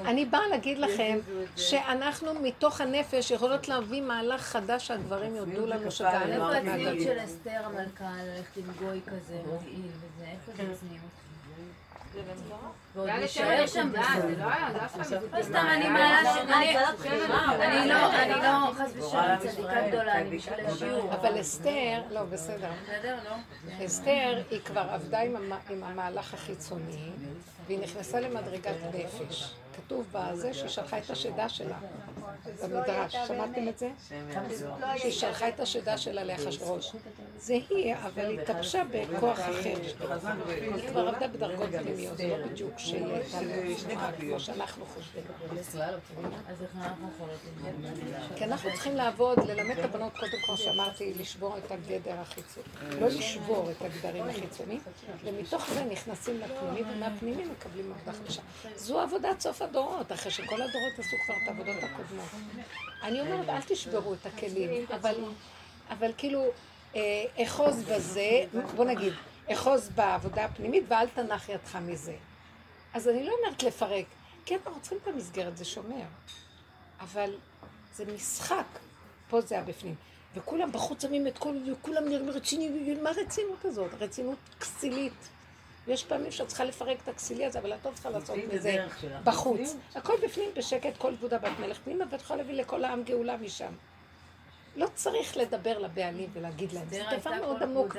אני 0.06 0.24
באה 0.24 0.48
להגיד 0.50 0.78
לכם 0.78 1.18
שאנחנו 1.56 2.34
מתוך 2.34 2.80
הנפש 2.80 3.30
יכולות 3.30 3.68
להביא 3.68 4.02
מהלך 4.02 4.42
חדש 4.42 4.86
שהגברים 4.86 5.36
יודו 5.36 5.66
לנו 5.66 5.90
שגאנו 5.90 6.32
איפה 6.32 6.44
מהגלות. 6.44 6.56
הצניעות 6.56 7.00
של 7.00 7.24
אסתר 7.24 7.60
המלכה 7.64 8.10
ללכת 8.22 8.56
עם 8.56 8.64
גוי 8.78 9.00
כזה 9.06 9.40
מגעיל 9.46 9.90
וזה? 9.96 10.24
איפה 10.24 10.52
זה 10.52 10.74
צניעות? 10.80 11.27
ועוד 12.94 13.08
להישאר 13.10 13.66
שם. 13.66 13.92
זה 13.92 13.98
לא 14.38 14.44
היה, 14.44 14.68
זה 14.72 14.84
אף 14.84 14.96
פעם 14.96 15.22
לא 15.38 15.42
סתם, 15.42 15.66
אני 15.74 15.88
מעלה 15.88 16.34
ש... 16.34 16.36
אני- 16.38 16.76
אני 17.66 17.88
לא, 17.88 18.12
אני 18.22 18.42
לא 18.42 18.72
חס 18.74 18.90
ושלום 18.96 19.38
צדיקה 19.38 19.88
גדולה, 19.88 20.18
אני 20.20 20.36
בשביל. 20.38 20.66
השיעור. 20.66 21.14
אבל 21.14 21.40
אסתר, 21.40 22.00
לא, 22.10 22.22
בסדר. 22.22 22.68
בסדר, 22.84 23.16
לא? 23.30 23.84
אסתר 23.86 24.42
היא 24.50 24.60
כבר 24.60 24.86
עבדה. 24.90 25.20
עם 25.20 25.36
המהלך 25.84 26.34
החיצוני, 26.34 27.10
והיא 27.66 27.78
נכנסה 27.78 28.20
למדרגת 28.20 28.74
נפש. 28.94 29.54
כתוב 29.76 30.06
בזה 30.12 30.54
שהיא 30.54 30.68
שלחה 30.68 30.98
את 30.98 31.10
השדה 31.10 31.48
שלה 31.48 31.76
במדרש. 32.62 33.16
שמעתם 33.26 33.68
את 33.68 33.78
זה? 33.78 33.90
שהיא 34.96 35.12
שלחה 35.12 35.48
את 35.48 35.60
השדה 35.60 35.98
שלה 35.98 36.24
לאחשוורוש. 36.24 36.92
זה 37.38 37.58
היא, 37.70 37.94
אבל 37.94 38.26
היא 38.26 38.40
התלבשה 38.40 38.82
בכוח 38.90 39.38
אחר. 39.38 39.74
היא 40.74 40.88
כבר 40.88 41.08
עבדה 41.08 41.28
בדרגות 41.28 41.68
פנימיות, 41.68 42.20
לא 42.20 42.46
בדיוק 42.46 42.78
שהיא 42.78 43.06
הייתה 43.06 43.38
צנועה 43.78 44.12
כמו 44.12 44.40
שאנחנו 44.40 44.86
חושבים. 44.86 45.22
כי 48.36 48.44
אנחנו 48.44 48.70
צריכים 48.72 48.96
לעבוד, 48.96 49.38
ללמד 49.46 49.78
את 49.78 49.84
הבנות 49.84 50.12
קודם 50.12 50.42
כל, 50.46 50.56
שאמרתי, 50.56 51.14
לשבור 51.14 51.58
את 51.58 51.70
הגדר 51.70 52.20
החיצוני. 52.20 52.66
לא 53.00 53.06
לשבור 53.06 53.70
את 53.70 53.82
הגדרים 53.82 54.24
החיצוניים, 54.28 54.80
ומתוך 55.24 55.70
זה 55.74 55.84
נכנסים 55.84 56.40
לפנימי, 56.40 56.92
ומהפנימי 56.92 57.44
מקבלים 57.44 57.92
עבודה 57.92 58.12
חדשה. 58.12 58.42
זו 58.76 59.00
עבודת 59.00 59.40
סוף 59.40 59.62
הדורות, 59.62 60.12
אחרי 60.12 60.30
שכל 60.32 60.62
הדורות 60.62 60.98
עשו 60.98 61.16
כבר 61.26 61.34
את 61.42 61.48
העבודות 61.48 61.76
הקודמות. 61.82 62.28
אני 63.02 63.20
אומרת, 63.20 63.48
אל 63.48 63.60
תשברו 63.66 64.14
את 64.14 64.26
הכלים, 64.26 64.86
אבל, 65.90 66.12
כאילו, 66.16 66.44
אחוז 67.42 67.82
בזה, 67.82 68.44
בוא 68.76 68.84
נגיד, 68.84 69.12
אחוז 69.52 69.88
בעבודה 69.94 70.44
הפנימית 70.44 70.84
ואל 70.88 71.08
תנח 71.08 71.48
ידך 71.48 71.76
מזה. 71.76 72.14
אז 72.94 73.08
אני 73.08 73.24
לא 73.24 73.32
אומרת 73.42 73.62
לפרק, 73.62 74.04
כי 74.44 74.54
אנחנו 74.54 74.80
צריכים 74.80 74.98
את 75.02 75.08
המסגרת, 75.08 75.56
זה 75.56 75.64
שומר. 75.64 76.04
אבל 77.00 77.34
זה 77.94 78.04
משחק, 78.14 78.66
פה 79.28 79.40
זה 79.40 79.58
הבפנים. 79.58 79.94
וכולם 80.34 80.72
בחוץ 80.72 81.02
שמים 81.02 81.26
את 81.26 81.38
כל, 81.38 81.54
וכולם 81.72 82.08
נראים 82.08 82.30
רציניים, 82.30 83.02
מה 83.02 83.10
הרצינות 83.10 83.64
הזאת? 83.64 83.90
רצינות 84.00 84.38
כסילית. 84.60 85.28
ויש 85.86 86.04
פעמים 86.04 86.32
שאת 86.32 86.48
צריכה 86.48 86.64
לפרק 86.64 86.98
את 87.04 87.08
הכסילי 87.08 87.46
הזה, 87.46 87.58
אבל 87.58 87.74
את 87.74 87.84
לא 87.84 87.90
צריכה 87.94 88.10
לעשות 88.10 88.36
מזה. 88.52 88.86
בחוץ. 89.24 89.58
הכל 89.94 90.14
בפנים 90.22 90.50
בשקט, 90.56 90.96
כל 90.98 91.16
כבודה 91.16 91.38
בת 91.38 91.58
מלך 91.60 91.78
פנימה, 91.84 92.04
ואת 92.10 92.20
יכולה 92.20 92.42
להביא 92.42 92.54
לכל 92.54 92.84
העם 92.84 93.02
גאולה 93.02 93.36
משם. 93.36 93.72
לא 94.78 94.86
צריך 94.94 95.36
לדבר 95.36 95.78
לבעלים 95.78 96.30
ולהגיד 96.32 96.72
להם, 96.72 96.88
זה 96.88 97.02
דבר 97.20 97.30
מאוד 97.40 97.62
עמוק. 97.62 97.96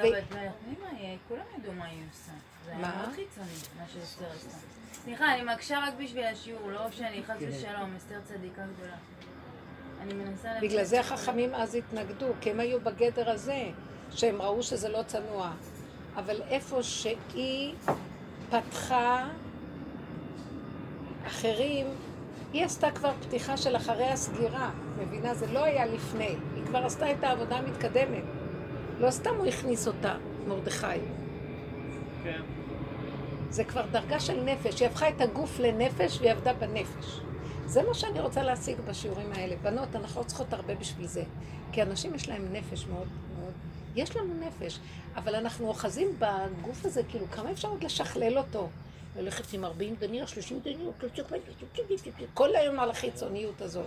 כולם 1.28 1.42
ידעו 1.58 1.74
מה 1.74 1.86
היא 1.86 2.04
עושה. 2.12 2.32
זה 2.66 2.72
היה 2.72 2.80
מה? 2.80 2.98
מאוד 2.98 3.16
חיצוני, 3.16 3.48
מה 3.80 3.84
שאסתר 3.94 4.26
עשתה. 4.36 4.58
סליחה, 5.04 5.34
אני 5.34 5.54
מקשה 5.54 5.80
רק 5.80 5.94
בשביל 6.04 6.24
השיעור, 6.24 6.72
לא 6.72 6.92
שאני 6.92 7.24
חס 7.24 7.36
כן. 7.40 7.50
ושלום, 7.50 7.96
אסתר 7.98 8.20
צדיקה 8.24 8.62
גדולה. 8.76 8.96
אני 10.02 10.14
מנסה... 10.14 10.50
בגלל 10.62 10.84
זה 10.84 11.00
החכמים 11.00 11.56
אז 11.56 11.76
התנגדו, 11.76 12.28
כי 12.42 12.52
הם 12.52 12.60
היו 12.60 12.82
בגדר 12.82 13.30
הזה, 13.30 13.64
שהם 14.12 14.42
ראו 14.42 14.64
שזה 14.64 14.90
לא 14.90 15.04
צנוע. 15.04 15.52
אבל 16.16 16.42
איפה 16.42 16.84
שהיא 16.84 17.76
פתחה 18.50 19.28
אחרים, 21.28 21.88
היא 22.54 22.66
עשתה 22.66 22.92
כבר 22.92 23.12
פתיחה 23.22 23.58
של 23.58 23.76
אחרי 23.76 24.06
הסגירה, 24.06 24.72
מבינה? 25.00 25.34
זה 25.34 25.52
לא 25.52 25.64
היה 25.64 25.86
לפני. 25.86 26.36
היא 26.56 26.66
כבר 26.66 26.86
עשתה 26.86 27.12
את 27.12 27.24
העבודה 27.24 27.58
המתקדמת. 27.58 28.24
לא 29.00 29.12
סתם 29.12 29.36
הוא 29.38 29.46
הכניס 29.46 29.88
אותה, 29.88 30.16
מרדכי. 30.48 30.88
כן. 32.24 32.42
זה 33.50 33.64
כבר 33.64 33.86
דרגה 33.92 34.20
של 34.20 34.44
נפש. 34.44 34.80
היא 34.80 34.88
הפכה 34.88 35.10
את 35.10 35.22
הגוף 35.22 35.60
לנפש 35.60 36.20
והיא 36.20 36.32
עבדה 36.32 36.54
בנפש. 36.54 37.20
זה 37.66 37.84
מה 37.84 37.94
שאני 37.94 38.20
רוצה 38.20 38.44
להשיג 38.44 38.78
בשיעורים 38.88 39.32
האלה. 39.34 39.56
בנות, 39.62 39.96
אנחנו 39.96 40.22
לא 40.22 40.26
צריכות 40.26 40.54
הרבה 40.54 40.76
בשביל 40.76 41.08
זה. 41.08 41.24
כי 41.72 41.82
אנשים 41.82 42.16
יש 42.16 42.30
להם 42.30 42.54
נפש 42.54 42.86
מאוד 42.86 43.08
מאוד... 43.40 43.54
יש 43.96 44.16
לנו 44.16 44.34
נפש, 44.40 44.80
אבל 45.16 45.36
אנחנו 45.36 45.68
אוחזים 45.68 46.08
בגוף 46.20 46.86
הזה, 46.86 47.02
כאילו, 47.10 47.26
כמה 47.32 47.52
אפשר 47.52 47.68
עוד 47.68 47.84
לשכלל 47.84 48.38
אותו? 48.38 48.70
ללכת 49.20 49.54
עם 49.54 49.66
40 49.66 49.96
דניר, 50.00 50.26
30 50.26 50.60
דניר, 50.60 50.92
כל 52.34 52.56
היום 52.56 52.80
על 52.80 52.90
החיצוניות 52.90 53.62
הזאת. 53.62 53.86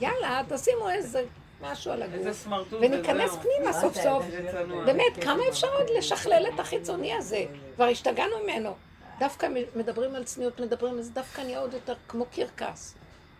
יאללה, 0.00 0.42
תשימו 0.48 0.90
איזה 0.90 1.24
משהו 1.60 1.92
על 1.92 2.02
הגוף, 2.02 2.14
איזה 2.14 2.32
סמרטוט 2.32 2.80
וניכנס. 2.82 3.36
פנימה 3.36 3.72
סוף 3.72 3.94
סוף. 3.94 4.24
צנוע. 4.52 4.84
באמת, 4.84 5.24
כמה 5.24 5.42
אפשר 5.48 5.74
עוד 5.78 5.86
לשכלל 5.98 6.46
את 6.54 6.60
החיצוני 6.60 7.14
הזה? 7.14 7.44
כבר 7.74 7.84
השתגענו 7.84 8.36
ממנו. 8.42 8.74
דווקא 9.18 9.48
מדברים 9.76 10.14
על 10.14 10.24
צניעות, 10.24 10.60
מדברים 10.60 10.94
על 10.94 11.02
זה, 11.02 11.12
דווקא 11.12 11.40
נהיה 11.40 11.58
עוד 11.58 11.74
יותר 11.74 11.94
כמו 12.08 12.24
קרקס. 12.32 12.94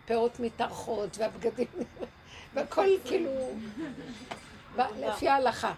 פאות 0.05 0.39
מתארחות 0.39 1.17
והבגדים, 1.17 1.67
והכל 2.53 2.87
כאילו, 3.05 3.31
לפי 4.99 5.27
ההלכה. 5.27 5.73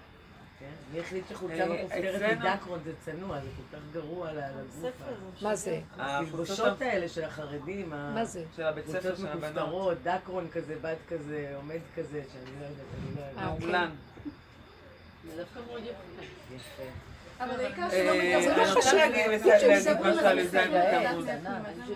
מי 0.93 0.99
החליט 0.99 1.23
שחולצה 1.29 1.53
אה, 1.63 1.69
מכופתרת 1.83 2.15
אצלנו- 2.15 2.39
מדקרון 2.49 2.79
זה 2.83 2.91
צנוע, 3.05 3.39
זה 3.41 3.47
כל 3.57 3.77
כך 3.77 3.83
גרוע 3.93 4.29
על 4.29 4.39
הגוף. 4.39 4.91
מה 5.41 5.55
זה? 5.55 5.79
התלבושות 5.97 6.81
האלה 6.81 7.09
של 7.09 7.23
החרדים, 7.23 7.89
מה 7.89 8.25
זה? 8.25 8.43
של 8.55 8.63
הבית 8.63 8.87
ספר 8.87 9.15
של 9.15 9.27
הבנות. 9.27 9.43
מכופתרות, 9.43 9.97
דקרון 10.03 10.47
כזה, 10.51 10.75
בת 10.81 10.97
כזה, 11.09 11.51
עומד 11.55 11.79
כזה, 11.95 12.21
שאני 12.33 12.51
לא 12.59 12.65
יודעת, 12.65 12.85
אני 13.07 13.15
לא 13.15 13.21
יודעת. 13.21 13.37
אה, 13.37 13.51
אוקיי. 13.51 13.65
מעוגלן. 13.67 13.89
יפה. 16.55 16.83
אבל 17.39 17.59
העיקר 17.59 17.83
אה, 17.83 17.91
שלא 17.91 18.13
מדברים, 18.13 18.57
לא 18.57 18.65
חשוב. 18.65 18.99
בדיוק, 19.69 20.05
משהו 20.05 20.25
על 20.25 20.39
י"ז 20.39 20.55
בתמוז. 20.55 21.25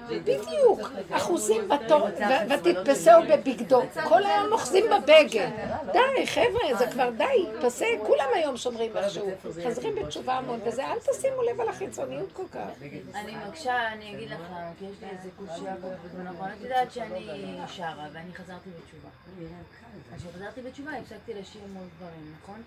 בדיוק, 0.09 0.89
אחוזים 1.11 1.69
בתור, 1.69 2.07
ותתפסהו 2.49 3.21
בבגדו. 3.29 3.81
כל 4.03 4.23
היום 4.23 4.51
אוחזים 4.51 4.85
בבגד. 4.85 5.49
די, 5.93 6.27
חבר'ה, 6.27 6.77
זה 6.77 6.87
כבר 6.87 7.09
די, 7.09 7.45
פסה, 7.61 7.85
כולם 8.07 8.27
היום 8.33 8.57
שומרים 8.57 8.97
איכשהו. 8.97 9.31
חוזרים 9.63 9.95
בתשובה 9.95 10.33
המון, 10.33 10.59
וזה, 10.65 10.85
אל 10.85 10.97
תשימו 10.99 11.41
לב 11.41 11.61
על 11.61 11.69
החיצוניות 11.69 12.31
כל 12.33 12.47
כך. 12.51 12.67
אני 13.15 13.35
מקשה, 13.47 13.87
אני 13.87 14.15
אגיד 14.15 14.29
לך 14.29 14.41
כי 14.79 14.85
יש 14.85 14.95
לי 15.01 15.07
איזה 15.17 15.29
קושייה 15.37 15.75
בזמן 16.05 16.27
האחרון. 16.27 16.49
את 16.49 16.63
יודעת 16.63 16.91
שאני 16.91 17.57
שרה, 17.67 18.07
ואני 18.13 18.33
חזרתי 18.33 18.69
בתשובה. 18.69 19.09
אז 20.15 20.21
כשחזרתי 20.21 20.61
בתשובה 20.61 20.91
הפסקתי 20.91 21.33
לשיר 21.33 21.61
מול 21.73 21.87
גברים, 21.97 22.35
נכון? 22.43 22.61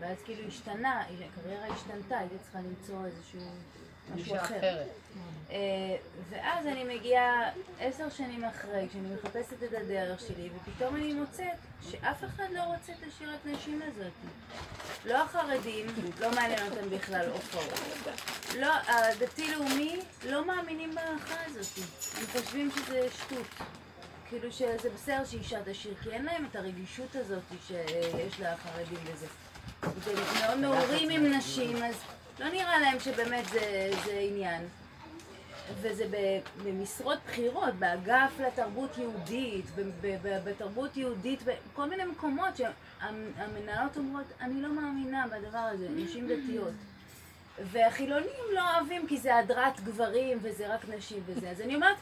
ואז 0.00 0.16
כאילו 0.24 0.48
השתנה, 0.48 1.02
הקריירה 1.02 1.66
השתנתה, 1.66 2.18
הייתי 2.18 2.34
צריכה 2.42 2.58
למצוא 2.58 3.06
איזשהו 3.06 3.40
משהו 4.14 4.36
אחר. 4.36 4.82
אה, 5.50 5.96
ואז 6.30 6.66
אני 6.66 6.96
מגיעה 6.96 7.50
עשר 7.80 8.10
שנים 8.10 8.44
אחרי, 8.44 8.86
כשאני 8.88 9.14
מחפשת 9.14 9.62
את 9.62 9.72
הדרך 9.72 10.20
שלי, 10.20 10.50
ופתאום 10.56 10.96
אני 10.96 11.12
מוצאת 11.12 11.58
שאף 11.90 12.24
אחד 12.24 12.44
לא 12.52 12.62
רוצה 12.62 12.92
את 12.92 13.08
השירת 13.08 13.46
נשים 13.46 13.80
הזאת. 13.82 14.12
לא 15.04 15.22
החרדים, 15.22 15.86
לא 16.20 16.30
מעניין 16.30 16.72
אותם 16.72 16.90
בכלל 16.90 17.28
הופעות. 17.30 17.80
לא, 18.58 18.72
הדתי-לאומי 18.88 20.00
לא 20.26 20.46
מאמינים 20.46 20.94
בהלכה 20.94 21.44
הזאת. 21.46 21.84
הם 22.18 22.26
חושבים 22.32 22.70
שזה 22.70 23.08
שטות. 23.10 23.46
כאילו 24.28 24.52
שזה 24.52 24.90
בסדר 24.94 25.24
שאישה 25.24 25.58
תשאיר, 25.64 25.94
כי 26.02 26.10
אין 26.10 26.24
להם 26.24 26.46
את 26.50 26.56
הרגישות 26.56 27.16
הזאת 27.16 27.42
שיש 27.66 28.40
לחרדים 28.40 28.98
בזה. 29.12 29.26
והם 29.26 29.49
מאוד 30.40 30.58
מעורים 30.58 31.10
עם 31.10 31.34
נשים, 31.34 31.76
אז 31.76 31.94
לא 32.38 32.48
נראה 32.48 32.80
להם 32.80 33.00
שבאמת 33.00 33.48
זה, 33.48 33.90
זה 34.04 34.26
עניין. 34.30 34.62
וזה 35.80 36.04
במשרות 36.64 37.18
בכירות, 37.26 37.74
באגף 37.74 38.30
לתרבות 38.46 38.98
יהודית, 38.98 39.64
בתרבות 40.22 40.96
יהודית, 40.96 41.42
בכל 41.42 41.88
מיני 41.90 42.04
מקומות 42.04 42.56
שהמנהלות 42.56 43.96
אומרות, 43.96 44.24
אני 44.40 44.62
לא 44.62 44.68
מאמינה 44.68 45.26
בדבר 45.26 45.58
הזה, 45.58 45.88
נשים 45.90 46.28
דתיות. 46.28 46.72
והחילונים 47.72 48.54
לא 48.54 48.74
אוהבים 48.74 49.06
כי 49.06 49.18
זה 49.18 49.36
הדרת 49.36 49.80
גברים 49.80 50.38
וזה 50.42 50.74
רק 50.74 50.88
נשים 50.88 51.22
וזה. 51.26 51.50
אז 51.50 51.60
אני 51.60 51.74
אומרת, 51.74 51.96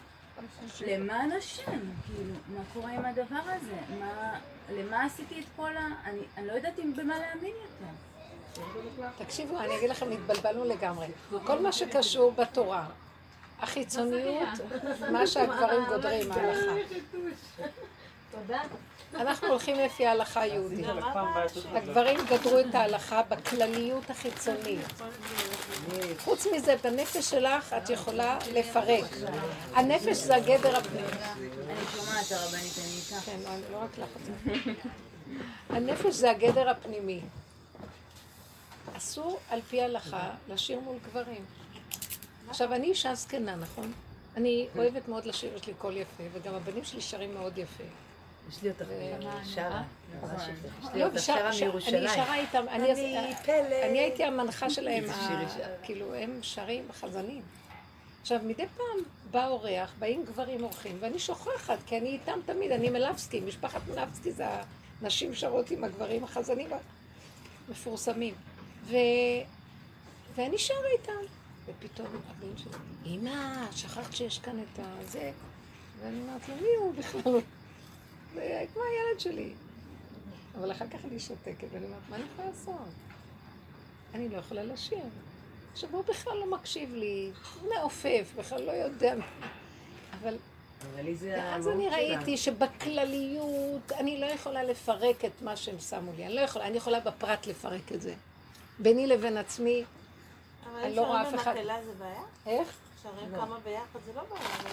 למען 0.87 1.33
השם, 1.33 1.81
כאילו, 2.07 2.35
מה 2.49 2.61
קורה 2.73 2.91
עם 2.93 3.05
הדבר 3.05 3.41
הזה? 3.45 3.97
מה, 4.01 4.39
למה 4.71 5.05
עשיתי 5.05 5.41
את 5.41 5.45
כל 5.57 5.77
ה... 5.77 5.89
אני, 6.05 6.21
אני 6.37 6.47
לא 6.47 6.53
יודעת 6.53 6.79
אם 6.79 6.93
במה 6.97 7.19
להאמין 7.19 7.53
יותר. 7.63 7.93
תקשיבו, 9.19 9.59
אני 9.59 9.77
אגיד 9.77 9.91
לכם, 9.91 10.13
התבלבלנו 10.13 10.65
לגמרי. 10.65 11.07
כל 11.45 11.59
מה 11.59 11.73
שקשור 11.73 12.33
בתורה, 12.33 12.87
החיצוניות, 13.61 14.49
מה 15.13 15.27
שהגברים 15.27 15.85
גודרים, 15.89 16.33
ההלכה. 16.33 16.73
תודה. 18.31 18.61
אנחנו 19.15 19.49
הולכים 19.49 19.77
לפי 19.79 20.07
ההלכה 20.07 20.41
היהודית. 20.41 20.87
הגברים 21.75 22.21
גדרו 22.31 22.59
את 22.59 22.75
ההלכה 22.75 23.23
בכלליות 23.23 24.11
החיצונית. 24.11 24.81
חוץ 26.19 26.47
מזה, 26.57 26.77
בנפש 26.85 27.31
שלך 27.31 27.73
את 27.73 27.91
יכולה 27.91 28.39
לפרק. 28.53 29.05
הנפש 29.75 30.17
זה 30.17 30.35
הגדר 30.37 30.77
הפנימי. 30.77 31.07
אני 31.09 31.47
שומעת 31.97 32.33
הרבנית, 32.33 32.73
אני 32.79 32.97
איתך. 32.97 33.25
כן, 33.27 33.37
לא- 33.45 33.71
לא 33.79 33.85
רק 33.85 33.99
לך. 33.99 34.09
הנפש 35.71 36.15
זה 36.15 36.31
הגדר 36.31 36.69
הפנימי. 36.71 37.21
אסור 38.97 39.39
על 39.51 39.61
פי 39.71 39.83
הלכה 39.83 40.31
לשיר 40.49 40.81
מול 40.81 40.97
גברים. 41.11 41.45
עכשיו, 42.49 42.75
אני 42.75 42.87
אישה 42.87 43.15
זקנה, 43.15 43.57
נכון? 43.57 43.93
אני 44.37 44.69
אוהבת 44.77 45.09
מאוד 45.09 45.25
לשיר, 45.25 45.55
יש 45.57 45.67
לי 45.67 45.75
קול 45.79 45.97
יפה, 45.97 46.23
וגם 46.33 46.55
הבנים 46.55 46.85
שלי 46.85 47.01
שרים 47.01 47.35
מאוד 47.35 47.59
יפה. 47.59 47.85
יש 48.49 48.63
לי 48.63 48.71
אותך 48.71 48.85
שרה. 49.45 49.83
לא, 50.95 51.07
ושר- 51.13 51.21
שרה 51.21 51.51
מירושלים. 51.61 51.97
אני 51.97 52.09
שרה 52.09 52.35
איתם, 52.37 52.65
אני, 52.69 52.93
אני 53.19 53.35
פלא. 53.45 53.87
אני 53.91 53.99
הייתי 53.99 54.25
המנחה 54.25 54.71
שלהם. 54.71 55.05
כאילו, 55.83 56.15
הם 56.15 56.39
שרים 56.43 56.89
חזנים. 56.93 57.43
עכשיו, 58.23 58.41
מדי 58.45 58.67
פעם 58.77 58.97
בא 59.31 59.49
אורח, 59.49 59.93
באים 59.99 60.25
גברים 60.25 60.63
אורחים, 60.65 60.97
ואני 61.01 61.19
שוכחת, 61.19 61.79
כי 61.87 61.99
אני 61.99 62.09
איתם 62.09 62.39
תמיד, 62.47 62.73
אני 62.73 62.91
מלבסקי, 62.91 63.41
משפחת 63.41 63.81
מלבסקי 63.89 64.33
זה 64.33 64.45
הנשים 65.03 65.35
שרות 65.35 65.71
עם 65.71 65.85
הגברים 65.85 66.25
החזנים 66.25 66.69
המפורסמים. 67.69 68.35
ו... 68.85 68.97
ואני 70.37 70.59
שרה 70.59 70.77
איתם. 70.93 71.13
ופתאום 71.67 72.07
הבן 72.31 72.57
שלי, 72.57 72.73
אמא, 73.07 73.67
שכחת 73.73 74.13
שיש 74.17 74.39
כאן 74.39 74.59
את 74.63 74.79
הזה? 74.99 75.33
ואני 76.03 76.21
אומרת 76.21 76.49
לו, 76.49 76.55
מי 76.55 76.69
הוא 76.79 76.95
בכלל? 76.95 77.33
זה 78.35 78.65
כמו 78.73 78.83
הילד 78.83 79.21
שלי. 79.21 79.53
אבל 80.59 80.73
אחר 80.73 80.85
כך 80.89 81.05
אני 81.05 81.21
שותקת, 81.21 81.67
ואני 81.73 81.85
אומרת, 81.87 82.01
מה 82.11 82.17
אני 82.17 82.25
יכולה 82.33 82.49
לעשות? 82.49 82.75
אני 84.15 84.29
לא 84.29 84.37
יכולה 84.37 84.63
לשיר. 84.63 85.05
עכשיו, 85.73 85.91
הוא 85.93 86.05
בכלל 86.05 86.37
לא 86.39 86.51
מקשיב 86.51 86.95
לי, 86.95 87.31
הוא 87.61 87.75
מעופף, 87.75 88.33
בכלל 88.37 88.63
לא 88.63 88.73
יודע. 88.73 89.15
אבל 90.21 90.37
אבל 90.83 91.09
ואז 91.21 91.69
אני. 91.69 91.89
ראיתי 91.89 92.37
שבכלליות 92.37 93.93
אני 93.93 94.21
לא 94.21 94.27
יכולה 94.27 94.63
לפרק 94.63 95.25
את 95.25 95.43
מה 95.43 95.57
שהם 95.57 95.79
שמו 95.79 96.13
לי. 96.17 96.27
אני 96.27 96.35
לא 96.35 96.41
יכולה, 96.41 96.67
אני 96.67 96.77
יכולה 96.77 97.01
בפרט 97.01 97.47
לפרק 97.47 97.93
את 97.93 98.03
זה. 98.03 98.15
ביני 98.79 99.07
לבין 99.07 99.37
עצמי, 99.37 99.85
אבל 100.65 100.79
אני 100.79 100.91
אם 100.91 100.97
לא 100.97 101.03
רואה 101.03 101.25
שרים 101.25 101.35
אף 101.35 101.41
אחד. 101.41 101.51
במקהלה 101.51 101.85
זה 101.85 101.93
בעיה? 101.99 102.23
איך? 102.47 102.77
שרים. 103.03 103.31
כמה 103.35 103.59
ביחד 103.65 104.01
זה 104.07 104.13
לא 104.17 104.23
בעיה 104.23 104.49
לא? 104.65 104.71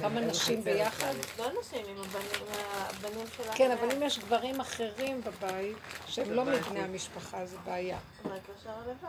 כמה 0.00 0.20
נשים 0.20 0.64
ביחד? 0.64 1.14
לא 1.38 1.50
נשים, 1.60 1.86
עם 1.88 1.96
הבנים- 1.98 3.26
שלך. 3.36 3.54
כן, 3.56 3.70
אבל 3.70 3.90
אם 3.92 4.02
יש 4.02 4.18
גברים 4.18 4.60
אחרים 4.60 5.20
בבית, 5.24 5.76
שהם 6.06 6.32
לא 6.32 6.44
מבני 6.44 6.80
המשפחה, 6.80 7.46
זה 7.46 7.56
בעיה. 7.64 7.98
לא 8.24 8.30
שרה 8.62 8.80
לבד. 8.86 9.08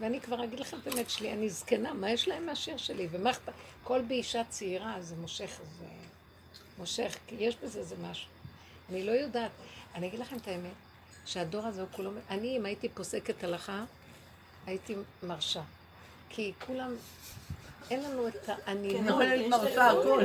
ואני 0.00 0.20
כבר 0.20 0.44
אגיד 0.44 0.60
לכם 0.60 0.76
את 0.82 0.86
האמת 0.86 1.10
שלי, 1.10 1.32
אני 1.32 1.50
זקנה, 1.50 1.92
מה 1.92 2.10
יש 2.10 2.28
להם 2.28 2.46
מהשיר 2.46 2.76
שלי? 2.76 3.08
ומה 3.10 3.30
אכפת? 3.30 3.52
כל 3.84 4.00
באישה 4.02 4.42
צעירה 4.48 4.96
זה 5.00 5.16
מושך, 5.16 5.60
זה 5.78 5.84
מושך, 6.78 7.16
כי 7.26 7.34
יש 7.38 7.56
בזה 7.62 7.78
איזה 7.78 7.96
משהו. 8.10 8.28
אני 8.90 9.02
לא 9.06 9.12
יודעת. 9.12 9.50
אני 9.94 10.06
אגיד 10.08 10.20
לכם 10.20 10.36
את 10.36 10.48
האמת, 10.48 10.72
שהדור 11.26 11.66
הזה 11.66 11.80
הוא 11.80 11.88
כולו... 11.92 12.10
אני, 12.30 12.56
אם 12.56 12.66
הייתי 12.66 12.88
פוסקת 12.88 13.44
הלכה, 13.44 13.84
הייתי 14.66 14.94
מרשה. 15.22 15.62
כי 16.28 16.52
כולם, 16.66 16.94
אין 17.92 18.02
לנו 18.02 18.28
את 18.28 18.50
הענינות. 18.66 19.06
יכולה 19.06 19.36
להיות 19.36 19.50
מרשה 19.50 19.90
הכל. 19.90 20.22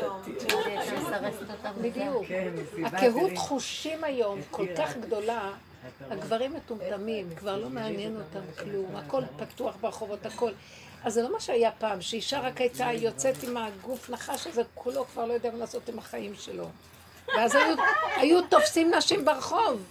בדיוק. 1.82 2.26
כן, 2.28 2.54
הקהות. 2.86 3.32
חושים 3.36 4.04
היום 4.04 4.40
כל 4.52 4.66
כך 4.78 4.98
גדולה, 4.98 5.52
הגברים 6.10 6.54
מטומטמים, 6.54 7.30
כבר 7.36 7.58
לא 7.58 7.70
מעניין 7.70 8.16
אותם 8.16 8.64
כלום, 8.64 8.96
הכל 8.96 9.22
פתוח 9.38 9.76
ברחובות, 9.82 10.26
הכל. 10.26 10.52
אז 11.04 11.14
זה 11.14 11.22
לא 11.24 11.32
מה 11.32 11.40
שהיה 11.40 11.72
פעם, 11.72 12.02
שאישה 12.02 12.40
רק 12.40 12.62
הייתה 12.62 12.92
יוצאת 12.94 13.44
עם 13.44 13.58
הגוף 13.58 14.10
נחש 14.10 14.48
הזה, 14.48 14.62
כולו 14.74 15.06
כבר 15.06 15.26
לא 15.26 15.34
יודע 15.34 15.52
מה 15.52 15.58
לעשות 15.58 15.90
עם 15.90 16.00
החיים 16.00 16.36
שלו. 16.36 16.68
ואז 17.28 17.56
היו, 17.56 17.76
היו 18.16 18.42
תופסים 18.42 18.94
נשים 18.94 19.26
ברחוב. 19.26 19.84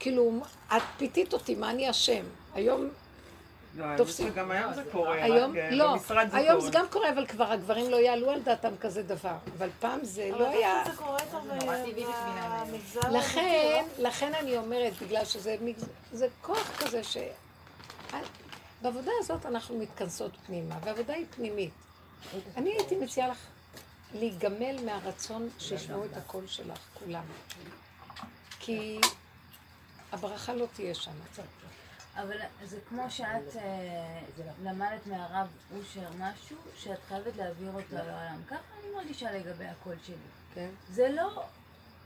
כאילו, 0.00 0.40
את 0.76 0.82
פיתית 0.96 1.32
אותי, 1.32 1.54
מה 1.54 1.70
אני 1.70 1.90
אשם? 1.90 2.24
היום 2.54 2.82
לא, 2.84 2.88
תופסים. 3.96 4.32
שגם 4.32 4.50
היום 4.50 4.74
זה 4.74 4.82
קורה, 4.92 5.24
היום, 5.24 5.50
רק 5.50 5.56
אה, 5.56 5.70
לא, 5.70 5.92
במשרד 5.92 6.28
זה 6.30 6.36
היום. 6.36 6.60
זה 6.60 6.70
גם 6.72 6.86
קורה, 6.90 7.10
אבל 7.10 7.26
כבר 7.26 7.52
הגברים 7.52 7.90
לא 7.90 7.96
יעלו 7.96 8.30
על 8.30 8.42
דעתם 8.42 8.76
כזה 8.80 9.02
דבר. 9.02 9.34
אבל 9.58 9.68
פעם 9.80 9.98
זה 10.02 10.30
לא 10.38 10.48
היה... 10.48 10.82
זה 10.86 10.96
קורה 10.96 11.18
יותר 11.20 11.38
לכן, 13.10 13.84
לכן 13.98 14.34
אני 14.34 14.56
אומרת, 14.56 14.92
בגלל 15.02 15.24
שזה 15.24 16.26
כוח 16.42 16.76
כזה 16.78 17.04
ש... 17.04 17.16
בעבודה 18.82 19.10
הזאת 19.18 19.46
אנחנו 19.46 19.78
מתכנסות 19.78 20.32
פנימה, 20.46 20.74
והעבודה 20.84 21.14
היא 21.14 21.26
פנימית. 21.30 21.70
אני 22.56 22.70
הייתי 22.70 22.96
מציעה 22.96 23.28
לך 23.28 23.38
להיגמל 24.14 24.84
מהרצון 24.84 25.48
שישמעו 25.58 26.04
את 26.04 26.16
הקול 26.16 26.46
שלך, 26.46 26.78
כולם. 26.94 27.24
כי 28.60 29.00
הברכה 30.12 30.54
לא 30.54 30.66
תהיה 30.74 30.94
שם. 30.94 31.12
אבל 32.22 32.36
זה 32.64 32.78
כמו 32.88 33.10
שאת 33.10 33.56
אה, 33.56 34.20
למדת 34.64 35.06
מהרב 35.06 35.46
אושר 35.78 36.08
משהו, 36.18 36.56
שאת 36.78 36.98
חייבת 37.08 37.36
להעביר 37.36 37.68
אותו 37.74 37.96
לעולם. 37.96 38.40
ככה 38.50 38.56
אני 38.82 38.94
מרגישה 38.96 39.32
לגבי 39.32 39.64
הקול 39.64 39.94
שלי. 40.06 40.14
כן. 40.54 40.68
זה 40.90 41.08
לא 41.08 41.42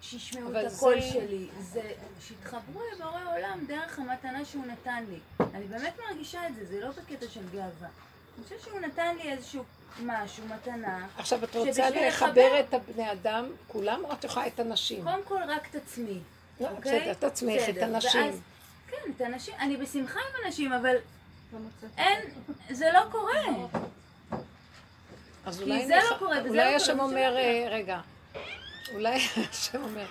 שישמעו 0.01 0.51
את 0.51 0.73
הקול 0.73 1.01
זה- 1.01 1.07
שלי, 1.13 1.49
זה 1.61 1.93
שיתחברו 2.21 2.81
לבורא 2.95 3.37
עולם 3.37 3.65
דרך 3.69 3.99
המתנה 3.99 4.45
שהוא 4.45 4.67
נתן 4.67 5.05
לי. 5.09 5.19
אני 5.55 5.65
באמת 5.65 5.95
מרגישה 6.11 6.49
את 6.49 6.55
זה, 6.55 6.65
זה 6.67 6.81
לא 6.81 6.91
בקטע 6.91 7.27
של 7.31 7.49
גאווה. 7.53 7.89
אני 8.37 8.45
חושבת 8.45 8.61
שהוא 8.61 8.81
נתן 8.81 9.17
לי 9.17 9.33
איזשהו 9.33 9.65
משהו, 10.03 10.45
מתנה. 10.47 11.07
עכשיו, 11.17 11.45
את 11.45 11.57
רוצה 11.57 11.91
לחבר 11.91 12.61
את 12.61 12.75
הבני 12.75 13.13
אדם, 13.13 13.47
כולם, 13.69 14.05
או 14.05 14.13
את 14.13 14.25
יכולה 14.25 14.47
את 14.47 14.61
הנשים? 14.61 15.05
קודם 15.05 15.23
כל 15.25 15.41
רק 15.49 15.69
את 15.71 15.75
עצמי. 15.75 16.19
לא, 16.61 16.69
אוקיי? 16.69 17.01
בסדר, 17.01 17.13
את 17.13 17.25
עצמך, 17.25 17.61
את 17.71 17.83
הנשים. 17.83 18.21
ואז- 18.27 18.41
כן, 18.93 19.13
את 19.17 19.21
הנשים. 19.21 19.55
אני 19.61 19.77
בשמחה 19.77 20.21
עם 20.21 20.47
אנשים, 20.47 20.73
אבל 20.73 20.97
אין, 21.99 22.19
זה 22.71 22.87
לא 22.95 23.01
קורה. 23.11 23.41
אז 25.47 25.59
כי 25.59 25.65
אולי 25.65 25.87
זה 25.87 25.97
לא 26.11 26.17
קורה, 26.19 26.39
וזה 26.39 26.49
אולי 26.49 26.71
לא 26.71 26.77
השם 26.77 26.93
קורה, 26.93 27.05
אומר, 27.05 27.29
וזה 27.31 27.39
אה, 27.39 27.67
רגע, 27.71 28.01
אולי 28.95 29.19
השם 29.51 29.83
אומר, 29.83 30.07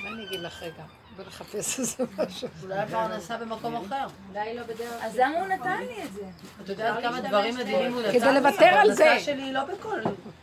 מה 0.00 0.08
אני 0.08 0.24
אגיד 0.24 0.40
לך 0.40 0.62
רגע? 0.62 0.84
בוא 1.16 1.24
נחפש 1.24 1.78
איזה 1.78 2.04
משהו. 2.18 2.48
אולי 2.62 2.78
הפרנסה 2.78 3.36
במקום 3.36 3.76
אחר. 3.76 4.06
אולי 4.28 4.54
לא 4.54 4.62
בדרך. 4.62 5.02
אז 5.02 5.16
למה 5.16 5.38
הוא 5.38 5.46
נתן 5.46 5.80
לי 5.80 6.04
את 6.04 6.12
זה? 6.12 6.22
את 6.62 6.68
יודעת 6.68 7.02
כמה 7.02 7.20
דברים 7.20 7.54
מדהימים 7.54 7.92
הוא 7.92 8.00
נתן 8.02 8.12
כדי 8.12 8.32
לי? 8.32 8.34
לוותר 8.34 8.64
על 8.64 8.92
זה. 8.92 9.04
הפרנסה 9.04 9.24
שלי 9.24 9.42
היא 9.42 9.52
לא 9.52 9.64
בכל 9.64 10.00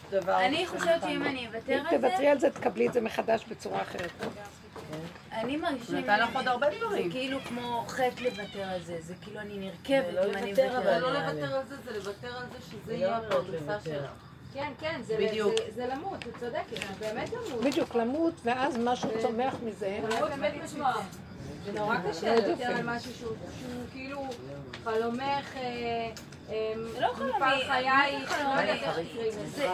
דבר. 0.09 0.45
אני 0.45 0.67
חושבת 0.67 1.01
שאם 1.01 1.23
אני 1.23 1.47
אוותר 1.47 1.73
על 1.73 1.83
זה, 1.89 1.97
תוותרי 1.97 2.27
על 2.27 2.39
זה, 2.39 2.49
תקבלי 2.49 2.87
את 2.87 2.93
זה 2.93 3.01
מחדש 3.01 3.45
בצורה 3.45 3.81
אחרת. 3.81 4.11
אני 5.31 5.57
מרגישה... 5.57 5.91
הוא 5.93 5.99
נתן 5.99 6.19
לך 6.19 6.35
עוד 6.35 6.47
הרבה 6.47 6.67
דברים. 6.77 7.03
זה 7.09 7.15
כאילו 7.15 7.39
כמו 7.47 7.83
חטא 7.87 8.21
לוותר 8.21 8.63
על 8.63 8.83
זה, 8.83 8.97
זה 9.01 9.13
כאילו 9.21 9.39
אני 9.39 9.57
נרכבת 9.57 10.13
לא 10.13 10.25
אם 10.25 10.37
אני 10.37 10.53
אבל 10.53 10.87
על 10.87 11.01
לא 11.01 11.11
זה. 11.11 11.19
לוותר 11.19 11.55
על 11.55 11.63
זה, 11.69 11.75
זה 11.85 11.97
לוותר 11.97 12.37
על 12.37 12.45
זה 12.51 12.57
שזה 12.61 12.77
זה 12.85 12.93
יהיה 12.93 13.07
לא 13.09 13.15
הפרנסה 13.15 13.51
לוותר. 13.51 13.79
שלה. 13.83 14.07
כן, 14.53 14.71
כן, 14.79 15.01
זה, 15.03 15.17
בדיוק. 15.19 15.53
זה, 15.57 15.63
זה 15.75 15.87
למות, 15.87 16.23
הוא 16.23 16.33
צודק, 16.39 16.63
זה 16.71 16.85
באמת 16.99 17.29
למות. 17.33 17.63
בדיוק, 17.63 17.95
למות, 17.95 18.33
ואז 18.43 18.77
משהו 18.77 19.09
צומח 19.21 19.55
מזה. 19.63 19.99
זה 20.09 20.19
לא 20.19 20.27
באמת 20.29 20.53
לשמוע. 20.63 20.93
זה 21.65 21.71
נורא 21.79 21.95
קשה 22.09 22.35
לוותר. 22.35 22.63
על 22.65 22.81
משהו 22.83 23.13
שהוא 23.13 23.35
כאילו 23.91 24.21
חלומך, 24.83 25.55
אה, 25.55 26.11
אה, 26.49 26.73
זה 26.93 26.99
לא 26.99 27.13
חלומי, 27.13 27.31
מפעל 27.35 27.63
חייך, 27.67 28.37
זה 28.37 28.43
לא 28.43 28.49
יודעת 28.49 28.69
איך. 28.69 29.07
תקראי 29.09 29.27
לזה. 29.27 29.67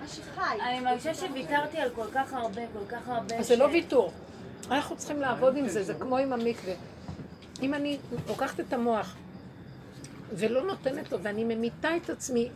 לא 0.00 0.06
שחי. 0.06 0.58
אני 0.60 0.80
מרגישה 0.80 1.14
שוויתרתי 1.14 1.78
על 1.78 1.90
כל 1.90 2.06
כך 2.14 2.32
הרבה, 2.32 2.62
כל 2.72 2.96
כך 2.96 3.08
הרבה. 3.08 3.38
אז 3.38 3.46
זה 3.46 3.56
לא 3.56 3.64
ויתור. 3.64 4.12
אנחנו 4.70 4.96
צריכים 4.96 5.20
לעבוד 5.20 5.56
עם 5.56 5.68
זה, 5.68 5.82
זה 5.82 5.94
כמו 5.94 6.18
עם 6.18 6.32
המקווה. 6.32 6.74
אם 7.62 7.74
אני 7.74 7.98
לוקחת 8.28 8.60
את 8.60 8.72
המוח 8.72 9.16
ולא 10.32 10.62
נותנת 10.62 11.12
לו, 11.12 11.22
ואני 11.22 11.44
ממיתה 11.44 11.96
את 11.96 12.10
עצמי 12.10 12.48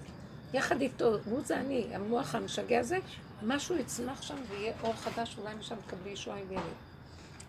יחד 0.54 0.80
איתו, 0.80 1.16
הוא 1.24 1.40
זה 1.44 1.56
אני, 1.56 1.86
המוח 1.92 2.34
המשגע 2.34 2.80
הזה, 2.80 2.98
משהו 3.42 3.76
יצמח 3.76 4.22
שם 4.22 4.34
ויהיה 4.48 4.72
אור 4.82 4.92
חדש, 4.92 5.36
אולי 5.38 5.54
משם 5.54 5.74
תקבלי 5.86 6.10
ישועה 6.10 6.38
עם 6.38 6.52
ילד. 6.52 6.62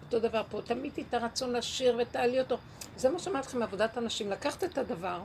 אותו 0.05 0.19
דבר 0.19 0.43
פה, 0.49 0.61
תמיתי 0.65 1.03
את 1.09 1.13
הרצון 1.13 1.53
לשיר 1.53 1.97
ותעלי 2.01 2.39
אותו. 2.39 2.57
זה 2.97 3.09
מה 3.09 3.19
שאמרתי 3.19 3.47
לכם, 3.47 3.63
עבודת 3.63 3.97
הנשים, 3.97 4.31
לקחת 4.31 4.63
את 4.63 4.77
הדבר 4.77 5.21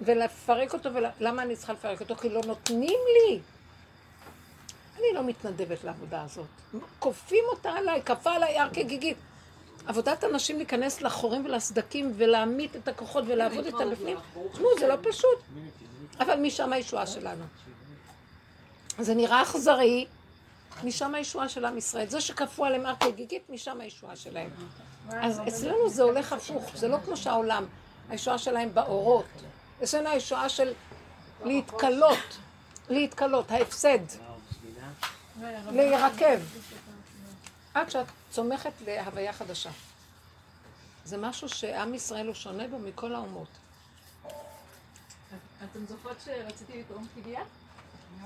ולפרק 0.00 0.74
אותו, 0.74 0.90
ולמה 0.94 1.42
אני 1.42 1.56
צריכה 1.56 1.72
לפרק 1.72 2.00
אותו? 2.00 2.16
כי 2.16 2.28
לא 2.28 2.40
נותנים 2.46 3.00
לי. 3.14 3.40
אני 4.98 5.06
לא 5.14 5.24
מתנדבת 5.24 5.84
לעבודה 5.84 6.22
הזאת. 6.22 6.46
כופים 6.98 7.44
אותה 7.48 7.70
עליי, 7.70 8.02
כפה 8.02 8.32
עליי 8.32 8.58
הר 8.58 8.68
כגיגית. 8.72 9.16
עבודת 9.86 10.24
הנשים 10.24 10.56
להיכנס 10.56 11.02
לחורים 11.02 11.44
ולסדקים 11.44 12.12
ולהמית 12.16 12.76
את 12.76 12.88
הכוחות 12.88 13.24
ולעבוד 13.26 13.66
איתם 13.66 13.90
בפנים, 13.90 14.16
תשמעו, 14.52 14.70
זה 14.78 14.86
לא 14.86 14.94
פשוט. 15.02 15.38
אבל 16.20 16.40
משם 16.40 16.72
הישועה 16.72 17.06
שלנו. 17.06 17.44
זה 18.98 19.14
נראה 19.14 19.42
אכזרי, 19.42 20.06
משם 20.84 21.14
הישועה 21.14 21.48
של 21.48 21.64
עם 21.64 21.78
ישראל. 21.78 22.08
זה 22.08 22.20
שכפו 22.20 22.64
עליהם 22.64 22.86
הר 22.86 22.94
כגיגית, 23.00 23.50
משם 23.50 23.80
הישועה 23.80 24.16
שלהם. 24.16 24.50
אז 25.08 25.40
אצלנו 25.48 25.88
זה 25.88 26.02
הולך 26.02 26.32
הפוך, 26.32 26.70
זה 26.74 26.88
לא 26.88 26.96
כמו 27.04 27.16
שהעולם, 27.16 27.66
הישועה 28.08 28.38
שלהם 28.38 28.74
באורות. 28.74 29.24
אצלנו 29.82 30.08
הישועה 30.08 30.48
של 30.48 30.72
להתקלות, 31.44 32.38
להתקלות, 32.88 33.50
ההפסד. 33.50 33.98
להירקב. 35.72 36.40
עד 37.74 37.90
שאת 37.90 38.06
צומחת 38.30 38.72
להוויה 38.86 39.32
חדשה. 39.32 39.70
זה 41.04 41.16
משהו 41.16 41.48
שעם 41.48 41.94
ישראל 41.94 42.26
הוא 42.26 42.34
שונה 42.34 42.68
בו 42.68 42.78
מכל 42.78 43.14
האומות. 43.14 43.48
אתם 45.64 45.86
זוכרות 45.88 46.16
שרציתי 46.24 46.80
לתרום 46.80 47.06
כליה? 47.14 47.40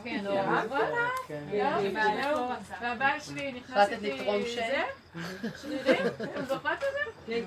כן, 0.05 0.25
לא. 0.25 0.31
וואלה. 0.31 1.09
יופי, 1.53 1.95
זהו. 2.23 2.49
והבעל 2.81 3.21
שלי 3.21 3.53
נכנס 3.53 3.89
איתי... 3.89 4.19
זה, 4.55 4.85
שרירים, 5.63 6.07
אתם 6.07 6.45
זוכרות 6.45 6.79
את 7.27 7.29
זה? 7.29 7.41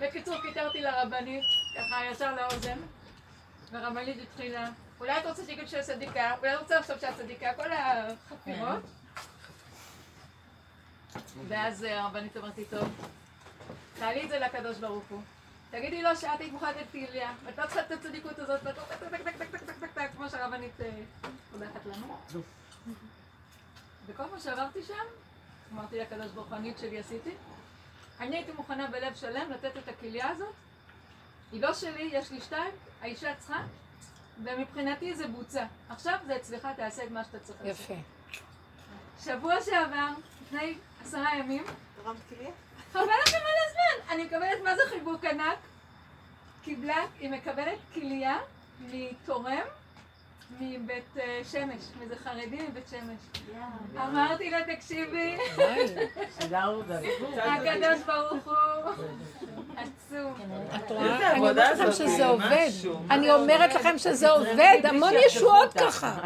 בקיצור, 0.00 0.34
פיטרתי 0.42 0.80
לרבנית, 0.80 1.44
ככה 1.76 2.04
ישר 2.12 2.34
לאוזן, 2.34 2.78
ורמלית 3.76 4.16
התחילה. 4.22 4.68
אולי 5.00 5.18
את 5.18 5.26
רוצה 5.26 5.44
שיגיד 5.44 5.68
של 5.68 5.82
צדיקה, 5.82 6.34
אולי 6.38 6.54
את 6.54 6.60
רוצה 6.60 6.80
לחשוב 6.80 6.98
שאת 7.00 7.16
צדיקה, 7.16 7.54
כל 7.56 7.72
החפירות. 7.72 8.82
כן. 11.12 11.20
ואז 11.48 11.84
אה, 11.84 12.00
הרבנית 12.00 12.36
אמרתי, 12.36 12.64
טוב, 12.64 12.88
תעלי 13.98 14.24
את 14.24 14.28
זה 14.28 14.38
לקדוש 14.38 14.78
ברוך 14.78 15.04
הוא. 15.08 15.22
תגידי 15.70 16.02
לו 16.02 16.16
שאת 16.16 16.40
היית 16.40 16.52
מוכנה 16.52 16.70
לתהיליה, 16.80 17.32
ואת 17.44 17.58
לא 17.58 17.66
צריכה 17.66 17.80
את 17.80 17.90
הצדיקות 17.90 18.38
הזאת, 18.38 18.60
ואת 18.64 18.76
לא 18.76 18.82
רוצה 18.82 18.94
טק 18.94 19.22
טק 19.24 19.36
טק 19.36 19.50
טק 19.50 19.60
טק 19.66 19.78
טק 19.80 19.92
טק, 19.94 20.08
כמו 20.16 20.30
שהרבנית 20.30 20.80
אה, 20.80 20.90
הולכת 21.52 21.86
לנו. 21.86 22.16
לא. 22.34 22.40
וכל 24.06 24.24
מה 24.32 24.40
שעברתי 24.40 24.82
שם, 24.82 25.04
אמרתי 25.72 25.98
לקדוש 25.98 26.30
ברוך 26.30 26.48
הוא, 26.48 26.56
אני 26.56 26.70
את 26.70 26.78
שלי 26.78 26.98
עשיתי, 26.98 27.30
אני 28.20 28.36
הייתי 28.36 28.52
מוכנה 28.52 28.86
בלב 28.86 29.14
שלם 29.14 29.50
לתת 29.50 29.76
את 29.76 29.88
הכליה 29.88 30.28
הזאת 30.28 30.54
היא 31.52 31.62
לא 31.62 31.74
שלי, 31.74 32.10
יש 32.12 32.30
לי 32.30 32.40
שתיים, 32.40 32.70
האישה 33.02 33.34
צריכה, 33.38 33.62
ומבחינתי 34.44 35.14
זה 35.14 35.28
בוצע. 35.28 35.64
עכשיו 35.88 36.18
זה 36.26 36.36
אצלך, 36.36 36.68
תעשה 36.76 37.04
את 37.04 37.10
מה 37.10 37.24
שאתה 37.24 37.38
צריך 37.38 37.58
לעשות. 37.64 37.90
יפה. 37.90 37.94
שבוע 39.24 39.62
שעבר, 39.62 40.08
לפני 40.42 40.74
עשרה 41.02 41.36
ימים? 41.36 41.64
חבל 42.92 43.02
לכם 43.02 43.36
על 43.36 43.54
הזמן, 43.68 44.14
אני 44.14 44.24
מקבלת 44.24 44.62
מה 44.64 44.76
זה 44.76 44.82
חיבוק 44.88 45.24
ענק. 45.24 45.58
קיבלה, 46.62 47.04
היא 47.20 47.30
מקבלת 47.30 47.78
כליה 47.94 48.38
מתורם 48.80 49.66
מבית 50.60 51.16
אה, 51.16 51.40
שמש, 51.44 51.82
מאיזה 51.98 52.16
חרדי 52.16 52.62
מבית 52.68 52.88
שמש. 52.90 53.42
אמרתי 53.96 54.50
לה, 54.50 54.76
תקשיבי. 54.76 55.36
הקדוש 57.36 58.02
ברוך 58.06 58.44
הוא 58.44 59.55
את 59.84 60.90
רואה? 60.90 61.16
אני 61.16 61.24
עבודה 61.24 61.70
אומרת 61.70 61.78
לכם 61.78 61.90
זאת, 61.90 61.94
שזה 61.94 62.16
זה 62.16 62.26
עובד. 62.26 62.70
אני 63.10 63.30
אומרת 63.30 63.74
לכם 63.74 63.98
שזה 63.98 64.30
עובד, 64.30 64.78
המון 64.84 65.12
ישועות 65.26 65.72
ככה. 65.72 66.18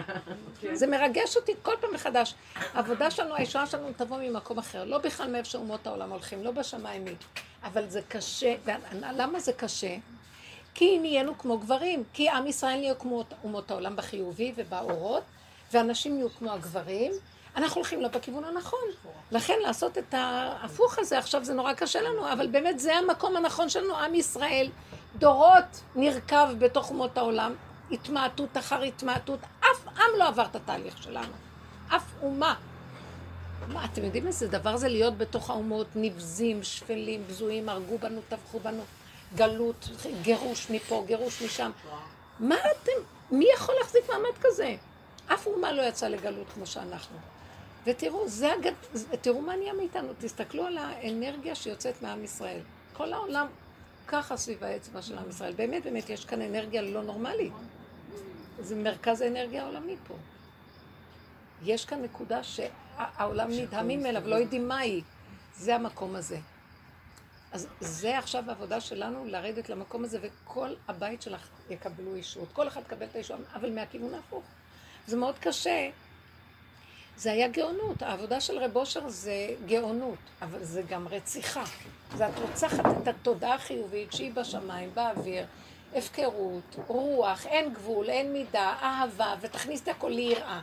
כן. 0.60 0.74
זה 0.74 0.86
מרגש 0.86 1.36
אותי 1.36 1.52
כל 1.62 1.74
פעם 1.81 1.94
מחדש. 1.94 2.35
העבודה 2.74 3.10
שלנו, 3.10 3.35
הישועה 3.35 3.66
שלנו 3.66 3.89
תבוא 3.97 4.18
ממקום 4.22 4.59
אחר. 4.59 4.85
לא 4.85 4.98
בכלל 4.98 5.31
מאיפה 5.31 5.48
שאומות 5.48 5.86
העולם 5.86 6.10
הולכים, 6.10 6.44
לא 6.44 6.51
בשמיים 6.51 7.06
היא. 7.06 7.16
אבל 7.64 7.89
זה 7.89 8.01
קשה. 8.09 8.55
למה 9.12 9.40
זה 9.40 9.52
קשה? 9.52 9.97
כי 10.74 10.98
נהיינו 10.98 11.39
כמו 11.39 11.59
גברים. 11.59 12.05
כי 12.12 12.28
עם 12.28 12.47
ישראל 12.47 12.78
נהיה 12.78 12.94
כמו 12.94 13.24
אומות 13.44 13.70
העולם 13.70 13.97
בחיובי 13.97 14.52
ובאורות, 14.56 15.22
ואנשים 15.72 16.16
נהיו 16.16 16.31
כמו 16.31 16.52
הגברים. 16.52 17.12
אנחנו 17.56 17.77
הולכים 17.77 18.02
לא 18.02 18.09
בכיוון 18.09 18.44
הנכון. 18.44 18.81
לכן 19.31 19.59
לעשות 19.62 19.98
את 19.98 20.14
ההפוך 20.14 20.98
הזה, 20.98 21.18
עכשיו 21.18 21.44
זה 21.44 21.55
נורא 21.55 21.72
קשה 21.72 22.01
לנו, 22.02 22.32
אבל 22.32 22.47
באמת 22.47 22.78
זה 22.78 22.97
המקום 22.97 23.36
הנכון 23.36 23.68
שלנו, 23.68 23.97
עם 23.97 24.14
ישראל. 24.14 24.68
דורות 25.18 25.81
נרקב 25.94 26.52
בתוך 26.59 26.90
אומות 26.90 27.18
העולם, 27.18 27.55
התמעטות 27.90 28.56
אחר 28.56 28.82
התמעטות, 28.82 29.40
אף 29.60 29.89
עם 29.89 30.18
לא 30.18 30.28
עבר 30.28 30.44
את 30.44 30.56
התהליך 30.56 31.02
שלנו. 31.02 31.32
אף 31.97 32.05
אומה. 32.22 32.55
מה, 33.68 33.85
אתם 33.85 34.05
יודעים 34.05 34.27
איזה 34.27 34.48
דבר 34.48 34.77
זה 34.77 34.89
להיות 34.89 35.18
בתוך 35.18 35.51
האומות, 35.51 35.86
נבזים, 35.94 36.62
שפלים, 36.62 37.24
בזויים, 37.27 37.68
הרגו 37.68 37.98
בנו, 37.98 38.20
טבחו 38.28 38.60
בנו, 38.60 38.82
גלות, 39.35 39.89
גירוש 40.22 40.70
מפה, 40.70 41.05
גירוש 41.06 41.43
משם. 41.43 41.70
מה 42.40 42.55
אתם, 42.55 42.93
מי 43.31 43.47
יכול 43.55 43.74
להחזיק 43.81 44.09
מעמד 44.09 44.39
כזה? 44.40 44.74
אף 45.35 45.47
אומה 45.47 45.72
לא 45.72 45.82
יצאה 45.82 46.09
לגלות 46.09 46.47
כמו 46.55 46.66
שאנחנו. 46.66 47.16
ותראו, 47.86 48.28
זה 48.28 48.52
הגד... 48.52 48.73
תראו 49.20 49.40
מה 49.40 49.57
נהיה 49.57 49.73
מאיתנו, 49.73 50.12
תסתכלו 50.19 50.66
על 50.66 50.78
האנרגיה 50.78 51.55
שיוצאת 51.55 52.02
מעם 52.02 52.24
ישראל. 52.24 52.61
כל 52.93 53.12
העולם 53.12 53.47
ככה 54.07 54.36
סביב 54.36 54.65
האצבע 54.65 55.02
של 55.02 55.19
עם 55.19 55.31
ישראל. 55.31 55.52
באמת, 55.52 55.85
באמת, 55.85 56.11
יש 56.11 56.24
כאן 56.24 56.43
אנרגיה 56.43 56.82
לא 56.82 57.02
נורמלית. 57.02 57.52
זה 58.61 58.77
מרכז 58.77 59.20
האנרגיה 59.20 59.62
העולמי 59.62 59.97
פה. 60.09 60.15
יש 61.62 61.85
כאן 61.85 62.02
נקודה 62.02 62.40
שהעולם 62.43 63.51
נדהמים 63.51 64.07
אליו, 64.07 64.28
לא 64.28 64.35
יודעים 64.35 64.69
מה 64.69 64.78
היא. 64.78 65.02
זה 65.55 65.74
המקום 65.74 66.16
הזה. 66.16 66.39
אז 67.52 67.66
זה 67.81 68.19
עכשיו 68.19 68.44
העבודה 68.48 68.81
שלנו, 68.81 69.24
לרדת 69.27 69.69
למקום 69.69 70.05
הזה, 70.05 70.19
וכל 70.23 70.74
הבית 70.89 71.23
שלך 71.23 71.48
יקבלו 71.70 72.15
אישות. 72.15 72.48
כל 72.52 72.69
אחד 72.69 72.81
יקבל 72.81 73.07
את 73.07 73.15
האישות, 73.15 73.40
אבל 73.55 73.73
מהכיוון 73.73 74.15
ההפוך. 74.15 74.44
זה 75.07 75.16
מאוד 75.16 75.39
קשה. 75.39 75.90
זה 77.20 77.32
היה 77.32 77.48
גאונות. 77.48 78.02
העבודה 78.02 78.40
של 78.40 78.59
רב 78.59 78.76
אושר 78.76 79.09
זה 79.09 79.48
גאונות, 79.66 80.18
אבל 80.42 80.64
זה 80.64 80.82
גם 80.82 81.09
רציחה. 81.09 81.64
זה 82.16 82.28
את 82.28 82.38
רוצחת 82.38 82.84
את 83.02 83.09
התודעה 83.09 83.55
החיובית 83.55 84.12
שהיא 84.12 84.32
בשמיים, 84.32 84.90
באוויר, 84.94 85.47
הפקרות, 85.94 86.76
רוח, 86.86 87.47
אין 87.47 87.74
גבול, 87.74 88.10
אין 88.10 88.32
מידה, 88.32 88.74
אהבה, 88.82 89.34
ותכניס 89.40 89.82
את 89.82 89.88
הכל 89.88 90.09
ליראה. 90.09 90.60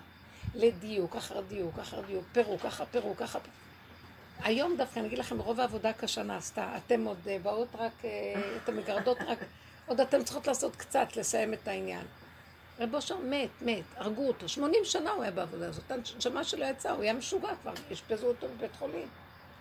לדיוק, 0.56 1.16
אחר 1.16 1.42
דיוק, 1.42 1.80
אחר 1.80 2.02
דיוק, 2.02 2.24
פירוק, 2.32 2.66
אחר 2.66 2.86
פירוק, 2.92 3.22
אחר 3.22 3.40
פירוק. 3.40 3.58
היום 4.44 4.78
דווקא, 4.78 5.00
אני 5.00 5.08
אגיד 5.08 5.20
לכם, 5.20 5.40
רוב 5.40 5.60
העבודה 5.60 5.94
קשה 5.94 6.24
נעשתה. 6.24 6.78
אתם 6.78 7.06
עוד 7.06 7.18
אה, 7.28 7.38
באות 7.44 7.68
רק, 7.80 8.06
אה, 8.06 8.10
אתם 8.64 8.78
מגרדות 8.78 9.18
רק, 9.28 9.38
עוד 9.86 10.02
אתם 10.02 10.24
צריכות 10.24 10.48
לעשות 10.48 10.76
קצת, 10.76 11.18
לסיים 11.18 11.54
את 11.54 11.68
העניין. 11.68 12.06
רב 12.80 12.96
אושר 12.96 13.18
מת, 13.18 13.50
מת, 13.62 13.84
הרגו 13.96 14.28
אותו. 14.28 14.50
80 14.50 14.86
שנה 14.86 15.12
הוא 15.12 15.24
היה 15.24 15.32
בעבודה 15.32 15.68
הזאת. 15.68 15.92
הנשמה 15.92 16.44
שלו 16.44 16.66
יצאה, 16.66 16.92
הוא 16.92 17.02
היה 17.04 17.14
משוגע 17.14 17.50
כבר, 17.62 17.74
אשפזו 17.94 18.28
אותו 18.28 18.48
בבית 18.58 18.76
חולים, 18.80 19.08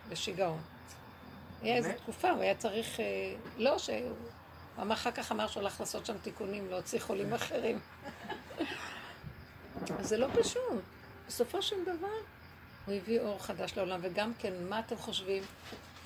בשיגעון. 0.09 0.61
היה 1.63 1.77
איזו 1.77 1.89
תקופה, 1.97 2.31
הוא 2.31 2.43
היה 2.43 2.55
צריך, 2.55 3.01
אה, 3.01 3.05
לא, 3.57 3.79
שהוא 3.79 3.97
אמר 4.83 4.95
אחר 4.95 5.11
כך 5.11 5.33
אמר 5.33 5.47
שהוא 5.47 5.61
הולך 5.61 5.81
לעשות 5.81 6.07
שם 6.07 6.19
תיקונים, 6.19 6.71
להוציא 6.71 7.01
חולים 7.01 7.35
אחרים. 7.35 7.79
אז 9.99 10.09
זה 10.09 10.17
לא 10.17 10.27
פשוט. 10.41 10.83
בסופו 11.27 11.63
של 11.63 11.83
דבר, 11.83 12.17
הוא 12.87 12.95
הביא 12.95 13.21
אור 13.21 13.43
חדש 13.43 13.77
לעולם, 13.77 14.01
וגם 14.03 14.33
כן, 14.39 14.53
מה 14.69 14.79
אתם 14.79 14.97
חושבים? 14.97 15.43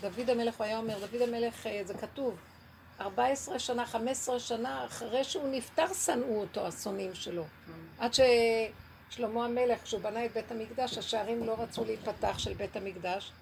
דוד 0.01 0.31
המלך, 0.31 0.57
הוא 0.57 0.65
היה 0.65 0.79
אומר, 0.79 0.99
דוד 0.99 1.23
המלך, 1.23 1.67
אה, 1.67 1.81
זה 1.85 1.95
כתוב, 1.95 2.37
14 3.01 3.59
שנה, 3.59 3.87
15 3.87 4.41
שנה 4.41 4.85
אחרי 4.85 5.25
שהוא 5.25 5.49
נפטר, 5.51 5.95
שנאו 5.95 6.41
אותו 6.41 6.67
השונאים 6.67 7.15
שלו. 7.15 7.45
עד 7.99 8.11
ששלמה 8.15 9.45
המלך, 9.45 9.83
כשהוא 9.83 10.01
בנה 10.01 10.25
את 10.25 10.33
בית 10.33 10.51
המקדש, 10.51 10.99
השערים 10.99 11.45
לא 11.45 11.57
רצו 11.59 11.85
להיפתח 11.85 12.39
של 12.39 12.55
בית 12.55 12.77
המקדש, 12.77 13.33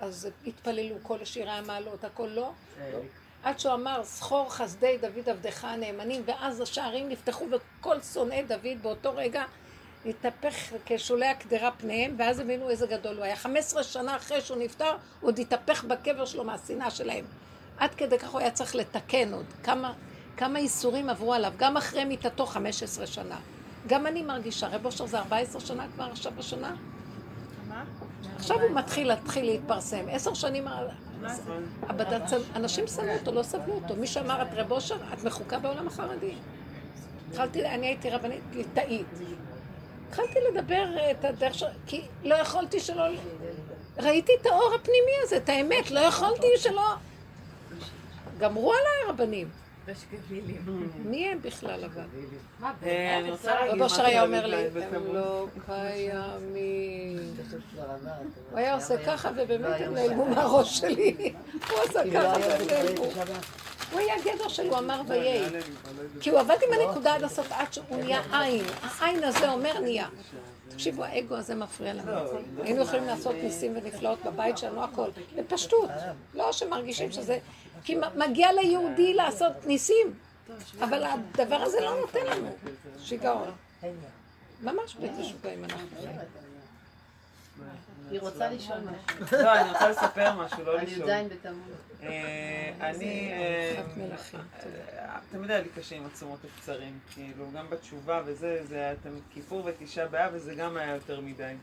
אז 0.00 0.28
התפללו 0.46 0.96
כל 1.02 1.24
שירי 1.24 1.50
המעלות, 1.50 2.04
הכל 2.04 2.26
לא. 2.26 2.50
עד 3.42 3.58
שהוא 3.58 3.74
אמר, 3.74 4.02
זכור 4.02 4.52
חסדי 4.52 4.98
דוד 4.98 5.28
עבדך 5.28 5.64
הנאמנים, 5.64 6.22
ואז 6.26 6.60
השערים 6.60 7.08
נפתחו 7.08 7.46
וכל 7.50 8.00
שונאי 8.00 8.42
דוד 8.42 8.82
באותו 8.82 9.12
רגע 9.16 9.44
התהפך 10.06 10.72
כשולי 10.86 11.26
הקדרה 11.26 11.70
פניהם, 11.70 12.14
ואז 12.18 12.38
הבינו 12.38 12.70
איזה 12.70 12.86
גדול 12.86 13.16
הוא 13.16 13.24
היה. 13.24 13.36
15 13.36 13.82
שנה 13.82 14.16
אחרי 14.16 14.40
שהוא 14.40 14.58
נפטר, 14.58 14.96
הוא 15.20 15.28
עוד 15.28 15.38
התהפך 15.38 15.84
בקבר 15.84 16.24
שלו 16.24 16.44
מהשנאה 16.44 16.90
שלהם. 16.90 17.24
עד 17.82 17.94
כדי 17.94 18.18
כך 18.18 18.30
הוא 18.30 18.40
היה 18.40 18.50
צריך 18.50 18.74
לתקן 18.74 19.32
עוד. 19.32 19.44
כמה, 19.62 19.92
כמה 20.36 20.58
איסורים 20.58 21.10
עברו 21.10 21.34
עליו, 21.34 21.52
גם 21.56 21.76
אחרי 21.76 22.04
מיתתו 22.04 22.46
15 22.46 23.06
שנה. 23.06 23.38
גם 23.86 24.06
אני 24.06 24.22
מרגישה, 24.22 24.68
רב 24.68 24.86
אושר 24.86 25.06
זה 25.06 25.18
14 25.18 25.60
שנה 25.60 25.86
כבר 25.94 26.04
עכשיו 26.04 26.32
בשנה? 26.38 26.74
עכשיו 28.36 28.60
הוא 28.60 28.70
מתחיל 28.70 29.08
להתחיל 29.08 29.44
להתפרסם. 29.44 30.04
עשר 30.10 30.34
שנים 30.34 30.64
הבד"ץ, 31.82 32.32
אנשים 32.56 32.86
שנאו 32.86 33.14
אותו, 33.14 33.32
לא 33.32 33.42
סבלו 33.42 33.74
אותו. 33.74 33.96
מי 33.96 34.06
שאמר 34.06 34.42
את 34.42 34.48
רב 34.52 34.72
אושר, 34.72 34.96
את 35.12 35.24
מחוקה 35.24 35.58
בעולם 35.58 35.86
החרדי. 35.86 36.34
התחלתי, 37.30 37.66
אני 37.66 37.86
הייתי 37.86 38.10
רבנית 38.10 38.42
ליטאית. 38.52 39.06
התחלתי 40.08 40.38
לדבר 40.50 40.86
את 41.10 41.24
הדרך 41.24 41.54
של... 41.54 41.66
כי 41.86 42.02
לא 42.24 42.34
יכולתי 42.34 42.80
שלא... 42.80 43.04
ראיתי 43.98 44.32
את 44.40 44.46
האור 44.46 44.72
הפנימי 44.74 45.12
הזה, 45.22 45.36
את 45.36 45.48
האמת, 45.48 45.90
לא 45.90 46.00
יכולתי 46.00 46.46
שלא... 46.56 46.94
גמרו 48.42 48.72
עליי 48.72 49.06
הרבנים. 49.06 49.48
מי 51.10 51.28
הם 51.28 51.38
בכלל 51.42 51.84
אבל? 51.84 52.02
אה, 52.82 53.18
אני 53.18 53.30
רוצה 53.30 53.54
להגיד 53.54 53.70
רב 53.70 53.74
משהו 53.74 53.84
אושר 53.84 54.04
היה 54.04 54.22
אומר 54.22 54.46
לי, 54.46 54.56
הם. 54.56 55.14
לא 55.14 55.46
קיימים. 55.66 57.18
הוא 58.50 58.58
היה 58.58 58.74
עושה 58.74 59.04
ככה 59.06 59.30
ובאמת 59.36 59.80
הם 59.80 59.94
נעלמו 59.94 60.24
מהראש 60.24 60.78
שלי. 60.78 61.34
הוא 61.70 61.78
עשה 61.88 62.02
ככה 62.12 62.36
והם 62.40 62.66
נעלמו. 62.66 63.04
הוא 63.92 64.00
היה 64.00 64.14
גדר 64.24 64.48
שלו, 64.48 64.78
אמר 64.78 65.00
ויהי. 65.08 65.44
כי 66.20 66.30
הוא 66.30 66.40
עבד 66.40 66.56
עם 66.66 66.80
הנקודה 66.80 67.14
עד 67.14 67.22
הסוף 67.22 67.52
עד 67.52 67.72
שהוא 67.72 67.96
נהיה 67.96 68.20
עין. 68.32 68.64
העין 68.82 69.24
הזה 69.24 69.52
אומר 69.52 69.80
נהיה. 69.80 70.08
תקשיבו, 70.68 71.04
האגו 71.04 71.34
הזה 71.34 71.54
מפריע 71.54 71.94
לנו. 71.94 72.12
היינו 72.62 72.82
יכולים 72.82 73.04
לעשות 73.04 73.34
ניסים 73.42 73.76
ונפלאות 73.76 74.18
בבית 74.24 74.58
שלנו, 74.58 74.84
הכל. 74.84 75.08
בפשטות. 75.36 75.90
לא 76.34 76.52
שמרגישים 76.52 77.12
שזה... 77.12 77.38
כי 77.84 77.96
מגיע 78.16 78.52
ליהודי 78.52 79.14
לעשות 79.14 79.52
ניסים. 79.66 80.14
אבל 80.80 81.04
הדבר 81.04 81.56
הזה 81.56 81.80
לא 81.80 82.00
נותן 82.00 82.26
לנו. 82.26 82.56
שיגעון. 82.98 83.50
ממש 84.62 84.94
בית 84.94 85.12
משוגעים 85.18 85.64
אנחנו 85.64 85.86
חיים. 86.00 86.18
היא 88.10 88.20
רוצה 88.20 88.50
לשאול 88.50 88.78
משהו. 88.78 89.38
לא, 89.42 89.60
אני 89.60 89.70
רוצה 89.70 89.88
לספר 89.88 90.34
משהו, 90.36 90.64
לא 90.64 90.80
לשאול. 90.80 91.08
י"ז 91.08 91.32
בתמוז. 91.32 91.72
אה, 92.02 92.70
אני... 92.80 93.32
אה, 93.32 93.74
חת 93.78 93.96
מלכים. 93.96 94.40
אה, 94.98 95.18
תמיד 95.30 95.50
היה 95.50 95.60
לי 95.60 95.68
קשה 95.68 95.96
עם 95.96 96.06
הצומות 96.06 96.38
הקצרים, 96.44 96.98
כאילו, 97.14 97.44
גם 97.54 97.70
בתשובה 97.70 98.22
וזה, 98.24 98.64
זה 98.68 98.76
היה 98.76 98.94
כיפור 99.30 99.62
ותשעה 99.64 100.06
באב, 100.06 100.30
וזה 100.34 100.54
גם 100.54 100.76
היה 100.76 100.94
יותר 100.94 101.20
מדי. 101.20 101.54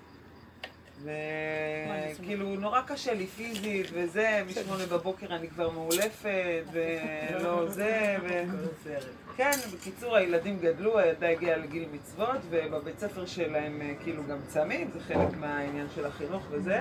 וכאילו, 1.03 2.55
נורא 2.55 2.81
קשה 2.81 3.13
לי 3.13 3.27
פיזית, 3.27 3.85
וזה, 3.93 4.41
משמונה 4.47 4.85
בבוקר 4.85 5.35
אני 5.35 5.47
כבר 5.47 5.69
מאולפת, 5.69 6.63
ולא 6.71 7.69
זה, 7.69 8.17
ו... 8.23 8.43
כן, 9.37 9.51
בקיצור, 9.73 10.15
הילדים 10.15 10.59
גדלו, 10.59 10.99
הילדה 10.99 11.29
הגיעה 11.29 11.57
לגיל 11.57 11.85
מצוות, 11.93 12.37
ובבית 12.49 12.99
ספר 12.99 13.25
שלהם 13.25 13.81
אה, 13.81 13.93
כאילו 14.03 14.23
גם 14.29 14.37
צמים, 14.47 14.89
זה 14.93 14.99
חלק 14.99 15.37
מהעניין 15.39 15.87
של 15.95 16.05
החינוך 16.05 16.43
וזה. 16.51 16.79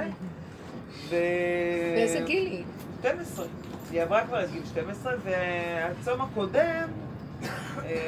ו... 1.08 1.16
באיזה 1.94 2.20
גיל 2.26 2.46
היא? 2.46 2.64
12. 3.00 3.46
היא 3.90 4.02
עברה 4.02 4.26
כבר 4.26 4.44
את 4.44 4.50
גיל 4.50 4.62
12, 4.66 5.14
והצום 5.24 6.20
הקודם, 6.20 6.88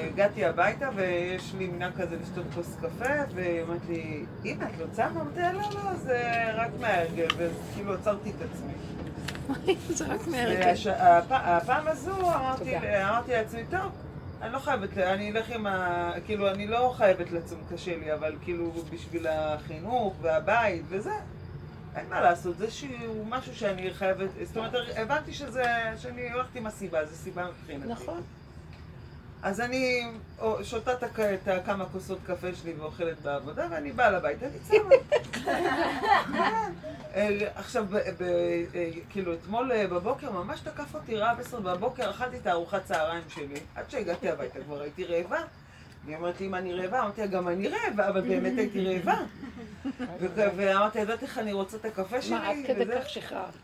הגעתי 0.09 0.45
הביתה 0.45 0.89
ויש 0.97 1.55
לי 1.59 1.67
מנהג 1.67 1.93
כזה 2.01 2.17
לשתות 2.23 2.45
כוס 2.55 2.77
קפה, 2.81 3.15
והיא 3.35 3.63
אמרת 3.63 3.81
לי, 3.89 4.25
אמא, 4.45 4.65
את 4.65 4.79
לא 4.81 4.87
צמה? 4.93 5.07
אמרתי 5.21 5.41
לה, 5.41 5.53
לא, 5.53 5.61
לא, 5.75 5.95
זה 5.97 6.23
רק 6.55 6.71
מההרגל, 6.81 7.27
וכאילו 7.37 7.95
עצרתי 7.95 8.31
את 8.31 8.49
עצמי. 8.53 8.73
זה 9.97 10.05
רק 10.07 10.21
הפ- 10.91 11.27
הפעם 11.31 11.89
הזו. 11.89 12.17
אמרתי 13.11 13.33
לעצמי, 13.33 13.65
טוב, 13.71 13.93
אני 14.43 14.53
לא 14.53 14.59
חייבת, 14.59 14.99
אני 14.99 15.31
אלך 15.31 15.51
עם 15.51 15.67
ה... 15.67 16.13
כאילו, 16.27 16.51
אני 16.51 16.67
לא 16.67 16.93
חייבת 16.97 17.31
לצום, 17.31 17.59
קשה 17.73 17.97
לי, 17.97 18.15
אבל 18.15 18.37
כאילו 18.43 18.73
בשביל 18.93 19.27
החינוך 19.27 20.15
והבית 20.23 20.83
וזה. 20.89 21.13
אין 21.97 22.07
מה 22.09 22.21
לעשות, 22.21 22.59
זה 22.59 22.71
שהוא 22.71 23.27
משהו 23.29 23.55
שאני 23.57 23.91
חייבת, 23.95 24.29
זאת 24.43 24.57
אומרת, 24.57 24.73
הבנתי 24.97 25.33
שזה, 25.33 25.65
שאני 25.99 26.33
הולכת 26.33 26.57
עם 26.57 26.67
הסיבה, 26.67 27.05
זו 27.07 27.17
סיבה 27.17 27.47
מבחינתי. 27.61 27.89
נכון. 27.89 28.21
אז 29.43 29.61
אני 29.61 30.07
שותה 30.63 30.93
את 31.35 31.49
הכמה 31.49 31.85
כוסות 31.93 32.19
קפה 32.27 32.47
שלי 32.63 32.73
ואוכלת 32.73 33.21
בעבודה, 33.23 33.67
ואני 33.71 33.93
באה 33.93 34.11
לבית, 34.11 34.39
אני 34.43 34.59
צמה. 34.63 34.95
אה, 37.15 37.49
עכשיו, 37.55 37.85
ב- 37.91 37.97
ב- 37.97 38.23
אה, 38.75 38.91
כאילו, 39.11 39.35
אתמול 39.35 39.73
אה, 39.73 39.87
בבוקר 39.87 40.31
ממש 40.31 40.61
תקף 40.61 40.95
אותי 40.95 41.17
רעב 41.17 41.41
עשר 41.41 41.61
בבוקר, 41.61 42.11
אכלתי 42.11 42.37
את 42.37 42.47
הארוחת 42.47 42.85
צהריים 42.85 43.23
שלי. 43.29 43.61
עד 43.75 43.91
שהגעתי 43.91 44.29
הביתה 44.31 44.59
כבר 44.65 44.81
הייתי 44.81 45.05
רעבה. 45.05 45.41
היא 46.07 46.17
אומרת 46.17 46.41
לי, 46.41 46.47
אם 46.47 46.55
אני 46.55 46.75
רעבה? 46.75 47.01
אמרתי 47.01 47.21
לה, 47.21 47.27
גם 47.27 47.49
אני 47.49 47.69
רעבה, 47.69 48.09
אבל 48.09 48.21
באמת 48.21 48.59
הייתי 48.59 48.85
רעבה. 48.87 49.17
ואמרתי, 50.57 50.99
ידעת 50.99 51.23
איך 51.23 51.39
אני 51.39 51.53
רוצה 51.53 51.77
את 51.77 51.85
הקפה 51.85 52.23
שלי? 52.23 52.31
מה, 52.31 52.49
עד 52.49 52.57
כדי 52.67 52.85
כך 53.01 53.09
שחררת? 53.09 53.55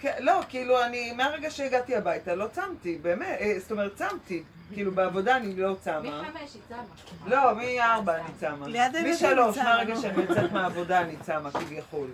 כן, 0.00 0.14
לא, 0.20 0.40
כאילו, 0.48 0.84
אני, 0.84 1.12
מהרגע 1.12 1.50
שהגעתי 1.50 1.96
הביתה, 1.96 2.34
לא 2.34 2.46
צמתי, 2.52 2.98
באמת, 3.02 3.38
זאת 3.58 3.70
אומרת, 3.70 3.94
צמתי. 3.94 4.42
כאילו, 4.74 4.92
בעבודה 4.92 5.36
אני 5.36 5.56
לא 5.56 5.76
צמה. 5.80 6.00
מחמש 6.00 6.54
היא 6.54 6.62
צמה. 6.68 6.82
לא, 7.26 7.54
מארבע 7.56 8.16
אני 8.16 8.34
צמה. 8.40 8.66
משלוש, 9.12 9.58
מהרגע. 9.58 9.96
שאני 9.96 10.22
יוצאת 10.22 10.52
מהעבודה 10.52 11.00
אני 11.00 11.16
צמה, 11.22 11.50
כביכול. 11.50 12.08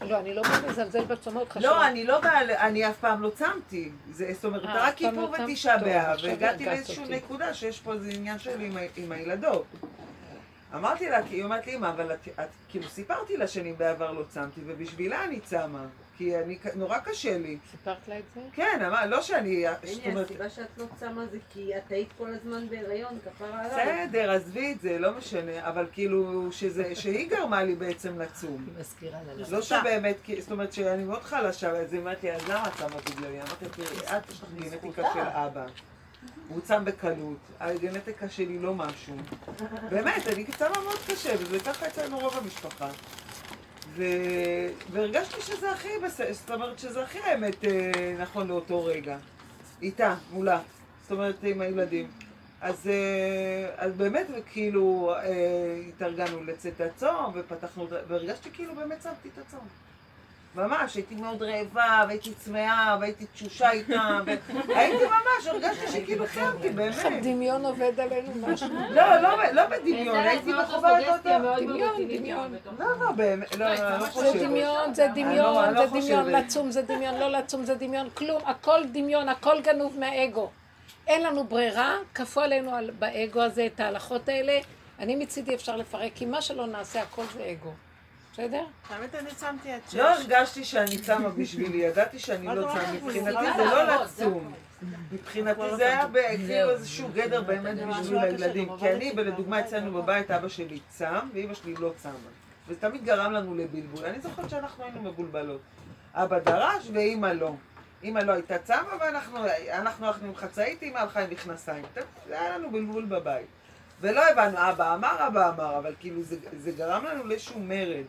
לא, 0.00 0.18
אני 0.18 0.34
לא 0.34 0.42
באה 0.42 0.60
לזלזל 0.68 1.04
בצומות 1.04 1.48
חשוב. 1.52 1.62
לא, 1.62 1.86
אני 1.86 2.04
לא 2.04 2.20
באה, 2.20 2.66
אני 2.66 2.88
אף 2.88 2.96
פעם 3.00 3.22
לא 3.22 3.30
צמתי. 3.30 3.90
זה- 4.12 4.32
זאת 4.34 4.44
אומרת, 4.44 4.64
אה, 4.64 4.86
רק 4.88 4.94
כיפור 4.94 5.36
לא? 5.38 5.44
ותשעה 5.50 5.78
באב, 5.78 6.18
והגעתי 6.22 6.66
לאיזושהי. 6.66 7.04
נקודה 7.08 7.54
שיש 7.54 7.80
פה 7.80 7.92
איזה 7.92 8.10
עניין 8.10 8.38
שלי 8.38 8.70
עם 8.96 9.12
הילדות. 9.12 9.64
אמרתי 10.74 11.08
לה, 11.08 11.22
כי 11.28 11.34
היא 11.34 11.44
אומרת 11.44 11.66
לי, 11.66 11.74
אמא, 11.74 11.86
אבל 11.86 12.12
את, 12.12 12.28
את, 12.40 12.48
כאילו 12.68 12.88
סיפרתי 12.88 13.36
לה 13.36 13.48
שאני 13.48 13.72
בעבר 13.72 14.12
לא 14.12 14.22
צמתי, 14.28 14.60
ובשבילה 14.66 15.24
אני 15.24 15.40
צמה. 15.40 15.84
כי 16.18 16.36
אני, 16.36 16.58
נורא 16.74 16.98
קשה 16.98 17.38
לי. 17.38 17.58
סיפרת 17.70 18.08
לה 18.08 18.18
את 18.18 18.22
זה? 18.34 18.40
כן, 18.52 18.80
אמר, 18.86 19.06
לא 19.06 19.22
שאני, 19.22 19.64
זאת 19.82 20.04
הנה, 20.04 20.12
אומרת, 20.14 20.26
הסיבה 20.26 20.50
שאת 20.50 20.66
לא 20.78 20.84
צמה 21.00 21.26
זה 21.26 21.38
כי 21.52 21.76
את 21.76 21.92
היית 21.92 22.08
כל 22.18 22.34
הזמן 22.34 22.68
בהיריון, 22.68 23.18
כפרה 23.24 23.64
עליי. 23.64 24.06
בסדר, 24.06 24.30
עזבי 24.30 24.72
את 24.72 24.80
זה, 24.80 24.98
לא 24.98 25.12
משנה, 25.18 25.68
אבל 25.68 25.86
כאילו, 25.92 26.52
שזה, 26.52 26.94
שהיא 26.94 27.30
גרמה 27.30 27.62
לי 27.64 27.74
בעצם 27.74 28.20
לצום. 28.20 28.64
היא 28.66 28.80
מזכירה 28.80 29.18
לה. 29.36 29.44
לא 29.48 29.62
שבאמת, 29.62 30.16
כי- 30.24 30.42
זאת 30.42 30.50
אומרת 30.52 30.72
שאני 30.72 31.04
מאוד 31.04 31.22
חלשה, 31.22 31.70
אז 31.70 31.92
היא 31.92 32.00
אומרת 32.00 32.22
לי, 32.22 32.32
אז 32.32 32.48
למה 32.48 32.68
את 32.68 32.78
שמה 32.78 32.88
בגללי? 33.06 33.38
אמרתי, 33.42 33.64
תראי, 33.76 33.86
את 34.18 34.30
יש 34.30 34.42
לך 34.42 34.48
גנטיקה 34.58 35.02
של 35.14 35.20
אבא. 35.20 35.66
הוא 36.48 36.60
צם 36.60 36.84
בקלות, 36.84 37.36
הגנטיקה 37.60 38.28
שלי 38.28 38.58
לא 38.58 38.74
משהו. 38.74 39.14
באמת, 39.90 40.26
אני 40.26 40.44
צמה 40.44 40.68
מאוד 40.84 40.98
קשה, 41.06 41.34
וזה 41.38 41.58
ככה 41.60 41.86
אצלנו 41.86 42.18
רוב 42.18 42.38
המשפחה. 42.42 42.88
והרגשתי 44.92 45.40
שזה 45.40 45.70
הכי 45.70 45.88
בסדר, 46.04 46.32
זאת 46.32 46.50
אומרת 46.50 46.78
שזה 46.78 47.02
הכי 47.02 47.18
האמת 47.18 47.64
אה, 47.64 48.14
נכון 48.18 48.48
לאותו 48.48 48.84
רגע. 48.84 49.18
איתה, 49.82 50.14
מולה. 50.32 50.60
זאת 51.02 51.12
אומרת, 51.12 51.36
עם 51.42 51.60
הילדים. 51.60 52.10
אז, 52.60 52.88
אה, 52.88 53.70
אז 53.76 53.92
באמת, 53.96 54.26
כאילו, 54.52 55.14
אה, 55.14 55.80
התארגנו 55.88 56.44
לצאת 56.44 56.80
הצום, 56.80 57.32
ופתחנו, 57.34 57.86
והרגשתי 58.08 58.50
כאילו 58.50 58.74
באמת 58.74 59.02
שמתי 59.02 59.28
את 59.28 59.38
הצום. 59.46 59.87
ממש, 60.58 60.94
הייתי 60.94 61.14
מאוד 61.14 61.42
רעבה, 61.42 62.04
והייתי 62.08 62.34
צמאה, 62.34 62.96
והייתי 63.00 63.26
תשושה 63.26 63.70
איתם, 63.70 64.24
והייתי 64.68 65.04
ממש, 65.14 65.46
הרגשתי 65.46 65.88
שכאילו 65.92 66.26
חייבתי, 66.26 66.66
איך 66.68 66.76
באמת. 66.76 67.04
הדמיון 67.04 67.64
עובד 67.64 68.00
עלינו 68.00 68.46
משהו? 68.46 68.68
לא, 68.90 69.16
לא, 69.16 69.44
לא 69.52 69.62
בדמיון, 69.66 70.16
הייתי 70.16 70.52
בחובה 70.54 70.96
הזאת. 70.96 71.26
דמיון, 71.58 72.08
דמיון. 72.08 72.54
לא, 72.78 72.86
לא, 73.00 73.12
באמת, 73.12 73.54
לא, 73.56 73.66
לא, 73.74 73.98
לא 73.98 74.06
זה. 74.32 74.38
דמיון, 74.46 74.94
זה 74.94 75.06
לא- 75.06 75.12
דמיון, 75.14 75.74
לא 75.74 75.86
זה 75.86 76.00
דמיון. 76.00 76.26
לצום 76.30 76.70
זה 76.70 76.82
דמיון, 76.82 77.14
לא 77.18 77.28
לצום 77.30 77.64
זה 77.64 77.74
דמיון, 77.74 78.08
כלום, 78.14 78.42
הכל 78.46 78.80
דמיון, 78.92 79.28
הכל 79.28 79.60
גנוב 79.60 79.98
מהאגו. 79.98 80.50
אין 81.06 81.22
לנו 81.22 81.44
ברירה, 81.44 81.94
כפו 82.14 82.40
עלינו 82.40 82.74
על- 82.74 82.90
באגו 82.98 83.42
הזה 83.42 83.66
את 83.74 83.80
ההלכות 83.80 84.28
האלה. 84.28 84.58
אני 84.98 85.16
מצידי 85.16 85.54
אפשר 85.54 85.76
לפרק, 85.76 86.12
כי 86.14 86.26
מה 86.26 86.42
שלא 86.42 86.66
נעשה, 86.66 87.02
הכל 87.02 87.22
זה 87.34 87.52
אגו. 87.52 87.70
בסדר? 88.38 88.64
האמת, 88.88 89.14
אני 89.14 89.30
צמתי 89.36 89.72
עד 89.72 89.80
שש. 89.88 89.94
לא 89.94 90.14
הרגשתי 90.14 90.64
שאני 90.64 90.98
צמה 90.98 91.28
בשבילי, 91.28 91.78
ידעתי 91.78 92.18
שאני 92.18 92.46
לא 92.46 92.62
צמה. 92.62 92.92
מבחינתי 92.92 93.46
זה 93.46 93.52
זה 93.56 93.64
לא 93.64 93.82
לא 93.82 94.04
לצום. 94.04 94.54
מבחינתי 95.12 95.76
זה 95.76 95.86
היה 95.86 96.06
כאילו 96.36 96.70
איזשהו 96.70 97.08
גדר 97.14 97.42
באמת 97.42 97.76
בשביל 97.88 98.18
הילדים. 98.18 98.68
כי 98.78 98.92
אני, 98.92 99.12
לדוגמה, 99.16 99.60
אצלנו 99.60 100.02
בבית 100.02 100.30
אבא 100.30 100.48
שלי 100.48 100.80
צם, 100.88 101.28
ואימא 101.32 101.54
שלי 101.54 101.74
לא 101.74 101.92
צמה. 101.96 102.12
וזה 102.68 102.80
תמיד 102.80 103.04
גרם 103.04 103.32
לנו 103.32 103.54
לבלבול. 103.54 104.04
אני 104.04 104.20
זוכרת 104.20 104.50
שאנחנו 104.50 104.84
היינו 104.84 105.02
מבולבלות. 105.02 105.60
אבא 106.14 106.38
דרש 106.38 106.88
ואימא 106.92 107.26
לא. 107.26 107.54
אימא 108.02 108.18
לא 108.18 108.32
הייתה 108.32 108.58
צמה 108.58 108.94
ואנחנו 109.00 109.38
אנחנו 109.72 110.06
הלכנו 110.06 110.28
עם 110.28 110.34
חצאית, 110.36 110.82
אימא 110.82 110.98
הלכה 110.98 111.20
עם 111.20 111.30
מכנסיים. 111.30 111.84
תמיד 111.94 112.06
זה 112.28 112.40
היה 112.40 112.58
לנו 112.58 112.70
בלבול 112.70 113.04
בבית. 113.04 113.46
ולא 114.00 114.28
הבנו, 114.28 114.58
אבא 114.70 114.94
אמר, 114.94 115.26
אבא 115.26 115.48
אמר, 115.48 115.78
אבל 115.78 115.94
כאילו 116.00 116.22
זה, 116.22 116.36
זה 116.58 116.72
גרם 116.72 117.04
לנו 117.04 117.24
לאיזשהו 117.24 117.60
מרד. 117.60 118.04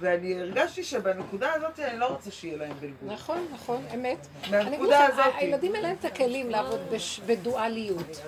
ואני 0.00 0.40
הרגשתי 0.40 0.84
שבנקודה 0.84 1.52
הזאת 1.52 1.80
אני 1.80 1.98
לא 1.98 2.06
רוצה 2.06 2.30
שיהיה 2.30 2.56
להם 2.56 2.72
בלבול. 2.80 3.12
נכון, 3.12 3.46
נכון, 3.52 3.84
אמת. 3.94 4.26
מהנקודה 4.50 5.06
הזאת. 5.06 5.34
הילדים 5.36 5.74
אין 5.74 5.82
להם 5.82 5.96
את 6.00 6.04
הכלים 6.04 6.50
לעבוד 6.50 6.80
בדואליות. 7.26 8.20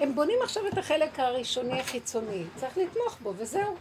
הם 0.00 0.14
בונים 0.14 0.38
עכשיו 0.42 0.68
את 0.68 0.78
החלק 0.78 1.20
הראשוני 1.20 1.80
החיצוני, 1.80 2.42
צריך 2.56 2.78
לתמוך 2.78 3.18
בו, 3.22 3.32
וזהו. 3.36 3.76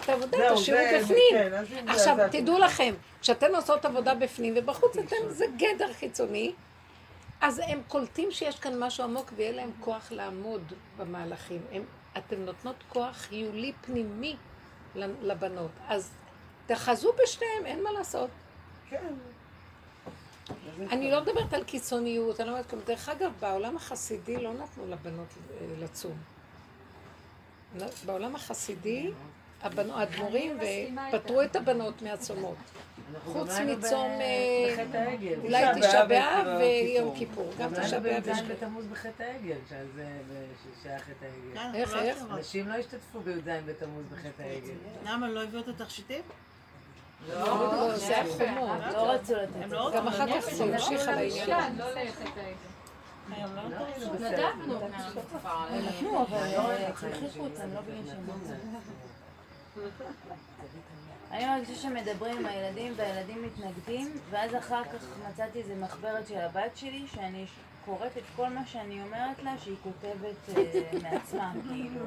את 0.00 0.08
העבודה 0.08 0.38
זהו, 0.38 0.56
תשאירו 0.56 0.80
בפנים. 1.00 1.18
כן, 1.30 1.88
עכשיו, 1.88 2.16
תדעו 2.30 2.58
לכם, 2.58 2.94
כשאתן 3.20 3.54
עושות 3.54 3.84
עבודה 3.84 4.14
בפנים 4.14 4.54
ובחוץ, 4.56 4.96
אתם, 4.96 5.16
זה 5.28 5.44
גדר 5.56 5.92
חיצוני, 5.92 6.52
אז 7.40 7.60
הם 7.66 7.80
קולטים 7.88 8.30
שיש 8.30 8.58
כאן 8.58 8.78
משהו 8.78 9.04
עמוק 9.04 9.32
ויהיה 9.36 9.52
להם 9.52 9.70
כוח 9.80 10.12
לעמוד 10.12 10.72
במהלכים. 10.96 11.60
הם, 11.72 11.82
אתן 12.18 12.36
נותנות 12.36 12.76
כוח 12.88 13.16
חיולי 13.16 13.72
פנימי 13.80 14.36
לבנות. 14.94 15.70
אז 15.88 16.10
תחזו 16.74 17.12
בשניהם, 17.22 17.66
אין 17.66 17.82
מה 17.82 17.92
לעשות. 17.92 18.30
כן. 18.90 19.14
אני 20.90 21.10
לא 21.10 21.22
מדברת 21.22 21.52
על 21.52 21.64
קיצוניות, 21.64 22.40
אני 22.40 22.48
לא 22.48 22.52
אומרת, 22.52 22.70
כלום. 22.70 22.82
דרך 22.86 23.08
אגב, 23.08 23.32
בעולם 23.40 23.76
החסידי 23.76 24.36
לא 24.36 24.52
נתנו 24.54 24.86
לבנות 24.86 25.26
אה, 25.26 25.66
לצום. 25.78 26.14
בעולם 28.06 28.36
החסידי, 28.36 29.10
האדמו"רים 29.62 30.58
פטרו 31.12 31.42
את 31.42 31.56
הבנות 31.56 32.02
מהצומות. 32.02 32.56
חוץ 33.24 33.50
מצום, 33.50 34.08
ב- 34.18 34.94
אה. 34.94 35.34
אולי 35.42 35.64
תשעה 35.80 36.06
באב 36.06 36.46
ויום 36.60 37.18
כיפור. 37.18 37.52
גם 37.58 37.70
תשעה 37.74 38.00
באב 38.00 38.24
בי"ז 38.24 38.38
יש 38.38 38.42
בתמוז 38.42 38.86
בחטא 38.86 39.22
העגל, 39.22 39.58
שזה 39.68 40.06
שהיה 40.82 40.98
חטא 40.98 41.26
העגל. 41.56 41.78
איך, 41.78 41.94
איך? 41.94 42.16
יכולות. 42.16 42.38
נשים 42.38 42.68
לא 42.68 42.74
השתתפו 42.74 43.20
בי"ז 43.20 43.48
בתמוז 43.66 44.04
בחטא 44.12 44.42
העגל. 44.42 44.74
למה, 45.04 45.28
לא 45.28 45.42
הביאו 45.42 45.60
את 45.60 45.68
התכשיטים? 45.68 46.22
לא. 47.28 47.88
לא 48.92 49.14
לא 49.70 49.90
גם 49.94 50.08
אחר 50.08 50.26
כך 50.26 50.50
זה 50.50 50.64
המשיך 50.64 51.08
על 51.08 51.18
העניין. 51.18 51.76
לא 51.78 51.84
לא 51.84 51.94
לא 51.94 52.00
לא 52.00 52.06
אה, 53.32 53.46
לא 54.66 54.80
לא. 54.80 54.86
אני 61.30 61.46
מרגישה 61.46 61.74
שמדברים 61.74 62.38
עם 62.38 62.46
הילדים 62.46 62.92
והילדים 62.96 63.42
מתנגדים, 63.42 64.12
ואז 64.30 64.54
אחר 64.54 64.84
כך 64.84 65.04
מצאתי 65.30 65.58
איזה 65.58 65.74
מחברת 65.74 66.28
של 66.28 66.38
הבת 66.38 66.76
שלי, 66.76 67.06
שאני 67.14 67.46
קוראת 67.84 68.16
את 68.16 68.22
כל 68.36 68.48
מה 68.48 68.66
שאני 68.66 69.02
אומרת 69.02 69.42
לה, 69.42 69.54
שהיא 69.58 69.76
כותבת 69.82 70.56
אה, 70.56 70.82
מעצמה, 71.02 71.52
כאילו. 71.68 72.00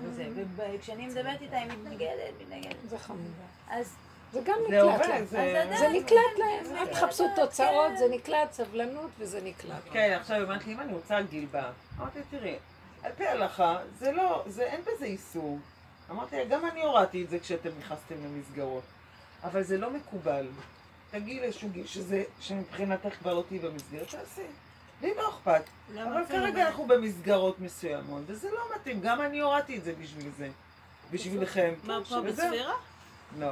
וכשאני 0.55 1.07
מדברת 1.07 1.41
איתה 1.41 1.57
היא 1.57 1.71
מתנגדת, 1.71 2.33
מתנגדת. 2.41 2.75
זה 2.89 2.97
חמודה. 2.97 3.43
אז 3.69 3.95
זה 4.33 4.41
גם 4.45 4.55
נקלט 4.67 5.07
להם. 5.07 5.25
זה... 5.25 5.89
נקלט 5.93 6.37
להם. 6.37 6.77
אל 6.77 6.87
תחפשו 6.87 7.27
תוצאות, 7.35 7.97
זה 7.97 8.05
נקלט, 8.09 8.51
סבלנות 8.51 9.09
וזה 9.19 9.41
נקלט. 9.43 9.81
כן, 9.91 10.17
עכשיו 10.19 10.37
היא 10.37 10.45
אמרת 10.45 10.67
לי, 10.67 10.73
אם 10.73 10.79
אני 10.79 10.93
רוצה 10.93 11.21
גילבה. 11.21 11.63
אמרתי, 11.99 12.19
תראי, 12.31 12.55
על 13.03 13.11
פי 13.17 13.27
ההלכה, 13.27 13.77
זה 13.97 14.11
לא, 14.11 14.43
זה, 14.47 14.63
אין 14.63 14.81
בזה 14.81 15.05
איסור. 15.05 15.59
אמרתי 16.11 16.45
גם 16.49 16.65
אני 16.65 16.83
הורדתי 16.83 17.23
את 17.23 17.29
זה 17.29 17.39
כשאתם 17.39 17.69
נכנסתם 17.79 18.15
למסגרות. 18.25 18.83
אבל 19.43 19.63
זה 19.63 19.77
לא 19.77 19.89
מקובל. 19.89 20.47
תגיעי 21.11 21.39
לאיזשהו 21.39 21.69
גיל 21.69 21.87
שזה, 21.87 22.23
שמבחינתך 22.39 23.13
כבר 23.19 23.33
לא 23.33 23.43
תהיי 23.47 23.59
במסגרת, 23.59 24.09
תעשי. 24.09 24.41
לי 25.01 25.13
לא 25.15 25.29
אכפת. 25.29 25.61
אבל 25.93 26.25
כרגע 26.29 26.63
מה? 26.63 26.67
אנחנו 26.67 26.85
במסגרות 26.85 27.59
מסוימות, 27.59 28.21
וזה 28.25 28.51
לא 28.51 28.61
מתאים. 28.75 29.01
גם 29.01 29.21
אני 29.21 29.39
הורדתי 29.39 29.77
את 29.77 29.83
זה 29.83 29.93
בשביל 30.01 30.31
זה. 30.37 30.49
בשבילכם. 31.11 31.73
מה, 31.83 31.99
פה 32.09 32.15
וזהו. 32.23 32.53
לא. 33.39 33.47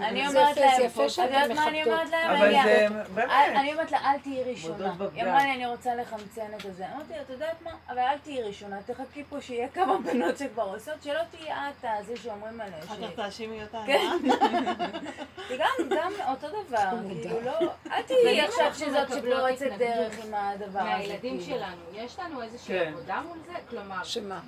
אני 0.00 0.28
זה 0.30 0.38
אומרת 0.40 0.56
יפה, 0.56 0.60
להם, 0.66 0.88
זה 1.08 1.22
את 1.22 1.28
יודעת 1.28 1.50
מה 1.50 1.68
אני. 1.68 1.84
אומרת 1.84 2.10
להם? 2.10 2.30
אבל 2.30 2.44
אני- 2.46 2.62
זה 2.64 2.86
אל- 2.86 3.02
באמת. 3.14 3.30
אני 3.56 3.72
אומרת 3.72 3.92
לה, 3.92 3.98
אל 4.12 4.18
תהיי 4.18 4.44
ראשונה. 4.44 4.92
היא. 5.14 5.22
אמרה 5.22 5.44
לי, 5.44 5.52
אני 5.52 5.66
רוצה 5.66 5.94
לחמצן 5.94 6.46
את 6.60 6.64
הזה. 6.64 6.84
אמרתי 6.94 7.12
לה, 7.12 7.20
את 7.22 7.30
יודעת 7.30 7.62
מה? 7.62 7.70
אבל 7.88 7.98
אל 7.98 8.18
תהיי 8.18 8.42
ראשונה, 8.42 8.82
תחכי 8.86 9.24
פה 9.28 9.40
שיהיה 9.40 9.68
כמה 9.68 9.98
בנות 9.98 10.38
שכבר 10.38 10.62
עושות, 10.62 11.02
שלא 11.02 11.20
תהיי 11.30 11.52
את 11.52 11.84
הזה 12.00 12.16
שאומרים 12.16 12.60
עליה. 12.60 12.78
אחר 12.84 12.94
כך 12.96 13.14
תאשימי 13.16 13.62
אותה. 13.62 13.82
כן. 13.86 14.16
גם 15.90 16.12
אותו 16.28 16.46
דבר, 16.48 16.90
כאילו 17.22 17.40
לא, 17.40 17.52
אל 17.92 18.02
תהיי 18.02 18.40
עכשיו 18.40 18.70
שזאת 18.74 19.08
שפורצת 19.08 19.66
דרך 19.78 20.24
עם 20.24 20.34
הדבר 20.34 20.78
הזה. 20.80 20.88
מהילדים 20.90 21.40
כאילו. 21.40 21.58
שלנו, 21.58 21.76
יש 21.92 22.18
לנו 22.18 22.42
איזושהי 22.42 22.78
כן. 22.78 22.92
עבודה 22.92 23.20
מול 23.28 23.38
זה? 23.46 23.52
כלומר, 23.70 24.04
שמה? 24.04 24.40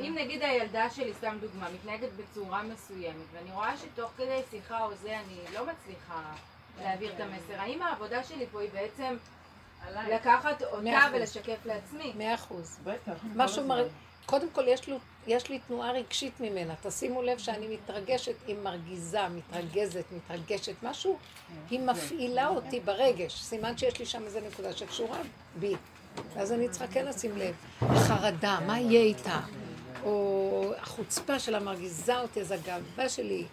אם 0.00 0.14
נגיד 0.18 0.42
הילדה 0.42 0.90
שלי, 0.90 1.12
סתם 1.14 1.36
דוגמה, 1.40 1.66
מתנהגת 1.74 2.08
בצורה 2.16 2.62
מסוימת, 2.62 3.14
ואני 3.32 3.50
רואה 3.54 3.72
שתוך 3.76 4.10
כדי 4.16 4.40
שיחה 4.50 4.84
או 4.84 4.94
זה 5.02 5.18
אני 5.18 5.54
לא 5.54 5.66
מצליחה 5.66 6.22
להעביר 6.82 7.12
את 7.14 7.20
המסר, 7.20 7.60
האם 7.60 7.82
העבודה 7.82 8.24
שלי 8.24 8.46
פה 8.52 8.60
היא 8.60 8.70
בעצם 8.72 9.16
לקחת 9.94 10.62
אותה. 10.62 11.08
ולשקף 11.12 11.66
לעצמי? 11.66 12.12
מאה 12.16 12.34
אחוז. 12.34 12.78
בטח. 12.84 13.12
משהו 13.34 13.62
כל 13.62 13.68
מר... 13.68 13.78
הזמן. 13.78 13.92
קודם 14.26 14.50
כל 14.50 14.68
יש, 14.68 14.88
לו, 14.88 14.98
יש 15.26 15.50
לי 15.50 15.58
תנועה 15.58 15.92
רגשית 15.92 16.40
ממנה. 16.40 16.74
תשימו 16.82 17.22
לב 17.22 17.38
שאני 17.38 17.68
מתרגשת, 17.68 18.34
היא 18.46 18.56
מרגיזה, 18.62 19.28
מתרגזת, 19.28 20.04
מתרגשת, 20.12 20.74
משהו, 20.82 21.18
היא 21.70 21.80
מפעילה 21.80 22.48
אותי 22.48 22.80
ברגש. 22.80 23.42
סימן 23.42 23.78
שיש 23.78 23.98
לי 23.98 24.06
שם 24.06 24.22
איזה 24.22 24.40
נקודה 24.40 24.72
שקשורה 24.72 25.18
בי. 25.58 25.74
ואז 26.34 26.52
אני 26.52 26.68
צריכה 26.68 26.86
כן 26.86 27.06
לשים 27.06 27.38
לב. 27.38 27.54
החרדה, 27.80 28.58
מה 28.66 28.80
יהיה 28.80 29.00
איתה? 29.00 29.40
או 30.02 30.72
החוצפה 30.78 31.38
שלה 31.38 31.60
מרגיזה 31.60 32.20
אותי, 32.20 32.40
אז 32.40 32.50
הגאווה 32.50 33.08
שלי, 33.08 33.46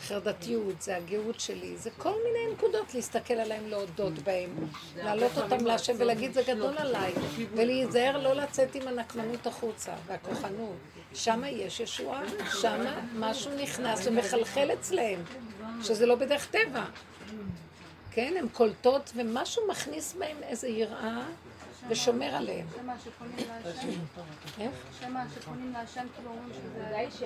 החרדתיות, 0.00 0.82
זה 0.82 0.96
הגאות 0.96 1.40
שלי, 1.40 1.76
זה 1.76 1.90
כל 1.98 2.12
מיני 2.24 2.54
נקודות 2.54 2.94
להסתכל 2.94 3.34
עליהן, 3.34 3.64
להודות 3.68 4.18
בהן, 4.18 4.50
להעלות 4.96 5.38
אותן 5.38 5.64
להשם 5.64 5.92
ולהגיד 5.98 6.32
זה 6.32 6.42
גדול 6.42 6.78
עליי, 6.78 7.12
ולהיזהר 7.56 8.18
לא 8.18 8.34
לצאת 8.34 8.74
עם 8.74 8.88
הנקמנות 8.88 9.46
החוצה 9.46 9.92
והכוחנות. 10.06 10.76
שם 11.14 11.42
יש 11.46 11.80
ישועה, 11.80 12.22
שם 12.60 12.84
משהו 13.14 13.50
נכנס 13.62 14.06
ומחלחל 14.06 14.70
אצלהם, 14.72 15.22
שזה 15.82 16.06
לא 16.06 16.14
בדרך 16.14 16.46
טבע. 16.50 16.84
כן, 18.10 18.34
הן 18.38 18.48
קולטות 18.48 19.12
ומשהו 19.16 19.62
מכניס 19.68 20.14
בהן 20.18 20.36
איזו 20.42 20.66
יראה 20.66 21.22
ושומר 21.88 22.34
עליהם. 22.34 22.66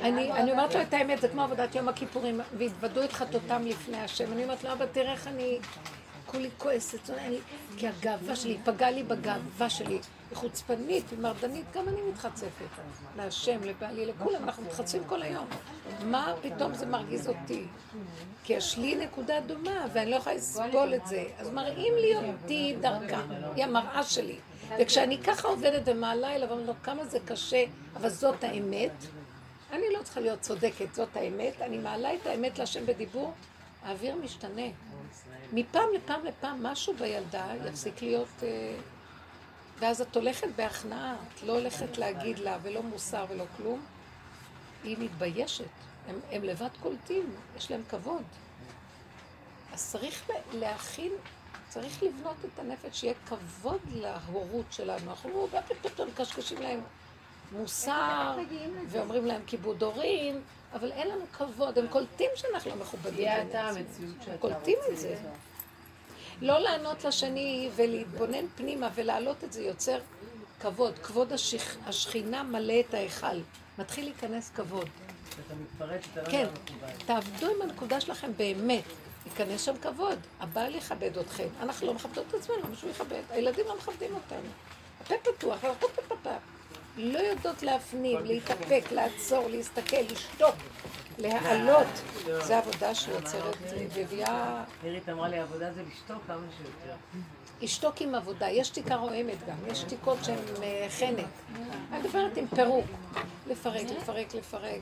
אני, 0.03 0.53
אומרת 0.53 0.75
לו 0.75 0.83
את 0.83 0.95
האמת, 0.95 1.21
זה 1.21 1.29
כמו 1.29 1.43
עבודת 1.43 1.75
יום 1.75 1.89
הכיפורים, 1.89 2.41
והתוודו 2.59 3.05
את 3.05 3.13
חטאותם 3.13 3.63
לפני 3.67 3.97
השם. 3.97 4.33
אני 4.33 4.45
אומרת 4.45 4.65
לו, 4.65 4.73
אבא, 4.73 4.87
תראה 4.87 5.13
איך 5.13 5.27
אני 5.27 5.59
כולי 6.27 6.51
כועסת, 6.59 7.11
כי 7.77 7.89
הגאווה 7.89 8.37
שלי, 8.37 8.59
פגעה 8.65 8.91
לי 8.91 9.03
בגאווה 9.03 9.71
שלי. 9.71 9.99
חוצפנית, 10.35 11.05
מרדנית, 11.19 11.65
גם 11.75 11.89
אני 11.89 12.03
מתחצפת. 12.03 12.69
להשם, 13.17 13.63
לבעלי, 13.63 14.07
לכולם, 14.07 14.45
אנחנו 14.45 14.63
מתחצפים 14.63 15.05
כל 15.07 15.23
היום. 15.23 15.47
מה 16.05 16.35
פתאום 16.43 16.75
זה 16.75 16.87
מרגיז 16.87 17.29
אותי? 17.29 17.67
כי 18.45 18.53
יש 18.53 18.79
לי 18.79 18.95
נקודה 18.95 19.41
דומה, 19.41 19.87
ואני 19.93 20.11
לא 20.11 20.17
יכולה 20.17 20.37
לסבול 20.37 20.95
את 20.95 21.07
זה. 21.07 21.25
אז 21.39 21.51
מראים 21.51 21.95
לי 21.95 22.17
אותי 22.17 22.77
דרכה, 22.81 23.23
היא 23.57 23.65
המראה 23.65 24.03
שלי. 24.03 24.37
וכשאני 24.79 25.23
ככה 25.23 25.49
עובדת 25.49 25.83
ומעלה 25.87 26.35
אליו, 26.35 26.49
ואומרת 26.49 26.67
לו 26.67 26.75
כמה 26.83 27.05
זה 27.05 27.19
קשה, 27.27 27.65
אבל 27.97 28.09
זאת 28.09 28.45
האמת, 28.45 28.93
אני 29.73 29.85
לא 29.99 30.03
צריכה 30.03 30.21
להיות 30.21 30.41
צודקת, 30.41 30.95
זאת 30.95 31.17
האמת, 31.17 31.61
אני 31.61 31.79
מעלה 31.79 32.15
את 32.15 32.27
האמת 32.27 32.59
להשם 32.59 32.87
בדיבור, 32.87 33.33
האוויר 33.85 34.17
משתנה. 34.17 34.67
מפעם 35.53 35.89
לפעם 35.95 36.25
לפעם 36.25 36.63
משהו 36.63 36.95
בילדה 36.95 37.47
יפסיק 37.67 38.03
להיות... 38.03 38.43
ואז 39.79 40.01
את 40.01 40.17
הולכת 40.17 40.49
בהכנעה, 40.57 41.17
את 41.35 41.43
לא 41.43 41.53
הולכת 41.53 41.99
להגיד 41.99 42.39
לה 42.39 42.59
ולא 42.63 42.83
מוסר 42.83 43.25
ולא 43.29 43.45
כלום, 43.57 43.81
היא 44.85 44.97
מתביישת. 44.99 45.65
הם, 46.09 46.21
הם 46.31 46.43
לבד 46.45 46.69
קולטים, 46.83 47.27
יש 47.57 47.71
להם 47.71 47.83
כבוד. 47.89 48.23
אז 49.73 49.91
צריך 49.93 50.31
לה- 50.31 50.59
להכין, 50.61 51.13
צריך 51.69 52.03
לבנות 52.03 52.37
את 52.45 52.59
הנפש, 52.59 53.01
שיהיה 53.01 53.15
כבוד 53.27 53.81
להורות 53.93 54.67
שלנו. 54.71 55.11
אנחנו 55.11 55.49
פתאום 55.83 56.09
מקשקשים 56.09 56.63
להם 56.63 56.81
מוסר, 57.53 58.37
ואומרים 58.89 59.27
להם 59.27 59.41
כיבוד 59.47 59.83
הורים, 59.83 60.43
אבל 60.73 60.93
אין 60.93 61.09
לנו 61.09 61.25
כבוד, 61.33 61.79
הם 61.79 61.89
קולטים 61.89 62.31
שאנחנו 62.35 62.71
לא 62.71 62.77
מכובדים. 62.77 63.15
בעיני 63.15 63.51
אתה. 63.51 63.61
המציאות 63.61 64.15
שאתה 64.21 64.33
הם 64.33 64.39
קולטים 64.39 64.79
את 64.93 64.99
זה. 64.99 65.17
לא 66.45 66.59
לענות 66.59 67.05
לשני 67.05 67.71
ולהתבונן 67.77 68.47
פנימה 68.55 68.89
ולהעלות 68.95 69.45
את 69.45 69.53
זה 69.53 69.63
יוצר 69.63 69.99
כבוד. 70.61 70.99
כבוד 70.99 71.33
השכ... 71.33 71.77
השכינה 71.87 72.43
מלא 72.43 72.75
את 72.81 72.95
ההיכל. 72.95 73.41
מתחיל 73.79 74.05
להיכנס 74.05 74.51
כבוד. 74.55 74.89
כשאתה 75.31 75.55
מתפרץ, 75.55 76.03
אתה 76.13 76.31
כן. 76.31 76.47
תעבדו 77.07 77.47
עם 77.47 77.63
הנקודה 77.63 78.01
שלכם 78.01 78.31
באמת. 78.37 78.85
ייכנס 79.27 79.65
שם 79.65 79.77
כבוד. 79.83 80.19
הבעל 80.41 80.75
יכבד 80.75 81.19
אתכם. 81.19 81.49
אנחנו 81.61 81.87
לא 81.87 81.95
מכבדות 81.95 82.25
את 82.29 82.35
עצמנו, 82.35 82.69
מישהו 82.71 82.89
יכבד. 82.89 83.23
הילדים 83.31 83.67
לא 83.67 83.77
מכבדים 83.77 84.15
אותנו. 84.15 84.49
הפה 85.01 85.15
פתוח, 85.23 85.65
אנחנו 85.65 85.89
פה. 86.23 86.31
לא 86.97 87.19
יודעות 87.19 87.63
להפנים, 87.63 88.25
להתאפק, 88.25 88.85
לעצור, 88.91 89.49
להסתכל, 89.49 89.97
לשתוק, 90.11 90.55
להעלות. 91.19 91.87
זו 92.43 92.55
עבודה 92.55 92.95
שיוצרת 92.95 93.57
ומביאה... 93.71 94.65
נירית 94.83 95.09
אמרה 95.09 95.29
לי, 95.29 95.39
עבודה 95.39 95.73
זה 95.73 95.83
לשתוק 95.93 96.23
כמה 96.27 96.47
שיותר. 96.57 96.97
לשתוק 97.63 98.01
עם 98.01 98.15
עבודה. 98.15 98.51
יש 98.51 98.69
שתיקה 98.69 98.95
רועמת 98.95 99.47
גם, 99.49 99.57
יש 99.67 99.81
שתיקות 99.81 100.19
שהן 100.23 100.39
אה, 100.63 100.87
חנק. 100.91 101.27
אני 101.93 102.03
מדברת 102.03 102.37
עם 102.37 102.47
פירוק. 102.47 102.87
לפרק, 103.47 103.87
לפרק, 104.01 104.35
לפרק. 104.35 104.81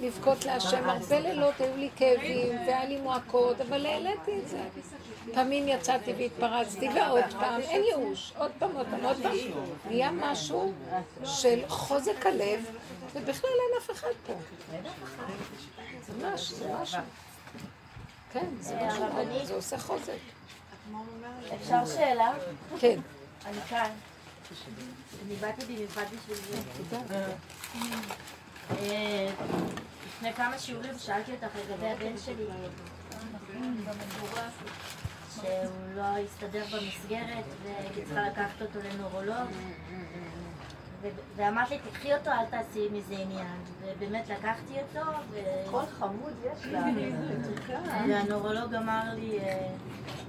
לבכות 0.00 0.44
להשם. 0.44 0.88
הרבה 0.88 1.20
לילות 1.20 1.60
היו 1.60 1.76
לי 1.76 1.88
כאבים 1.96 2.56
והיה 2.56 2.84
לי 2.84 3.00
מועקות, 3.00 3.60
אבל 3.60 3.86
העליתי 3.86 4.38
את 4.42 4.48
זה. 4.48 4.60
פעמים 5.34 5.68
יצאתי 5.68 6.12
והתפרצתי, 6.18 6.88
ועוד 6.88 7.24
פעם, 7.40 7.60
אין 7.60 7.82
ייאוש. 7.84 8.32
עוד 8.38 8.50
פעם, 8.58 8.76
עוד 8.76 8.86
פעם, 8.90 9.04
עוד 9.04 9.16
פעם. 9.22 9.36
נהיה 9.88 10.10
משהו 10.10 10.72
של 11.24 11.60
חוזק 11.68 12.26
הלב, 12.26 12.64
ובכלל 13.14 13.50
אין 13.50 13.82
אף 13.82 13.90
אחד 13.90 14.08
פה. 14.26 14.34
זה 16.06 16.12
ממש, 16.18 16.52
זה 16.52 16.72
משהו. 16.82 17.00
כן, 18.32 18.46
זה 18.60 18.76
משהו, 18.76 19.46
זה 19.46 19.54
עושה 19.54 19.78
חוזק. 19.78 20.18
אפשר 21.54 21.86
שאלה? 21.86 22.32
כן. 22.80 23.00
אני 23.46 23.60
כאן. 23.68 23.90
אני 25.26 25.34
באתי 25.36 25.64
במיוחד 25.64 26.04
בשביל 26.04 26.36
זה. 26.90 26.96
אה, 28.70 29.30
לפני 30.06 30.32
כמה 30.32 30.58
שיעורים 30.58 30.98
שאלתי 30.98 31.32
אותך 31.32 31.56
לגבי 31.56 31.86
הבן 31.86 32.18
שלי, 32.18 32.44
שהוא 35.34 35.94
לא 35.94 36.02
הסתדר 36.02 36.64
במסגרת 36.64 37.44
והייתי 37.62 38.04
צריכה 38.04 38.28
לקחת 38.28 38.62
אותו 38.62 38.78
לנורולוג 38.84 39.48
ואמרת 41.36 41.70
לי, 41.70 41.78
תקחי 41.90 42.14
אותו, 42.14 42.30
אל 42.30 42.44
תעשי 42.50 42.88
מזה 42.92 43.14
עניין. 43.14 43.56
ובאמת 43.82 44.28
לקחתי 44.28 44.74
אותו, 44.74 45.10
ו- 45.30 45.70
קול 45.70 45.84
חמוד 45.98 46.32
יש 46.44 46.66
לה. 46.66 46.84
והנורולוג 48.08 48.74
אמר 48.74 49.02
לי, 49.14 49.38
אה, 49.38 49.68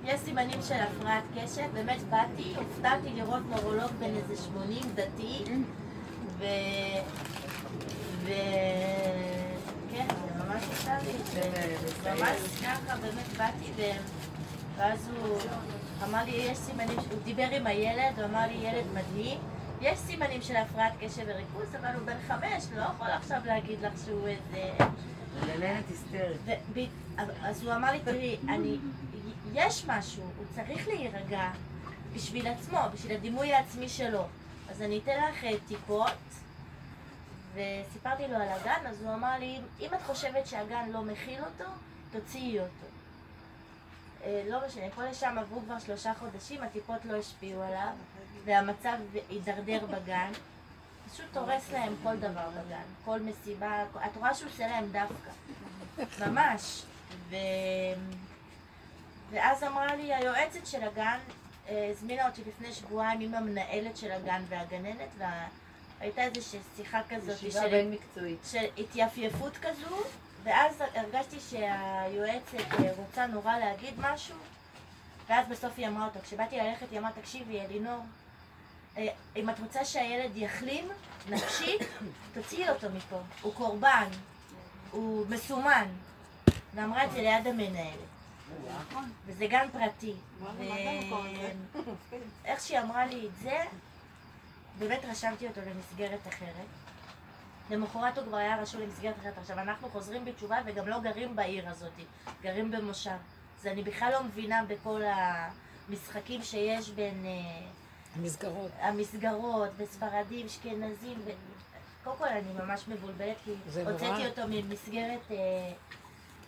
יש 0.03 0.19
סימנים 0.19 0.59
של 0.61 0.75
הפרעת 0.75 1.23
קשב, 1.35 1.63
באמת 1.73 2.01
באתי, 2.09 2.53
הופתעתי 2.55 3.09
לראות 3.15 3.43
נורולוג 3.49 3.91
בן 3.99 4.15
איזה 4.15 4.43
80 4.43 4.81
דתי, 4.95 5.43
ו... 6.37 6.45
ו... 8.23 8.31
כן, 9.91 10.07
זה 10.07 10.43
ממש 10.43 10.63
לי, 11.03 11.41
וממש 12.03 12.61
ככה 12.61 12.95
באמת 13.01 13.37
באתי, 13.37 13.71
ו... 13.75 13.81
ואז 14.77 15.09
הוא 15.09 15.37
אמר 16.03 16.23
לי, 16.23 16.31
יש 16.31 16.57
סימנים, 16.57 16.97
הוא 16.97 17.19
דיבר 17.23 17.47
עם 17.51 17.67
הילד, 17.67 18.13
הוא 18.17 18.25
אמר 18.25 18.47
לי, 18.47 18.53
ילד 18.53 18.85
מדהים, 18.93 19.39
יש 19.81 19.99
סימנים 19.99 20.41
של 20.41 20.55
הפרעת 20.55 20.93
קשב 20.99 21.23
וריכוז, 21.27 21.75
אבל 21.75 21.95
הוא 21.95 22.05
בן 22.05 22.17
חמש, 22.27 22.63
לא 22.75 22.81
יכול 22.81 23.07
עכשיו 23.07 23.41
להגיד 23.45 23.81
לך 23.81 23.93
שהוא 24.05 24.27
איזה... 24.27 24.71
גננת 25.45 25.85
היסטרית. 25.89 26.89
אז 27.43 27.63
הוא 27.63 27.73
אמר 27.73 27.91
לי, 27.91 27.99
תראי, 27.99 28.37
אני, 28.49 28.77
יש 29.53 29.85
משהו, 29.87 30.23
הוא 30.23 30.45
צריך 30.55 30.87
להירגע 30.87 31.51
בשביל 32.13 32.47
עצמו, 32.47 32.79
בשביל 32.93 33.17
הדימוי 33.17 33.53
העצמי 33.53 33.89
שלו. 33.89 34.23
אז 34.69 34.81
אני 34.81 34.99
אתן 35.03 35.23
לך 35.29 35.43
אה, 35.43 35.51
טיפות, 35.67 36.11
וסיפרתי 37.53 38.27
לו 38.27 38.35
על 38.35 38.47
הגן, 38.47 38.87
אז 38.87 39.01
הוא 39.01 39.13
אמר 39.13 39.39
לי, 39.39 39.59
אם 39.79 39.93
את 39.93 40.01
חושבת 40.05 40.47
שהגן 40.47 40.89
לא 40.89 41.01
מכיל 41.01 41.39
אותו, 41.39 41.71
תוציאי 42.11 42.59
אותו. 42.59 42.87
אה, 44.23 44.43
לא 44.49 44.59
משנה, 44.67 44.85
פה 44.95 45.03
לשם 45.03 45.37
עברו 45.37 45.61
כבר 45.61 45.79
שלושה 45.79 46.13
חודשים, 46.19 46.63
הטיפות 46.63 47.05
לא 47.05 47.17
השפיעו 47.17 47.63
עליו, 47.63 47.93
והמצב 48.49 48.97
הידרדר 49.29 49.85
בגן. 49.85 50.31
פשוט 51.13 51.37
הורס 51.37 51.71
להם 51.71 51.95
כל 52.03 52.15
דבר 52.17 52.49
בגן, 52.49 52.83
כל 53.05 53.19
מסיבה, 53.19 53.83
את 54.05 54.17
רואה 54.17 54.33
שהוא 54.33 54.49
עושה 54.49 54.67
להם 54.67 54.91
דווקא. 54.91 55.29
ממש. 56.25 56.83
ו... 57.29 57.35
ואז 59.29 59.63
אמרה 59.63 59.95
לי 59.95 60.13
היועצת 60.13 60.65
של 60.65 60.83
הגן, 60.83 61.17
אה, 61.69 61.89
הזמינה 61.91 62.27
אותי 62.27 62.41
לפני 62.47 62.73
שבועיים 62.73 63.19
עם 63.19 63.35
המנהלת 63.35 63.97
של 63.97 64.11
הגן 64.11 64.41
והגננת, 64.49 65.09
והייתה 65.17 66.21
איזושהי 66.21 66.59
שיחה 66.75 67.01
כזאת 67.09 67.43
ישיבה 67.43 67.69
בין 67.69 67.91
מקצועית. 67.91 68.39
של 68.51 68.65
התייפייפות 68.77 69.57
כזו, 69.57 69.97
ואז 70.43 70.83
הרגשתי 70.95 71.39
שהיועצת 71.39 72.71
אה, 72.79 72.91
רוצה 72.97 73.27
נורא 73.27 73.57
להגיד 73.57 73.93
משהו, 73.97 74.35
ואז 75.27 75.47
בסוף 75.47 75.73
היא 75.77 75.87
אמרה 75.87 76.05
אותו, 76.05 76.19
כשבאתי 76.23 76.57
ללכת 76.57 76.91
היא 76.91 76.99
אמרה, 76.99 77.11
תקשיבי 77.11 77.61
אלינור, 77.61 77.99
אם 79.35 79.49
את 79.49 79.59
רוצה 79.59 79.85
שהילד 79.85 80.37
יחלים 80.37 80.87
נפשית, 81.29 81.81
תוציאי 82.33 82.69
אותו 82.69 82.87
מפה, 82.89 83.19
הוא 83.41 83.53
קורבן, 83.53 84.07
הוא 84.91 85.25
מסומן. 85.29 85.87
ואמרה 86.73 87.05
את 87.05 87.11
זה 87.11 87.21
ליד 87.21 87.47
המנהלת. 87.47 88.09
וזה 89.25 89.47
גן 89.47 89.67
פרטי. 89.71 90.13
ואיך 92.43 92.59
שהיא 92.65 92.79
אמרה 92.79 93.05
לי 93.05 93.27
את 93.27 93.35
זה, 93.41 93.63
באמת 94.79 94.99
רשמתי 95.05 95.47
אותו 95.47 95.61
למסגרת 95.61 96.27
אחרת. 96.27 96.67
למחרת 97.69 98.17
הוא 98.17 98.25
כבר 98.25 98.37
היה 98.37 98.61
רשום 98.61 98.81
למסגרת 98.81 99.19
אחרת. 99.19 99.37
עכשיו, 99.37 99.59
אנחנו 99.59 99.89
חוזרים 99.89 100.25
בתשובה 100.25 100.57
וגם 100.65 100.87
לא 100.87 100.99
גרים 100.99 101.35
בעיר 101.35 101.69
הזאת, 101.69 101.91
גרים 102.41 102.71
במושב. 102.71 103.17
אז 103.59 103.67
אני 103.67 103.83
בכלל 103.83 104.11
לא 104.11 104.23
מבינה 104.23 104.63
בכל 104.67 105.01
המשחקים 105.89 106.43
שיש 106.43 106.89
בין... 106.89 107.25
אה, 107.25 107.67
המסגרות. 108.15 108.71
המסגרות, 108.79 109.69
בספרדים, 109.77 110.45
אשכנזים, 110.45 111.21
ו... 111.25 111.29
קודם 112.03 112.17
כל 112.17 112.27
אני 112.27 112.53
ממש 112.53 112.87
מבולבלת, 112.87 113.37
כי. 113.43 113.51
הוצאתי 113.85 114.27
אותו 114.27 114.41
ממסגרת 114.49 115.31
אה, 115.31 115.37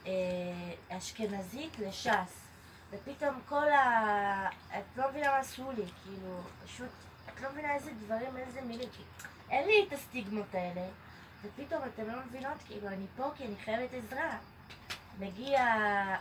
אה, 0.08 0.98
אשכנזית 0.98 1.80
לש"ס, 1.80 2.42
ופתאום 2.92 3.40
כל 3.50 3.70
ה... 3.70 4.50
את 4.50 4.98
לא 4.98 5.10
מבינה 5.10 5.28
מה 5.28 5.38
עשו 5.38 5.72
לי, 5.72 5.84
כאילו, 6.04 6.40
פשוט, 6.66 6.90
את 7.26 7.42
לא 7.42 7.52
מבינה 7.52 7.76
איזה 7.76 7.92
דברים, 8.06 8.38
איזה 8.38 8.62
מילים, 8.62 8.90
כי 8.98 9.04
אין 9.50 9.68
לי 9.68 9.86
את 9.88 9.94
הסטיגמות 9.94 10.56
האלה, 10.56 10.88
ופתאום 11.44 11.82
אתן 11.84 12.06
לא 12.06 12.20
מבינות, 12.28 12.58
כאילו, 12.66 12.88
אני 12.88 13.06
פה 13.18 13.32
כי 13.38 13.46
אני 13.46 13.56
חייבת 13.56 13.94
עזרה. 13.94 14.38
מגיע, 15.20 15.66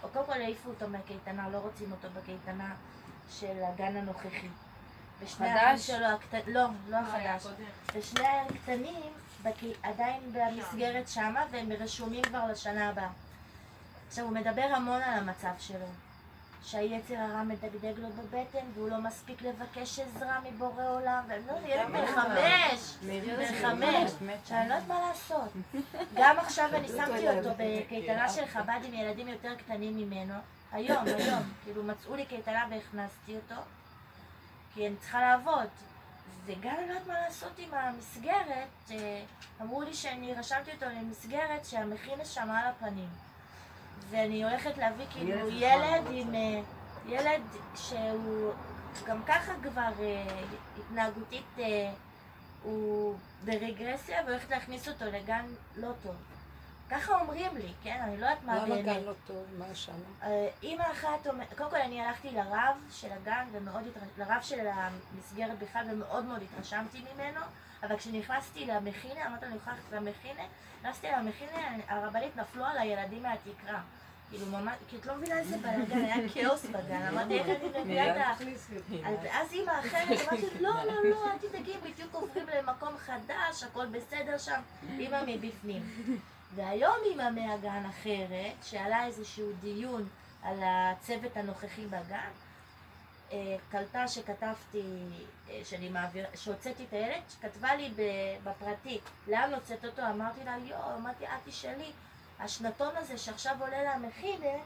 או 0.03 0.09
קודם 0.09 0.27
כל 0.27 0.33
העיפו 0.33 0.71
אותו 0.71 0.89
מהקייטנה, 0.89 1.49
לא 1.49 1.59
רוצים 1.59 1.93
אותו 1.93 2.09
בקייטנה 2.15 2.75
של 3.31 3.63
הגן 3.63 3.97
הנוכחי. 3.97 4.49
ושני? 5.21 5.49
האחים 5.49 5.79
שלו, 5.79 6.07
הקט... 6.07 6.35
לא, 6.47 6.65
לא 6.89 6.97
החדש. 6.97 7.47
ושני 7.95 8.27
הקטנים 8.27 9.13
עדיין 9.83 10.21
במסגרת 10.33 11.09
שמה, 11.09 11.45
והם 11.51 11.73
רשומים 11.73 12.23
כבר 12.23 12.47
לשנה 12.51 12.89
הבאה. 12.89 13.09
עכשיו, 14.09 14.25
הוא 14.25 14.33
מדבר 14.33 14.67
המון 14.75 15.03
על 15.03 15.19
המצב 15.19 15.53
שלו. 15.59 15.87
שהיצר 16.63 17.15
הרע 17.15 17.43
מדגדג 17.43 17.99
לו 17.99 18.09
בבטן, 18.09 18.67
והוא 18.75 18.89
לא 18.89 18.99
מספיק 18.99 19.43
לבקש 19.43 19.99
עזרה 19.99 20.41
מבורא 20.41 20.89
עולם, 20.89 21.25
ואני 21.29 21.47
לא 21.47 21.53
יודעת, 21.53 21.69
ילד 21.69 21.93
בן 21.93 22.07
חמש, 22.07 22.97
בן 23.03 23.61
חמש, 23.63 24.11
שאני 24.45 24.69
לא 24.69 24.75
יודעת 24.75 24.89
מה 24.89 25.01
לעשות. 25.09 25.53
גם 26.15 26.39
עכשיו 26.39 26.69
אני 26.75 26.89
שמתי 26.89 27.29
אותו 27.29 27.51
בקייטנה 27.57 28.29
של 28.29 28.47
חב"ד 28.47 28.81
עם 28.85 28.95
ילדים 28.95 29.29
יותר 29.29 29.55
קטנים 29.55 29.97
ממנו, 29.97 30.35
היום, 30.73 31.05
היום, 31.05 31.43
כאילו 31.65 31.83
מצאו 31.83 32.17
לי 32.17 32.27
קייטנה 32.27 32.67
והכנסתי 32.71 33.37
אותו, 33.37 33.63
כי 34.75 34.87
אני 34.87 34.97
צריכה 34.97 35.21
לעבוד. 35.21 35.69
וגם 36.47 36.75
אני 36.79 36.89
לא 36.89 36.93
יודעת 36.93 37.07
מה 37.07 37.15
לעשות 37.21 37.53
עם 37.59 37.75
המסגרת, 37.75 38.91
אמרו 39.61 39.83
לי 39.83 39.95
שאני 39.95 40.35
רשמתי 40.35 40.71
אותו 40.73 40.87
למסגרת 40.87 41.65
שהמכין 41.65 42.25
שם 42.25 42.51
על 42.51 42.67
הפנים. 42.67 43.09
ואני 44.11 44.45
הולכת 44.45 44.79
להביא 44.79 45.05
כאילו 45.11 45.49
ילד 45.49 46.05
חכם, 46.05 46.13
עם... 46.13 46.35
אה, 46.35 46.61
ילד 47.07 47.43
שהוא 47.77 48.53
גם 49.07 49.23
ככה 49.27 49.53
כבר 49.63 49.91
אה, 50.01 50.41
התנהגותית 50.79 51.45
אה, 51.59 51.93
הוא 52.63 53.15
ברגרסיה 53.45 54.23
והולכת 54.27 54.51
להכניס 54.51 54.89
אותו 54.89 55.05
לגן 55.05 55.45
לא 55.77 55.91
טוב. 56.03 56.15
ככה 56.91 57.21
אומרים 57.21 57.57
לי, 57.57 57.73
כן? 57.83 58.01
אני 58.05 58.17
לא 58.17 58.27
יודעת 58.27 58.45
מה 58.45 58.57
למה 58.57 58.67
באמת. 58.67 58.85
גן 58.85 59.05
לא 59.05 59.13
טוב? 59.27 59.45
מה 59.59 59.75
שם? 59.75 59.93
אה, 60.23 60.49
אימא 60.63 60.83
אחת 60.93 61.27
אומרת, 61.27 61.55
קודם 61.59 61.71
כל 61.71 61.77
אני 61.77 62.01
הלכתי 62.01 62.31
לרב 62.31 62.77
של 62.91 63.13
הגן 63.13 63.47
ומאוד 63.53 63.83
התרשמתי, 63.87 64.21
לרב 64.21 64.43
של 64.43 64.67
המסגרת 64.67 65.59
בכלל 65.59 65.87
ומאוד 65.93 66.25
מאוד 66.25 66.43
התרשמתי 66.43 67.03
ממנו, 67.15 67.41
אבל 67.83 67.97
כשנכנסתי 67.97 68.67
למכינה, 68.67 69.27
אמרתי 69.27 69.45
לו, 69.45 69.51
אני 69.51 69.59
ללכת 69.67 69.93
למכינה, 69.93 70.43
נכנסתי 70.81 71.07
למכינה, 71.19 71.77
הרבנית 71.89 72.37
נפלו 72.37 72.65
על 72.65 72.79
הילדים 72.79 73.23
מהתקרה. 73.23 73.81
כאילו 74.31 74.47
ממש, 74.47 74.75
כי 74.89 74.97
את 74.97 75.07
לא 75.07 75.17
מבינה 75.17 75.39
איזה 75.39 75.59
בלאגן, 75.59 76.05
היה 76.05 76.29
כאוס 76.35 76.65
בגן, 76.65 77.03
אמרתי 77.09 77.39
איך 77.39 77.47
אני 77.47 77.83
מביאה 77.83 78.11
את 78.11 78.17
ה... 78.17 78.31
אז 79.05 79.19
ואז 79.23 79.53
אימא 79.53 79.73
אחרת, 79.81 80.29
אמרתי, 80.29 80.47
לא, 80.61 80.71
לא, 80.85 81.11
לא, 81.11 81.31
אל 81.31 81.39
תדאגי, 81.39 81.75
בדיוק 81.83 82.15
עוברים 82.15 82.47
למקום 82.59 82.97
חדש, 82.99 83.63
הכל 83.63 83.87
בסדר 83.87 84.39
שם, 84.39 84.61
אימא 84.99 85.23
מבפנים. 85.27 85.83
והיום 86.55 86.97
אימא 87.05 87.31
מהגן 87.31 87.83
אחרת, 87.89 88.55
שעלה 88.63 89.07
איזשהו 89.07 89.53
דיון 89.61 90.09
על 90.43 90.61
הצוות 90.63 91.37
הנוכחי 91.37 91.87
בגן, 91.87 92.31
אה, 93.33 93.57
קלטה 93.71 94.09
שכתבתי, 94.09 94.83
אה, 95.51 95.61
שאני 95.65 95.89
מעביר, 95.89 96.27
שהוצאתי 96.35 96.85
את 96.85 96.93
הילד, 96.93 97.23
שכתבה 97.29 97.75
לי 97.75 97.91
בפרטי, 98.45 99.01
לאן 99.29 99.55
הוצאת 99.55 99.85
אותו? 99.85 100.03
אמרתי 100.03 100.45
לה, 100.45 100.57
יואו, 100.65 100.97
אמרתי, 100.97 101.25
את 101.25 101.31
תשאלי, 101.45 101.93
השנתון 102.41 102.97
הזה 102.97 103.19
שעכשיו 103.19 103.57
עולה 103.61 103.97
למכינה, 103.97 104.59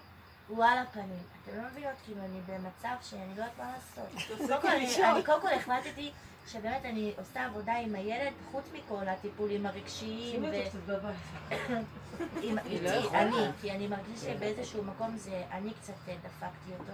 הוא 0.48 0.64
על 0.64 0.78
הפנים. 0.78 1.22
אתם 1.42 1.56
לא 1.56 1.62
מבינות, 1.70 1.94
כאילו, 2.04 2.20
אני 2.20 2.40
במצב 2.46 2.94
שאני 3.02 3.36
לא 3.36 3.42
יודעת 3.42 3.58
מה 3.58 3.72
לעשות. 3.72 4.38
קודם 4.38 4.60
כל, 4.60 4.68
אני 4.68 5.24
קודם 5.24 5.40
כל 5.40 5.52
החלטתי 5.52 6.12
שבאמת 6.46 6.84
אני 6.84 7.12
עושה 7.18 7.44
עבודה 7.46 7.76
עם 7.76 7.94
הילד, 7.94 8.32
חוץ 8.50 8.64
מכל 8.72 9.08
הטיפולים 9.08 9.66
הרגשיים. 9.66 10.32
שימי 10.32 10.48
ו- 10.50 10.54
אותו 10.56 10.68
קצת 10.70 10.78
בבית. 10.86 11.16
עם- 12.42 12.56
לא 12.56 12.62
איתי, 12.90 13.06
יכולה. 13.06 13.22
אני, 13.22 13.32
כי 13.60 13.70
אני 13.72 13.86
מרגישה 13.88 14.32
שבאיזשהו 14.34 14.84
מקום 14.84 15.16
זה, 15.16 15.42
אני 15.50 15.74
קצת 15.74 15.92
אה, 16.08 16.14
דפקתי 16.16 16.72
אותו, 16.72 16.92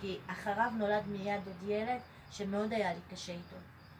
כי 0.00 0.18
אחריו 0.26 0.70
נולד 0.78 1.02
מיד 1.06 1.40
עוד 1.46 1.68
ילד 1.70 1.98
שמאוד 2.30 2.72
היה 2.72 2.92
לי 2.92 3.00
קשה 3.10 3.32
איתו. 3.32 3.56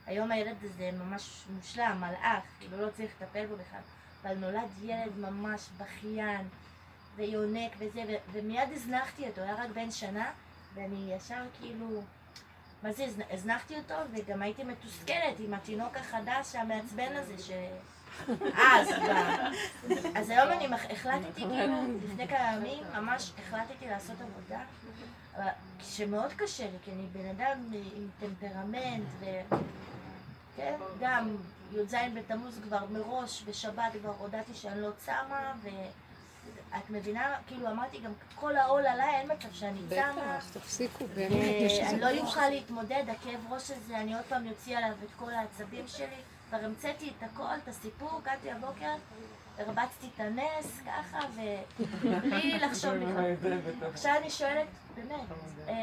היום 0.07 0.31
הילד 0.33 0.57
הזה 0.63 0.91
ממש 0.93 1.43
מושלם, 1.57 1.97
מלאך, 2.01 2.43
כאילו 2.59 2.87
לא 2.87 2.91
צריך 2.91 3.11
לטפל 3.21 3.47
בו 3.47 3.55
בכלל, 3.57 3.81
אבל 4.23 4.35
נולד 4.35 4.69
ילד 4.83 5.19
ממש 5.19 5.69
בכיין 5.79 6.49
ויונק 7.17 7.73
וזה, 7.79 8.03
ו- 8.09 8.33
ומיד 8.33 8.69
הזנחתי 8.73 9.29
אותו, 9.29 9.41
היה 9.41 9.55
רק 9.55 9.71
בן 9.75 9.91
שנה, 9.91 10.31
ואני 10.75 11.15
ישר 11.17 11.43
כאילו, 11.61 12.03
מה 12.83 12.93
זה, 12.93 13.05
הזנ- 13.05 13.35
הזנחתי 13.35 13.77
אותו, 13.77 13.95
וגם 14.13 14.43
הייתי 14.43 14.65
מתוסכלת 14.65 15.39
עם 15.39 15.55
התינוק 15.55 15.97
החדש 15.97 16.55
המעצבן 16.55 17.17
הזה, 17.17 17.35
ש... 17.39 17.51
אז, 18.55 18.89
אז 20.15 20.31
היום 20.31 20.49
אני 20.53 20.69
החלטתי, 20.93 21.43
כאילו, 21.43 21.75
לפני 22.05 22.29
כמה 22.29 22.53
ימים, 22.57 22.85
ממש 22.95 23.33
החלטתי 23.39 23.87
לעשות 23.91 24.17
עבודה, 24.21 24.61
שמאוד 25.83 26.33
קשה 26.33 26.65
לי, 26.65 26.77
כי 26.85 26.91
אני 26.91 27.07
בן 27.13 27.29
אדם 27.29 27.59
עם 27.73 28.09
טמפרמנט, 28.21 29.05
ו... 29.21 29.25
כן, 30.57 30.75
גם 31.01 31.37
י"ז 31.73 31.95
בתמוז 32.15 32.61
כבר 32.63 32.85
מראש, 32.91 33.43
בשבת 33.43 33.93
כבר 34.01 34.13
הודעתי 34.19 34.55
שאני 34.55 34.81
לא 34.81 34.91
צמה, 34.99 35.53
ואת 36.73 36.91
מבינה, 36.91 37.37
כאילו 37.47 37.71
אמרתי 37.71 37.99
גם 37.99 38.13
כל 38.35 38.57
העול 38.57 38.87
עליי, 38.87 39.15
אין 39.21 39.33
מצב 39.33 39.53
שאני 39.53 39.79
צמה. 39.91 40.13
בטח, 40.37 40.51
תפסיקו, 40.53 41.05
באמת. 41.15 41.33
אה, 41.33 41.39
יש 41.39 41.79
איזה 41.79 42.09
אני 42.09 42.17
לא. 42.19 42.23
אוכל 42.23 42.49
להתמודד, 42.49 43.05
הכאב 43.09 43.53
ראש 43.53 43.71
הזה, 43.71 43.99
אני 43.99 44.15
עוד 44.15 44.25
פעם 44.29 44.49
אוציא 44.49 44.79
עליו 44.79 44.91
את 44.91 45.09
כל 45.19 45.31
העצבים 45.35 45.89
שלי. 45.89 46.07
כבר 46.49 46.59
המצאתי 46.65 47.13
את 47.19 47.23
הכל, 47.23 47.55
את 47.63 47.69
הסיפור, 47.69 48.21
הגעתי 48.23 48.51
הבוקר, 48.51 48.95
הרבצתי 49.59 50.07
את 50.15 50.21
הנס, 50.21 50.81
ככה, 50.87 51.19
ובלי 51.35 52.59
לחשוב 52.65 52.95
בכלל. 52.95 53.89
עכשיו 53.93 54.15
אני 54.21 54.31
שואלת, 54.31 54.67
באמת, 54.95 55.21
אמ, 55.69 55.75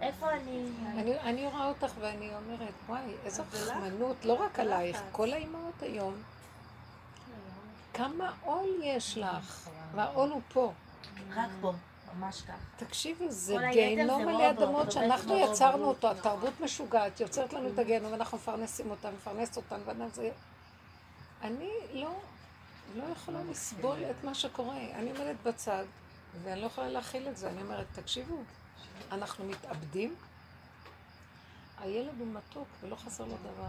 איפה 0.00 0.30
אני... 0.30 0.68
אני, 0.96 1.20
אני 1.20 1.46
רואה 1.46 1.68
אותך 1.68 1.92
ואני 2.00 2.30
אומרת, 2.34 2.74
וואי, 2.88 3.00
איזו 3.24 3.42
חכמנות, 3.52 4.24
לא 4.24 4.32
רק 4.32 4.58
עלייך, 4.58 5.02
כל 5.12 5.32
האימהות 5.32 5.82
היום. 5.82 6.14
כמה 7.94 8.32
עול 8.44 8.68
יש 8.82 9.18
לך, 9.18 9.68
והעול 9.94 10.30
הוא 10.30 10.40
פה. 10.52 10.72
רק 11.34 11.50
פה, 11.60 11.72
ממש 12.14 12.42
ככה. 12.42 12.56
תקשיבי, 12.76 13.30
זה 13.30 13.56
גיהנום 13.72 14.28
רובוט, 14.28 14.42
אדמות 14.42 14.92
שאנחנו 14.92 15.36
יצרנו. 15.36 15.84
אותו, 15.84 16.10
התרבות 16.10 16.60
משוגעת, 16.60 17.20
יוצרת 17.20 17.52
לנו 17.52 17.68
את 17.68 17.78
הגיהנום, 17.78 18.12
ואנחנו 18.12 18.38
מפרנסים 18.38 18.90
אותה, 18.90 19.10
מפרנסת 19.10 19.56
אותן, 19.56 19.80
ואדם 19.84 20.08
זה... 20.12 20.30
אני 21.42 21.70
לא, 21.92 22.20
לא 22.96 23.04
יכולה 23.12 23.38
לסבול 23.50 23.98
את 24.10 24.24
מה 24.24 24.34
שקורה. 24.34 24.76
אני 24.76 25.10
עומדת 25.10 25.36
בצד, 25.44 25.84
ואני 26.42 26.60
לא 26.60 26.66
יכולה 26.66 26.88
להכיל 26.88 27.28
את 27.28 27.36
זה. 27.36 27.50
אני 27.50 27.62
אומרת, 27.62 27.86
תקשיבו, 27.92 28.36
אנחנו 29.12 29.44
מתאבדים, 29.44 30.14
הילד 31.80 32.14
הוא 32.18 32.26
מתוק 32.26 32.68
ולא 32.80 32.96
חסר 32.96 33.24
לו 33.24 33.36
דבר. 33.36 33.68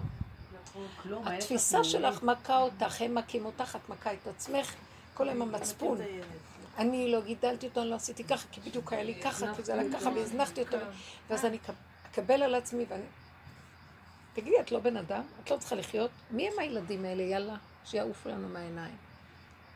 התפיסה. 1.25 1.83
שלך 1.83 2.23
מכה 2.23 2.57
אותך, 2.57 3.01
הם 3.01 3.15
מכים 3.15 3.45
אותך, 3.45 3.75
את 3.75 3.89
מכה 3.89 4.13
את 4.13 4.27
עצמך, 4.27 4.73
כל 5.13 5.29
היום 5.29 5.41
המצפון. 5.41 5.97
אני 6.77 7.11
לא 7.11 7.21
גידלתי 7.21 7.67
אותו, 7.67 7.81
אני 7.81 7.89
לא 7.89 7.95
עשיתי 7.95 8.23
ככה, 8.23 8.47
כי 8.51 8.61
בדיוק 8.61 8.93
היה 8.93 9.03
לי 9.03 9.21
ככה, 9.21 9.55
כי 9.55 9.63
זה 9.63 9.73
היה 9.73 9.83
ככה, 9.93 10.09
והזנחתי 10.09 10.61
אותו, 10.61 10.77
ואז 11.29 11.45
אני 11.45 11.57
אקב- 11.57 11.73
אקבל 12.11 12.43
על 12.43 12.55
עצמי 12.55 12.85
ואני... 12.89 13.03
תגידי, 14.33 14.59
את 14.59 14.71
לא 14.71 14.79
בן 14.79 14.97
אדם? 14.97 15.21
את 15.43 15.51
לא 15.51 15.57
צריכה 15.57 15.75
לחיות? 15.75 16.11
מי 16.31 16.47
הם 16.47 16.53
הילדים 16.59 17.05
האלה? 17.05 17.23
יאללה, 17.23 17.55
שיעופו 17.85 18.29
לנו 18.29 18.49
מהעיניים. 18.49 18.95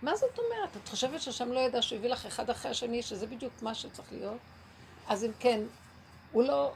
מה 0.02 0.16
זאת 0.16 0.40
אומרת? 0.40 0.78
את 0.84 0.88
חושבת 0.90 1.22
שהשם 1.22 1.52
לא 1.52 1.60
ידע 1.60 1.82
שהוא 1.82 1.98
הביא 2.00 2.10
לך 2.10 2.26
אחד 2.26 2.50
אחרי 2.50 2.72
השני, 2.72 3.02
שזה 3.02 3.28
בדיוק 3.28 3.54
מה 3.62 3.74
שצריך 3.76 4.08
להיות? 4.12 4.38
אז 5.08 5.24
אם 5.24 5.32
כן, 5.40 5.60
הוא 6.32 6.44
לא... 6.44 6.74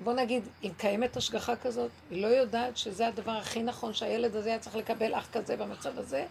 בוא 0.00 0.12
נגיד, 0.12 0.42
אם 0.64 0.70
קיימת 0.76 1.16
השגחה 1.16 1.56
כזאת, 1.56 1.90
היא 2.10 2.22
לא 2.22 2.26
יודעת 2.26 2.76
שזה 2.76 3.06
הדבר 3.08 3.32
הכי 3.32 3.62
נכון 3.62 3.94
שהילד 3.94 4.36
הזה 4.36 4.48
היה 4.48 4.58
צריך 4.58 4.76
לקבל 4.76 5.14
אח 5.14 5.28
כזה 5.32 5.56
במצב 5.56 5.98
הזה? 5.98 6.26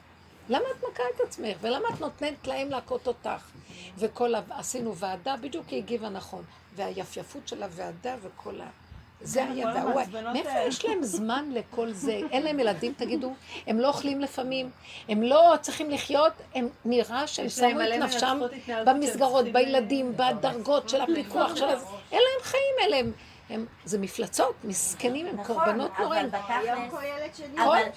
למה 0.49 0.65
את 0.77 0.83
מכה 0.91 1.03
את 1.15 1.21
עצמך? 1.27 1.57
ולמה 1.61 1.87
את 1.93 2.01
נותנת 2.01 2.47
להם 2.47 2.69
להכות 2.69 3.07
אותך? 3.07 3.51
וכל 3.97 4.35
ה... 4.35 4.41
עשינו 4.49 4.95
ועדה, 4.95 5.35
בדיוק 5.41 5.69
היא 5.69 5.77
הגיבה 5.77 6.09
נכון. 6.09 6.43
והיפייפות 6.75 7.47
של 7.47 7.63
הוועדה 7.63 8.15
וכל 8.21 8.61
ה... 8.61 8.65
זה 9.21 9.45
כל 9.45 9.51
היה, 9.51 9.73
והוא... 9.75 10.01
מאיפה. 10.33 10.49
יש 10.67 10.85
להם 10.85 11.03
זמן 11.03 11.49
לכל 11.53 11.91
זה? 11.91 12.21
אין 12.31 12.43
להם 12.43 12.59
ילדים, 12.59 12.93
תגידו? 12.97 13.33
הם 13.67 13.79
לא 13.79 13.87
אוכלים 13.87 14.21
לפעמים, 14.21 14.69
הם 15.09 15.23
לא 15.23 15.53
צריכים 15.61 15.89
לחיות, 15.89 16.33
הם 16.55 16.67
נראה 16.85 17.27
שהם 17.27 17.47
להם 17.77 18.09
שמו 18.09 18.45
את 18.45 18.51
נפשם 18.53 18.85
במסגרות, 18.85 19.45
בילדים, 19.45 20.13
בדרגות 20.17 20.89
של 20.89 21.01
הפיקוח 21.01 21.55
של. 21.55 21.65
אין 22.11 22.21
להם 22.21 22.43
חיים, 22.43 22.75
אלה 22.87 22.97
הם... 22.97 23.11
הם, 23.49 23.65
זה 23.85 23.99
מפלצות, 23.99 24.55
מסכנים, 24.63 25.25
הם 25.25 25.35
נכון, 25.39 25.55
קורבנות 25.55 25.91
אבל 25.95 26.03
נוראים. 26.03 26.27
בתכלס, 26.27 26.93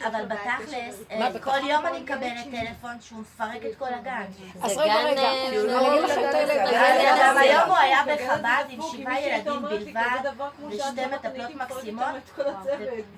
אבל, 0.07 0.25
בתכלס, 0.25 1.03
אה, 1.11 1.19
מה 1.19 1.31
כל 1.31 1.35
בתכלס? 1.35 1.65
יום 1.69 1.87
אני 1.87 2.01
מקבלת 2.01 2.45
טלפון 2.51 3.01
שהוא 3.01 3.20
מפרק 3.20 3.62
את 3.70 3.77
כל 3.79 3.95
הגן. 3.95 4.25
אז 4.62 4.73
זה 4.73 4.81
רגע, 4.81 4.95
רגע, 4.95 5.31
אני 5.49 5.57
לא 5.66 5.93
אגיד 5.93 6.03
לכם 6.03 6.20
את 6.29 6.35
ילד 6.35 6.51
הילד. 6.51 7.19
גם 7.23 7.37
היום 7.39 7.69
הוא 7.69 7.77
היה 7.77 8.01
בחב"ד 8.03 8.65
עם 8.69 8.81
שבעה 8.93 9.20
ילדים 9.20 9.62
בלבד, 9.62 10.33
ושתי 10.69 11.07
מטפלות 11.15 11.55
מקסימות, 11.55 12.07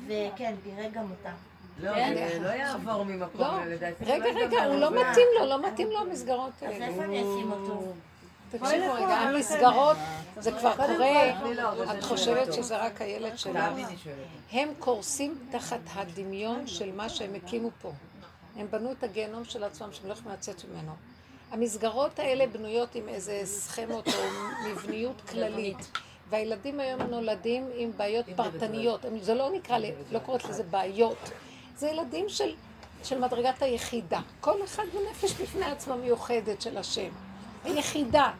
וכן, 0.06 0.54
פירק 0.64 0.92
גם 0.92 1.10
אותה. 1.10 1.30
לא, 1.82 1.94
כן. 1.94 2.28
זה 2.32 2.38
לא 2.40 2.48
יעבור 2.48 3.04
ממקום 3.04 3.40
לא, 3.40 3.64
לדעתי. 3.66 4.04
רגע, 4.04 4.24
לא 4.32 4.40
רגע, 4.40 4.64
הוא 4.64 4.76
לא. 4.76 4.90
מתאים 4.90 5.26
לו, 5.40 5.46
לא 5.46 5.62
מתאים 5.62 5.90
לו 5.90 5.98
המסגרות 6.00 6.52
אז 6.56 6.62
האלה. 6.62 6.86
איפה 6.86 7.02
אני 7.04 7.20
אשים 7.20 7.52
אותו? 7.52 7.92
תקשיבו 8.50 8.92
רגע, 8.92 9.14
המסגרות, 9.18 9.96
זה 10.38 10.52
כבר 10.52 10.76
קורה, 10.76 11.30
את 11.98 12.02
חושבת 12.02 12.52
שזה 12.52 12.76
רק 12.76 13.00
הילד 13.00 13.38
שלך. 13.38 13.64
הם 14.52 14.68
קורסים 14.78 15.38
תחת 15.50 15.80
הדמיון 15.94 16.66
של 16.66 16.92
מה 16.92 17.08
שהם 17.08 17.34
הקימו 17.34 17.70
פה. 17.82 17.92
הם 18.56 18.66
בנו 18.70 18.92
את 18.92 19.04
הגיהנום 19.04 19.44
של 19.44 19.64
עצמם 19.64 19.88
שהם 19.92 20.08
לא 20.08 20.12
יכולים 20.12 20.32
לצאת 20.32 20.64
ממנו. 20.64 20.92
המסגרות 21.50 22.18
האלה 22.18 22.46
בנויות 22.46 22.94
עם 22.94 23.08
איזה 23.08 23.40
סכמות 23.44 24.08
או 24.08 24.22
מבניות 24.70 25.20
כללית. 25.30 25.90
והילדים 26.28 26.80
היום 26.80 27.02
נולדים 27.02 27.68
עם 27.74 27.90
בעיות 27.96 28.26
פרטניות. 28.36 29.04
זה 29.20 29.34
לא 29.34 29.50
נקרא, 29.50 29.78
לא 30.12 30.18
קוראת 30.18 30.44
לזה 30.44 30.62
בעיות. 30.62 31.30
זה 31.76 31.88
ילדים 31.88 32.28
של, 32.28 32.54
של 33.04 33.18
מדרגת 33.18 33.62
היחידה. 33.62 34.20
כל 34.40 34.64
אחד 34.64 34.82
הוא 34.92 35.02
נפש 35.10 35.32
בפני 35.32 35.64
עצמה 35.64 35.96
מיוחדת 35.96 36.62
של 36.62 36.78
השם. 36.78 37.10
היחידה. 37.64 38.30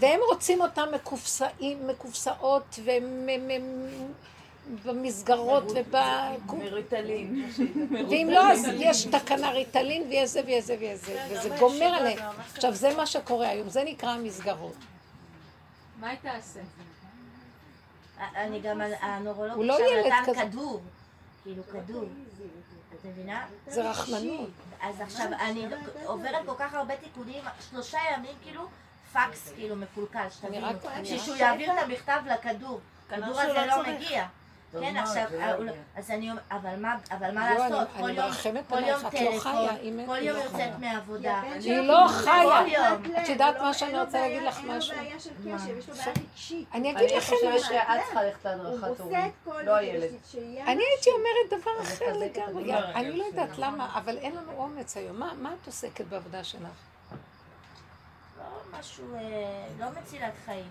והם 0.00 0.20
רוצים 0.28 0.60
אותם 0.60 0.88
מקופסאים, 0.94 1.86
מקופסאות 1.86 2.78
ובמסגרות 4.84 5.64
וב... 5.64 5.96
מריטלין. 6.52 7.50
ואם 8.10 8.28
לא, 8.32 8.52
אז 8.52 8.68
יש 8.78 9.04
תקנה 9.04 9.50
ריטלין 9.50 10.02
ויש 10.08 10.30
זה 10.30 10.40
ויש 10.46 10.64
זה 10.64 10.76
ויש 10.80 11.00
זה, 11.00 11.26
וזה 11.30 11.48
גומר 11.58 11.86
עליהם. 11.86 12.18
עכשיו, 12.54 12.74
זה 12.74 12.96
מה 12.96 13.06
שקורה 13.06 13.48
היום, 13.48 13.68
זה 13.68 13.84
נקרא 13.84 14.10
המסגרות. 14.10 14.76
מה 16.00 16.08
היא 16.08 16.18
תעשה? 16.22 16.60
אני 18.36 18.60
גם, 18.60 18.80
הנורולוג 19.00 19.58
לא 19.58 19.78
ילד 19.80 20.12
נתן. 20.12 20.48
כדור. 20.48 20.80
כאילו 21.42 21.62
כדור. 21.72 22.04
את 23.00 23.04
מבינה? 23.04 23.46
זה 23.66 23.90
רחמנות. 23.90 24.48
אז 24.82 25.00
עכשיו, 25.00 25.26
אני 25.40 25.66
עוברת 26.04 26.46
כל 26.46 26.54
כך 26.58 26.74
הרבה 26.74 26.96
תיקונים, 26.96 27.44
שלושה 27.70 27.98
ימים 28.14 28.36
כאילו, 28.42 28.68
פקס 29.12 29.52
כאילו 29.54 29.76
מקולקל, 29.76 30.30
שתבינו. 30.30 30.66
שהוא 31.18 31.36
יעביר 31.36 31.72
את 31.72 31.78
המכתב 31.82 32.20
לכדור. 32.26 32.80
שהוא 33.08 33.40
הזה 33.40 33.66
לא 33.66 33.76
לא. 33.76 33.94
מגיע. 33.94 34.26
טוב 34.72 34.80
כן, 34.82 34.96
עכשיו, 34.96 35.24
לא 35.32 35.38
אה, 35.40 35.54
הוא 35.54 35.64
לא- 35.64 35.70
יגיע. 35.70 35.82
אז 35.96 36.10
אני 36.10 36.30
אומר, 36.30 36.42
אבל 36.50 36.76
מה, 36.78 36.96
אבל 37.10 37.30
מה 37.34 37.54
לעשות? 37.54 37.88
אני- 37.94 38.00
כל 38.00 38.04
אני 38.08 38.18
יום, 38.18 38.62
כל 38.68 38.82
יום 38.84 38.98
את 39.00 39.04
לא 39.04 39.10
טלפון, 39.10 39.66
כל 40.06 40.22
יום 40.22 40.36
לא 40.36 40.42
יוצאת. 40.42 40.78
מהעבודה. 40.78 41.40
היא 41.54 41.80
לא 41.80 42.08
חיה. 42.08 42.94
את 43.22 43.28
יודעת 43.28 43.60
מה 43.60 43.74
שאני 43.74 44.00
רוצה 44.00 44.20
להגיד 44.20 44.42
לך 44.42 44.60
משהו? 44.64 44.92
אין 44.94 45.04
לו 45.04 45.08
בעיה 45.08 45.20
של 45.20 45.30
קשב, 45.30 45.78
יש 45.78 45.88
לו 45.88 45.94
בעיה 45.94 46.12
רגשית. 46.32 46.68
אני 46.74 46.90
אגיד 46.90 47.10
לכם 47.16 47.34
משהו. 47.36 47.60
שאת 47.68 47.76
צריכה 48.06 48.22
ללכת 48.24 48.44
להדרכת 48.44 49.00
כל 49.44 49.62
לא 49.62 49.74
הילד. 49.76 50.10
אני 50.66 50.82
הייתי 50.84 51.10
אומרת 51.10 51.60
דבר 51.60 51.82
אחר 51.82 52.12
לגמרי. 52.18 52.74
אני 52.94 53.12
לא 53.18 53.24
יודעת 53.24 53.58
למה, 53.58 53.90
אבל 53.94 54.16
אין 54.18 54.32
לנו 54.36 54.52
אומץ 54.56 54.96
היום. 54.96 55.16
מה 55.18 55.50
את 55.62 55.66
עוסקת 55.66 56.04
בעבודה 56.06 56.44
שלך? 56.44 56.68
לא 58.72 58.78
משהו, 58.78 59.04
אה, 59.14 59.66
לא 59.80 59.86
מצילת 60.00 60.32
חיים. 60.44 60.64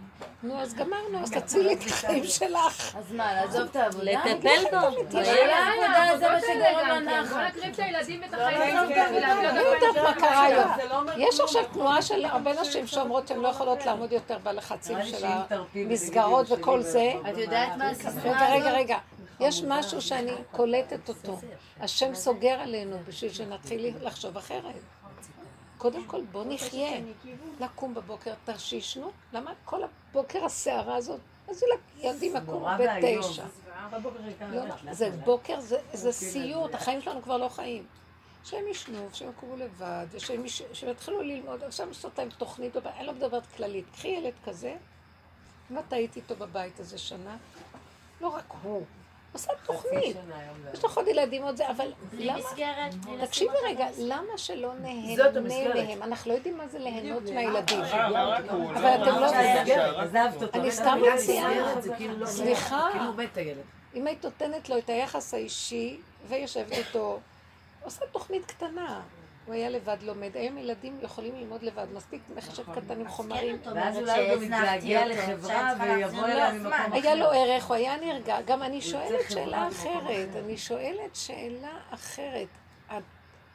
נו, 0.44 0.62
אז 0.62 0.74
גמרנו, 0.74 1.24
אז 1.24 1.32
תצילי 1.32 1.74
את 1.74 1.80
החיים 1.86 2.24
שלך. 2.24 2.96
אז 2.98 3.12
מה, 3.12 3.34
לעזוב 3.34 3.62
את 3.62 3.76
העבודה? 3.76 4.04
לטפל 4.04 4.64
בו. 4.72 5.18
יאללה, 5.18 5.58
העבודה 5.58 6.18
זה 6.18 6.30
מה 6.30 6.40
שגורם 6.42 7.06
בוא 7.06 7.12
לנחת. 7.12 7.56
נקריב 7.56 7.74
את 7.74 7.80
הילדים 7.80 8.22
ואת 8.22 8.32
לא, 8.32 8.38
החיים. 8.42 8.76
לא, 8.76 9.96
לא, 9.96 10.04
מה 10.04 10.14
קרה 10.16 10.44
היום. 10.44 10.70
לא 10.90 11.00
אומר 11.00 11.14
יש. 11.18 11.40
עכשיו 11.40 11.64
תנועה 11.74 12.02
של 12.02 12.26
הרבה 12.26 12.62
נשים 12.62 12.88
שאומרות 12.88 13.28
שהן 13.28 13.40
לא 13.40 13.48
יכולות 13.48 13.86
לעמוד 13.86 14.12
יותר 14.12 14.38
בלחצים 14.38 14.98
של 15.04 15.26
המסגרות 15.76 16.52
וכל 16.52 16.82
זה. 16.82 17.12
לא 17.24 17.30
את 17.30 17.38
יודעת 17.38 17.78
מה 17.78 17.90
הסיסמה 17.90 18.22
רגע, 18.22 18.50
רגע, 18.50 18.58
הזאת? 18.58 18.74
רגע. 18.74 18.98
יש 19.40 19.64
משהו 19.68 20.02
שאני 20.02 20.34
קולטת 20.52 21.10
אותו. 21.10 21.40
השם 21.80 22.16
סוגר 22.16 22.60
עלינו 22.60 22.98
בשביל 23.08 23.34
שנתחיל 23.34 23.94
לחשוב 24.02 24.38
אחרת. 24.38 24.74
קודם 25.78 26.06
כל, 26.06 26.22
בוא 26.32 26.46
נחיה. 26.48 26.90
לקום 27.60 27.94
בבוקר, 27.94 28.34
תשישנו. 28.46 29.12
למה 29.34 29.54
כל 29.66 29.82
הבוקר 29.84 30.46
הסערה 30.46 30.96
הזאת? 30.96 31.20
אז 31.50 31.64
ילדים 31.98 32.36
יקומו. 32.36 32.68
בתשע. 33.20 33.44
לא, 34.52 34.62
זה 34.94 35.10
לאט. 35.10 35.20
בוקר, 35.26 35.60
זה- 35.60 35.80
זה 35.94 36.12
סיוט, 36.12 36.74
החיים 36.76 37.02
שלנו 37.02 37.22
כבר 37.22 37.38
לא 37.38 37.50
חיים. 37.50 37.86
שהם 38.44 38.68
ישנו, 38.68 39.10
שהם 39.14 39.30
יקומו 39.30 39.58
לבד, 39.58 40.06
ושהם 40.12 40.44
יתחילו 40.92 41.22
ללמוד, 41.22 41.64
עכשיו 41.64 41.88
לעשות 41.88 42.18
להם 42.18 42.30
תוכנית, 42.30 42.78
אני 42.78 43.08
לא 43.08 43.14
מדברת 43.14 43.44
כללית. 43.58 43.86
קחי 43.94 44.08
ילד 44.08 44.34
כזה, 44.46 44.76
אם 45.72 45.80
את 45.80 45.94
היית 45.94 46.16
איתו 46.16 46.36
בבית 46.36 46.80
איזה 46.80 46.98
שנה, 46.98 47.38
לא 48.22 48.28
רק 48.28 48.54
הוא, 48.64 48.86
עושה 49.34 49.52
תוכנית. 49.66 50.18
יש 50.74 50.84
לך 50.86 50.98
עוד 50.98 51.08
ילדים 51.08 51.44
עוד 51.44 51.56
זה, 51.58 51.70
אבל 51.70 51.92
למה? 52.14 52.40
תקשיבי 53.26 53.54
רגע. 53.66 53.88
למה 53.98 54.38
שלא 54.38 54.74
נהנה. 54.82 55.16
מהם? 55.88 56.04
אנחנו 56.04 56.32
לא 56.32 56.36
יודעים 56.36 56.58
מה 56.58 56.68
זה 56.68 56.80
ליהנות 56.80 57.24
מהילדים. 57.24 57.80
אבל 57.82 59.04
אתם 59.04 59.20
לא- 59.20 59.28
אותו. 60.44 60.58
אני 60.60 60.66
לא 60.66 60.72
סתם 60.72 61.00
מציעה. 61.16 61.50
כאילו 61.98 62.18
לא- 62.18 62.26
סליחה. 62.26 62.88
כאילו. 62.92 63.06
אם 63.96 64.08
היית 64.08 64.26
נותנת 64.26 64.70
לו 64.70 64.78
את 64.78 64.90
היחס 64.90 65.34
האישי 65.34 65.98
ויושבת 66.28 66.72
איתו, 66.72 67.20
עושה 67.84 68.06
תוכנית 68.12 68.46
קטנה. 68.46 69.02
הוא 69.48 69.56
היה 69.56 69.70
לבד 69.70 69.98
לומד. 70.02 70.38
היום 70.38 70.58
ילדים 70.58 70.98
יכולים 71.02 71.36
ללמוד 71.36 71.64
לבד, 71.64 71.86
מספיק 71.94 72.22
מחשב 72.36 72.64
קטן 72.74 73.00
עם 73.00 73.08
חומרים. 73.08 73.58
כן, 73.64 73.72
ואז 73.76 73.98
אולי 73.98 74.30
הוא 74.30 74.36
גם 74.36 74.44
יתגעגע 74.44 75.06
לחברה 75.06 75.74
ויבוא 75.80 76.26
אליה 76.26 76.54
לו 76.54 76.60
ממקום 76.60 76.70
זמן. 76.70 76.90
היה 76.94 77.16
לו 77.16 77.26
ערך, 77.26 77.66
הוא 77.66 77.76
היה 77.76 77.98
נרגע. 77.98 78.42
גם 78.46 78.64
אני 78.64 78.82
שואלת 78.82 79.30
שאלה 79.30 79.68
אחרת. 79.68 80.04
אחר. 80.04 80.40
אני 80.46 80.58
שואלת 80.58 81.16
שאלה 81.16 81.72
אחרת. 81.90 82.48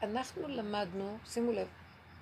אנחנו 0.03 0.49
למדנו, 0.49 1.19
שימו 1.27 1.53
לב, 1.53 1.67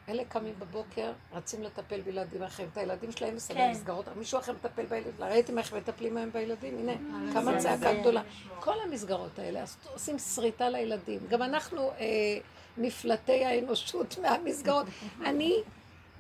אלה 0.09 0.25
קמים 0.25 0.55
בבוקר, 0.59 1.13
רצים 1.33 1.63
לטפל 1.63 2.01
בילדים 2.01 2.43
אחרים. 2.43 2.69
את 2.73 2.79
הילדים 2.79 3.13
שלהם 3.13 3.37
מסדר 3.37 3.57
כן. 3.57 3.71
מסגרות, 3.71 4.09
מישהו 4.17 4.39
אחר 4.39 4.53
מטפל 4.53 4.87
בילדים. 4.87 5.13
ראיתם 5.19 5.59
איך 5.59 5.73
מטפלים 5.73 6.17
היום 6.17 6.31
בילדים? 6.31 6.79
הנה, 6.79 6.93
כמה 7.33 7.59
צעקה 7.59 7.95
גדולה. 7.95 8.23
כל 8.61 8.75
המסגרות 8.85 9.39
האלה, 9.39 9.65
עושים 9.93 10.19
שריטה 10.19 10.69
לילדים. 10.69 11.21
גם 11.29 11.43
אנחנו 11.43 11.91
אה, 11.91 12.39
נפלטי 12.79 13.45
האנושות 13.45 14.19
מהמסגרות. 14.23 14.87
אני 15.25 15.57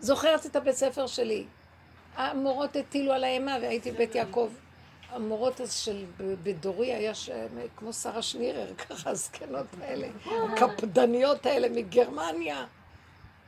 זוכרת 0.01 0.47
את 0.47 0.57
הבית 0.57 0.75
ספר 0.75 1.07
שלי. 1.07 1.45
המורות 2.17 2.77
הטילו 2.77 3.13
על 3.13 3.25
האימה, 3.25 3.57
והייתי 3.63 3.93
בבית 3.93 4.15
יעקב. 4.15 4.51
המורות 5.11 5.61
אז 5.61 5.75
של 5.75 6.05
בדורי 6.19 6.95
היה 6.95 7.15
ש... 7.15 7.31
כמו 7.77 7.93
שרה 7.93 8.23
שנירר, 8.23 8.75
ככה 8.89 9.11
הזקנות 9.11 9.67
האלה, 9.81 10.09
הקפדניות 10.27 11.47
האלה 11.47 11.69
מגרמניה, 11.69 12.67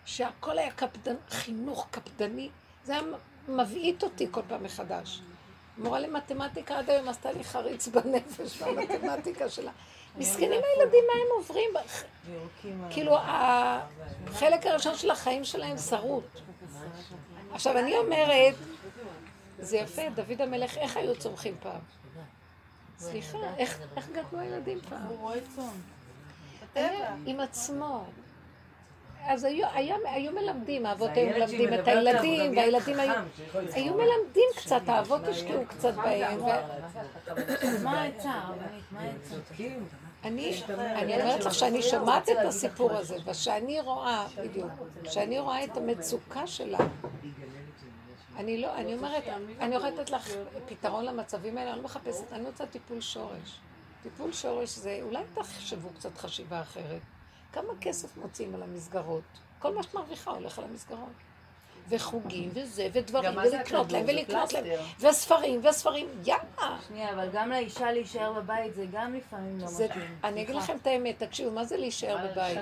שהכל 0.04 0.58
היה 0.58 0.70
קפדן, 0.70 1.14
חינוך 1.30 1.86
קפדני, 1.90 2.48
זה 2.84 2.92
היה 2.92 3.02
מבעית 3.48 4.02
אותי 4.02 4.26
כל 4.30 4.40
פעם 4.48 4.62
מחדש. 4.62 5.20
מורה 5.78 6.00
למתמטיקה 6.00 6.78
עד 6.78 6.90
היום 6.90 7.08
עשתה 7.08 7.32
לי 7.32 7.44
חריץ 7.44 7.88
בנפש 7.88 8.62
במתמטיקה 8.62 9.48
שלה. 9.48 9.70
מסכנים 10.16 10.50
הילדים, 10.50 11.04
מה 11.08 11.20
הם 11.22 11.28
עוברים? 11.36 11.70
כאילו, 12.90 13.16
החלק 13.18 14.66
הראשון 14.66 14.94
של 14.94 15.10
החיים 15.10 15.44
שלהם 15.44 15.78
שרוט. 15.78 16.40
עכשיו, 17.52 17.78
אני 17.78 17.96
אומרת, 17.96 18.54
זה 19.58 19.76
יפה, 19.76 20.02
דוד 20.14 20.40
המלך, 20.40 20.78
איך 20.78 20.96
היו 20.96 21.18
צומחים 21.18 21.56
פעם? 21.60 21.80
סליחה, 22.98 23.38
איך 23.58 23.78
איך 23.96 24.08
גדלו 24.08 24.40
הילדים 24.40 24.80
פעם? 24.88 25.02
הוא 25.08 25.18
רואה 25.18 25.38
צאן. 25.56 25.80
היה 26.74 27.14
עם 27.26 27.40
עצמו. 27.40 28.04
אז 29.26 29.44
היו, 29.44 29.66
היה, 29.74 29.96
היו 30.04 30.32
מלמדים, 30.32 30.86
האבות 30.86 31.10
היו 31.14 31.38
מלמדים 31.38 31.74
את 31.74 31.88
הילדים, 31.88 32.56
והילדים 32.56 32.98
ילד 32.98 33.00
היו. 33.00 33.14
היו 33.72 33.94
מלמדים 33.94 34.48
קצת, 34.56 34.80
האבות 34.86 35.28
השקיעו 35.28 35.64
קצת 35.66 35.94
בהם. 35.94 36.40
מה 37.82 38.02
העצה? 38.02 38.32
מה 38.90 39.00
העצה? 39.00 39.34
אני, 40.24 40.62
אני 40.70 41.22
אומרת 41.22 41.44
לך 41.44 41.54
שאני 41.54 41.82
שומעת 41.82 42.28
את 42.28 42.36
הסיפור 42.46 42.92
הזה, 42.92 43.16
ושאני 43.24 43.80
רואה, 43.80 44.26
בדיוק, 44.38 44.70
שאני 45.04 45.38
רואה 45.38 45.64
את 45.64 45.76
המצוקה 45.76 46.46
שלה, 46.46 46.78
אני 48.36 48.58
לא, 48.58 48.74
אני 48.74 48.94
אומרת, 48.94 49.24
אני 49.60 49.74
יכולה 49.74 49.90
לתת 49.90 50.10
לך 50.10 50.28
פתרון 50.66 51.04
למצבים 51.04 51.58
האלה, 51.58 51.70
אני 51.70 51.78
לא 51.78 51.84
מחפשת, 51.84 52.32
אני 52.32 52.46
רוצה 52.46 52.66
טיפול 52.66 53.00
שורש. 53.00 53.60
טיפול 54.02 54.32
שורש 54.32 54.70
זה, 54.70 54.98
אולי 55.02 55.22
תחשבו 55.34 55.88
קצת 55.98 56.18
חשיבה 56.18 56.60
אחרת. 56.60 57.00
כמה 57.52 57.72
כסף 57.80 58.16
מוציאים 58.16 58.54
על 58.54 58.62
המסגרות? 58.62 59.22
כל 59.58 59.74
מה 59.74 59.82
שאת 59.82 59.94
מרוויחה 59.94 60.30
הולך 60.30 60.58
על 60.58 60.64
המסגרות. 60.64 61.12
וחוגים 61.88 62.50
וזה, 62.54 62.88
ודברים, 62.92 63.30
ולקנות 63.36 63.92
להם, 63.92 64.04
ולקנות 64.08 64.52
להם. 64.52 64.64
וספרים, 65.00 65.60
וספרים, 65.64 66.06
יאללה. 66.24 66.78
שנייה, 66.88 67.12
אבל 67.12 67.28
גם 67.32 67.50
לאישה 67.50 67.92
להישאר 67.92 68.32
בבית 68.32 68.74
זה 68.74 68.86
גם 68.92 69.14
לפעמים 69.14 69.58
לא 69.60 69.66
מתאים. 69.74 70.16
אני 70.24 70.42
אגיד 70.42 70.54
לכם 70.54 70.76
את 70.82 70.86
האמת, 70.86 71.22
תקשיבו, 71.22 71.50
מה 71.50 71.64
זה 71.64 71.76
להישאר 71.76 72.16
בבית? 72.30 72.58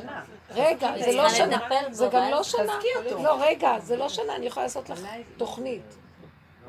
רגע, 0.50 0.92
זה 1.04 1.12
לא 1.12 1.28
שנה, 1.28 1.58
זה 1.90 2.08
גם 2.12 2.30
לא 2.30 2.42
שנה. 2.42 2.78
לא, 3.22 3.36
רגע, 3.44 3.78
זה 3.78 3.96
לא 3.96 4.08
שנה, 4.08 4.36
אני 4.36 4.46
יכולה 4.46 4.66
לעשות 4.66 4.90
לך 4.90 5.00
תוכנית. 5.36 5.96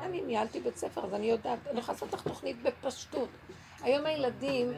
אני 0.02 0.20
ניהלתי 0.20 0.60
בית 0.60 0.76
ספר, 0.76 1.04
אז 1.04 1.14
אני 1.14 1.26
יודעת, 1.26 1.58
אני 1.70 1.80
יכולה 1.80 1.94
לעשות 1.94 2.12
לך 2.12 2.22
תוכנית 2.22 2.56
בפשטות. 2.62 3.28
היום 3.82 4.06
הילדים, 4.06 4.72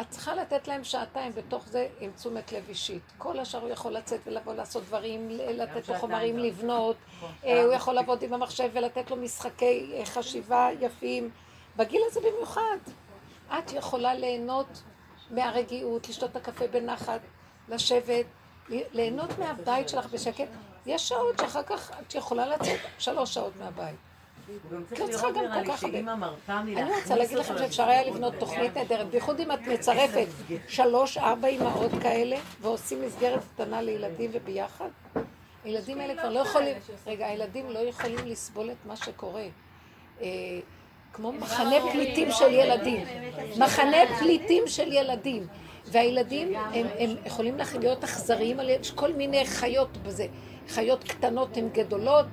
את 0.00 0.10
צריכה 0.10 0.34
לתת 0.34 0.68
להם 0.68 0.84
שעתיים 0.84 1.32
בתוך 1.32 1.68
זה 1.68 1.88
עם 2.00 2.10
תשומת 2.10 2.52
לב 2.52 2.64
אישית. 2.68 3.02
כל 3.18 3.38
השאר 3.38 3.60
הוא 3.60 3.70
יכול 3.70 3.92
לצאת 3.92 4.20
ולבוא 4.26 4.54
לעשות 4.54 4.84
דברים, 4.84 5.28
לתת 5.30 5.88
לו 5.88 5.94
חומרים. 5.94 6.38
לבנות, 6.38 6.96
נכון. 7.16 7.30
אה, 7.44 7.62
הוא 7.62 7.72
יכול 7.72 7.94
לעבוד 7.94 8.22
עם 8.22 8.34
המחשב 8.34 8.70
ולתת 8.72 9.10
לו 9.10 9.16
משחקי 9.16 9.92
אה, 9.94 10.04
חשיבה 10.04 10.68
יפים. 10.80 11.30
בגיל 11.76 12.02
הזה 12.06 12.20
במיוחד. 12.20 12.78
את 13.58 13.72
יכולה 13.72 14.14
ליהנות 14.14 14.82
מהרגיעות, 15.30 16.08
לשתות 16.08 16.30
את 16.30 16.36
הקפה 16.36 16.66
בנחת, 16.66 17.20
לשבת, 17.68 18.26
ליהנות 18.68 19.38
מהבית 19.38 19.88
שלך 19.88 20.06
בשקט. 20.06 20.48
יש 20.86 21.08
שעות 21.08 21.38
שאחר 21.40 21.62
כך 21.62 21.90
את 22.00 22.14
יכולה 22.14 22.46
לצאת 22.46 22.80
שלוש 22.98 23.34
שעות 23.34 23.52
מהבית. 23.56 23.96
הוא 24.48 24.78
גם 24.78 24.84
צריך 24.84 25.00
לא 25.00 25.06
צריכה 25.06 25.30
גם 25.30 25.44
כל 25.54 25.72
כך 25.72 25.84
הרבה. 25.84 25.98
אני 26.58 26.74
רוצה 27.00 27.16
להגיד 27.16 27.38
לכם 27.38 27.58
שאפשר 27.58 27.88
היה 27.88 28.04
לבנות 28.10 28.34
תוכנית 28.38 28.76
נהדרת, 28.76 29.06
בייחוד 29.10 29.40
אם 29.40 29.52
את 29.52 29.58
מצרפת 29.72 30.26
שלוש, 30.68 31.18
ארבע 31.18 31.48
אימהות 31.48 31.90
כאלה, 32.02 32.36
ועושים 32.60 33.02
מסגרת 33.06 33.40
קטנה 33.54 33.82
לילדים 33.82 34.30
וביחד. 34.34 34.88
הילדים 35.64 36.00
האלה 36.00 36.22
כבר 36.22 36.30
לא 36.30 36.38
יכולים, 36.38 36.76
רגע, 37.06 37.26
הילדים 37.26 37.70
לא 37.70 37.78
יכולים 37.78 38.18
לסבול 38.26 38.70
את 38.70 38.86
מה 38.86 38.96
שקורה. 38.96 39.44
אה, 40.20 40.26
כמו 41.12 41.32
מחנה 41.32 41.76
פליטים 41.92 42.28
של 42.30 42.52
ילדים. 42.52 43.04
מחנה 43.58 43.96
פליטים 44.18 44.62
של 44.66 44.92
ילדים. 44.92 45.46
והילדים, 45.86 46.56
הם, 46.56 46.86
הם 46.98 47.10
יכולים 47.26 47.56
להיות 47.80 48.04
אכזריים 48.04 48.60
יש 48.80 48.90
כל 48.90 49.12
מיני 49.12 49.46
חיות 49.46 49.96
בזה. 49.96 50.26
חיות 50.68 51.04
קטנות 51.04 51.56
הן 51.56 51.68
גדולות, 51.72 52.26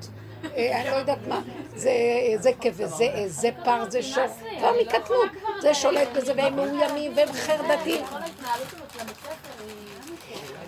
אני 0.55 0.89
לא 0.91 0.95
יודעת 0.95 1.27
מה, 1.27 1.41
זה 1.75 1.91
זה 2.39 2.51
כבזה, 2.61 3.07
זה 3.25 3.49
פר, 3.63 3.89
זה 3.89 4.03
שור, 4.03 4.23
כבר 4.57 4.71
מקטנות, 4.81 5.29
זה 5.61 5.73
שולט 5.73 6.07
בזה 6.15 6.33
והם 6.37 6.55
מאוימים 6.55 7.13
והם 7.15 7.33
חרדתיים. 7.33 8.05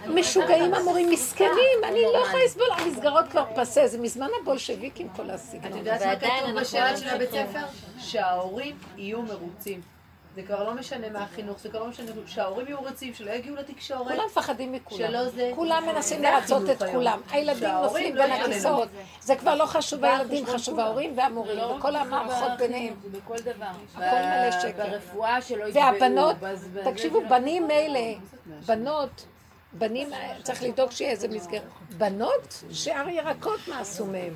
משוגעים 0.07 0.73
המורים 0.73 1.09
מסכנים, 1.09 1.79
אני 1.83 2.01
לא 2.13 2.17
יכולה 2.25 2.43
לסבול, 2.45 2.67
המסגרות 2.71 3.25
כבר 3.29 3.43
פסה, 3.55 3.87
זה 3.87 3.97
מזמן 3.97 4.27
הבולשביקים 4.41 5.09
כל 5.15 5.29
הסגנון. 5.29 5.71
את 5.71 5.77
יודעת 5.77 6.01
מה 6.01 6.15
כתוב 6.15 6.59
בשאלה 6.59 6.97
של 6.97 7.09
הבית 7.09 7.29
ספר? 7.31 7.65
שההורים 7.99 8.75
יהיו 8.97 9.21
מרוצים. 9.21 9.96
זה 10.37 10.43
כבר 10.43 10.63
לא 10.63 10.73
משנה 10.73 11.09
מה 11.09 11.23
החינוך, 11.23 11.59
זה 11.59 11.69
כבר 11.69 11.79
לא 11.79 11.87
משנה, 11.87 12.11
שההורים 12.25 12.67
יהיו 12.67 12.81
מרוצים, 12.81 13.13
שלא 13.13 13.31
יגיעו 13.31 13.55
לתקשורת. 13.55 14.07
כולם 14.07 14.25
מפחדים 14.25 14.71
מכולם. 14.71 15.07
שלא 15.07 15.29
זה... 15.29 15.51
כולם 15.55 15.83
מנסים 15.87 16.23
לרצות 16.23 16.69
את. 16.69 16.83
כולם. 16.83 17.21
הילדים 17.29 17.69
נופלים 17.69 18.15
לא 18.15 18.23
בין. 18.23 18.41
הכיסאות. 18.41 18.89
זה 19.21 19.35
כבר 19.35 19.55
לא 19.55 19.65
חשוב 19.65 20.05
הילדים, 20.05 20.45
חשוב 20.45 20.79
ההורים 20.79 21.17
והמורים, 21.17 21.57
לא 21.57 21.63
וכל 21.63 21.95
המערכות 21.95 22.51
ביניהם. 22.57 22.93
בכל 23.11 23.37
דבר. 23.37 23.65
הכל 23.95 23.99
מלא 23.99 24.51
שקר. 24.51 24.89
ברפואה 24.89 25.41
שלא 25.41 25.65
יתבעו. 25.65 25.83
והבנות, 25.83 26.35
תקשיבו, 26.83 27.19
בנים 27.29 27.67
מילא, 27.67 28.15
בנות, 28.65 29.25
בנים, 29.77 30.09
צריך 30.43 30.63
לדאוג 30.63 30.91
שיהיה 30.91 31.11
איזה 31.11 31.27
מסגרת. 31.27 31.61
בנות, 31.97 32.63
שאר 32.71 33.09
ירקות 33.09 33.59
מה 33.67 33.79
עשו 33.79 34.05
מהם. 34.05 34.33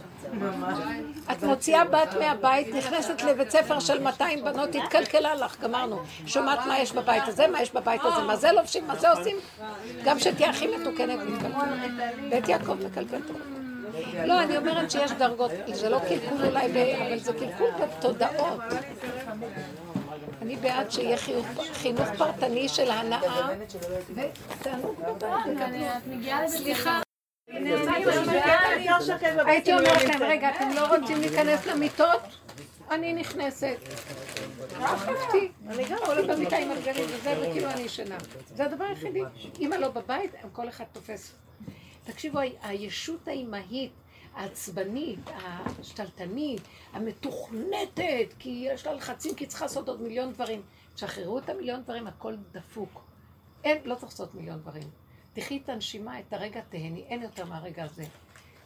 את 1.32 1.44
מוציאה 1.44 1.86
בת 1.86 2.14
מהבית, 2.20 2.76
נכנסת 2.76 3.22
לבית 3.22 3.50
ספר 3.50 3.80
של 3.80 4.04
200 4.04 4.44
בנות, 4.44 4.70
התקלקלה 4.76 5.36
לך, 5.36 5.60
גמרנו. 5.62 6.00
שומעת 6.26 6.60
מה 6.66 6.80
יש 6.80 6.92
בבית 6.92 7.24
הזה, 7.28 7.48
מה 7.48 7.62
יש 7.62 7.74
בבית 7.74 8.02
הזה, 8.04 8.22
מה 8.22 8.36
זה 8.36 8.52
לובשים, 8.52 8.88
מה 8.88 8.96
זה 8.96 9.12
עושים. 9.12 9.38
גם 10.04 10.20
שתהיה 10.20 10.50
הכי 10.50 10.68
מתוקנת. 10.68 11.20
בית 12.30 12.50
יעקב 12.50 12.74
מקלקלת. 12.86 13.22
לא, 14.26 14.42
אני 14.42 14.58
אומרת 14.58 14.92
שיש 14.92 15.12
דרגות, 15.12 15.52
זה 15.74 15.90
לא 15.90 16.00
קלקול 16.00 16.46
אולי, 16.46 16.96
אבל 16.98 17.20
זה 17.20 17.34
קלקול 17.34 17.70
בתודעות. 17.82 18.62
אני 20.42 20.56
בעד 20.56 20.92
שיהיה 20.92 21.18
חינוך 21.74 22.08
פרטני 22.18 22.70
של 22.70 22.92
הנאה 22.92 23.50
ותענוג. 24.60 25.04
סליחה. 26.48 27.02
הייתי 29.46 29.74
אומרת 29.74 30.04
להם, 30.04 30.24
רגע, 30.24 30.50
אתם 30.50 30.70
לא 30.76 30.96
רוצים 30.96 31.22
להיכנס 31.22 31.66
למיטות? 31.66 32.22
אני 32.92 33.14
נכנסת. 33.14 33.78
אהבתי. 34.82 35.52
אני 35.68 35.84
גם 35.84 35.98
עולה 36.06 36.36
במיטה 36.36 36.58
עם 36.58 36.72
הגלים 36.72 37.06
וזה, 37.10 37.36
וכאילו 37.42 37.70
אני 37.70 37.82
ישנה. 37.82 38.18
זה 38.56 38.66
הדבר 38.66 38.86
היחידי. 38.86 39.22
אמא 39.60 39.76
לא 39.76 39.88
בבית, 39.88 40.32
כל 40.54 40.70
אחד 40.70 40.86
תופס. 40.92 41.36
תקשיבו, 42.04 42.40
הישות 42.64 43.28
האימהית, 43.28 43.92
העצבנית, 44.36 45.20
השתלטנית, 45.80 46.62
המתוכנתת, 46.94 48.34
כי 48.40 48.68
יש 48.72 48.86
לה 48.86 48.94
לחצים, 48.94 49.36
כי 49.36 49.46
צריכה 49.46 49.66
לעשות 49.66 49.90
עוד 49.90 50.02
מיליון 50.02 50.34
דברים. 50.34 50.62
תשחררו 50.96 51.38
את 51.38 51.50
המיליון 51.50 51.82
דברים, 51.84 52.08
הכל 52.08 52.36
דפוק. 52.52 53.02
אין, 53.64 53.78
לא 53.86 53.96
צריך 53.96 54.12
לעשות 54.12 54.36
מיליון 54.36 54.60
דברים. 54.60 54.90
תחי 55.34 55.62
את 55.64 55.70
הנשימה, 55.70 56.20
את 56.20 56.34
הרגע 56.34 56.62
תהני, 56.70 57.04
אין 57.10 57.22
יותר 57.22 57.46
מהרגע 57.46 57.84
הזה. 57.84 58.04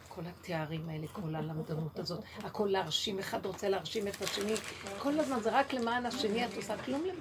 כל 0.09 0.21
התארים 0.25 0.89
האלה, 0.89 1.07
כל 1.07 1.35
הלמדנות 1.35 1.99
הזאת, 1.99 2.19
הכל 2.37 2.67
להרשים, 2.71 3.19
אחד 3.19 3.45
רוצה 3.45 3.69
להרשים 3.69 4.07
את 4.07 4.21
השני, 4.21 4.53
כל 4.99 5.19
הזמן 5.19 5.39
זה 5.39 5.49
רק 5.59 5.73
למען 5.73 6.05
השני, 6.05 6.45
את 6.45 6.55
עושה 6.55 6.77
כלום 6.77 7.03
למ- 7.05 7.15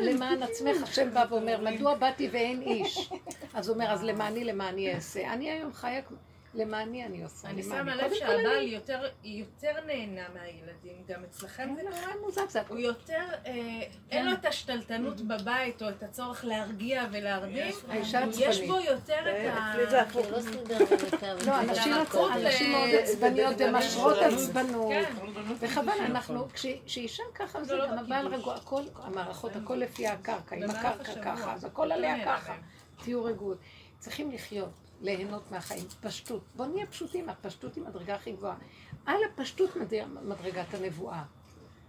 למען 0.00 0.42
עצמך, 0.42 0.82
השם 0.82 1.14
בא 1.14 1.24
ואומר, 1.30 1.60
מדוע 1.70 1.94
באתי 1.94 2.28
ואין 2.32 2.62
איש? 2.62 3.10
אז 3.54 3.68
הוא 3.68 3.74
אומר, 3.74 3.90
אז 3.90 4.02
למעני, 4.02 4.44
למעני 4.44 4.94
אעשה. 4.94 5.32
אני 5.32 5.50
היום 5.50 5.72
חיה, 5.72 6.02
כמו- 6.02 6.16
למעני 6.54 7.04
אני 7.06 7.22
עושה. 7.22 7.48
אני. 7.48 7.62
שמה 7.62 7.94
לב 7.96 8.14
שהבעל 8.14 8.62
יותר, 8.68 9.08
יותר 9.24 9.72
נהנה 9.86 10.22
מהילדים, 10.34 11.04
גם 11.08 11.24
אצלכם 11.24 11.74
זה 11.76 11.82
קורה? 11.90 12.12
מוזר, 12.22 12.42
זה 12.48 12.60
הוא 12.68 12.78
יותר, 12.78 13.24
אה, 13.46 13.52
אין 14.10 14.26
לו 14.26 14.32
את 14.32 14.44
השתלטנות 14.46 15.20
בבית 15.20 15.82
או 15.82 15.88
את 15.88 16.02
הצורך 16.02 16.44
להרגיע 16.44 17.04
ולהרדים, 17.12 17.72
האישה 17.88 18.20
יש. 18.38 18.60
בו 18.60 18.76
יותר 18.80 19.20
את 19.20 19.52
ה... 19.54 19.70
אצלי 19.72 19.90
זה 19.90 20.02
הפוך. 20.02 20.26
לא, 21.46 21.60
אנשים 21.62 21.92
מאוד 22.72 22.94
עצבניות 22.94 23.56
ומשרות 23.58 24.16
עצבנות. 24.18 24.92
כן. 24.92 25.12
וחבל, 25.60 25.92
אנחנו, 26.06 26.48
כש- 26.52 26.66
כשאישה 26.86 27.22
ככה, 27.34 27.64
זה 27.64 27.76
לא 27.76 27.86
גם 27.86 27.98
הבעל. 27.98 28.26
רגוע, 28.26 28.54
הכל, 28.54 28.82
המערכות, 29.02 29.56
הכל 29.56 29.74
לפי 29.74 30.06
הקרקע, 30.06 30.56
אם 30.56 30.60
במהלך 30.60 30.84
הקרקע. 31.00 31.22
ככה, 31.36 31.52
אז 31.54 31.64
הכל 31.64 31.92
עליה 31.92 32.16
כן, 32.16 32.24
ככה. 32.24 32.54
תהיו 33.02 33.24
רגועות. 33.24 33.58
צריכים 33.98 34.30
לחיות, 34.30 34.70
ליהנות 35.02 35.42
מהחיים, 35.50 35.84
פשטות. 36.00 36.42
בואו 36.56 36.68
נהיה 36.68 36.86
פשוטים, 36.86 37.28
הפשטות 37.28 37.74
היא 37.74 37.84
מדרגה 37.84 38.14
הכי 38.14 38.32
גבוהה. 38.32 38.54
על 39.06 39.16
הפשטות 39.32 39.76
מד- 39.76 40.04
מדרגת 40.22 40.74
הנבואה. 40.74 41.22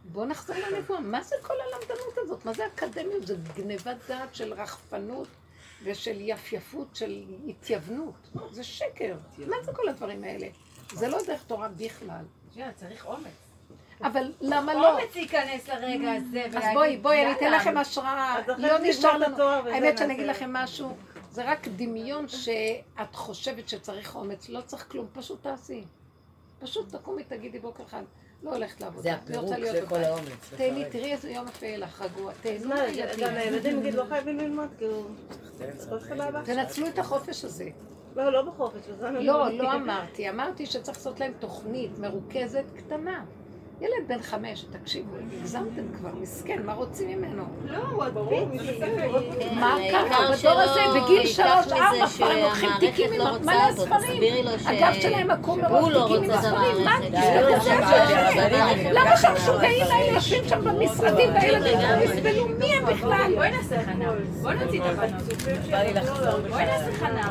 בואו 0.06 0.26
נחזור 0.26 0.56
לנבואה. 0.72 1.00
מה 1.00 1.24
זה 1.24 1.36
כל 1.42 1.54
הלמדנות 1.54 2.18
הזאת? 2.18 2.46
מה 2.46 2.54
זה 2.54 2.68
אקדמיות? 2.68 3.28
זה 3.28 3.36
גנבת 3.56 3.98
דעת 4.08 4.36
של 4.36 4.54
רחפנות 4.54 5.28
ושל 5.84 6.16
יפייפות, 6.20 6.96
של 6.96 7.24
התייוונות. 7.48 8.14
זה 8.52 8.64
שקר. 8.64 9.16
מה 9.48 9.56
זה 9.64 9.72
כל 9.74 9.90
הדברים 9.90 10.24
האלה? 10.24 10.48
זה 10.94 11.08
לא 11.08 11.18
דרך 11.28 11.44
תורה 11.44 11.68
בכלל. 11.68 12.26
צריך 12.76 13.06
אומץ. 13.06 13.28
אבל 14.04 14.32
למה 14.42 14.74
לא? 14.74 15.00
אומץ 15.00 15.16
להיכנס 15.16 15.70
לרגע 15.70 16.12
הזה 16.14 16.46
אז 16.58 16.64
בואי, 16.74 16.98
בואי, 16.98 17.26
אני 17.26 17.32
אתן. 17.32 17.52
לכם 17.54 17.78
השראה. 17.78 18.36
לא 18.58 18.78
נשאר 18.80 19.18
לנו... 19.18 19.44
האמת 19.44 19.98
שאני 19.98 20.14
אגיד. 20.14 20.26
לכם 20.28 20.54
משהו, 20.54 20.98
זה 21.34 21.52
רק 21.52 21.68
דמיון 21.68 22.28
שאת 22.28 23.16
חושבת 23.16 23.70
שצריך 23.70 24.16
אומץ, 24.16 24.50
לא 24.50 24.62
צריך 24.62 24.92
כלום, 24.92 25.08
פשוט 25.14 25.44
תעשי. 25.44 25.84
פשוט 26.60 26.96
תקומי, 26.96 27.24
תגידי 27.24 27.60
בוקר 27.60 27.84
אחד, 27.84 28.04
לא 28.44 28.54
הולכת 28.54 28.82
לעבודה. 28.82 29.02
זה 29.02 29.14
הפירוק, 29.14 29.50
זה 29.72 29.86
כל. 29.90 29.96
האומץ, 29.96 30.54
תהני. 30.58 30.86
תראי 30.92 31.12
איזה 31.12 31.32
יום 31.32 31.48
יפה 31.48 31.66
יהיה 31.66 31.78
לך, 31.78 32.02
רגוע. 32.02 32.34
תהנו 32.42 32.70
מה, 32.70 32.76
מהילדים. 32.76 33.28
גם 33.28 33.34
הילדים 33.34 33.80
נגיד 33.80 33.94
לא 33.94 34.06
חייבים 34.10 34.38
ללמוד, 34.38 34.70
כאילו... 34.78 35.06
תנצלו 36.46 36.88
את 36.88 37.00
החופש 37.00 37.46
הזה. 37.46 37.70
לא, 38.16 38.32
לא 38.34 38.42
בחופש, 38.42 38.82
לא, 39.02 39.08
אומרת. 39.08 39.54
לא 39.54 39.74
אמרתי. 39.74 40.30
אמרתי 40.30 40.66
שצריך 40.66 40.98
לעשות 40.98 41.20
להם 41.20 41.34
תוכנית 41.40 42.00
מרוכזת 42.00 42.66
קטנה. 42.78 43.26
ילד 43.82 44.08
בן 44.08 44.22
חמש, 44.22 44.66
תקשיבו, 44.72 45.16
הגזמתם 45.40 45.82
כבר, 46.00 46.10
מסכן, 46.22 46.62
מה 46.66 46.74
רוצים 46.74 47.08
ממנו? 47.18 47.44
לא, 47.66 47.78
הוא 47.78 48.04
עוד 48.04 48.14
ברור, 48.14 48.48
מה 49.60 49.74
העיקר 49.74 50.08
קרה? 50.10 50.32
בדור 50.40 50.60
הזה, 50.62 50.80
בגיל 51.00 51.28
שלוש, 51.28 51.48
ארבע, 51.72 52.08
כבר 52.18 52.26
הם 52.26 52.38
לוקחים 52.44 52.70
תיקים 52.80 53.12
לא 53.18 53.28
עם 53.36 53.46
מלא. 53.46 53.72
ספרים. 53.76 54.24
ש- 54.60 54.68
הגב 54.68 54.94
שלהם 55.02 55.32
עקום 55.32 55.62
מרוב 55.62 55.90
לא 55.90 56.08
תיקים 56.08 56.24
עם 56.24 56.32
רוצה 56.32 56.40
את 56.40 56.46
הספרים. 56.46 56.86
מה? 56.86 56.98
שהרבנים 57.64 58.94
למה 58.94 59.18
שהמשוגעים 59.18 59.82
האלה 59.92 60.14
יושבים 60.14 60.44
שם 60.48 60.62
במשרדים 60.64 61.34
והילדים 61.34 61.78
לא 61.80 62.04
יסבלו? 62.04 62.48
מי 62.60 62.66
הם 62.74 62.86
בכלל? 62.86 63.32
בואי 63.36 63.52
נעשה 63.52 63.84
חנה. 63.86 64.12
בואי 64.42 64.56
נוציא 64.56 64.82
את 64.82 64.86
לחזור. 65.94 66.40
בואי 66.50 66.66
נעשה 66.66 66.92
חנה. 67.00 67.30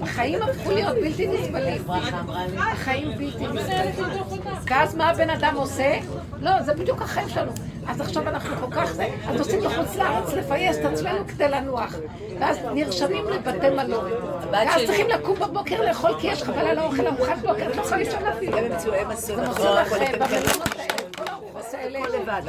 החיים 0.00 0.42
הפכו 0.42 0.70
להיות 0.70 0.94
בלתי 0.94 1.28
נסבלים. 1.28 1.82
החיים 2.58 3.08
בלתי 3.18 3.46
נסבלים. 3.46 3.94
ואז 4.64 4.94
מה 4.94 5.10
הבן 5.10 5.30
אדם 5.30 5.54
עושה? 5.56 5.98
לא, 6.40 6.62
זה 6.62 6.74
בדיוק 6.74 7.02
החיים 7.02 7.28
שלנו. 7.28 7.52
אז 7.86 8.00
עכשיו 8.00 8.28
אנחנו 8.28 8.56
כל 8.56 8.76
כך 8.76 8.92
זה, 8.92 9.06
אז 9.28 9.36
נוסעים 9.36 9.62
לחוץ 9.62 9.96
לארץ 9.96 10.32
לפייס 10.32 10.76
את 10.76 10.84
עצמנו 10.84 11.26
כדי 11.28 11.48
לנוח. 11.48 11.94
ואז 12.40 12.58
נרשמים 12.74 13.24
לבתי 13.28 13.70
מלון. 13.70 14.10
ואז 14.52 14.82
צריכים 14.86 15.08
לקום 15.08 15.38
בבוקר 15.40 15.82
לאכול 15.82 16.10
כי 16.20 16.26
יש 16.26 16.42
חבל 16.42 16.58
על 16.58 16.78
האוכל 16.78 17.06
ארוחת 17.06 17.38
בוקר, 17.38 17.70
את 17.70 17.76
לא 17.76 17.82
יכולה 17.82 17.96
לישון 17.96 18.26
אפילו. 18.26 18.58
הם 18.58 18.64
הם 18.64 19.10
עשו, 19.10 19.24
זה 19.24 19.36
במלונות. 19.36 20.62
האלה, 20.78 20.97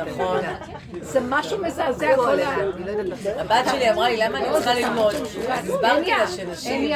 נכון. 0.06 0.42
זה 1.02 1.20
משהו 1.30 1.58
מזעזע 1.58 2.16
כל 2.16 2.40
ה... 2.40 2.56
הבת 3.38 3.66
שלי 3.72 3.92
אמרה 3.92 4.10
לי, 4.10 4.18
למה 4.18 4.38
אני 4.38 4.48
צריכה 4.54 4.74
ללמוד? 4.74 5.14
הסברתי 5.50 6.12
לה 6.12 6.28
שנשים 6.28 6.92
לא 6.92 6.96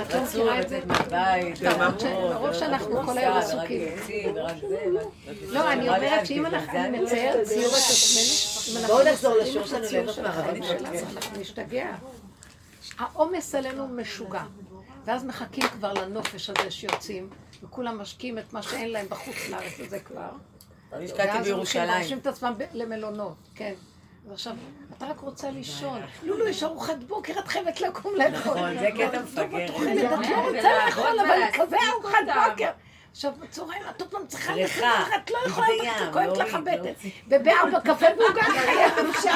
רצו 0.00 0.22
מכירה 0.22 0.60
את 0.60 0.68
זה? 0.68 0.80
בית, 1.10 1.62
מרוב 1.78 2.52
שאנחנו 2.52 3.02
כל 3.04 3.18
היום 3.18 3.36
עסוקים. 3.36 3.88
לא, 5.48 5.72
אני 5.72 5.88
אומרת 5.88 6.02
"אל 6.02 6.24
שאם 6.24 6.46
אנחנו 6.46 6.78
נצייר 6.90 7.44
ציור 7.44 7.66
את 7.66 7.82
עצמנו, 7.90 8.82
אם 8.82 8.86
בואו 8.86 9.04
נחזור 9.04 9.36
לשיעור 9.36 9.66
שלנו 9.66 10.12
שלנו, 10.12 10.32
אנחנו 11.16 11.40
נשתגע. 11.40 11.86
העומס 12.98 13.54
עלינו 13.54 13.88
משוגע. 13.88 14.42
ואז 15.04 15.24
מחכים 15.24 15.62
כבר 15.68 15.92
לנופש 15.92 16.50
הזה 16.50 16.70
שיוצאים, 16.70 17.30
וכולם 17.62 17.98
משקיעים 17.98 18.38
את 18.38 18.52
מה 18.52 18.62
שאין 18.62 18.90
להם 18.90 19.06
בחוץ 19.08 19.48
לארץ 19.50 19.80
הזה 19.80 20.00
כבר. 20.00 20.28
אני 20.92 21.04
השקעתי 21.04 21.28
ואז 21.28 21.34
הולכים 21.36 21.54
בירושלים. 21.54 21.90
ורושמים 21.90 22.18
את 22.18 22.26
עצמם 22.26 22.54
למלונות, 22.72 23.34
כן. 23.54 23.74
אז 24.26 24.32
עכשיו, 24.32 24.52
אתה 24.96 25.06
רק 25.06 25.20
רוצה 25.20 25.50
לישון. 25.50 26.00
לולו, 26.22 26.48
יש 26.48 26.62
ארוחת 26.62 26.96
בוקר, 27.06 27.32
את 27.38 27.48
חייבת 27.48 27.80
לקום 27.80 28.14
לאכול. 28.16 28.52
נכון, 28.52 28.78
זה 28.78 28.88
קטע 28.98 29.20
מפגר. 29.22 29.66
את 29.66 30.28
לא 30.30 30.48
רוצה 30.48 30.86
לאכול, 30.86 31.20
אבל 31.20 31.64
כזה 31.64 31.76
ארוחת 31.92 32.18
בוקר. 32.50 32.70
עכשיו, 33.12 33.32
בצהריים 33.40 33.82
את 33.90 34.00
עוד 34.00 34.10
פעם 34.10 34.26
צריכה 34.26 34.56
לסדר, 34.56 34.86
את 35.16 35.30
לא 35.30 35.38
יכולה, 35.46 35.66
בים, 35.66 35.90
את 35.90 36.12
כואבת 36.12 36.36
לך 36.36 36.54
להוריד, 36.54 36.68
הבטן. 36.68 36.84
להוציא. 36.84 37.10
ובארבע 37.28 37.80
קפה 37.80 38.06
ועוגה 38.18 38.42
החופשה, 38.86 39.34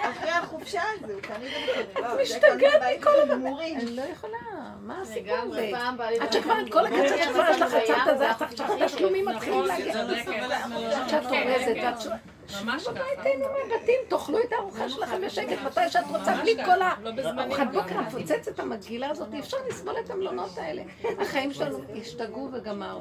אחרי 0.00 0.30
החופשה 0.30 0.82
הזו, 0.94 1.12
קנית 1.22 1.52
את 1.80 1.98
את 1.98 2.04
משתגעת 2.22 2.82
מכל 2.98 3.10
הדבר. 3.22 3.60
אני 3.60 3.96
לא 3.96 4.02
יכולה, 4.02 4.38
מה 4.80 5.00
הסיפור 5.02 5.54
עד 6.20 6.32
שכבר 6.32 6.60
את 6.60 6.72
כל 6.72 6.86
הכסף 6.86 7.16
שכבר 7.24 7.44
יש 7.50 7.60
לך 7.60 7.74
הצעת 7.74 8.06
הזה, 8.06 8.30
אז 8.30 8.42
עכשיו 8.42 8.66
נכון, 8.66 8.82
התשלומים 8.82 9.28
מתחילים 9.28 9.64
להגיע. 9.64 10.00
עד 10.00 11.08
שאת 11.08 11.24
אורזת, 11.24 11.74
ואת 11.82 12.00
ש... 12.00 12.06
ממש 12.62 12.86
בבית 12.88 13.18
תהנו 13.22 13.44
מהבתים, 13.44 14.00
תאכלו 14.08 14.38
את 14.38 14.52
הארוחה 14.52 14.88
שלכם 14.88 15.20
בשקט, 15.26 15.58
מתי 15.64 15.80
שאת 15.88 16.04
רוצה, 16.10 16.36
בלי 16.42 16.64
כל 16.64 16.82
הארוחת 16.82 17.66
בוקר 17.72 17.98
המפוצצת 17.98 18.58
המגעילה 18.58 19.10
הזאת, 19.10 19.28
אי 19.32 19.40
אפשר 19.40 19.56
לסבול 19.68 19.94
את 20.04 20.10
המלונות 20.10 20.58
האלה. 20.58 20.82
החיים 21.18 21.52
שלנו 21.52 21.78
השתגעו 22.00 22.48
וגמרנו. 22.52 22.92